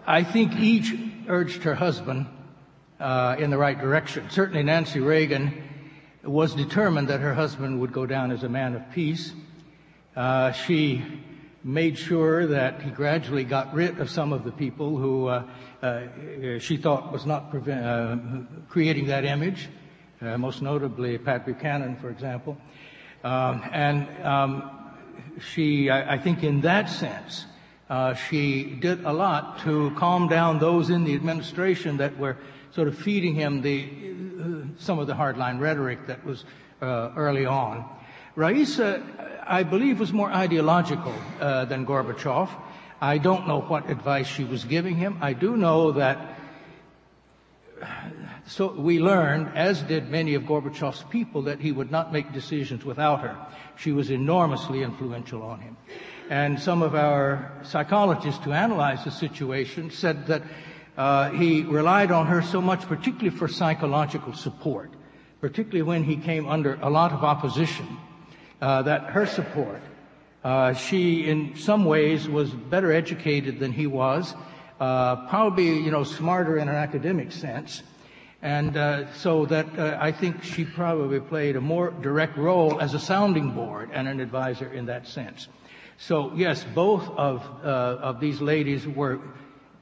I 0.07 0.23
think 0.23 0.55
each 0.57 0.95
urged 1.29 1.65
her 1.65 1.75
husband 1.75 2.27
uh, 3.01 3.37
in 3.39 3.51
the 3.51 3.59
right 3.59 3.79
direction. 3.79 4.29
Certainly, 4.31 4.63
Nancy 4.63 5.01
Reagan 5.01 5.63
was 6.23 6.55
determined 6.55 7.09
that 7.09 7.21
her 7.21 7.35
husband 7.35 7.81
would 7.81 7.93
go 7.93 8.07
down 8.07 8.31
as 8.31 8.43
a 8.43 8.49
man 8.49 8.75
of 8.75 8.91
peace. 8.93 9.33
Uh, 10.17 10.53
she 10.53 11.03
made 11.63 11.99
sure 11.99 12.47
that 12.47 12.83
he 12.83 12.91
gradually 12.91 13.45
got 13.45 13.75
rid 13.75 13.99
of 13.99 14.11
some 14.11 14.33
of 14.33 14.45
the 14.45 14.53
people 14.53 14.97
who 14.97 15.29
uh, 15.29 15.43
uh 15.83 16.59
she 16.59 16.77
thought 16.77 17.11
was 17.13 17.27
not 17.27 17.51
prevent, 17.51 17.85
uh, 17.85 18.17
creating 18.69 19.07
that 19.07 19.25
image, 19.25 19.69
uh, 20.21 20.37
most 20.39 20.63
notably 20.63 21.19
Pat 21.19 21.45
Buchanan, 21.47 21.97
for 21.97 22.11
example. 22.11 22.57
Um, 23.23 23.63
and 23.73 24.25
um, 24.25 24.71
she, 25.41 25.89
I, 25.89 26.15
I, 26.15 26.19
think, 26.19 26.45
in 26.45 26.61
that 26.61 26.91
sense, 26.91 27.47
she 28.29 28.65
did 28.65 29.05
a 29.05 29.13
lot 29.13 29.61
to 29.61 29.91
calm 29.97 30.29
down 30.29 30.59
those 30.59 30.91
in 30.91 31.05
the 31.05 31.15
administration 31.15 31.97
that 31.97 32.19
were 32.19 32.37
sort 32.75 32.89
of 32.89 32.99
feeding 32.99 33.35
him 33.35 33.63
the, 33.63 33.85
uh, 33.85 34.67
some 34.79 34.99
of 34.99 35.07
the 35.07 35.15
hardline 35.15 35.61
rhetoric 35.61 36.07
that 36.09 36.25
was 36.25 36.45
uh, 36.83 37.13
early 37.17 37.47
on. 37.47 37.89
Raisa, 38.35 39.03
I 39.47 39.63
believe, 39.63 40.01
was 40.01 40.13
more 40.13 40.33
ideological 40.33 41.15
uh, 41.41 41.67
than 41.67 41.87
Gorbachev. 41.87 42.51
I 43.01 43.19
don't 43.19 43.47
know 43.47 43.61
what 43.61 43.89
advice 43.89 44.27
she 44.27 44.45
was 44.45 44.65
giving 44.65 44.97
him. 44.97 45.19
I 45.21 45.35
do 45.35 45.57
know 45.57 45.93
that 45.93 46.39
so 48.47 48.73
we 48.73 49.01
learned, 49.01 49.57
as 49.57 49.83
did 49.83 50.11
many 50.11 50.35
of 50.35 50.43
Gorbachev's 50.43 51.03
people, 51.05 51.43
that 51.43 51.61
he 51.61 51.73
would 51.73 51.91
not 51.91 52.13
make 52.13 52.33
decisions 52.33 52.85
without 52.85 53.21
her. 53.21 53.37
She 53.77 53.93
was 53.93 54.11
enormously 54.11 54.83
influential 54.83 55.43
on 55.43 55.61
him. 55.61 55.77
And 56.29 56.61
some 56.61 56.83
of 56.83 56.95
our 56.95 57.53
psychologists 57.63 58.45
who 58.45 58.53
analyzed 58.53 59.05
the 59.05 59.11
situation 59.11 59.91
said 59.91 60.27
that 60.27 60.43
uh, 60.97 61.31
he 61.31 61.63
relied 61.63 62.11
on 62.11 62.27
her 62.27 62.43
so 62.43 62.61
much, 62.61 62.83
particularly 62.83 63.37
for 63.37 63.49
psychological 63.49 64.33
support, 64.33 64.91
particularly 65.41 65.83
when 65.83 66.05
he 66.05 66.17
came 66.17 66.49
under 66.49 66.79
a 66.83 66.91
lot 66.91 67.13
of 67.13 67.25
opposition, 67.25 67.87
uh, 68.61 68.83
that 68.83 69.11
her 69.11 69.27
support, 69.27 69.83
uh, 70.45 70.73
she 70.73 71.29
in 71.29 71.57
some 71.57 71.85
ways 71.85 72.29
was 72.29 72.51
better 72.51 72.93
educated 72.93 73.59
than 73.59 73.73
he 73.73 73.87
was, 73.87 74.35
uh, 74.79 75.27
probably 75.29 75.81
you 75.81 75.91
know 75.91 76.05
smarter 76.05 76.59
in 76.59 76.69
an 76.69 76.77
academic 76.77 77.33
sense, 77.33 77.83
and 78.43 78.77
uh, 78.77 79.13
so 79.15 79.47
that 79.47 79.79
uh, 79.79 79.97
I 80.01 80.13
think 80.13 80.45
she 80.45 80.65
probably 80.65 81.21
played 81.21 81.57
a 81.57 81.61
more 81.61 81.91
direct 81.91 82.37
role 82.37 82.81
as 82.81 82.95
a 82.95 83.01
sounding 83.01 83.51
board 83.51 83.91
and 83.93 84.07
an 84.07 84.21
advisor 84.21 84.73
in 84.73 84.87
that 84.87 85.07
sense. 85.07 85.49
So 85.97 86.33
yes, 86.35 86.65
both 86.75 87.09
of 87.17 87.43
uh, 87.65 87.67
of 88.03 88.21
these 88.21 88.41
ladies 88.41 88.87
were 88.87 89.21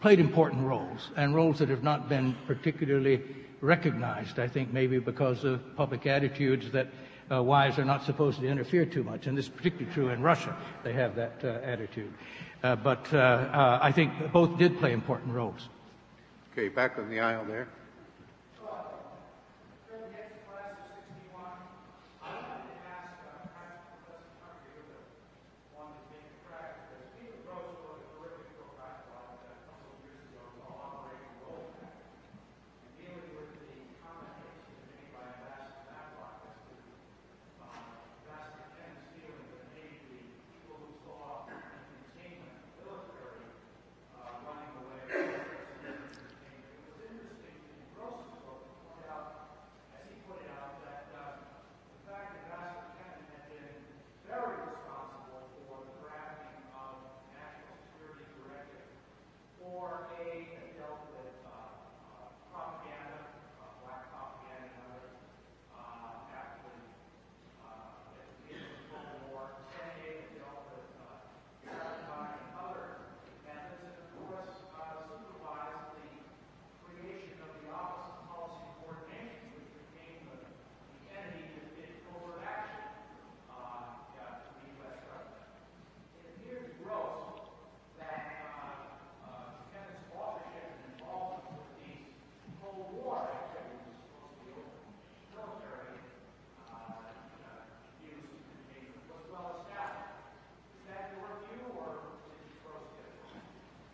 played 0.02 0.18
important 0.18 0.66
roles 0.66 1.10
and 1.16 1.34
roles 1.34 1.60
that 1.60 1.68
have 1.68 1.84
not 1.84 2.08
been 2.08 2.36
particularly 2.48 3.22
recognized. 3.60 4.40
I 4.40 4.48
think 4.48 4.72
maybe 4.72 4.98
because 4.98 5.44
of 5.44 5.60
public 5.76 6.06
attitudes 6.06 6.70
that 6.72 6.88
uh, 7.30 7.40
wives 7.40 7.78
are 7.78 7.84
not 7.84 8.04
supposed 8.04 8.40
to 8.40 8.48
interfere 8.48 8.84
too 8.84 9.04
much, 9.04 9.28
and 9.28 9.38
this 9.38 9.46
is 9.46 9.52
particularly 9.52 9.92
true 9.94 10.08
in 10.08 10.20
Russia. 10.20 10.54
They 10.82 10.92
have 10.92 11.14
that 11.14 11.40
uh, 11.44 11.60
attitude. 11.62 12.12
Uh, 12.64 12.74
but 12.76 13.06
uh, 13.14 13.16
uh, 13.16 13.78
I 13.80 13.92
think 13.92 14.12
both 14.32 14.58
did 14.58 14.76
play 14.78 14.92
important 14.92 15.32
roles. 15.32 15.68
Okay, 16.52 16.68
back 16.68 16.98
on 16.98 17.08
the 17.08 17.20
aisle 17.20 17.44
there. 17.46 17.68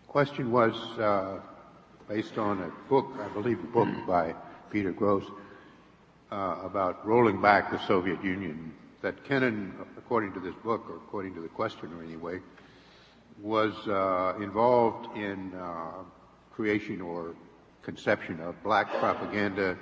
Question 0.09 0.51
was 0.51 0.75
uh, 0.99 1.39
based 2.09 2.39
on 2.39 2.63
a 2.63 2.89
book, 2.89 3.09
I 3.21 3.29
believe, 3.29 3.63
a 3.63 3.67
book 3.67 3.89
by 4.07 4.35
Peter 4.71 4.91
Grose, 4.91 5.31
uh, 6.33 6.61
about 6.63 7.07
rolling 7.07 7.43
back 7.43 7.71
the 7.71 7.79
Soviet 7.87 8.25
Union. 8.25 8.73
That 9.03 9.23
Kennan, 9.25 9.75
according 9.99 10.33
to 10.33 10.41
this 10.41 10.55
book, 10.65 10.87
or 10.89 10.97
according 10.97 11.35
to 11.35 11.43
the 11.43 11.49
questioner 11.49 12.03
anyway, 12.03 12.41
was 13.43 13.75
uh, 13.87 14.43
involved 14.43 15.15
in 15.15 15.53
uh, 15.55 16.05
creation 16.53 17.03
or 17.03 17.35
conception 17.83 18.41
of 18.41 18.61
black 18.63 18.91
propaganda, 19.01 19.77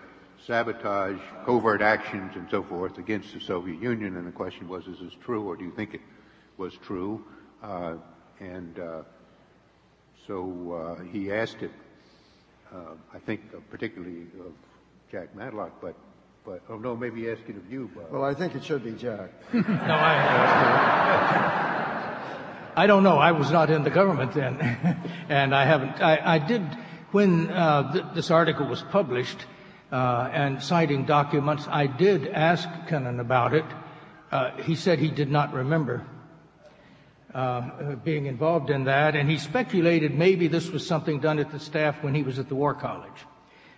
sabotage, 0.44 1.20
covert 1.44 1.82
actions, 1.82 2.32
and 2.34 2.48
so 2.50 2.64
forth 2.64 2.98
against 2.98 3.32
the 3.32 3.40
Soviet 3.40 3.80
Union. 3.80 4.16
And 4.16 4.26
the 4.26 4.32
question 4.32 4.68
was, 4.68 4.88
is 4.88 4.98
this 4.98 5.14
true, 5.24 5.44
or 5.44 5.54
do 5.54 5.64
you 5.64 5.70
think 5.70 5.94
it 5.94 6.00
was 6.56 6.74
true? 6.74 7.24
Uh, 7.62 7.94
and 8.40 8.80
uh, 8.80 9.02
so 10.26 10.96
uh, 10.98 11.02
he 11.04 11.32
asked 11.32 11.62
it, 11.62 11.70
uh, 12.72 12.94
I 13.14 13.18
think 13.18 13.40
uh, 13.54 13.58
particularly 13.70 14.22
of 14.40 14.52
Jack 15.10 15.34
Matlock, 15.34 15.80
but, 15.80 15.94
but, 16.44 16.62
oh 16.68 16.78
no, 16.78 16.96
maybe 16.96 17.22
he 17.22 17.30
asked 17.30 17.48
it 17.48 17.56
of 17.56 17.70
you, 17.70 17.90
Bob. 17.94 18.10
Well, 18.10 18.24
I 18.24 18.34
think 18.34 18.54
it 18.54 18.64
should 18.64 18.82
be 18.84 18.92
Jack. 18.92 19.30
no, 19.54 19.62
I 19.68 20.66
I 22.76 22.86
don't 22.86 23.02
know. 23.04 23.16
I 23.16 23.32
was 23.32 23.50
not 23.50 23.70
in 23.70 23.84
the 23.84 23.90
government 23.90 24.32
then, 24.34 24.60
and 25.30 25.54
I 25.54 25.64
haven't. 25.64 26.02
I, 26.02 26.34
I 26.34 26.38
did 26.38 26.62
when 27.10 27.50
uh, 27.50 27.92
th- 27.92 28.04
this 28.14 28.30
article 28.30 28.66
was 28.66 28.82
published 28.82 29.46
uh, 29.90 30.28
and 30.30 30.62
citing 30.62 31.06
documents. 31.06 31.66
I 31.70 31.86
did 31.86 32.26
ask 32.28 32.68
Kennan 32.88 33.18
about 33.18 33.54
it. 33.54 33.64
Uh, 34.30 34.50
he 34.62 34.74
said 34.74 34.98
he 34.98 35.10
did 35.10 35.30
not 35.30 35.54
remember. 35.54 36.04
Uh, 37.36 37.96
being 37.96 38.24
involved 38.24 38.70
in 38.70 38.84
that, 38.84 39.14
and 39.14 39.28
he 39.28 39.36
speculated 39.36 40.14
maybe 40.14 40.48
this 40.48 40.70
was 40.70 40.86
something 40.86 41.20
done 41.20 41.38
at 41.38 41.50
the 41.50 41.60
staff 41.60 42.02
when 42.02 42.14
he 42.14 42.22
was 42.22 42.38
at 42.38 42.48
the 42.48 42.54
War 42.54 42.72
College. 42.72 43.26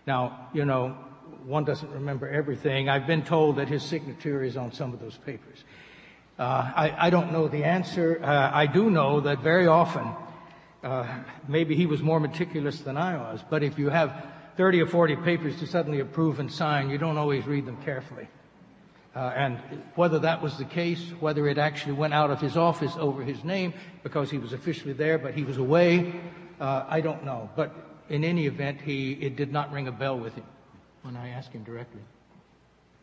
Now, 0.06 0.46
you 0.52 0.64
know, 0.64 0.96
one 1.44 1.64
doesn't 1.64 1.90
remember 1.90 2.28
everything. 2.28 2.88
I've 2.88 3.08
been 3.08 3.24
told 3.24 3.56
that 3.56 3.66
his 3.66 3.82
signature 3.82 4.44
is 4.44 4.56
on 4.56 4.70
some 4.70 4.92
of 4.94 5.00
those 5.00 5.16
papers. 5.16 5.64
Uh, 6.38 6.42
I, 6.42 7.06
I, 7.06 7.10
don't 7.10 7.32
know 7.32 7.48
the 7.48 7.64
answer. 7.64 8.20
Uh, 8.22 8.50
I 8.54 8.66
do 8.66 8.90
know 8.90 9.22
that 9.22 9.40
very 9.40 9.66
often, 9.66 10.06
uh, 10.84 11.24
maybe 11.48 11.74
he 11.74 11.86
was 11.86 12.00
more 12.00 12.20
meticulous 12.20 12.82
than 12.82 12.96
I 12.96 13.16
was, 13.16 13.42
but 13.50 13.64
if 13.64 13.76
you 13.76 13.88
have 13.88 14.24
30 14.56 14.82
or 14.82 14.86
40 14.86 15.16
papers 15.16 15.58
to 15.58 15.66
suddenly 15.66 15.98
approve 15.98 16.38
and 16.38 16.52
sign, 16.52 16.90
you 16.90 16.98
don't 16.98 17.18
always 17.18 17.44
read 17.44 17.66
them 17.66 17.82
carefully. 17.82 18.28
Uh, 19.18 19.32
and 19.34 19.58
whether 19.96 20.20
that 20.20 20.40
was 20.40 20.56
the 20.58 20.64
case, 20.64 21.10
whether 21.18 21.48
it 21.48 21.58
actually 21.58 21.92
went 21.92 22.14
out 22.14 22.30
of 22.30 22.40
his 22.40 22.56
office 22.56 22.94
over 22.98 23.20
his 23.24 23.42
name 23.42 23.74
because 24.04 24.30
he 24.30 24.38
was 24.38 24.52
officially 24.52 24.92
there 24.92 25.18
but 25.18 25.34
he 25.34 25.42
was 25.42 25.56
away, 25.56 26.14
uh, 26.60 26.84
I 26.88 27.00
don't 27.00 27.24
know. 27.24 27.50
But 27.56 27.74
in 28.08 28.22
any 28.22 28.46
event, 28.46 28.80
he, 28.80 29.14
it 29.14 29.34
did 29.34 29.52
not 29.52 29.72
ring 29.72 29.88
a 29.88 29.92
bell 29.92 30.16
with 30.16 30.36
him 30.36 30.44
when 31.02 31.16
I 31.16 31.30
asked 31.30 31.52
him 31.52 31.64
directly. 31.64 32.00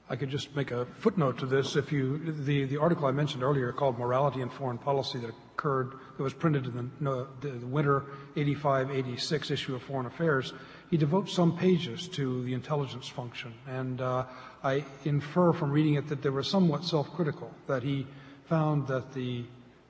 I 0.07 0.15
could 0.15 0.29
just 0.29 0.55
make 0.55 0.71
a 0.71 0.85
footnote 0.85 1.39
to 1.39 1.47
this. 1.47 1.75
If 1.75 1.91
you, 1.91 2.19
the, 2.31 2.63
the 2.63 2.77
article 2.77 3.07
I 3.07 3.11
mentioned 3.11 3.43
earlier 3.43 3.73
called 3.73 3.99
Morality 3.99 4.39
in 4.39 4.49
Foreign 4.49 4.77
Policy 4.77 5.17
that 5.19 5.31
occurred, 5.53 5.95
that 6.15 6.23
was 6.23 6.33
printed 6.33 6.67
in 6.67 6.77
the, 6.77 6.89
no, 6.99 7.27
the, 7.41 7.49
the 7.49 7.67
winter 7.67 8.05
85-86 8.37 9.51
issue 9.51 9.75
of 9.75 9.81
Foreign 9.81 10.05
Affairs, 10.05 10.53
he 10.91 10.97
devotes 10.97 11.33
some 11.33 11.57
pages 11.57 12.07
to 12.09 12.43
the 12.43 12.53
intelligence 12.53 13.07
function. 13.07 13.53
And 13.67 13.99
uh, 13.99 14.25
I 14.65 14.83
infer 15.03 15.53
from 15.53 15.69
reading 15.71 15.93
it 15.93 16.07
that 16.07 16.23
they 16.23 16.31
were 16.31 16.41
somewhat 16.41 16.83
self-critical, 16.83 17.51
that 17.67 17.83
he 17.83 18.07
found 18.49 18.87
that 18.87 19.13
the 19.13 19.45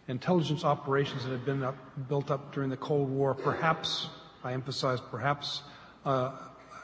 intelligence 0.10 0.66
operations 0.66 1.24
that 1.24 1.32
had 1.32 1.46
been 1.46 1.64
up, 1.64 1.78
built 2.10 2.30
up 2.30 2.54
during 2.54 2.70
the 2.70 2.76
Cold 2.76 3.10
War, 3.10 3.34
perhaps, 3.34 4.10
I 4.44 4.52
emphasize 4.52 5.00
perhaps, 5.00 5.62
uh, 6.04 6.34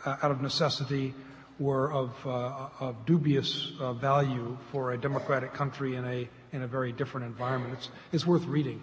out 0.06 0.32
of 0.32 0.42
necessity, 0.42 1.14
were 1.60 1.92
of, 1.92 2.12
uh, 2.26 2.70
of 2.80 3.06
dubious 3.06 3.74
uh, 3.82 3.92
value 3.92 4.58
for 4.72 4.94
a 4.94 4.98
democratic 4.98 5.54
country 5.54 5.98
in 5.98 6.06
a, 6.06 6.30
in 6.54 6.62
a 6.64 6.68
very 6.68 6.94
different 6.94 7.28
environment. 7.28 7.74
It's, 7.74 7.90
it's 8.14 8.26
worth 8.26 8.46
reading. 8.46 8.82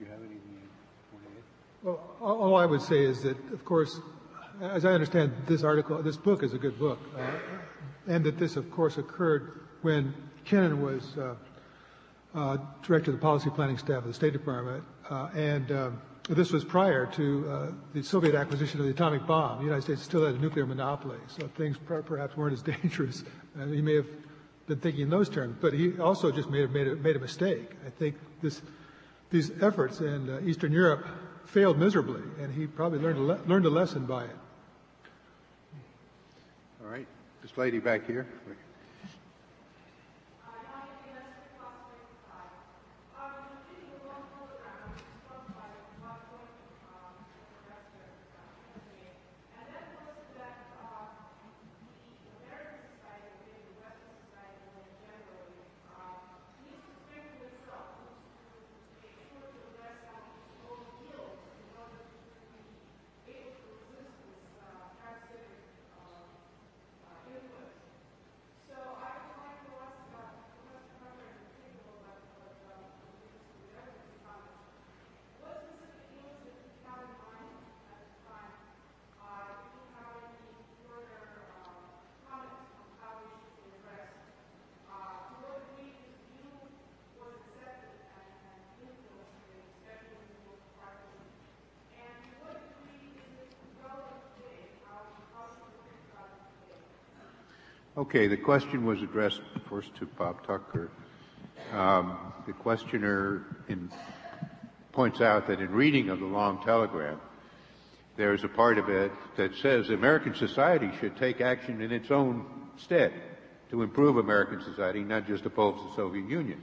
You 0.00 0.06
have 0.06 0.18
any? 0.18 0.36
Well, 1.84 2.00
all 2.20 2.56
I 2.56 2.66
would 2.66 2.82
say 2.82 3.04
is 3.04 3.22
that, 3.22 3.36
of 3.52 3.64
course, 3.64 4.00
as 4.60 4.84
I 4.84 4.92
understand 4.92 5.32
this 5.46 5.62
article, 5.62 6.02
this 6.02 6.16
book 6.16 6.42
is 6.42 6.54
a 6.54 6.58
good 6.58 6.78
book, 6.78 6.98
uh, 7.16 7.20
and 8.06 8.24
that 8.24 8.38
this, 8.38 8.56
of 8.56 8.70
course, 8.70 8.98
occurred 8.98 9.60
when 9.82 10.14
Kennan 10.44 10.82
was 10.82 11.16
uh, 11.16 11.34
uh, 12.34 12.58
director 12.82 13.10
of 13.10 13.16
the 13.16 13.22
policy 13.22 13.50
planning 13.50 13.78
staff 13.78 13.98
of 13.98 14.06
the 14.06 14.14
State 14.14 14.32
Department, 14.32 14.84
uh, 15.10 15.28
and 15.34 15.70
um, 15.72 16.02
this 16.28 16.52
was 16.52 16.64
prior 16.64 17.06
to 17.06 17.48
uh, 17.48 17.72
the 17.94 18.02
Soviet 18.02 18.34
acquisition 18.34 18.78
of 18.80 18.86
the 18.86 18.92
atomic 18.92 19.26
bomb. 19.26 19.58
The 19.58 19.64
United 19.64 19.82
States 19.82 20.02
still 20.02 20.24
had 20.24 20.36
a 20.36 20.38
nuclear 20.38 20.66
monopoly, 20.66 21.18
so 21.26 21.48
things 21.56 21.76
per- 21.78 22.02
perhaps 22.02 22.36
weren't 22.36 22.52
as 22.52 22.62
dangerous. 22.82 23.24
he 23.68 23.82
may 23.82 23.96
have 23.96 24.06
been 24.66 24.78
thinking 24.78 25.02
in 25.02 25.10
those 25.10 25.28
terms, 25.28 25.56
but 25.60 25.72
he 25.72 25.98
also 25.98 26.30
just 26.30 26.48
made, 26.48 26.70
made, 26.70 26.86
a, 26.88 26.96
made 26.96 27.16
a 27.16 27.20
mistake. 27.20 27.72
I 27.86 27.90
think 27.90 28.16
this, 28.40 28.62
these 29.30 29.50
efforts 29.60 30.00
in 30.00 30.30
uh, 30.30 30.40
Eastern 30.44 30.72
Europe 30.72 31.06
failed 31.44 31.78
miserably, 31.78 32.22
and 32.40 32.54
he 32.54 32.66
probably 32.66 32.98
learned 32.98 33.18
a, 33.18 33.22
le- 33.22 33.40
learned 33.46 33.66
a 33.66 33.70
lesson 33.70 34.06
by 34.06 34.24
it. 34.24 34.36
Right. 36.92 37.06
This 37.40 37.56
lady 37.56 37.78
back 37.78 38.06
here. 38.06 38.26
Okay, 98.02 98.26
the 98.26 98.36
question 98.36 98.84
was 98.84 99.00
addressed 99.00 99.42
first 99.70 99.94
to 99.94 100.06
Bob 100.06 100.44
Tucker. 100.44 100.90
Um, 101.72 102.18
the 102.48 102.52
questioner 102.52 103.44
in, 103.68 103.92
points 104.90 105.20
out 105.20 105.46
that 105.46 105.60
in 105.60 105.70
reading 105.70 106.08
of 106.08 106.18
the 106.18 106.26
long 106.26 106.60
telegram, 106.64 107.20
there's 108.16 108.42
a 108.42 108.48
part 108.48 108.78
of 108.78 108.88
it 108.88 109.12
that 109.36 109.54
says 109.54 109.88
American 109.90 110.34
society 110.34 110.90
should 110.98 111.16
take 111.16 111.40
action 111.40 111.80
in 111.80 111.92
its 111.92 112.10
own 112.10 112.44
stead 112.76 113.12
to 113.70 113.82
improve 113.84 114.16
American 114.16 114.60
society, 114.60 115.04
not 115.04 115.28
just 115.28 115.46
oppose 115.46 115.78
the 115.88 115.94
Soviet 115.94 116.28
Union. 116.28 116.60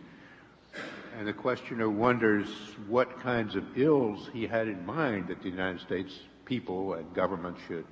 And 1.18 1.26
the 1.26 1.32
questioner 1.32 1.90
wonders 1.90 2.50
what 2.90 3.22
kinds 3.22 3.56
of 3.56 3.64
ills 3.78 4.30
he 4.34 4.46
had 4.46 4.68
in 4.68 4.86
mind 4.86 5.30
that 5.30 5.42
the 5.42 5.50
United 5.50 5.80
States 5.80 6.20
people 6.44 6.96
and 6.96 7.14
government 7.14 7.56
should 7.66 7.86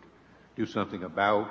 do 0.58 0.66
something 0.66 1.06
about 1.06 1.50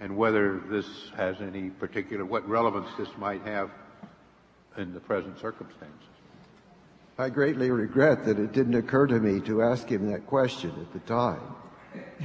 and 0.00 0.16
whether 0.16 0.60
this 0.68 0.86
has 1.16 1.40
any 1.40 1.70
particular, 1.70 2.24
what 2.24 2.48
relevance 2.48 2.88
this 2.96 3.08
might 3.18 3.42
have 3.42 3.70
in 4.76 4.94
the 4.94 5.00
present 5.00 5.38
circumstances. 5.38 5.94
I 7.18 7.30
greatly 7.30 7.70
regret 7.70 8.24
that 8.26 8.38
it 8.38 8.52
didn't 8.52 8.76
occur 8.76 9.08
to 9.08 9.18
me 9.18 9.40
to 9.40 9.62
ask 9.62 9.88
him 9.88 10.10
that 10.12 10.26
question 10.26 10.70
at 10.80 10.92
the 10.92 11.00
time. 11.00 11.40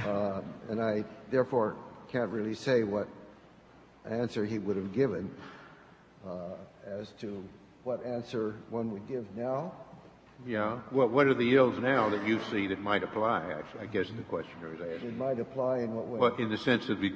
Uh, 0.06 0.40
and 0.68 0.80
I 0.80 1.04
therefore 1.30 1.74
can't 2.12 2.30
really 2.30 2.54
say 2.54 2.84
what 2.84 3.08
answer 4.08 4.44
he 4.44 4.58
would 4.58 4.76
have 4.76 4.92
given 4.92 5.28
uh, 6.24 6.54
as 6.86 7.08
to 7.20 7.44
what 7.82 8.04
answer 8.06 8.54
one 8.70 8.92
would 8.92 9.08
give 9.08 9.24
now. 9.36 9.72
Yeah. 10.46 10.78
Well, 10.92 11.08
what 11.08 11.26
are 11.26 11.34
the 11.34 11.56
ills 11.56 11.78
now 11.78 12.08
that 12.10 12.26
you 12.26 12.40
see 12.50 12.66
that 12.68 12.80
might 12.80 13.02
apply? 13.02 13.62
I, 13.80 13.86
guess 13.86 14.08
the 14.08 14.22
questioner 14.22 14.74
is 14.74 14.80
asking. 14.80 15.08
It 15.08 15.16
might 15.16 15.40
apply 15.40 15.78
in 15.78 15.94
what 15.94 16.06
way? 16.06 16.18
Well, 16.18 16.34
in 16.36 16.50
the 16.50 16.58
sense 16.58 16.88
of 16.88 17.00
the 17.00 17.12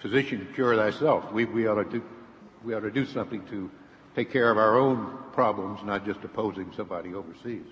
physician 0.00 0.48
cure 0.54 0.76
thyself. 0.76 1.30
We, 1.32 1.44
we 1.44 1.66
ought 1.66 1.82
to 1.82 1.84
do, 1.84 2.02
we 2.64 2.74
ought 2.74 2.80
to 2.80 2.90
do 2.90 3.06
something 3.06 3.46
to 3.48 3.70
take 4.14 4.32
care 4.32 4.50
of 4.50 4.58
our 4.58 4.78
own 4.78 5.18
problems, 5.32 5.80
not 5.84 6.04
just 6.04 6.24
opposing 6.24 6.72
somebody 6.76 7.14
overseas. 7.14 7.66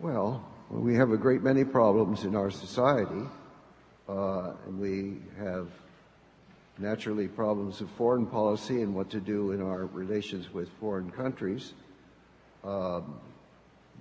Well, 0.00 0.44
we 0.70 0.94
have 0.94 1.10
a 1.10 1.16
great 1.16 1.42
many 1.42 1.64
problems 1.64 2.24
in 2.24 2.34
our 2.36 2.50
society, 2.50 3.22
uh, 4.08 4.52
and 4.66 4.78
we 4.78 5.18
have 5.38 5.68
naturally 6.78 7.28
problems 7.28 7.80
of 7.80 7.88
foreign 7.90 8.26
policy 8.26 8.82
and 8.82 8.94
what 8.94 9.08
to 9.10 9.20
do 9.20 9.52
in 9.52 9.62
our 9.62 9.86
relations 9.86 10.52
with 10.52 10.68
foreign 10.80 11.10
countries. 11.10 11.72
Um, 12.64 13.18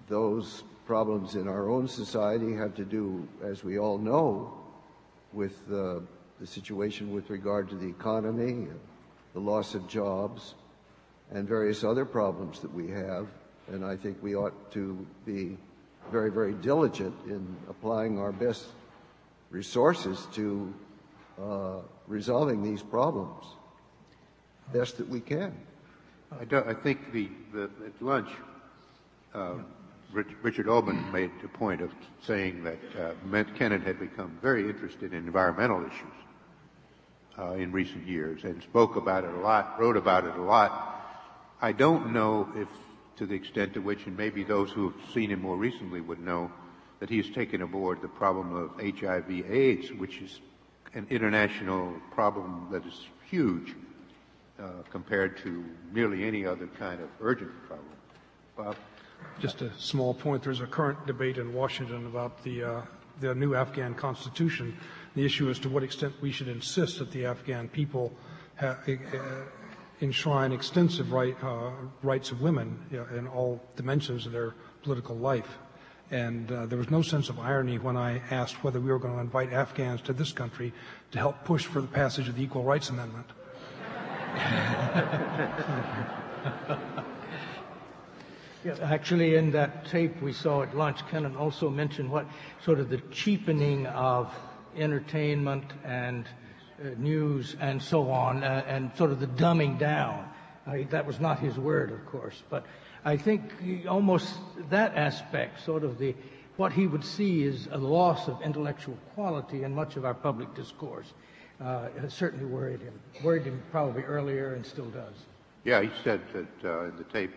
those 0.10 0.64
problems 0.86 1.36
in 1.36 1.48
our 1.48 1.70
own 1.70 1.88
society 1.88 2.54
have 2.56 2.76
to 2.76 2.84
do, 2.84 3.28
as 3.44 3.64
we 3.64 3.80
all 3.80 3.98
know, 3.98 4.54
with 5.32 5.58
uh, 5.72 6.00
the 6.40 6.48
situation 6.48 7.14
with 7.14 7.30
regard 7.30 7.70
to 7.70 7.76
the 7.76 7.88
economy, 7.88 8.68
the 9.34 9.40
loss 9.40 9.76
of 9.76 9.88
jobs, 9.88 10.56
and 11.32 11.48
various 11.48 11.84
other 11.84 12.06
problems 12.06 12.60
that 12.60 12.74
we 12.74 12.90
have. 12.90 13.28
And 13.72 13.84
I 13.84 13.96
think 13.96 14.22
we 14.22 14.36
ought 14.36 14.72
to 14.72 15.06
be 15.26 15.58
very, 16.12 16.30
very 16.30 16.54
diligent 16.54 17.16
in 17.26 17.56
applying 17.70 18.20
our 18.20 18.32
best 18.32 18.66
resources 19.50 20.28
to 20.34 20.74
uh, 21.42 21.80
resolving 22.08 22.62
these 22.64 22.82
problems 22.82 23.44
best 24.74 24.98
that 24.98 25.08
we 25.08 25.20
can. 25.20 25.54
I, 26.32 26.56
I 26.70 26.74
think 26.74 27.12
the, 27.12 27.30
the, 27.54 27.64
at 27.86 28.02
lunch, 28.02 28.30
uh, 29.34 29.54
Richard 30.42 30.68
Obin 30.68 31.12
made 31.12 31.32
a 31.44 31.48
point 31.48 31.82
of 31.82 31.92
saying 32.22 32.64
that 32.64 32.80
uh, 32.98 33.14
had 33.32 34.00
become 34.00 34.38
very 34.42 34.70
interested 34.70 35.14
in 35.14 35.26
environmental 35.26 35.86
issues 35.86 36.25
uh, 37.38 37.52
in 37.54 37.72
recent 37.72 38.06
years 38.08 38.44
and 38.44 38.62
spoke 38.64 38.96
about 38.96 39.24
it 39.24 39.34
a 39.34 39.40
lot, 39.40 39.80
wrote 39.80 39.98
about 39.98 40.26
it 40.26 40.36
a 40.36 40.42
lot. 40.42 41.04
I 41.62 41.72
don't 41.72 42.14
know 42.14 42.50
if, 42.56 42.68
to 43.18 43.26
the 43.26 43.36
extent 43.36 43.74
to 43.74 43.82
which, 43.82 44.06
and 44.06 44.18
maybe 44.18 44.44
those 44.44 44.72
who 44.72 44.90
have 44.90 45.14
seen 45.14 45.32
him 45.32 45.42
more 45.42 45.58
recently 45.58 46.02
would 46.02 46.20
know, 46.20 46.52
that 47.00 47.10
he 47.10 47.18
has 47.18 47.30
taken 47.30 47.62
aboard 47.62 48.02
the 48.02 48.08
problem 48.08 48.56
of 48.56 48.72
HIV/AIDS, 48.80 49.92
which 49.94 50.22
is 50.22 50.40
an 50.94 51.08
international 51.10 51.94
problem 52.12 52.68
that 52.72 52.86
is 52.86 53.08
huge 53.30 53.76
uh, 54.60 54.70
compared 54.90 55.38
to 55.38 55.66
nearly 55.94 56.24
any 56.24 56.46
other 56.46 56.68
kind 56.80 57.02
of 57.02 57.10
urgent 57.20 57.52
problem. 57.68 57.88
Bob? 58.56 58.76
Just 59.40 59.62
a 59.62 59.72
small 59.78 60.14
point. 60.14 60.44
There's 60.44 60.62
a 60.62 60.68
current 60.68 61.06
debate 61.06 61.38
in 61.38 61.54
Washington 61.54 62.06
about 62.06 62.44
the 62.44 62.64
uh, 62.64 62.82
the 63.22 63.34
new 63.34 63.56
Afghan 63.56 63.94
constitution 63.96 64.78
the 65.16 65.26
issue 65.26 65.50
as 65.50 65.60
to 65.60 65.70
what 65.70 65.84
extent 65.84 66.14
we 66.22 66.32
should 66.32 66.48
insist 66.48 67.00
that 67.00 67.12
the 67.12 67.26
Afghan 67.26 67.70
people 67.70 68.14
ha- 68.60 68.78
enshrine 70.02 70.52
extensive 70.52 71.12
right, 71.12 71.36
uh, 71.44 71.72
rights 72.04 72.32
of 72.32 72.42
women 72.42 72.78
you 72.92 72.98
know, 72.98 73.18
in 73.18 73.28
all 73.28 73.62
dimensions 73.76 74.26
of 74.26 74.32
their 74.32 74.54
political 74.84 75.16
life. 75.16 75.58
And 76.12 76.52
uh, 76.52 76.66
there 76.68 76.78
was 76.78 76.92
no 76.92 77.02
sense 77.02 77.30
of 77.30 77.40
irony 77.40 77.80
when 77.80 77.98
I 77.98 78.22
asked 78.30 78.64
whether 78.64 78.80
we 78.80 78.92
were 78.92 79.00
going 79.00 79.16
to 79.16 79.22
invite 79.22 79.52
Afghans 79.52 80.02
to 80.02 80.14
this 80.14 80.32
country 80.32 80.72
to 81.12 81.18
help 81.18 81.44
push 81.46 81.66
for 81.66 81.82
the 81.82 81.88
passage 81.88 82.28
of 82.28 82.36
the 82.36 82.44
Equal 82.44 82.64
Rights 82.64 82.90
Amendment. 82.90 83.26
Yeah, 88.66 88.78
actually, 88.82 89.36
in 89.36 89.52
that 89.52 89.86
tape 89.86 90.20
we 90.24 90.34
saw 90.34 90.64
at 90.64 90.76
lunch, 90.76 91.08
Kennan 91.08 91.36
also 91.36 91.70
mentioned 91.70 92.10
what 92.10 92.26
sort 92.64 92.80
of 92.80 92.90
the 92.90 92.98
cheapening 93.12 93.86
of 93.86 94.34
entertainment 94.78 95.66
and 95.84 96.26
uh, 96.80 96.90
news 96.98 97.56
and 97.60 97.82
so 97.82 98.12
on, 98.12 98.44
uh, 98.44 98.64
and 98.68 98.92
sort 98.98 99.12
of 99.12 99.20
the 99.20 99.28
dumbing 99.28 99.80
down. 99.80 100.28
that 100.90 101.06
was 101.06 101.20
not 101.20 101.40
his 101.40 101.58
word, 101.58 101.92
of 101.92 102.06
course, 102.08 102.44
but 102.50 102.66
I 103.04 103.18
think 103.18 103.44
almost 103.88 104.34
that 104.70 104.96
aspect, 104.96 105.64
sort 105.64 105.84
of 105.84 106.00
the 106.00 106.16
what 106.58 106.72
he 106.72 106.88
would 106.88 107.04
see 107.04 107.44
is 107.44 107.68
a 107.72 107.78
loss 107.78 108.28
of 108.28 108.42
intellectual 108.42 108.98
quality 109.14 109.64
in 109.64 109.76
much 109.76 109.98
of 109.98 110.06
our 110.06 110.14
public 110.14 110.54
discourse. 110.56 111.14
Uh, 111.62 111.88
certainly 112.10 112.46
worried 112.46 112.82
him. 112.82 113.00
Worried 113.24 113.44
him 113.44 113.62
probably 113.72 114.04
earlier 114.04 114.54
and 114.56 114.66
still 114.66 114.90
does. 114.90 115.14
Yeah, 115.64 115.82
he 115.82 115.90
said 116.04 116.22
that 116.34 116.70
uh, 116.70 116.86
in 116.86 116.96
the 116.98 117.04
tape 117.06 117.34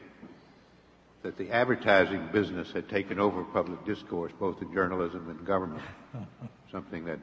that 1.22 1.36
the 1.36 1.50
advertising 1.50 2.28
business 2.32 2.72
had 2.72 2.88
taken 2.88 3.18
over 3.18 3.42
public 3.44 3.84
discourse, 3.84 4.32
both 4.38 4.60
in 4.62 4.72
journalism 4.72 5.28
and 5.30 5.46
government. 5.46 5.82
Something 6.70 7.04
that 7.06 7.18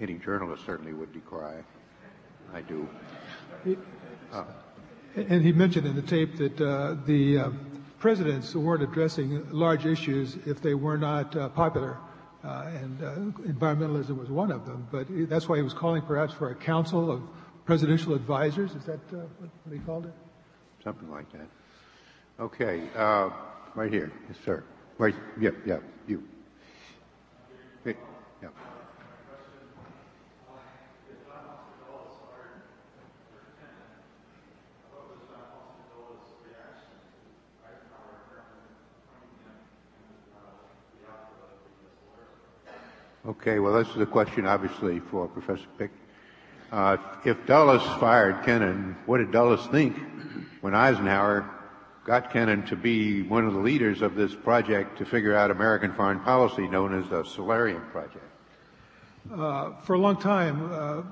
any 0.00 0.14
journalist 0.14 0.64
certainly 0.66 0.92
would 0.92 1.12
decry. 1.12 1.62
I 2.52 2.60
do. 2.60 2.88
Uh, 4.32 4.44
and 5.16 5.42
he 5.42 5.52
mentioned 5.52 5.86
in 5.86 5.94
the 5.94 6.02
tape 6.02 6.36
that 6.36 6.60
uh, 6.60 6.96
the 7.06 7.38
uh, 7.38 7.50
presidents 7.98 8.54
weren't 8.54 8.82
addressing 8.82 9.50
large 9.50 9.86
issues 9.86 10.36
if 10.46 10.60
they 10.60 10.74
were 10.74 10.98
not 10.98 11.34
uh, 11.36 11.48
popular. 11.50 11.96
Uh, 12.44 12.70
and 12.74 13.02
uh, 13.02 13.14
environmentalism 13.50 14.18
was 14.18 14.28
one 14.28 14.52
of 14.52 14.66
them. 14.66 14.86
But 14.92 15.06
that's 15.30 15.48
why 15.48 15.56
he 15.56 15.62
was 15.62 15.72
calling 15.72 16.02
perhaps 16.02 16.34
for 16.34 16.50
a 16.50 16.54
council 16.54 17.10
of 17.10 17.22
presidential 17.64 18.12
advisors. 18.12 18.74
Is 18.74 18.84
that 18.84 19.00
what 19.10 19.50
he 19.72 19.78
called 19.78 20.04
it? 20.06 20.12
Something 20.82 21.10
like 21.10 21.32
that. 21.32 21.48
Okay, 22.38 22.82
uh, 22.96 23.30
right 23.74 23.90
here, 23.90 24.12
yes, 24.28 24.36
sir. 24.44 24.62
Right, 24.98 25.14
yeah, 25.40 25.50
yeah, 25.64 25.78
you. 26.06 26.22
Okay, 43.26 43.58
well, 43.58 43.72
this 43.72 43.88
is 43.88 44.02
a 44.02 44.06
question 44.06 44.44
obviously 44.44 45.00
for 45.00 45.26
Professor 45.26 45.64
Pick. 45.78 45.90
Uh, 46.70 46.98
if 47.24 47.46
Dulles 47.46 47.82
fired 47.98 48.44
Kennan, 48.44 48.96
what 49.06 49.16
did 49.16 49.32
Dulles 49.32 49.66
think 49.68 49.96
when 50.60 50.74
Eisenhower 50.74 51.48
got 52.04 52.30
Kennan 52.30 52.66
to 52.66 52.76
be 52.76 53.22
one 53.22 53.46
of 53.46 53.54
the 53.54 53.60
leaders 53.60 54.02
of 54.02 54.14
this 54.14 54.34
project 54.34 54.98
to 54.98 55.06
figure 55.06 55.34
out 55.34 55.50
American 55.50 55.94
foreign 55.94 56.20
policy 56.20 56.68
known 56.68 57.00
as 57.00 57.08
the 57.08 57.24
Solarium 57.24 57.80
Project? 57.92 58.30
Uh, 59.32 59.72
for 59.80 59.94
a 59.94 59.98
long 59.98 60.20
time, 60.20 60.70
uh, 60.70 61.02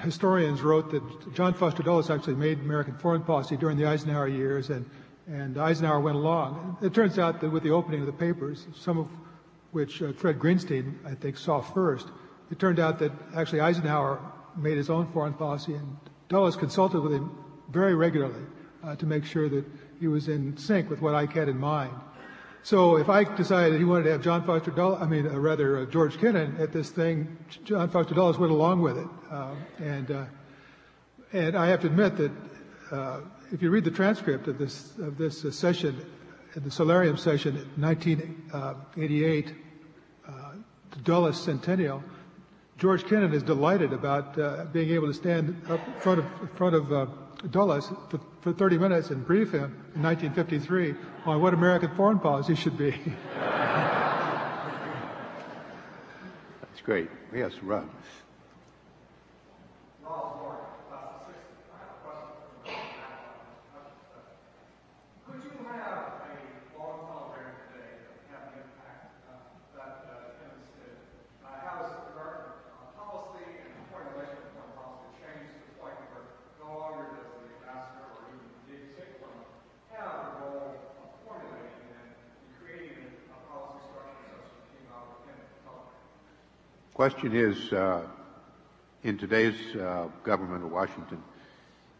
historians 0.00 0.62
wrote 0.62 0.90
that 0.90 1.34
John 1.34 1.54
Foster 1.54 1.84
Dulles 1.84 2.10
actually 2.10 2.34
made 2.34 2.58
American 2.58 2.98
foreign 2.98 3.22
policy 3.22 3.56
during 3.56 3.76
the 3.76 3.86
Eisenhower 3.86 4.26
years, 4.26 4.70
and, 4.70 4.90
and 5.28 5.56
Eisenhower 5.56 6.00
went 6.00 6.16
along. 6.16 6.78
It 6.82 6.92
turns 6.92 7.16
out 7.16 7.40
that 7.40 7.50
with 7.50 7.62
the 7.62 7.70
opening 7.70 8.00
of 8.00 8.06
the 8.06 8.12
papers, 8.12 8.66
some 8.74 8.98
of 8.98 9.06
which 9.72 10.02
uh, 10.02 10.12
Fred 10.12 10.38
Greenstein, 10.38 10.94
I 11.06 11.14
think, 11.14 11.36
saw 11.36 11.60
first, 11.60 12.08
it 12.50 12.58
turned 12.58 12.78
out 12.78 12.98
that 12.98 13.12
actually 13.36 13.60
Eisenhower 13.60 14.20
made 14.56 14.76
his 14.76 14.90
own 14.90 15.06
foreign 15.12 15.34
policy, 15.34 15.74
and 15.74 15.96
Dulles 16.28 16.56
consulted 16.56 17.00
with 17.00 17.12
him 17.12 17.30
very 17.70 17.94
regularly 17.94 18.42
uh, 18.82 18.96
to 18.96 19.06
make 19.06 19.24
sure 19.24 19.48
that 19.48 19.64
he 20.00 20.08
was 20.08 20.28
in 20.28 20.56
sync 20.56 20.90
with 20.90 21.00
what 21.00 21.14
Ike 21.14 21.32
had 21.32 21.48
in 21.48 21.58
mind. 21.58 21.94
So 22.62 22.96
if 22.96 23.08
Ike 23.08 23.36
decided 23.36 23.78
he 23.78 23.84
wanted 23.84 24.04
to 24.04 24.12
have 24.12 24.22
John 24.22 24.44
Foster 24.44 24.70
Dulles, 24.70 24.98
I 25.00 25.06
mean, 25.06 25.26
uh, 25.26 25.38
rather 25.38 25.78
uh, 25.78 25.86
George 25.86 26.18
Kennan 26.18 26.56
at 26.58 26.72
this 26.72 26.90
thing, 26.90 27.38
John 27.64 27.88
Foster 27.88 28.14
Dulles 28.14 28.38
went 28.38 28.52
along 28.52 28.82
with 28.82 28.98
it, 28.98 29.08
uh, 29.30 29.54
and 29.78 30.10
uh, 30.10 30.24
and 31.32 31.56
I 31.56 31.68
have 31.68 31.80
to 31.82 31.86
admit 31.86 32.16
that 32.16 32.32
uh, 32.90 33.20
if 33.52 33.62
you 33.62 33.70
read 33.70 33.84
the 33.84 33.90
transcript 33.90 34.46
of 34.46 34.58
this 34.58 34.98
of 34.98 35.16
this 35.16 35.40
session, 35.56 36.04
the 36.54 36.70
Solarium 36.70 37.16
session, 37.16 37.56
in 37.56 37.82
1988, 37.82 39.54
the 40.90 40.98
Dulles 41.04 41.40
Centennial 41.40 42.02
George 42.80 43.04
Kennan 43.04 43.34
is 43.34 43.42
delighted 43.42 43.92
about 43.92 44.38
uh, 44.38 44.64
being 44.72 44.88
able 44.88 45.06
to 45.06 45.12
stand 45.12 45.60
up 45.68 45.86
in 45.86 45.92
front 46.00 46.18
of, 46.18 46.24
in 46.40 46.48
front 46.56 46.74
of 46.74 46.90
uh, 46.90 47.04
Dulles 47.50 47.92
for, 48.08 48.18
for 48.40 48.54
30 48.54 48.78
minutes 48.78 49.10
and 49.10 49.26
brief 49.26 49.52
him 49.52 49.64
in 49.94 50.02
1953 50.02 50.94
on 51.26 51.42
what 51.42 51.52
American 51.52 51.94
foreign 51.94 52.18
policy 52.18 52.54
should 52.54 52.78
be. 52.78 52.98
That's 56.62 56.80
great. 56.82 57.10
Yes, 57.34 57.52
Rob. 57.62 57.86
Question 87.00 87.34
is, 87.34 87.72
uh, 87.72 88.02
in 89.04 89.16
today's 89.16 89.74
uh, 89.74 90.06
government 90.22 90.62
of 90.62 90.70
Washington, 90.70 91.22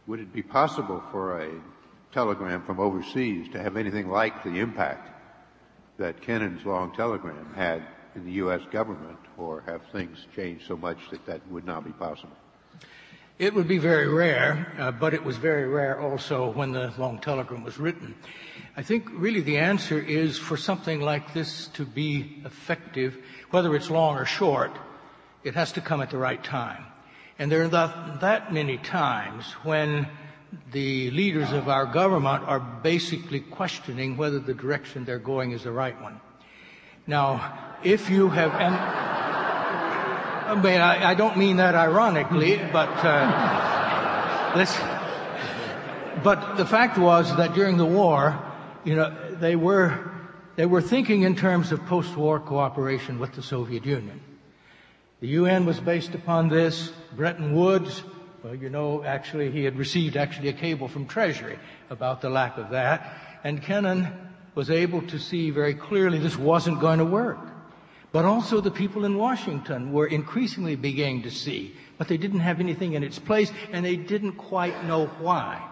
would 0.06 0.20
it 0.20 0.30
be 0.30 0.42
possible 0.42 1.02
for 1.10 1.40
a 1.40 1.50
telegram 2.12 2.62
from 2.66 2.78
overseas 2.78 3.48
to 3.50 3.62
have 3.62 3.78
anything 3.78 4.10
like 4.10 4.44
the 4.44 4.58
impact 4.58 5.08
that 5.96 6.20
Kennan's 6.20 6.66
long 6.66 6.94
telegram 6.94 7.50
had 7.54 7.82
in 8.14 8.26
the 8.26 8.32
U.S. 8.44 8.60
government, 8.70 9.16
or 9.38 9.62
have 9.64 9.80
things 9.90 10.26
changed 10.36 10.66
so 10.66 10.76
much 10.76 10.98
that 11.10 11.24
that 11.24 11.40
would 11.50 11.64
not 11.64 11.82
be 11.82 11.92
possible? 11.92 12.36
It 13.38 13.54
would 13.54 13.68
be 13.68 13.78
very 13.78 14.06
rare, 14.06 14.70
uh, 14.78 14.90
but 14.90 15.14
it 15.14 15.24
was 15.24 15.38
very 15.38 15.66
rare 15.66 15.98
also 15.98 16.52
when 16.52 16.72
the 16.72 16.92
long 16.98 17.20
telegram 17.20 17.64
was 17.64 17.78
written. 17.78 18.14
I 18.76 18.82
think 18.82 19.08
really 19.14 19.40
the 19.40 19.56
answer 19.56 19.98
is 19.98 20.36
for 20.36 20.58
something 20.58 21.00
like 21.00 21.32
this 21.32 21.68
to 21.68 21.86
be 21.86 22.42
effective, 22.44 23.16
whether 23.48 23.74
it's 23.74 23.88
long 23.88 24.18
or 24.18 24.26
short, 24.26 24.72
it 25.44 25.54
has 25.54 25.72
to 25.72 25.80
come 25.80 26.00
at 26.00 26.10
the 26.10 26.18
right 26.18 26.42
time. 26.42 26.84
And 27.38 27.50
there 27.50 27.62
are 27.62 27.68
that, 27.68 28.20
that 28.20 28.52
many 28.52 28.76
times 28.78 29.52
when 29.62 30.06
the 30.72 31.10
leaders 31.10 31.52
of 31.52 31.68
our 31.68 31.86
government 31.86 32.44
are 32.44 32.60
basically 32.60 33.40
questioning 33.40 34.16
whether 34.16 34.38
the 34.38 34.54
direction 34.54 35.04
they're 35.04 35.18
going 35.18 35.52
is 35.52 35.64
the 35.64 35.72
right 35.72 36.00
one. 36.02 36.20
Now, 37.06 37.76
if 37.82 38.10
you 38.10 38.28
have, 38.28 38.52
and 38.52 38.74
I 38.74 40.54
mean, 40.62 40.80
I, 40.80 41.10
I 41.10 41.14
don't 41.14 41.38
mean 41.38 41.56
that 41.56 41.74
ironically, 41.74 42.56
but 42.72 42.90
uh, 43.02 44.56
this, 44.56 44.76
but 46.22 46.56
the 46.56 46.66
fact 46.66 46.98
was 46.98 47.34
that 47.36 47.54
during 47.54 47.78
the 47.78 47.86
war, 47.86 48.38
you 48.84 48.96
know, 48.96 49.34
they 49.36 49.56
were 49.56 50.10
they 50.56 50.66
were 50.66 50.82
thinking 50.82 51.22
in 51.22 51.36
terms 51.36 51.72
of 51.72 51.86
post-war 51.86 52.40
cooperation 52.40 53.18
with 53.18 53.32
the 53.32 53.42
Soviet 53.42 53.86
Union. 53.86 54.20
The 55.20 55.28
UN 55.28 55.66
was 55.66 55.78
based 55.78 56.14
upon 56.14 56.48
this. 56.48 56.92
Bretton 57.14 57.54
Woods, 57.54 58.02
well, 58.42 58.54
you 58.54 58.70
know, 58.70 59.04
actually, 59.04 59.50
he 59.50 59.64
had 59.64 59.76
received 59.76 60.16
actually 60.16 60.48
a 60.48 60.54
cable 60.54 60.88
from 60.88 61.06
Treasury 61.06 61.58
about 61.90 62.22
the 62.22 62.30
lack 62.30 62.56
of 62.56 62.70
that. 62.70 63.18
And 63.44 63.62
Kennan 63.62 64.08
was 64.54 64.70
able 64.70 65.02
to 65.08 65.18
see 65.18 65.50
very 65.50 65.74
clearly 65.74 66.18
this 66.18 66.38
wasn't 66.38 66.80
going 66.80 66.98
to 66.98 67.04
work. 67.04 67.38
But 68.12 68.24
also 68.24 68.60
the 68.60 68.70
people 68.70 69.04
in 69.04 69.18
Washington 69.18 69.92
were 69.92 70.06
increasingly 70.06 70.74
beginning 70.74 71.22
to 71.22 71.30
see, 71.30 71.76
but 71.98 72.08
they 72.08 72.16
didn't 72.16 72.40
have 72.40 72.58
anything 72.58 72.94
in 72.94 73.04
its 73.04 73.18
place 73.18 73.52
and 73.72 73.84
they 73.84 73.96
didn't 73.96 74.32
quite 74.32 74.84
know 74.84 75.06
why. 75.20 75.64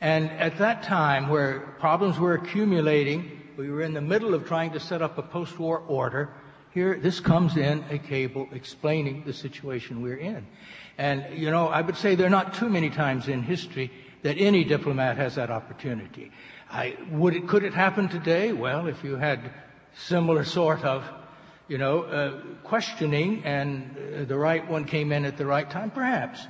And 0.00 0.30
at 0.30 0.58
that 0.58 0.82
time 0.82 1.28
where 1.28 1.60
problems 1.80 2.18
were 2.18 2.34
accumulating, 2.34 3.40
we 3.56 3.70
were 3.70 3.82
in 3.82 3.94
the 3.94 4.00
middle 4.00 4.34
of 4.34 4.46
trying 4.46 4.72
to 4.72 4.80
set 4.80 5.02
up 5.02 5.18
a 5.18 5.22
post-war 5.22 5.82
order 5.88 6.32
here, 6.74 6.98
this 6.98 7.20
comes 7.20 7.56
in 7.56 7.84
a 7.90 7.98
cable 7.98 8.48
explaining 8.52 9.24
the 9.24 9.32
situation 9.32 10.00
we're 10.00 10.16
in. 10.16 10.46
And, 10.96 11.38
you 11.38 11.50
know, 11.50 11.68
I 11.68 11.80
would 11.82 11.96
say 11.96 12.14
there 12.14 12.26
are 12.26 12.30
not 12.30 12.54
too 12.54 12.68
many 12.68 12.88
times 12.88 13.28
in 13.28 13.42
history 13.42 13.90
that 14.22 14.36
any 14.38 14.64
diplomat 14.64 15.16
has 15.16 15.34
that 15.34 15.50
opportunity. 15.50 16.30
I, 16.70 16.96
would 17.10 17.34
it, 17.34 17.48
could 17.48 17.64
it 17.64 17.74
happen 17.74 18.08
today? 18.08 18.52
Well, 18.52 18.86
if 18.86 19.04
you 19.04 19.16
had 19.16 19.52
similar 19.94 20.44
sort 20.44 20.82
of, 20.84 21.04
you 21.68 21.76
know, 21.76 22.02
uh, 22.04 22.40
questioning 22.64 23.42
and 23.44 23.96
uh, 23.96 24.24
the 24.24 24.36
right 24.36 24.66
one 24.68 24.84
came 24.84 25.12
in 25.12 25.24
at 25.24 25.36
the 25.36 25.46
right 25.46 25.68
time, 25.68 25.90
perhaps. 25.90 26.46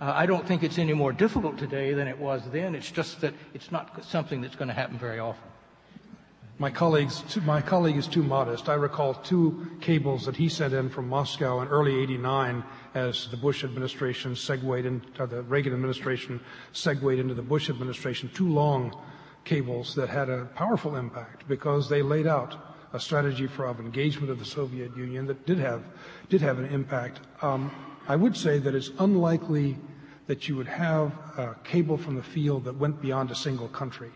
Uh, 0.00 0.12
I 0.14 0.26
don't 0.26 0.46
think 0.46 0.62
it's 0.62 0.78
any 0.78 0.92
more 0.92 1.12
difficult 1.12 1.58
today 1.58 1.94
than 1.94 2.06
it 2.06 2.18
was 2.18 2.42
then. 2.50 2.74
It's 2.74 2.90
just 2.90 3.20
that 3.22 3.34
it's 3.54 3.72
not 3.72 4.04
something 4.04 4.40
that's 4.40 4.56
going 4.56 4.68
to 4.68 4.74
happen 4.74 4.98
very 4.98 5.18
often. 5.18 5.53
My, 6.56 6.70
colleagues, 6.70 7.36
my 7.44 7.60
colleague 7.60 7.96
is 7.96 8.06
too 8.06 8.22
modest. 8.22 8.68
I 8.68 8.74
recall 8.74 9.14
two 9.14 9.72
cables 9.80 10.24
that 10.26 10.36
he 10.36 10.48
sent 10.48 10.72
in 10.72 10.88
from 10.88 11.08
Moscow 11.08 11.60
in 11.62 11.68
early 11.68 12.00
89 12.00 12.62
as 12.94 13.26
the 13.26 13.36
Bush 13.36 13.64
administration 13.64 14.36
segued 14.36 14.86
into 14.86 15.26
the 15.26 15.42
Reagan 15.42 15.72
administration 15.72 16.40
segued 16.72 17.18
into 17.18 17.34
the 17.34 17.42
Bush 17.42 17.70
administration. 17.70 18.30
Two 18.32 18.48
long 18.48 18.96
cables 19.44 19.96
that 19.96 20.08
had 20.08 20.30
a 20.30 20.44
powerful 20.54 20.94
impact 20.94 21.46
because 21.48 21.88
they 21.88 22.02
laid 22.02 22.28
out 22.28 22.54
a 22.92 23.00
strategy 23.00 23.48
for 23.48 23.66
of 23.66 23.80
engagement 23.80 24.30
of 24.30 24.38
the 24.38 24.44
Soviet 24.44 24.96
Union 24.96 25.26
that 25.26 25.44
did 25.46 25.58
have, 25.58 25.82
did 26.28 26.40
have 26.40 26.60
an 26.60 26.66
impact. 26.66 27.18
Um, 27.42 27.72
I 28.06 28.14
would 28.14 28.36
say 28.36 28.58
that 28.60 28.76
it's 28.76 28.92
unlikely 29.00 29.76
that 30.28 30.48
you 30.48 30.54
would 30.54 30.68
have 30.68 31.12
a 31.36 31.56
cable 31.64 31.96
from 31.96 32.14
the 32.14 32.22
field 32.22 32.64
that 32.64 32.76
went 32.76 33.02
beyond 33.02 33.32
a 33.32 33.34
single 33.34 33.68
country. 33.68 34.12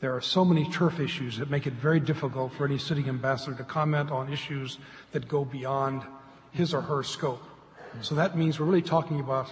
There 0.00 0.14
are 0.14 0.20
so 0.20 0.44
many 0.44 0.70
turf 0.70 1.00
issues 1.00 1.38
that 1.38 1.50
make 1.50 1.66
it 1.66 1.72
very 1.72 1.98
difficult 1.98 2.52
for 2.52 2.64
any 2.64 2.78
sitting 2.78 3.08
ambassador 3.08 3.56
to 3.56 3.64
comment 3.64 4.10
on 4.10 4.32
issues 4.32 4.78
that 5.12 5.26
go 5.26 5.44
beyond 5.44 6.02
his 6.52 6.72
or 6.72 6.80
her 6.80 7.02
scope. 7.02 7.42
So 8.02 8.14
that 8.14 8.36
means 8.36 8.60
we're 8.60 8.66
really 8.66 8.82
talking 8.82 9.18
about 9.18 9.50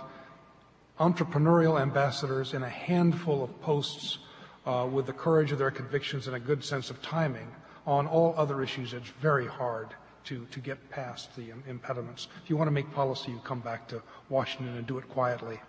entrepreneurial 1.00 1.80
ambassadors 1.80 2.54
in 2.54 2.62
a 2.62 2.68
handful 2.68 3.42
of 3.42 3.60
posts 3.60 4.18
uh, 4.66 4.86
with 4.90 5.06
the 5.06 5.12
courage 5.12 5.52
of 5.52 5.58
their 5.58 5.70
convictions 5.70 6.26
and 6.26 6.36
a 6.36 6.40
good 6.40 6.62
sense 6.62 6.90
of 6.90 7.02
timing. 7.02 7.48
On 7.86 8.06
all 8.06 8.34
other 8.36 8.62
issues, 8.62 8.92
it's 8.92 9.10
very 9.20 9.46
hard 9.46 9.88
to, 10.24 10.46
to 10.50 10.60
get 10.60 10.90
past 10.90 11.34
the 11.36 11.50
impediments. 11.68 12.28
If 12.42 12.50
you 12.50 12.56
want 12.56 12.68
to 12.68 12.72
make 12.72 12.92
policy, 12.92 13.30
you 13.30 13.40
come 13.44 13.60
back 13.60 13.88
to 13.88 14.02
Washington 14.28 14.76
and 14.76 14.86
do 14.86 14.98
it 14.98 15.08
quietly. 15.08 15.60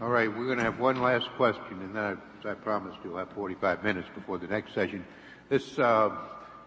All 0.00 0.10
right, 0.10 0.28
we're 0.28 0.44
going 0.44 0.58
to 0.58 0.64
have 0.64 0.78
one 0.78 1.00
last 1.00 1.26
question, 1.36 1.80
and 1.80 1.96
then, 1.96 2.04
as 2.04 2.18
I 2.46 2.54
promised, 2.54 2.98
you'll 3.02 3.18
have 3.18 3.30
45 3.30 3.82
minutes 3.82 4.08
before 4.14 4.38
the 4.38 4.46
next 4.46 4.72
session. 4.72 5.04
This 5.48 5.78
uh, 5.78 6.10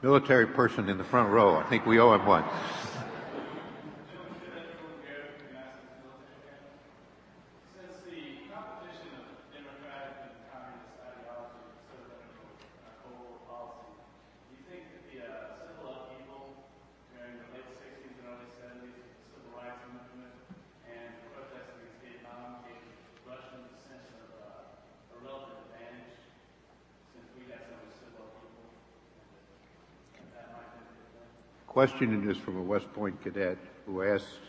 military 0.01 0.47
person 0.47 0.89
in 0.89 0.97
the 0.97 1.03
front 1.03 1.29
row, 1.29 1.55
I 1.55 1.63
think 1.69 1.85
we 1.85 1.99
owe 1.99 2.13
him 2.13 2.25
one. 2.25 2.43
Question 31.79 32.29
is 32.29 32.35
from 32.35 32.57
a 32.57 32.61
West 32.61 32.91
Point 32.93 33.23
cadet 33.23 33.57
who 33.85 34.03
asked, 34.03 34.43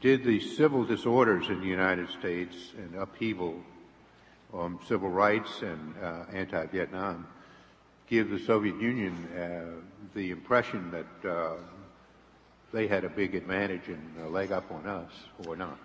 did 0.00 0.24
the 0.24 0.40
civil 0.40 0.82
disorders 0.82 1.50
in 1.50 1.60
the 1.60 1.66
United 1.66 2.08
States 2.08 2.72
and 2.78 2.94
upheaval 2.94 3.54
on 4.50 4.78
civil 4.88 5.10
rights 5.10 5.60
and 5.60 5.94
uh, 6.02 6.24
anti-Vietnam 6.32 7.26
give 8.08 8.30
the 8.30 8.38
Soviet 8.38 8.80
Union 8.80 9.12
uh, 9.36 9.82
the 10.14 10.30
impression 10.30 10.90
that 10.90 11.30
uh, 11.30 11.56
they 12.72 12.86
had 12.86 13.04
a 13.04 13.10
big 13.10 13.34
advantage 13.34 13.88
and 13.88 14.24
a 14.24 14.28
leg 14.30 14.52
up 14.52 14.72
on 14.72 14.86
us, 14.86 15.12
or 15.46 15.54
not? 15.54 15.78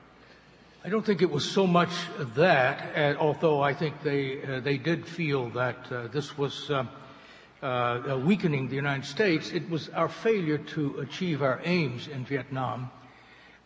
I 0.86 0.88
don't 0.88 1.06
think 1.06 1.22
it 1.22 1.30
was 1.30 1.44
so 1.44 1.68
much 1.68 1.92
that, 2.38 3.18
although 3.18 3.62
I 3.62 3.74
think 3.74 4.02
they 4.02 4.42
uh, 4.42 4.62
they 4.62 4.78
did 4.78 5.06
feel 5.06 5.50
that 5.50 5.92
uh, 5.92 6.08
this 6.08 6.38
was 6.38 6.72
uh, 7.62 8.14
uh, 8.14 8.18
weakening 8.18 8.68
the 8.68 8.76
United 8.76 9.06
States. 9.06 9.52
It 9.52 9.70
was 9.70 9.90
our 9.90 10.10
failure 10.10 10.58
to 10.58 11.00
achieve 11.00 11.42
our 11.42 11.62
aims 11.64 12.08
in 12.08 12.26
Vietnam 12.26 12.90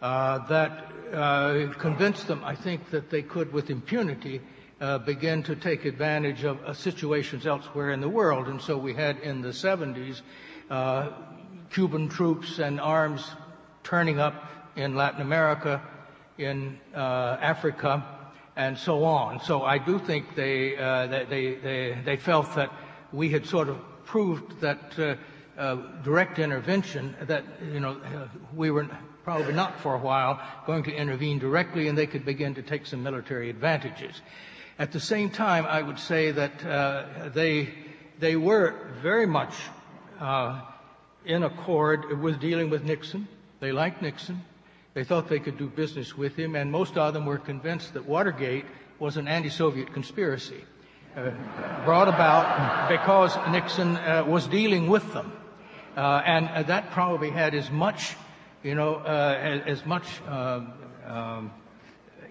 uh, 0.01 0.39
that 0.47 0.91
convinced 1.79 2.27
them, 2.27 2.43
I 2.43 2.55
think, 2.55 2.89
that 2.91 3.09
they 3.09 3.21
could, 3.21 3.53
with 3.53 3.69
impunity, 3.69 4.41
begin 5.05 5.43
to 5.43 5.55
take 5.55 5.85
advantage 5.85 6.43
of 6.43 6.77
situations 6.77 7.47
elsewhere 7.47 7.91
in 7.91 8.01
the 8.01 8.09
world. 8.09 8.47
And 8.47 8.61
so 8.61 8.77
we 8.77 8.93
had 8.93 9.19
in 9.19 9.41
the 9.41 9.49
70s 9.49 10.21
Cuban 11.71 12.09
troops 12.09 12.59
and 12.59 12.79
arms 12.79 13.25
turning 13.83 14.19
up 14.19 14.51
in 14.75 14.95
Latin 14.95 15.21
America 15.21 15.81
in 16.37 16.79
uh, 16.93 17.37
Africa, 17.39 18.03
and 18.55 18.77
so 18.77 19.03
on. 19.03 19.39
So 19.41 19.63
I 19.63 19.77
do 19.77 19.99
think 19.99 20.35
they, 20.35 20.77
uh, 20.77 21.07
they, 21.07 21.55
they, 21.55 21.97
they, 22.03 22.17
felt 22.17 22.55
that 22.55 22.71
we 23.15 23.29
had 23.29 23.45
sort 23.45 23.69
of 23.69 23.77
proved 24.05 24.59
that 24.61 24.99
uh, 24.99 25.15
uh 25.57 25.75
direct 26.03 26.37
intervention, 26.37 27.15
that, 27.21 27.43
you 27.73 27.79
know, 27.79 27.97
we 28.53 28.69
were 28.69 28.87
probably 29.23 29.53
not 29.53 29.79
for 29.79 29.95
a 29.95 29.97
while 29.97 30.39
going 30.67 30.83
to 30.83 30.93
intervene 30.93 31.39
directly 31.39 31.87
and 31.87 31.97
they 31.97 32.05
could 32.05 32.25
begin 32.25 32.53
to 32.55 32.61
take 32.61 32.85
some 32.85 33.01
military 33.01 33.49
advantages. 33.49 34.21
At 34.77 34.91
the 34.91 34.99
same 34.99 35.29
time, 35.29 35.65
I 35.65 35.81
would 35.81 35.97
say 35.97 36.31
that 36.31 36.65
uh, 36.65 37.29
they, 37.33 37.69
they 38.19 38.35
were 38.35 38.75
very 39.01 39.25
much 39.25 39.53
in 41.25 41.43
accord 41.43 42.21
with 42.21 42.39
dealing 42.39 42.69
with 42.69 42.83
Nixon. 42.83 43.27
They 43.59 43.71
liked 43.71 44.01
Nixon. 44.01 44.43
They 44.93 45.03
thought 45.03 45.27
they 45.27 45.39
could 45.39 45.57
do 45.57 45.67
business 45.67 46.15
with 46.15 46.35
him, 46.35 46.55
and 46.55 46.71
most 46.71 46.97
of 46.97 47.13
them 47.13 47.25
were 47.25 47.37
convinced 47.37 47.93
that 47.93 48.05
Watergate 48.05 48.65
was 48.99 49.17
an 49.17 49.27
anti-Soviet 49.27 49.91
conspiracy 49.93 50.63
brought 51.15 52.09
about 52.09 52.89
because 52.89 53.35
Nixon 53.49 53.97
uh, 53.97 54.25
was 54.27 54.47
dealing 54.47 54.89
with 54.89 55.13
them. 55.13 55.31
Uh, 55.95 56.21
and 56.25 56.49
uh, 56.49 56.63
that 56.63 56.91
probably 56.91 57.29
had 57.29 57.55
as 57.55 57.71
much, 57.71 58.15
you 58.63 58.75
know, 58.75 58.95
uh, 58.95 59.61
as, 59.65 59.85
much 59.85 60.05
um, 60.27 61.53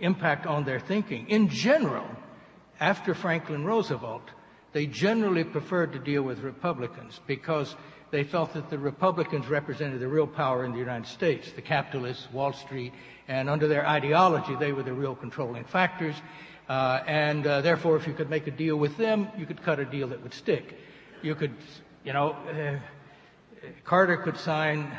impact 0.00 0.46
on 0.46 0.64
their 0.64 0.80
thinking. 0.80 1.26
In 1.28 1.48
general, 1.48 2.06
after 2.78 3.14
Franklin 3.14 3.64
Roosevelt, 3.64 4.28
they 4.72 4.86
generally 4.86 5.44
preferred 5.44 5.92
to 5.92 5.98
deal 5.98 6.22
with 6.22 6.40
Republicans 6.40 7.20
because 7.26 7.74
they 8.10 8.22
felt 8.22 8.52
that 8.52 8.68
the 8.68 8.78
Republicans 8.78 9.46
represented 9.46 10.00
the 10.00 10.08
real 10.08 10.26
power 10.26 10.64
in 10.64 10.72
the 10.72 10.78
United 10.78 11.06
States, 11.06 11.50
the 11.52 11.62
capitalists, 11.62 12.30
Wall 12.32 12.52
Street, 12.52 12.92
and 13.28 13.48
under 13.48 13.66
their 13.66 13.86
ideology, 13.86 14.54
they 14.56 14.72
were 14.72 14.82
the 14.82 14.92
real 14.92 15.14
controlling 15.14 15.64
factors. 15.64 16.14
Uh, 16.68 17.02
and 17.06 17.46
uh, 17.46 17.60
therefore, 17.60 17.96
if 17.96 18.06
you 18.06 18.14
could 18.14 18.30
make 18.30 18.46
a 18.46 18.50
deal 18.50 18.76
with 18.76 18.96
them, 18.96 19.28
you 19.36 19.46
could 19.46 19.62
cut 19.62 19.78
a 19.78 19.84
deal 19.84 20.08
that 20.08 20.22
would 20.22 20.34
stick. 20.34 20.78
You 21.22 21.34
could, 21.34 21.54
you 22.04 22.12
know, 22.12 22.30
uh, 22.32 22.78
Carter 23.84 24.16
could 24.16 24.38
sign 24.38 24.96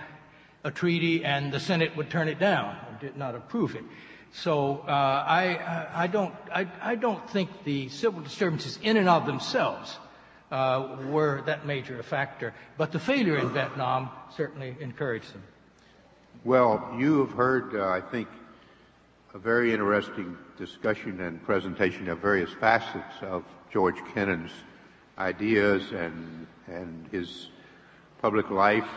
a 0.63 0.71
treaty 0.71 1.23
and 1.23 1.51
the 1.51 1.59
Senate 1.59 1.95
would 1.95 2.09
turn 2.09 2.27
it 2.27 2.39
down 2.39 2.75
or 2.75 2.97
did 2.99 3.17
not 3.17 3.35
approve 3.35 3.75
it. 3.75 3.83
So 4.31 4.83
uh, 4.87 4.91
I, 4.91 5.87
I, 5.93 6.07
don't, 6.07 6.33
I, 6.53 6.67
I 6.81 6.95
don't 6.95 7.27
think 7.29 7.49
the 7.63 7.89
civil 7.89 8.21
disturbances 8.21 8.77
in 8.81 8.97
and 8.97 9.07
of 9.07 9.25
themselves 9.25 9.97
uh, 10.51 10.97
were 11.07 11.41
that 11.45 11.65
major 11.65 11.99
a 11.99 12.03
factor. 12.03 12.53
But 12.77 12.91
the 12.91 12.99
failure 12.99 13.37
in 13.37 13.49
Vietnam 13.53 14.09
certainly 14.35 14.75
encouraged 14.79 15.33
them. 15.33 15.43
Well, 16.43 16.95
you 16.97 17.25
have 17.25 17.31
heard, 17.31 17.75
uh, 17.75 17.87
I 17.87 18.01
think, 18.01 18.27
a 19.35 19.37
very 19.37 19.73
interesting 19.73 20.37
discussion 20.57 21.19
and 21.19 21.43
presentation 21.43 22.07
of 22.07 22.19
various 22.19 22.49
facets 22.53 23.15
of 23.21 23.43
George 23.69 23.97
Kennan's 24.13 24.51
ideas 25.17 25.91
and, 25.91 26.47
and 26.67 27.05
his 27.11 27.49
public 28.21 28.49
life. 28.49 28.87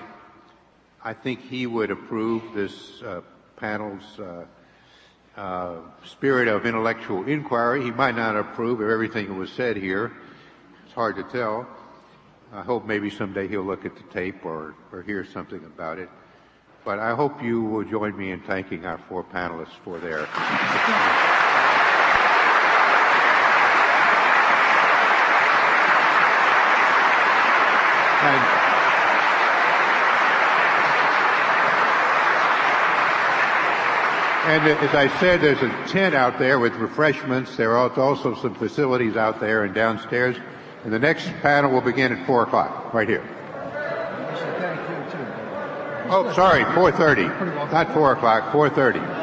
I 1.02 1.12
think 1.12 1.40
he 1.40 1.66
would 1.66 1.90
approve 1.90 2.54
this 2.54 3.02
uh, 3.02 3.22
panel's 3.56 4.20
uh, 4.20 4.44
uh, 5.36 5.76
spirit 6.04 6.46
of 6.46 6.66
intellectual 6.66 7.26
inquiry. 7.26 7.82
He 7.82 7.90
might 7.90 8.14
not 8.14 8.36
approve 8.36 8.80
of 8.80 8.88
everything 8.88 9.26
that 9.26 9.34
was 9.34 9.50
said 9.50 9.76
here 9.76 10.12
It's 10.84 10.94
hard 10.94 11.16
to 11.16 11.24
tell. 11.24 11.66
I 12.52 12.62
hope 12.62 12.86
maybe 12.86 13.10
someday 13.10 13.48
he'll 13.48 13.64
look 13.64 13.84
at 13.84 13.96
the 13.96 14.04
tape 14.14 14.44
or, 14.44 14.76
or 14.92 15.02
hear 15.02 15.24
something 15.24 15.64
about 15.64 15.98
it. 15.98 16.08
But 16.88 17.00
I 17.00 17.14
hope 17.14 17.42
you 17.42 17.60
will 17.62 17.84
join 17.84 18.16
me 18.16 18.30
in 18.30 18.40
thanking 18.40 18.86
our 18.86 18.96
four 19.10 19.22
panelists 19.22 19.76
for 19.84 19.98
their. 19.98 20.20
and, 20.20 20.28
And 34.48 34.66
as 34.88 34.94
I 34.94 35.14
said, 35.20 35.42
there's 35.42 35.60
a 35.60 35.68
tent 35.88 36.14
out 36.14 36.38
there 36.38 36.58
with 36.58 36.72
refreshments. 36.76 37.54
There 37.54 37.76
are 37.76 38.00
also 38.00 38.34
some 38.36 38.54
facilities 38.54 39.14
out 39.14 39.40
there 39.40 39.64
and 39.64 39.74
downstairs. 39.74 40.38
And 40.84 40.92
the 40.94 40.98
next 40.98 41.26
panel 41.42 41.70
will 41.70 41.82
begin 41.82 42.14
at 42.14 42.26
4 42.26 42.44
o'clock, 42.44 42.94
right 42.94 43.06
here. 43.06 43.37
Oh, 46.10 46.32
sorry, 46.32 46.64
4.30. 46.64 47.70
Not 47.70 47.92
4 47.92 48.12
o'clock, 48.12 48.52
4.30. 48.52 49.17